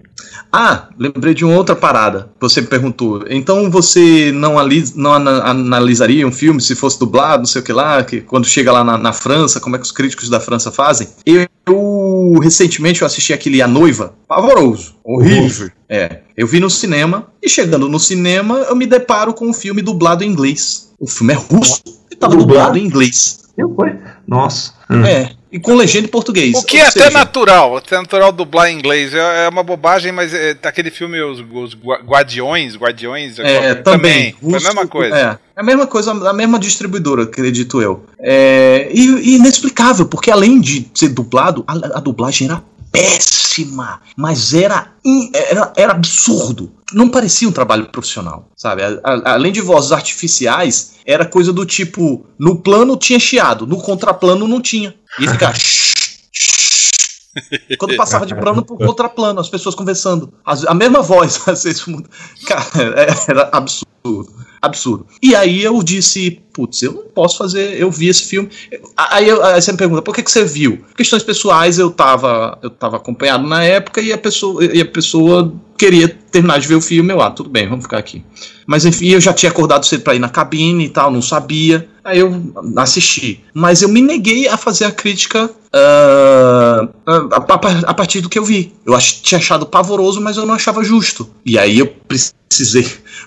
Ah, 0.53 0.89
lembrei 0.97 1.35
de 1.35 1.45
uma 1.45 1.57
outra 1.57 1.75
parada. 1.75 2.31
Você 2.41 2.61
me 2.61 2.69
perguntou. 2.69 3.25
Então 3.29 3.69
você 3.69 4.31
não, 4.33 4.57
alis- 4.57 4.95
não 4.95 5.13
ana- 5.13 5.43
analisaria 5.43 6.25
um 6.27 6.31
filme 6.31 6.61
se 6.61 6.77
fosse 6.77 6.97
dublado, 6.99 7.39
não 7.39 7.47
sei 7.47 7.61
o 7.61 7.65
que 7.65 7.73
lá, 7.73 8.05
que 8.05 8.21
quando 8.21 8.47
chega 8.47 8.71
lá 8.71 8.85
na, 8.85 8.97
na 8.97 9.13
França, 9.13 9.59
como 9.61 9.75
é 9.75 9.79
que 9.81 9.85
os 9.85 9.91
críticos 9.91 10.29
da 10.29 10.39
França 10.39 10.71
fazem? 10.71 11.09
Eu, 11.27 11.49
eu, 11.67 12.39
recentemente 12.41 13.03
eu 13.03 13.07
assisti 13.07 13.33
aquele 13.33 13.61
A 13.61 13.67
Noiva, 13.67 14.15
pavoroso, 14.29 14.95
horrível. 15.03 15.71
É, 15.95 16.21
eu 16.37 16.47
vi 16.47 16.59
no 16.61 16.69
cinema 16.71 17.29
e 17.43 17.49
chegando 17.49 17.89
no 17.89 17.99
cinema 18.01 18.57
eu 18.69 18.75
me 18.77 18.87
deparo 18.87 19.33
com 19.33 19.47
um 19.49 19.53
filme 19.55 19.81
dublado 19.83 20.25
em 20.25 20.29
inglês. 20.29 20.93
O 20.99 21.07
filme 21.07 21.33
é 21.33 21.37
russo 21.37 21.81
e 22.11 22.17
tava 22.17 22.35
Dublado? 22.35 22.49
dublado 22.55 22.79
em 22.79 22.85
inglês. 22.85 23.41
Eu 23.57 23.73
foi? 23.75 23.93
Nossa. 24.27 24.73
Hum. 24.91 25.05
É, 25.05 25.31
e 25.53 25.61
com 25.61 25.75
legenda 25.77 26.07
em 26.07 26.11
português. 26.11 26.55
O 26.57 26.65
que 26.65 26.79
é 26.79 26.87
até 26.89 27.09
natural, 27.09 27.77
até 27.77 27.97
natural 27.97 28.33
dublar 28.33 28.69
em 28.69 28.77
inglês. 28.77 29.15
É, 29.15 29.45
é 29.45 29.49
uma 29.49 29.63
bobagem, 29.63 30.11
mas 30.11 30.35
é, 30.35 30.57
aquele 30.65 30.91
filme 30.91 31.23
Os, 31.23 31.39
os 31.39 31.75
Gua- 31.75 32.01
Guardiões, 32.05 32.77
Guardiões, 32.77 33.39
É, 33.39 33.75
também. 33.77 34.33
Foi 34.41 34.51
a 34.51 34.53
Russo, 34.55 34.67
mesma 34.67 34.87
coisa. 34.89 35.17
É, 35.17 35.23
é 35.57 35.61
a 35.61 35.63
mesma 35.63 35.87
coisa, 35.87 36.11
a 36.11 36.33
mesma 36.33 36.59
distribuidora, 36.59 37.23
acredito 37.23 37.81
eu. 37.81 38.05
É, 38.19 38.89
e, 38.93 39.07
e 39.07 39.37
inexplicável, 39.37 40.07
porque 40.07 40.31
além 40.33 40.61
de 40.61 40.89
ser 40.93 41.11
dublado, 41.11 41.63
a, 41.69 41.73
a 41.99 42.01
dublagem 42.01 42.49
era 42.49 42.61
péssima, 42.95 44.01
mas 44.17 44.55
era, 44.55 44.93
in- 45.05 45.31
era, 45.35 45.73
era 45.77 45.93
absurdo. 45.93 46.73
Não 46.93 47.09
parecia 47.09 47.49
um 47.49 47.53
trabalho 47.53 47.87
profissional, 47.91 48.49
sabe? 48.57 48.83
A- 48.83 49.01
a- 49.03 49.33
além 49.35 49.51
de 49.53 49.61
vozes 49.61 49.91
artificiais, 49.91 50.93
era 51.05 51.25
coisa 51.27 51.53
do 51.53 51.67
tipo: 51.67 52.25
no 52.39 52.57
plano 52.57 52.97
tinha 52.97 53.19
chiado, 53.19 53.67
no 53.67 53.79
contraplano 53.79 54.47
não 54.47 54.61
tinha. 54.61 54.95
E 55.19 55.29
ficava. 55.29 55.55
Quando 57.79 57.97
passava 57.97 58.25
de 58.27 58.35
plano 58.35 58.65
pro 58.65 58.77
contraplano, 58.77 59.41
as 59.41 59.49
pessoas 59.49 59.75
conversando. 59.75 60.33
As- 60.45 60.65
a 60.67 60.75
mesma 60.75 61.03
voz. 61.03 61.39
Cara, 62.47 62.95
é- 63.01 63.31
era 63.31 63.49
absurdo. 63.53 64.45
Absurdo. 64.61 65.07
E 65.23 65.35
aí 65.35 65.63
eu 65.63 65.83
disse, 65.83 66.41
putz, 66.53 66.83
eu 66.83 66.93
não 66.93 67.03
posso 67.05 67.39
fazer. 67.39 67.79
Eu 67.81 67.91
vi 67.91 68.09
esse 68.09 68.25
filme. 68.25 68.49
Aí, 68.97 69.29
eu- 69.29 69.43
aí 69.45 69.61
você 69.61 69.73
me 69.73 69.79
pergunta, 69.79 70.01
por 70.03 70.15
que, 70.15 70.23
que 70.23 70.31
você 70.31 70.45
viu? 70.45 70.83
Questões 70.97 71.23
pessoais, 71.23 71.79
eu 71.79 71.91
tava, 71.91 72.59
eu 72.63 72.71
tava 72.71 72.97
acompanhado 72.97 73.47
na 73.47 73.63
época 73.63 74.01
e 74.01 74.13
a 74.13 74.19
pessoa, 74.19 74.65
e 74.65 74.81
a 74.81 74.87
pessoa 74.87 75.53
queria 75.85 76.09
terminar 76.09 76.59
de 76.59 76.67
ver 76.67 76.77
o 76.77 76.81
filme. 76.81 77.13
Eu, 77.13 77.21
ah, 77.21 77.31
tudo 77.31 77.51
bem, 77.51 77.69
vamos 77.69 77.85
ficar 77.85 77.99
aqui. 77.99 78.25
Mas 78.67 78.85
enfim, 78.87 79.09
eu 79.09 79.21
já 79.21 79.33
tinha 79.33 79.51
acordado 79.51 79.85
cedo 79.85 80.03
pra 80.03 80.15
ir 80.15 80.19
na 80.19 80.29
cabine 80.31 80.87
e 80.87 80.89
tal, 80.89 81.11
não 81.11 81.21
sabia. 81.21 81.87
Aí 82.03 82.19
eu 82.19 82.53
assisti. 82.77 83.43
Mas 83.53 83.83
eu 83.83 83.89
me 83.89 84.01
neguei 84.01 84.49
a 84.49 84.57
fazer 84.57 84.87
a 84.87 84.91
crítica 84.93 85.51
ah, 85.73 86.89
a, 87.07 87.17
a- 87.17 87.81
a 87.91 87.95
partir 87.95 88.21
do 88.21 88.29
que 88.29 88.39
eu 88.39 88.45
vi. 88.45 88.73
Eu 88.87 88.95
ach, 88.95 89.21
tinha 89.23 89.39
achado 89.39 89.67
pavoroso, 89.67 90.21
mas 90.21 90.37
eu 90.37 90.47
não 90.47 90.55
achava 90.55 90.83
justo. 90.83 91.29
E 91.45 91.59
aí 91.59 91.79
eu. 91.79 91.93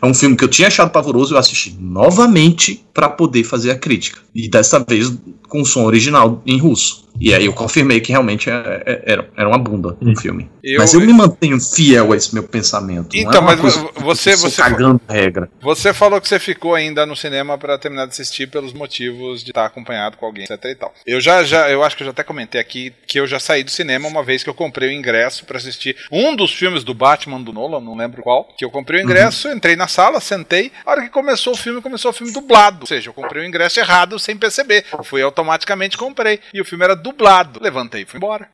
É 0.01 0.05
um 0.05 0.13
filme 0.13 0.36
que 0.36 0.43
eu 0.43 0.47
tinha 0.47 0.67
achado 0.67 0.91
pavoroso, 0.91 1.34
eu 1.34 1.38
assisti 1.38 1.75
novamente 1.80 2.84
pra 2.93 3.09
poder 3.09 3.43
fazer 3.43 3.71
a 3.71 3.75
crítica. 3.78 4.19
E 4.34 4.47
dessa 4.49 4.80
vez 4.80 5.11
com 5.47 5.61
o 5.61 5.65
som 5.65 5.84
original 5.86 6.41
em 6.45 6.57
russo. 6.57 7.07
E 7.19 7.34
aí 7.34 7.45
eu 7.45 7.53
confirmei 7.53 7.99
que 7.99 8.11
realmente 8.11 8.47
é- 8.49 8.84
é- 8.86 9.03
era, 9.13 9.30
era 9.36 9.47
uma 9.47 9.57
bunda 9.57 9.97
o 9.99 10.19
filme. 10.19 10.47
Eu- 10.63 10.78
mas 10.80 10.93
eu 10.93 10.99
me 11.01 11.11
mantenho 11.11 11.59
fiel 11.59 12.11
a 12.13 12.15
esse 12.15 12.32
meu 12.34 12.43
pensamento. 12.43 13.15
não 13.15 13.19
é 13.19 13.23
Então, 13.23 13.41
uma 13.41 13.55
mas 13.55 13.75
você- 13.95 14.36
você- 14.36 14.61
cagando 14.61 15.01
regra. 15.09 15.49
Você 15.61 15.93
falou 15.93 16.21
que 16.21 16.28
você 16.28 16.38
ficou 16.38 16.75
ainda 16.75 17.05
no 17.07 17.15
cinema 17.15 17.57
pra 17.57 17.75
terminar 17.78 18.05
de 18.05 18.11
assistir 18.11 18.47
pelos 18.47 18.71
motivos 18.73 19.43
de 19.43 19.49
estar 19.49 19.65
acompanhado 19.65 20.15
com 20.17 20.28
alguém, 20.28 20.43
etc 20.43 20.63
e 20.65 20.75
tal. 20.75 20.93
Eu 21.07 21.19
já, 21.19 21.43
já, 21.43 21.69
eu 21.71 21.82
acho 21.84 21.95
que 21.97 22.03
eu 22.03 22.05
já 22.05 22.11
até 22.11 22.23
comentei 22.23 22.61
aqui 22.61 22.93
que 23.07 23.19
eu 23.19 23.25
já 23.25 23.39
saí 23.39 23.63
do 23.63 23.71
cinema 23.71 24.07
uma 24.07 24.21
vez 24.23 24.43
que 24.43 24.49
eu 24.49 24.53
comprei 24.53 24.89
o 24.89 24.91
ingresso 24.91 25.43
pra 25.45 25.57
assistir 25.57 25.95
um 26.11 26.36
dos 26.36 26.51
filmes 26.51 26.84
do 26.84 26.93
Batman 26.93 27.41
do 27.41 27.51
Nolan, 27.51 27.80
não 27.82 27.95
lembro 27.97 28.21
qual, 28.21 28.47
que 28.55 28.63
eu 28.65 28.69
comprei 28.69 29.01
o 29.01 29.03
ingresso, 29.03 29.16
entrei 29.51 29.76
na 29.76 29.88
sala, 29.88 30.20
sentei, 30.20 30.72
a 30.86 30.91
hora 30.91 31.01
que 31.03 31.09
começou 31.09 31.53
o 31.53 31.57
filme, 31.57 31.82
começou 31.82 32.11
o 32.11 32.13
filme 32.13 32.32
dublado, 32.34 32.80
ou 32.82 32.88
seja, 32.88 33.09
eu 33.09 33.13
comprei 33.13 33.43
o 33.43 33.45
ingresso 33.47 33.80
errado 33.80 34.18
sem 34.20 34.36
perceber. 34.38 34.86
Fui 35.03 35.22
automaticamente 35.22 35.97
comprei 35.97 36.39
e 36.53 36.61
o 36.61 36.65
filme 36.65 36.84
era 36.84 36.95
dublado. 36.95 37.59
Levantei 37.61 38.03
e 38.03 38.05
fui 38.05 38.18
embora. 38.18 38.47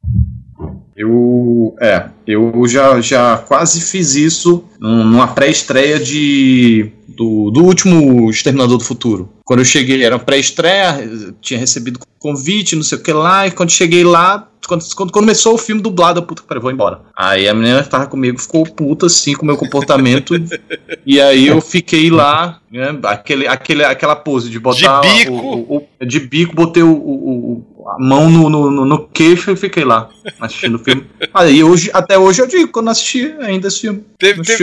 Eu, 0.95 1.75
é, 1.81 2.05
eu 2.27 2.67
já, 2.67 3.01
já 3.01 3.37
quase 3.39 3.81
fiz 3.81 4.13
isso 4.13 4.69
num- 4.79 5.03
numa 5.03 5.33
pré-estreia 5.33 5.99
de 5.99 6.91
do, 7.15 7.51
do 7.51 7.63
último 7.63 8.29
Exterminador 8.29 8.77
do 8.77 8.83
Futuro. 8.83 9.29
Quando 9.45 9.59
eu 9.59 9.65
cheguei, 9.65 10.03
era 10.03 10.17
pré-estreia, 10.19 11.33
tinha 11.41 11.59
recebido 11.59 11.99
convite, 12.19 12.75
não 12.75 12.83
sei 12.83 12.97
o 12.97 13.01
que 13.01 13.11
lá, 13.11 13.45
e 13.47 13.51
quando 13.51 13.69
cheguei 13.71 14.03
lá, 14.03 14.47
quando, 14.65 14.81
quando 14.95 15.11
começou 15.11 15.55
o 15.55 15.57
filme 15.57 15.81
dublado, 15.81 16.19
eu, 16.19 16.23
puta 16.23 16.41
que 16.41 16.47
pariu, 16.47 16.61
vou 16.61 16.71
embora. 16.71 17.01
Aí 17.17 17.49
a 17.49 17.53
menina 17.53 17.83
que 17.83 17.89
tava 17.89 18.07
comigo 18.07 18.39
ficou 18.39 18.63
puta 18.63 19.07
assim 19.07 19.33
com 19.33 19.43
o 19.43 19.45
meu 19.45 19.57
comportamento, 19.57 20.33
e 21.05 21.19
aí 21.19 21.47
eu 21.47 21.59
fiquei 21.59 22.09
lá, 22.09 22.61
né, 22.71 22.97
aquele, 23.03 23.45
aquele, 23.45 23.83
aquela 23.83 24.15
pose 24.15 24.49
de 24.49 24.57
botar 24.59 25.01
De 25.01 25.07
bico. 25.25 25.33
o- 25.33 25.75
o- 25.77 25.87
o- 26.01 26.05
de 26.05 26.19
bico, 26.21 26.55
botei 26.55 26.81
o- 26.81 27.65
a 27.87 27.97
mão 27.99 28.29
no, 28.29 28.49
no, 28.49 28.85
no- 28.85 29.07
queixo 29.07 29.51
e 29.51 29.55
fiquei 29.55 29.83
lá 29.83 30.09
assistindo 30.39 30.75
o 30.75 30.79
filme. 30.79 31.05
Aí 31.33 31.63
hoje, 31.63 31.89
até 31.93 32.17
hoje 32.17 32.41
eu 32.41 32.47
digo, 32.47 32.71
quando 32.71 32.89
assisti 32.89 33.35
ainda 33.39 33.67
esse 33.67 33.81
filme. 33.81 34.03
Teve, 34.17 34.41
teve. 34.41 34.57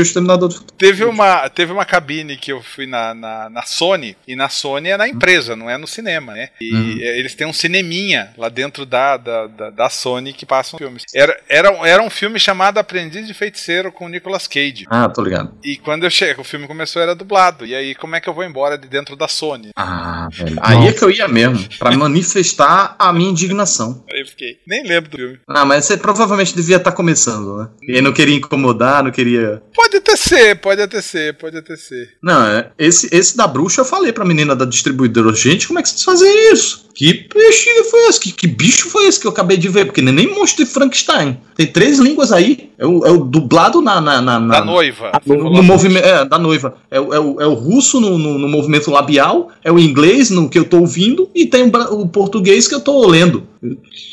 Teve 0.79 1.05
uma, 1.05 1.49
teve 1.49 1.73
uma 1.73 1.85
cabine 1.85 2.37
que 2.37 2.51
eu 2.53 2.63
fui 2.63 2.87
na, 2.87 3.15
na, 3.15 3.51
na 3.51 3.63
Sony, 3.63 4.17
e 4.27 4.35
na 4.35 4.49
Sony 4.49 4.89
é 4.91 4.97
na 4.97 5.09
empresa, 5.09 5.55
não 5.55 5.69
é 5.69 5.77
no 5.77 5.87
cinema, 5.87 6.33
né? 6.33 6.49
E 6.61 6.71
Uhum. 6.75 6.99
é, 7.01 7.19
eles 7.19 7.35
têm 7.35 7.47
um 7.47 7.53
cineminha 7.53 8.31
lá 8.39 8.49
dentro 8.49 8.87
da, 8.87 9.17
da, 9.17 9.47
da, 9.47 9.71
da 9.71 9.91
Sony 9.91 10.33
que 10.33 10.47
passam 10.47 10.79
filmes. 10.79 11.05
Era, 11.15 11.39
era, 11.49 11.69
era 11.87 12.03
um 12.03 12.09
filme 12.11 12.39
chamado 12.39 12.79
Aprendiz 12.79 13.27
de 13.27 13.35
Feiticeiro 13.35 13.93
com 13.93 14.07
o 14.07 14.09
Nicolas 14.09 14.47
Cage. 14.47 14.87
Ah, 14.89 15.09
tô 15.09 15.23
ligado. 15.23 15.53
E 15.65 15.77
quando 15.77 16.05
eu 16.05 16.11
chego, 16.11 16.41
o 16.41 16.45
filme 16.45 16.67
começou, 16.67 17.03
era 17.03 17.15
dublado. 17.15 17.67
E 17.67 17.75
aí, 17.75 17.95
como 17.95 18.17
é 18.17 18.21
que 18.21 18.29
eu 18.29 18.35
vou 18.35 18.45
embora 18.45 18.79
de 18.79 18.89
dentro 18.89 19.15
da 19.17 19.29
Sony? 19.29 19.71
Ah, 19.77 20.29
velho. 20.33 20.57
Aí 20.63 20.87
é 20.89 20.93
que 20.93 21.03
eu 21.05 21.11
ia 21.11 21.29
mesmo, 21.29 21.69
pra 21.79 21.91
manifestar 21.97 22.95
a 22.99 23.10
minha 23.13 23.31
indignação. 23.31 24.05
Aí 24.13 24.21
eu 24.21 24.27
fiquei, 24.27 24.57
nem 24.67 24.87
lembro 24.87 25.11
do 25.11 25.17
filme. 25.17 25.39
Ah, 25.49 25.65
mas 25.65 25.85
você 25.85 25.97
provavelmente 25.97 26.55
devia 26.55 26.77
estar 26.77 26.93
começando, 26.93 27.57
né? 27.59 27.69
E 27.83 28.01
não 28.01 28.13
queria 28.13 28.37
incomodar, 28.37 29.03
não 29.05 29.11
queria. 29.11 29.63
Pode 29.75 29.97
até 29.97 30.17
ser, 30.17 30.57
pode 30.61 30.81
até 30.83 31.01
ser, 31.01 31.35
pode 31.37 31.57
até 31.57 31.77
ser. 31.77 32.11
Não, 32.23 32.45
é- 32.47 32.71
esse, 32.79 33.09
esse 33.15 33.37
da 33.37 33.47
bruxa 33.47 33.81
eu 33.81 33.85
falei 33.85 34.13
pra 34.13 34.25
menina 34.25 34.55
da 34.57 34.65
distribuidora, 34.65 35.35
gente, 35.35 35.67
como 35.67 35.79
é 35.79 35.83
que 35.83 35.89
vocês 35.89 36.03
fazem 36.05 36.53
isso? 36.53 36.89
Que 36.95 37.15
peixe 37.15 37.85
foi 37.85 38.09
esse? 38.09 38.21
Que, 38.21 38.33
que 38.33 38.47
bicho 38.47 38.91
foi 38.91 39.07
esse 39.07 39.19
que 39.19 39.27
eu 39.27 39.31
acabei 39.31 39.57
de 39.57 39.69
ver? 39.69 39.87
Porque 39.87 40.03
nem 40.03 40.13
nem 40.13 40.35
monstro 40.35 40.65
de 40.65 40.71
Frankenstein. 40.71 41.39
Tem 41.57 41.67
três 41.67 41.99
línguas 41.99 42.31
aí. 42.33 42.71
É 42.77 42.85
o, 42.87 43.07
é 43.07 43.11
o 43.11 43.19
dublado 43.25 43.81
na. 43.81 44.01
na, 44.01 44.21
na, 44.21 44.41
na- 44.41 44.59
Da 44.61 44.65
noiva. 44.65 45.13
no, 45.25 45.51
no 45.51 45.63
movimento. 45.63 46.05
É, 46.05 46.25
da 46.25 46.39
noiva. 46.39 46.75
É, 46.91 47.01
o- 47.01 47.15
é, 47.15 47.21
o, 47.21 47.41
é 47.41 47.47
o 47.47 47.55
russo 47.55 48.01
no, 48.01 48.19
no, 48.19 48.39
no 48.39 48.49
movimento 48.49 48.91
labial, 48.91 49.51
é 49.65 49.71
o 49.73 49.79
inglês 49.79 50.31
no 50.31 50.49
que 50.51 50.59
eu 50.59 50.65
tô 50.65 50.79
ouvindo, 50.81 51.31
e 51.35 51.47
tem 51.47 51.63
o, 51.63 52.01
o 52.01 52.09
português 52.09 52.67
que 52.69 52.75
eu 52.75 52.81
tô 52.81 52.93
lendo. 53.07 53.47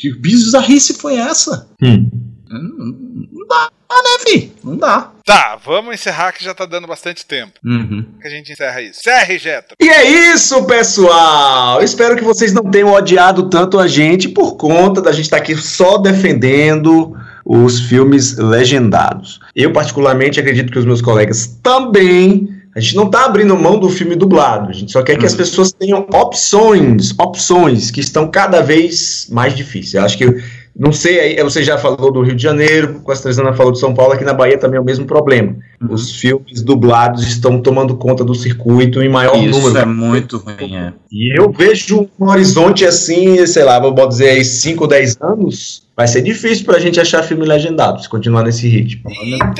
Que 0.00 0.12
bizarrice 0.18 0.94
foi 0.94 1.16
essa? 1.16 1.68
Hum. 1.82 2.08
Não 2.50 3.46
dá, 3.46 3.70
né, 3.90 4.18
fi? 4.26 4.52
Não 4.64 4.76
dá. 4.76 5.12
Tá, 5.24 5.58
vamos 5.64 5.94
encerrar 5.94 6.32
que 6.32 6.42
já 6.42 6.54
tá 6.54 6.64
dando 6.64 6.86
bastante 6.86 7.26
tempo. 7.26 7.52
Uhum. 7.64 8.04
Que 8.20 8.26
a 8.26 8.30
gente 8.30 8.52
encerra 8.52 8.80
isso. 8.80 9.00
Encerre, 9.00 9.38
Jeto. 9.38 9.74
E 9.78 9.88
é 9.88 10.32
isso, 10.32 10.64
pessoal! 10.64 11.82
Espero 11.82 12.16
que 12.16 12.24
vocês 12.24 12.52
não 12.52 12.64
tenham 12.64 12.92
odiado 12.92 13.50
tanto 13.50 13.78
a 13.78 13.86
gente 13.86 14.28
por 14.28 14.56
conta 14.56 15.02
da 15.02 15.12
gente 15.12 15.24
estar 15.24 15.36
aqui 15.36 15.54
só 15.56 15.98
defendendo 15.98 17.14
os 17.44 17.80
filmes 17.80 18.36
legendados. 18.36 19.40
Eu, 19.54 19.72
particularmente, 19.72 20.40
acredito 20.40 20.72
que 20.72 20.78
os 20.78 20.84
meus 20.84 21.02
colegas 21.02 21.58
também. 21.62 22.57
A 22.76 22.80
gente 22.80 22.94
não 22.96 23.04
está 23.06 23.24
abrindo 23.24 23.56
mão 23.56 23.78
do 23.78 23.88
filme 23.88 24.14
dublado, 24.14 24.70
a 24.70 24.72
gente 24.72 24.92
só 24.92 25.02
quer 25.02 25.16
que 25.18 25.26
as 25.26 25.32
Uhum. 25.32 25.38
pessoas 25.38 25.72
tenham 25.72 26.06
opções, 26.14 27.12
opções 27.18 27.90
que 27.90 28.00
estão 28.00 28.28
cada 28.28 28.60
vez 28.60 29.26
mais 29.30 29.54
difíceis. 29.54 29.94
Eu 29.94 30.02
acho 30.02 30.16
que, 30.18 30.42
não 30.78 30.92
sei, 30.92 31.18
aí 31.38 31.42
você 31.42 31.62
já 31.62 31.76
falou 31.76 32.12
do 32.12 32.22
Rio 32.22 32.36
de 32.36 32.42
Janeiro, 32.42 33.00
com 33.02 33.10
a 33.10 33.16
Trezana 33.16 33.52
falou 33.52 33.72
de 33.72 33.80
São 33.80 33.92
Paulo, 33.94 34.12
aqui 34.12 34.24
na 34.24 34.32
Bahia 34.34 34.58
também 34.58 34.78
é 34.78 34.80
o 34.80 34.84
mesmo 34.84 35.06
problema. 35.06 35.56
Uhum. 35.80 35.92
Os 35.94 36.14
filmes 36.14 36.62
dublados 36.62 37.26
estão 37.26 37.60
tomando 37.60 37.96
conta 37.96 38.22
do 38.24 38.34
circuito 38.34 39.02
em 39.02 39.08
maior 39.08 39.36
Isso 39.36 39.58
número. 39.60 39.78
é 39.78 39.84
muito 39.84 40.38
ruim, 40.38 40.76
é. 40.76 40.92
E 41.10 41.40
eu 41.40 41.50
vejo 41.50 42.08
um 42.20 42.28
horizonte 42.28 42.84
assim, 42.84 43.44
sei 43.46 43.64
lá, 43.64 43.80
vou 43.80 44.08
dizer 44.08 44.28
aí 44.30 44.44
5 44.44 44.84
ou 44.84 44.88
10 44.88 45.16
anos, 45.20 45.82
vai 45.98 46.06
ser 46.06 46.22
difícil 46.22 46.64
pra 46.64 46.78
gente 46.78 47.00
achar 47.00 47.24
filme 47.24 47.44
legendado 47.44 48.00
se 48.00 48.08
continuar 48.08 48.44
nesse 48.44 48.68
ritmo. 48.68 49.10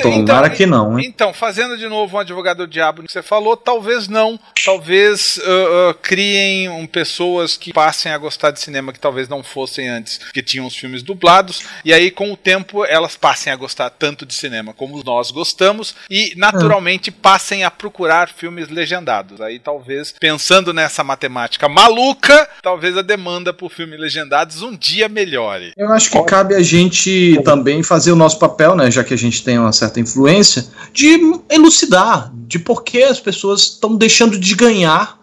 Tomara 0.01 0.49
que 0.49 0.65
não, 0.65 0.97
hein? 0.97 1.05
Então, 1.05 1.33
fazendo 1.33 1.77
de 1.77 1.85
novo 1.89 2.15
um 2.15 2.19
advogado 2.21 2.59
do 2.59 2.67
diabo 2.67 3.03
que 3.03 3.11
você 3.11 3.21
falou, 3.21 3.57
talvez 3.57 4.07
não. 4.07 4.39
Talvez 4.63 5.35
uh, 5.39 5.89
uh, 5.89 5.93
criem 5.95 6.69
um, 6.69 6.87
pessoas 6.87 7.57
que 7.57 7.73
passem 7.73 8.13
a 8.13 8.17
gostar 8.17 8.51
de 8.51 8.61
cinema 8.61 8.93
que 8.93 8.99
talvez 9.01 9.27
não 9.27 9.43
fossem 9.43 9.89
antes, 9.89 10.17
que 10.33 10.41
tinham 10.41 10.65
os 10.65 10.77
filmes 10.77 11.03
dublados, 11.03 11.63
e 11.83 11.91
aí 11.91 12.09
com 12.09 12.31
o 12.31 12.37
tempo 12.37 12.85
elas 12.85 13.17
passem 13.17 13.51
a 13.51 13.55
gostar 13.57 13.89
tanto 13.89 14.25
de 14.25 14.33
cinema 14.33 14.73
como 14.73 15.03
nós 15.03 15.31
gostamos, 15.31 15.93
e 16.09 16.31
naturalmente 16.37 17.11
passem 17.11 17.65
a 17.65 17.71
procurar 17.71 18.29
filmes 18.29 18.69
legendados. 18.69 19.41
Aí 19.41 19.59
talvez, 19.59 20.15
pensando 20.17 20.73
nessa 20.73 21.03
matemática 21.03 21.67
maluca, 21.67 22.47
talvez 22.61 22.95
a 22.97 23.01
demanda 23.01 23.51
por 23.51 23.69
filmes 23.69 23.99
legendados 23.99 24.61
um 24.61 24.73
dia 24.73 25.09
melhore. 25.09 25.73
Eu 25.75 25.91
acho 25.91 26.09
que 26.09 26.28
cabe 26.29 26.53
a 26.53 26.61
gente 26.61 27.41
também 27.43 27.81
fazer 27.81 28.11
o 28.11 28.15
nosso 28.15 28.37
papel, 28.37 28.75
né, 28.75 28.91
já 28.91 29.03
que 29.03 29.15
a 29.15 29.17
gente 29.17 29.43
tem 29.43 29.57
uma 29.57 29.71
certa 29.71 29.99
influência, 29.99 30.67
de 30.93 31.19
elucidar 31.49 32.31
de 32.47 32.59
por 32.59 32.83
que 32.83 33.01
as 33.01 33.19
pessoas 33.19 33.61
estão 33.61 33.95
deixando 33.95 34.37
de 34.37 34.53
ganhar 34.53 35.18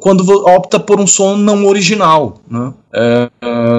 quando 0.00 0.22
opta 0.48 0.80
por 0.80 0.98
um 0.98 1.06
som 1.06 1.36
não 1.36 1.66
original, 1.66 2.40
né? 2.50 2.72
É, 2.92 3.30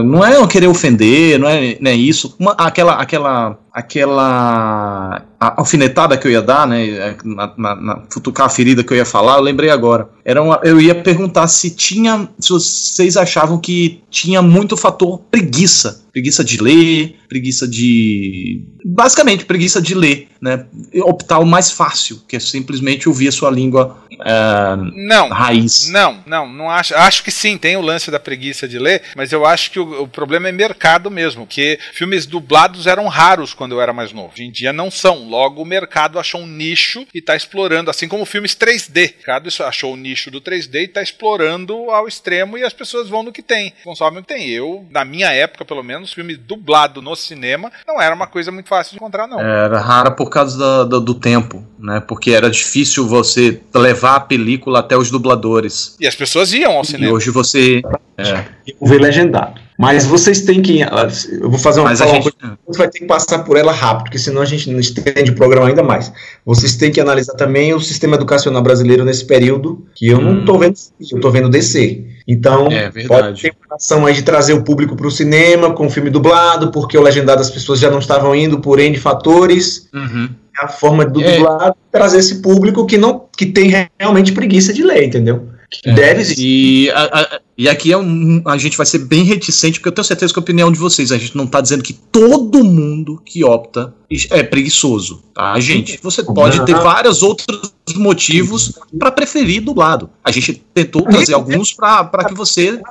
não 0.04 0.24
é 0.24 0.48
querer 0.48 0.68
ofender, 0.68 1.40
não 1.40 1.50
é, 1.50 1.78
não 1.82 1.92
é 1.92 1.96
isso. 1.96 2.36
Uma, 2.40 2.52
aquela, 2.52 2.94
aquela, 2.94 3.58
aquela 3.74 5.26
alfinetada 5.40 6.16
que 6.16 6.28
eu 6.28 6.32
ia 6.32 6.42
dar, 6.44 6.68
né? 6.68 7.16
Na, 7.26 7.54
na, 7.58 7.76
na, 7.76 8.04
futucar 8.12 8.46
a 8.46 8.50
ferida 8.50 8.84
que 8.84 8.94
eu 8.94 8.98
ia 8.98 9.06
falar, 9.06 9.38
eu 9.38 9.42
lembrei 9.42 9.72
agora. 9.72 10.10
Era 10.24 10.44
uma, 10.44 10.60
eu 10.64 10.80
ia 10.80 10.94
perguntar 10.94 11.48
se 11.48 11.72
tinha, 11.72 12.30
se 12.40 12.50
vocês 12.50 13.18
achavam 13.18 13.58
que 13.58 14.04
tinha 14.12 14.44
muito 14.44 14.78
fator 14.78 15.20
preguiça, 15.32 16.06
preguiça 16.12 16.44
de 16.44 16.62
ler, 16.62 17.16
preguiça 17.28 17.68
de, 17.68 18.64
basicamente 18.86 19.46
preguiça 19.46 19.82
de 19.82 19.96
ler, 19.96 20.28
né? 20.40 20.66
Optar 21.04 21.40
o 21.40 21.46
mais 21.46 21.72
fácil, 21.72 22.22
que 22.28 22.36
é 22.36 22.40
simplesmente 22.40 23.10
ouvir 23.10 23.30
a 23.30 23.32
sua 23.32 23.50
língua 23.50 23.98
é, 24.24 24.76
não, 24.94 25.31
raiz. 25.34 25.90
Não, 25.90 26.24
não, 26.26 26.48
não 26.48 26.70
acho. 26.70 26.96
Acho 26.96 27.24
que 27.24 27.32
sim, 27.32 27.58
tem 27.58 27.76
o 27.78 27.82
lance 27.82 28.12
da 28.12 28.20
preguiça 28.20 28.68
de 28.68 28.80
ler, 28.80 29.04
mas 29.16 29.32
eu 29.32 29.46
acho 29.46 29.72
que 29.72 29.80
o, 29.80 30.04
o 30.04 30.08
problema 30.08 30.50
é 30.50 30.52
mercado 30.52 31.10
mesmo, 31.10 31.48
que 31.48 31.80
filmes 31.94 32.26
dublados 32.26 32.88
eram 32.88 33.08
raros 33.08 33.54
quando 33.54 33.74
eu 33.74 33.82
era 33.82 33.94
mais 33.94 34.12
novo. 34.12 34.32
Hoje 34.34 34.44
em 34.44 34.52
dia 34.52 34.74
não 34.74 34.90
são. 34.90 35.28
Logo 35.28 35.62
o 35.62 35.66
mercado 35.66 36.20
achou 36.20 36.42
um 36.42 36.48
nicho 36.48 37.06
e 37.14 37.20
está 37.20 37.36
explorando, 37.36 37.90
assim 37.90 38.08
como 38.08 38.26
filmes 38.26 38.56
3D. 38.56 39.12
O 39.12 39.18
mercado 39.18 39.50
achou 39.66 39.94
o 39.94 39.98
nicho 39.98 40.32
do 40.32 40.42
3D 40.42 40.76
e 40.76 40.84
está 40.86 41.02
explorando 41.02 41.90
ao 41.90 42.08
extremo 42.08 42.58
e 42.58 42.64
as 42.64 42.74
pessoas 42.74 43.10
vão 43.10 43.24
no 43.24 43.32
que 43.32 43.42
tem, 43.42 43.74
consomem 43.84 44.20
o 44.20 44.22
que 44.24 44.34
tem. 44.34 44.50
Eu, 44.50 44.86
na 44.90 45.06
minha 45.06 45.32
época, 45.32 45.66
pelo 45.66 45.84
menos, 45.84 46.14
filme 46.14 46.36
dublado 46.36 47.02
no 47.02 47.16
cinema 47.16 47.72
não 47.88 48.02
era 48.02 48.16
uma 48.16 48.28
coisa 48.28 48.52
muito 48.52 48.70
fácil 48.70 48.92
de 48.92 48.98
encontrar, 48.98 49.28
não. 49.28 49.40
Era 49.40 49.80
rara 49.80 50.12
por 50.12 50.30
causa 50.30 50.58
do, 50.58 50.86
do, 50.86 51.02
do 51.02 51.16
tempo, 51.16 51.66
né? 51.78 52.00
Porque 52.00 52.32
era 52.32 52.50
difícil 52.50 53.08
você 53.08 53.62
levar 53.74 54.16
a 54.16 54.20
película 54.20 54.80
até 54.80 54.98
os 54.98 55.12
dubladores. 55.22 55.96
E 56.00 56.08
as 56.08 56.16
pessoas 56.16 56.52
iam 56.54 56.74
ao 56.78 56.84
cinema. 56.84 57.12
E 57.12 57.14
hoje 57.14 57.30
você. 57.30 57.82
É. 58.18 58.44
Ver 58.82 59.00
legendado. 59.02 59.60
Mas 59.80 60.06
vocês 60.06 60.42
têm 60.42 60.62
que. 60.62 60.82
Eu 60.82 61.50
vou 61.50 61.58
fazer 61.58 61.80
uma, 61.80 61.90
Mas 61.90 62.02
a 62.02 62.06
gente- 62.08 62.32
coisa. 62.32 62.58
Você 62.68 62.78
vai 62.78 62.88
ter 62.88 63.00
que 63.00 63.06
passar 63.06 63.40
por 63.40 63.58
ela 63.58 63.72
rápido, 63.72 64.04
porque 64.04 64.20
senão 64.20 64.40
a 64.42 64.46
gente 64.46 64.70
não 64.70 64.80
estende 64.80 65.32
o 65.32 65.36
programa 65.36 65.68
ainda 65.68 65.82
mais. 65.82 66.12
Vocês 66.46 66.76
têm 66.76 66.92
que 66.92 67.00
analisar 67.02 67.34
também 67.34 67.74
o 67.74 67.80
sistema 67.80 68.16
educacional 68.16 68.62
brasileiro 68.62 69.04
nesse 69.04 69.26
período, 69.26 69.84
que 69.96 70.08
eu 70.08 70.22
não 70.22 70.34
Hum. 70.34 70.40
estou 70.42 70.60
vendo, 70.60 70.76
eu 71.10 71.18
estou 71.18 71.32
vendo 71.32 71.50
descer. 71.50 72.06
Então, 72.28 72.68
É 72.68 72.84
pode 72.92 72.94
verdade. 73.08 73.42
ter 73.42 73.54
uma 73.68 73.76
ação 73.76 74.06
aí 74.06 74.14
de 74.14 74.22
trazer 74.22 74.54
o 74.54 74.64
público 74.64 74.96
para 74.96 75.08
o 75.08 75.12
cinema 75.12 75.72
com 75.74 75.88
o 75.88 75.90
filme 75.90 76.12
dublado, 76.12 76.72
porque 76.72 76.96
o 76.96 77.02
legendado 77.02 77.42
as 77.42 77.50
pessoas 77.50 77.80
já 77.80 77.90
não 77.90 77.98
estavam 78.00 78.36
indo 78.36 78.60
por 78.60 78.80
N 78.80 78.96
fatores. 78.98 79.90
Uhum. 79.92 80.30
É 80.60 80.66
a 80.66 80.68
forma 80.68 81.06
do 81.06 81.22
É. 81.22 81.38
dublado 81.38 81.76
trazer 81.92 82.20
esse 82.20 82.42
público 82.42 82.86
que 82.86 82.98
não 82.98 83.26
que 83.38 83.46
tem 83.46 83.72
realmente 84.00 84.32
preguiça 84.32 84.74
de 84.74 84.84
ler, 84.84 85.04
entendeu? 85.06 85.48
Que 85.70 85.90
É. 85.90 85.94
deve 85.94 86.22
existir. 86.22 86.44
E, 86.46 86.90
a, 86.92 87.04
a- 87.04 87.40
e 87.58 87.70
aqui 87.70 87.94
é 87.94 87.98
um, 87.98 88.42
a 88.46 88.58
gente 88.58 88.76
vai 88.76 88.86
ser 88.86 89.00
bem 89.00 89.24
reticente, 89.24 89.80
porque 89.80 89.88
eu 89.88 89.94
tenho 89.94 90.04
certeza 90.04 90.34
que 90.34 90.40
a 90.40 90.42
opinião 90.44 90.70
de 90.70 90.78
vocês, 90.78 91.12
a 91.14 91.18
gente 91.18 91.38
não 91.38 91.46
está 91.46 91.62
dizendo 91.62 91.82
que 91.82 91.94
todo 91.94 92.62
mundo 92.64 93.22
que 93.26 93.44
opta 93.46 93.94
é 94.32 94.44
preguiçoso, 94.44 95.24
tá, 95.34 95.58
gente? 95.62 95.98
Você 96.04 96.22
pode 96.24 96.66
ter 96.66 96.76
vários 96.76 97.24
outros 97.24 97.72
motivos 97.96 98.74
para 99.00 99.12
preferir 99.12 99.62
dublado. 99.62 100.10
A 100.24 100.32
gente 100.32 100.62
tentou 100.74 101.04
trazer 101.04 101.34
alguns 101.34 101.72
para 101.72 102.26
que 102.28 102.34
você, 102.34 102.82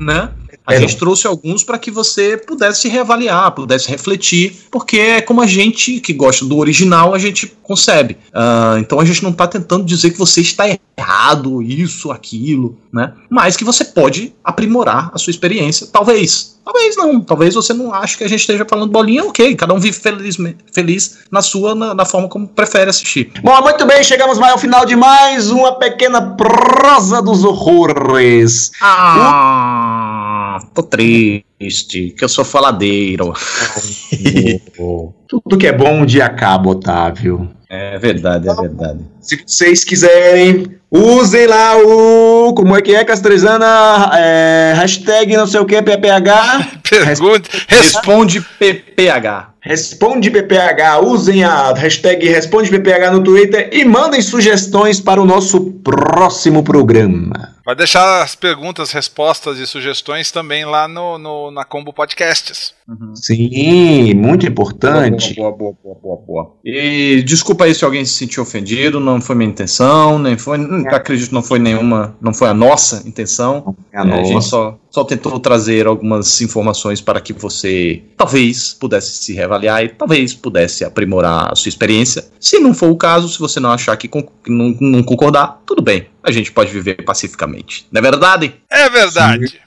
né? 0.00 0.30
A 0.66 0.74
É, 0.74 0.80
gente 0.80 0.96
trouxe 0.96 1.26
alguns 1.26 1.62
para 1.62 1.78
que 1.78 1.90
você 1.90 2.36
pudesse 2.36 2.88
reavaliar, 2.88 3.52
pudesse 3.52 3.88
refletir, 3.88 4.66
porque 4.70 4.98
é 4.98 5.20
como 5.20 5.40
a 5.40 5.46
gente 5.46 6.00
que 6.00 6.12
gosta 6.12 6.44
do 6.44 6.58
original, 6.58 7.14
a 7.14 7.18
gente 7.18 7.46
concebe. 7.62 8.16
Ah, 8.34 8.76
então 8.78 8.98
a 8.98 9.04
gente 9.04 9.22
não 9.22 9.30
está 9.30 9.46
tentando 9.46 9.84
dizer 9.84 10.10
que 10.10 10.18
você 10.18 10.40
está 10.40 10.64
errado, 10.98 11.62
isso, 11.62 12.10
aquilo, 12.10 12.76
né? 12.92 13.12
Mas 13.30 13.56
que 13.56 13.62
você 13.64 13.84
pode 13.84 14.34
aprimorar 14.42 15.10
a 15.14 15.18
sua 15.18 15.30
experiência, 15.30 15.86
talvez. 15.86 16.56
Talvez 16.64 16.96
não, 16.96 17.20
talvez 17.20 17.54
você 17.54 17.72
não 17.72 17.94
ache 17.94 18.18
que 18.18 18.24
a 18.24 18.28
gente 18.28 18.40
esteja 18.40 18.66
falando 18.68 18.90
bolinha, 18.90 19.24
ok. 19.24 19.54
Cada 19.54 19.72
um 19.72 19.78
vive 19.78 19.96
feliz, 19.96 20.36
feliz 20.72 21.18
na 21.30 21.40
sua, 21.40 21.76
na, 21.76 21.94
na 21.94 22.04
forma 22.04 22.28
como 22.28 22.48
prefere 22.48 22.90
assistir. 22.90 23.30
Bom, 23.40 23.62
muito 23.62 23.86
bem, 23.86 24.02
chegamos 24.02 24.36
mais 24.36 24.52
ao 24.52 24.58
final 24.58 24.84
de 24.84 24.96
mais 24.96 25.48
uma 25.48 25.78
pequena 25.78 26.20
prosa 26.20 27.22
dos 27.22 27.44
horrores. 27.44 28.72
Ah, 28.82 30.15
tô 30.60 30.82
triste, 30.82 32.10
que 32.10 32.24
eu 32.24 32.28
sou 32.28 32.44
faladeiro. 32.44 33.32
Tudo 35.28 35.58
que 35.58 35.66
é 35.66 35.72
bom 35.72 36.02
um 36.02 36.06
dia 36.06 36.26
acaba, 36.26 36.70
Otávio. 36.70 37.50
É 37.68 37.98
verdade, 37.98 38.48
é 38.48 38.54
verdade. 38.54 39.00
Se 39.20 39.42
vocês 39.44 39.82
quiserem, 39.82 40.75
usem 40.90 41.46
lá 41.46 41.76
o. 41.78 42.52
Como 42.54 42.76
é 42.76 42.82
que 42.82 42.94
é, 42.94 43.04
Castrezana? 43.04 44.10
É, 44.14 44.72
hashtag 44.76 45.36
não 45.36 45.46
sei 45.46 45.60
o 45.60 45.64
que, 45.66 45.80
PPH. 45.82 46.80
Pergunta. 46.88 47.48
res- 47.68 47.82
Responde 47.82 48.40
PPH. 48.58 49.50
Responde 49.60 50.30
PPH. 50.30 51.00
Usem 51.00 51.42
a 51.42 51.72
hashtag 51.74 52.28
Responde 52.28 52.70
PPH 52.70 53.10
no 53.10 53.22
Twitter 53.24 53.68
e 53.72 53.84
mandem 53.84 54.22
sugestões 54.22 55.00
para 55.00 55.20
o 55.20 55.24
nosso 55.26 55.60
próximo 55.82 56.62
programa. 56.62 57.54
Vai 57.64 57.74
deixar 57.74 58.22
as 58.22 58.36
perguntas, 58.36 58.92
respostas 58.92 59.58
e 59.58 59.66
sugestões 59.66 60.30
também 60.30 60.64
lá 60.64 60.86
no, 60.86 61.18
no- 61.18 61.50
na 61.50 61.64
Combo 61.64 61.92
Podcasts. 61.92 62.72
Sim, 63.16 64.14
muito 64.14 64.46
importante. 64.46 65.34
Boa, 65.34 65.50
boa, 65.50 65.74
boa, 65.82 65.96
boa, 66.00 66.16
boa. 66.24 66.56
E 66.64 67.24
desculpa 67.26 67.64
aí 67.64 67.74
se 67.74 67.84
alguém 67.84 68.04
se 68.04 68.12
sentiu 68.14 68.44
ofendido, 68.44 69.00
não 69.00 69.20
foi 69.20 69.34
minha 69.34 69.50
intenção, 69.50 70.16
nem 70.16 70.38
foi, 70.38 70.58
não 70.90 70.96
acredito 70.96 71.28
que 71.28 71.34
não 71.34 71.42
foi 71.42 71.58
nenhuma, 71.58 72.16
não 72.20 72.32
foi 72.34 72.48
a 72.48 72.54
nossa 72.54 73.02
intenção. 73.08 73.74
É 73.92 73.98
a 73.98 74.04
É, 74.06 74.12
a 74.20 74.24
gente 74.24 74.34
nossa. 74.34 74.48
só, 74.48 74.78
só 74.90 75.04
tentou 75.04 75.38
trazer 75.38 75.86
algumas 75.86 76.40
informações 76.40 77.00
para 77.00 77.20
que 77.20 77.32
você 77.32 78.02
talvez 78.16 78.72
pudesse 78.74 79.18
se 79.18 79.32
reavaliar 79.32 79.84
e 79.84 79.88
talvez 79.88 80.34
pudesse 80.34 80.84
aprimorar 80.84 81.52
a 81.52 81.54
sua 81.54 81.68
experiência. 81.68 82.24
Se 82.40 82.58
não 82.58 82.72
for 82.74 82.90
o 82.90 82.96
caso, 82.96 83.28
se 83.28 83.38
você 83.38 83.60
não 83.60 83.70
achar 83.72 83.96
que, 83.96 84.08
con- 84.08 84.22
que 84.44 84.50
não, 84.50 84.74
não 84.80 85.02
concordar, 85.02 85.60
tudo 85.66 85.82
bem. 85.82 86.06
A 86.22 86.30
gente 86.32 86.50
pode 86.52 86.70
viver 86.72 87.04
pacificamente. 87.04 87.86
Não 87.92 87.98
é 88.00 88.02
verdade? 88.02 88.54
É 88.70 88.88
verdade. 88.90 89.60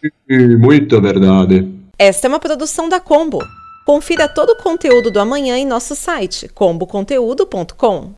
Muito 0.60 1.00
verdade. 1.02 1.68
Esta 1.98 2.28
é 2.28 2.30
uma 2.30 2.40
produção 2.40 2.88
da 2.90 3.00
Combo. 3.00 3.40
Confira 3.86 4.28
todo 4.28 4.52
o 4.52 4.56
conteúdo 4.58 5.10
do 5.10 5.20
amanhã 5.20 5.58
em 5.58 5.66
nosso 5.66 5.96
site 5.96 6.48
comboconteúdo.com. 6.54 8.12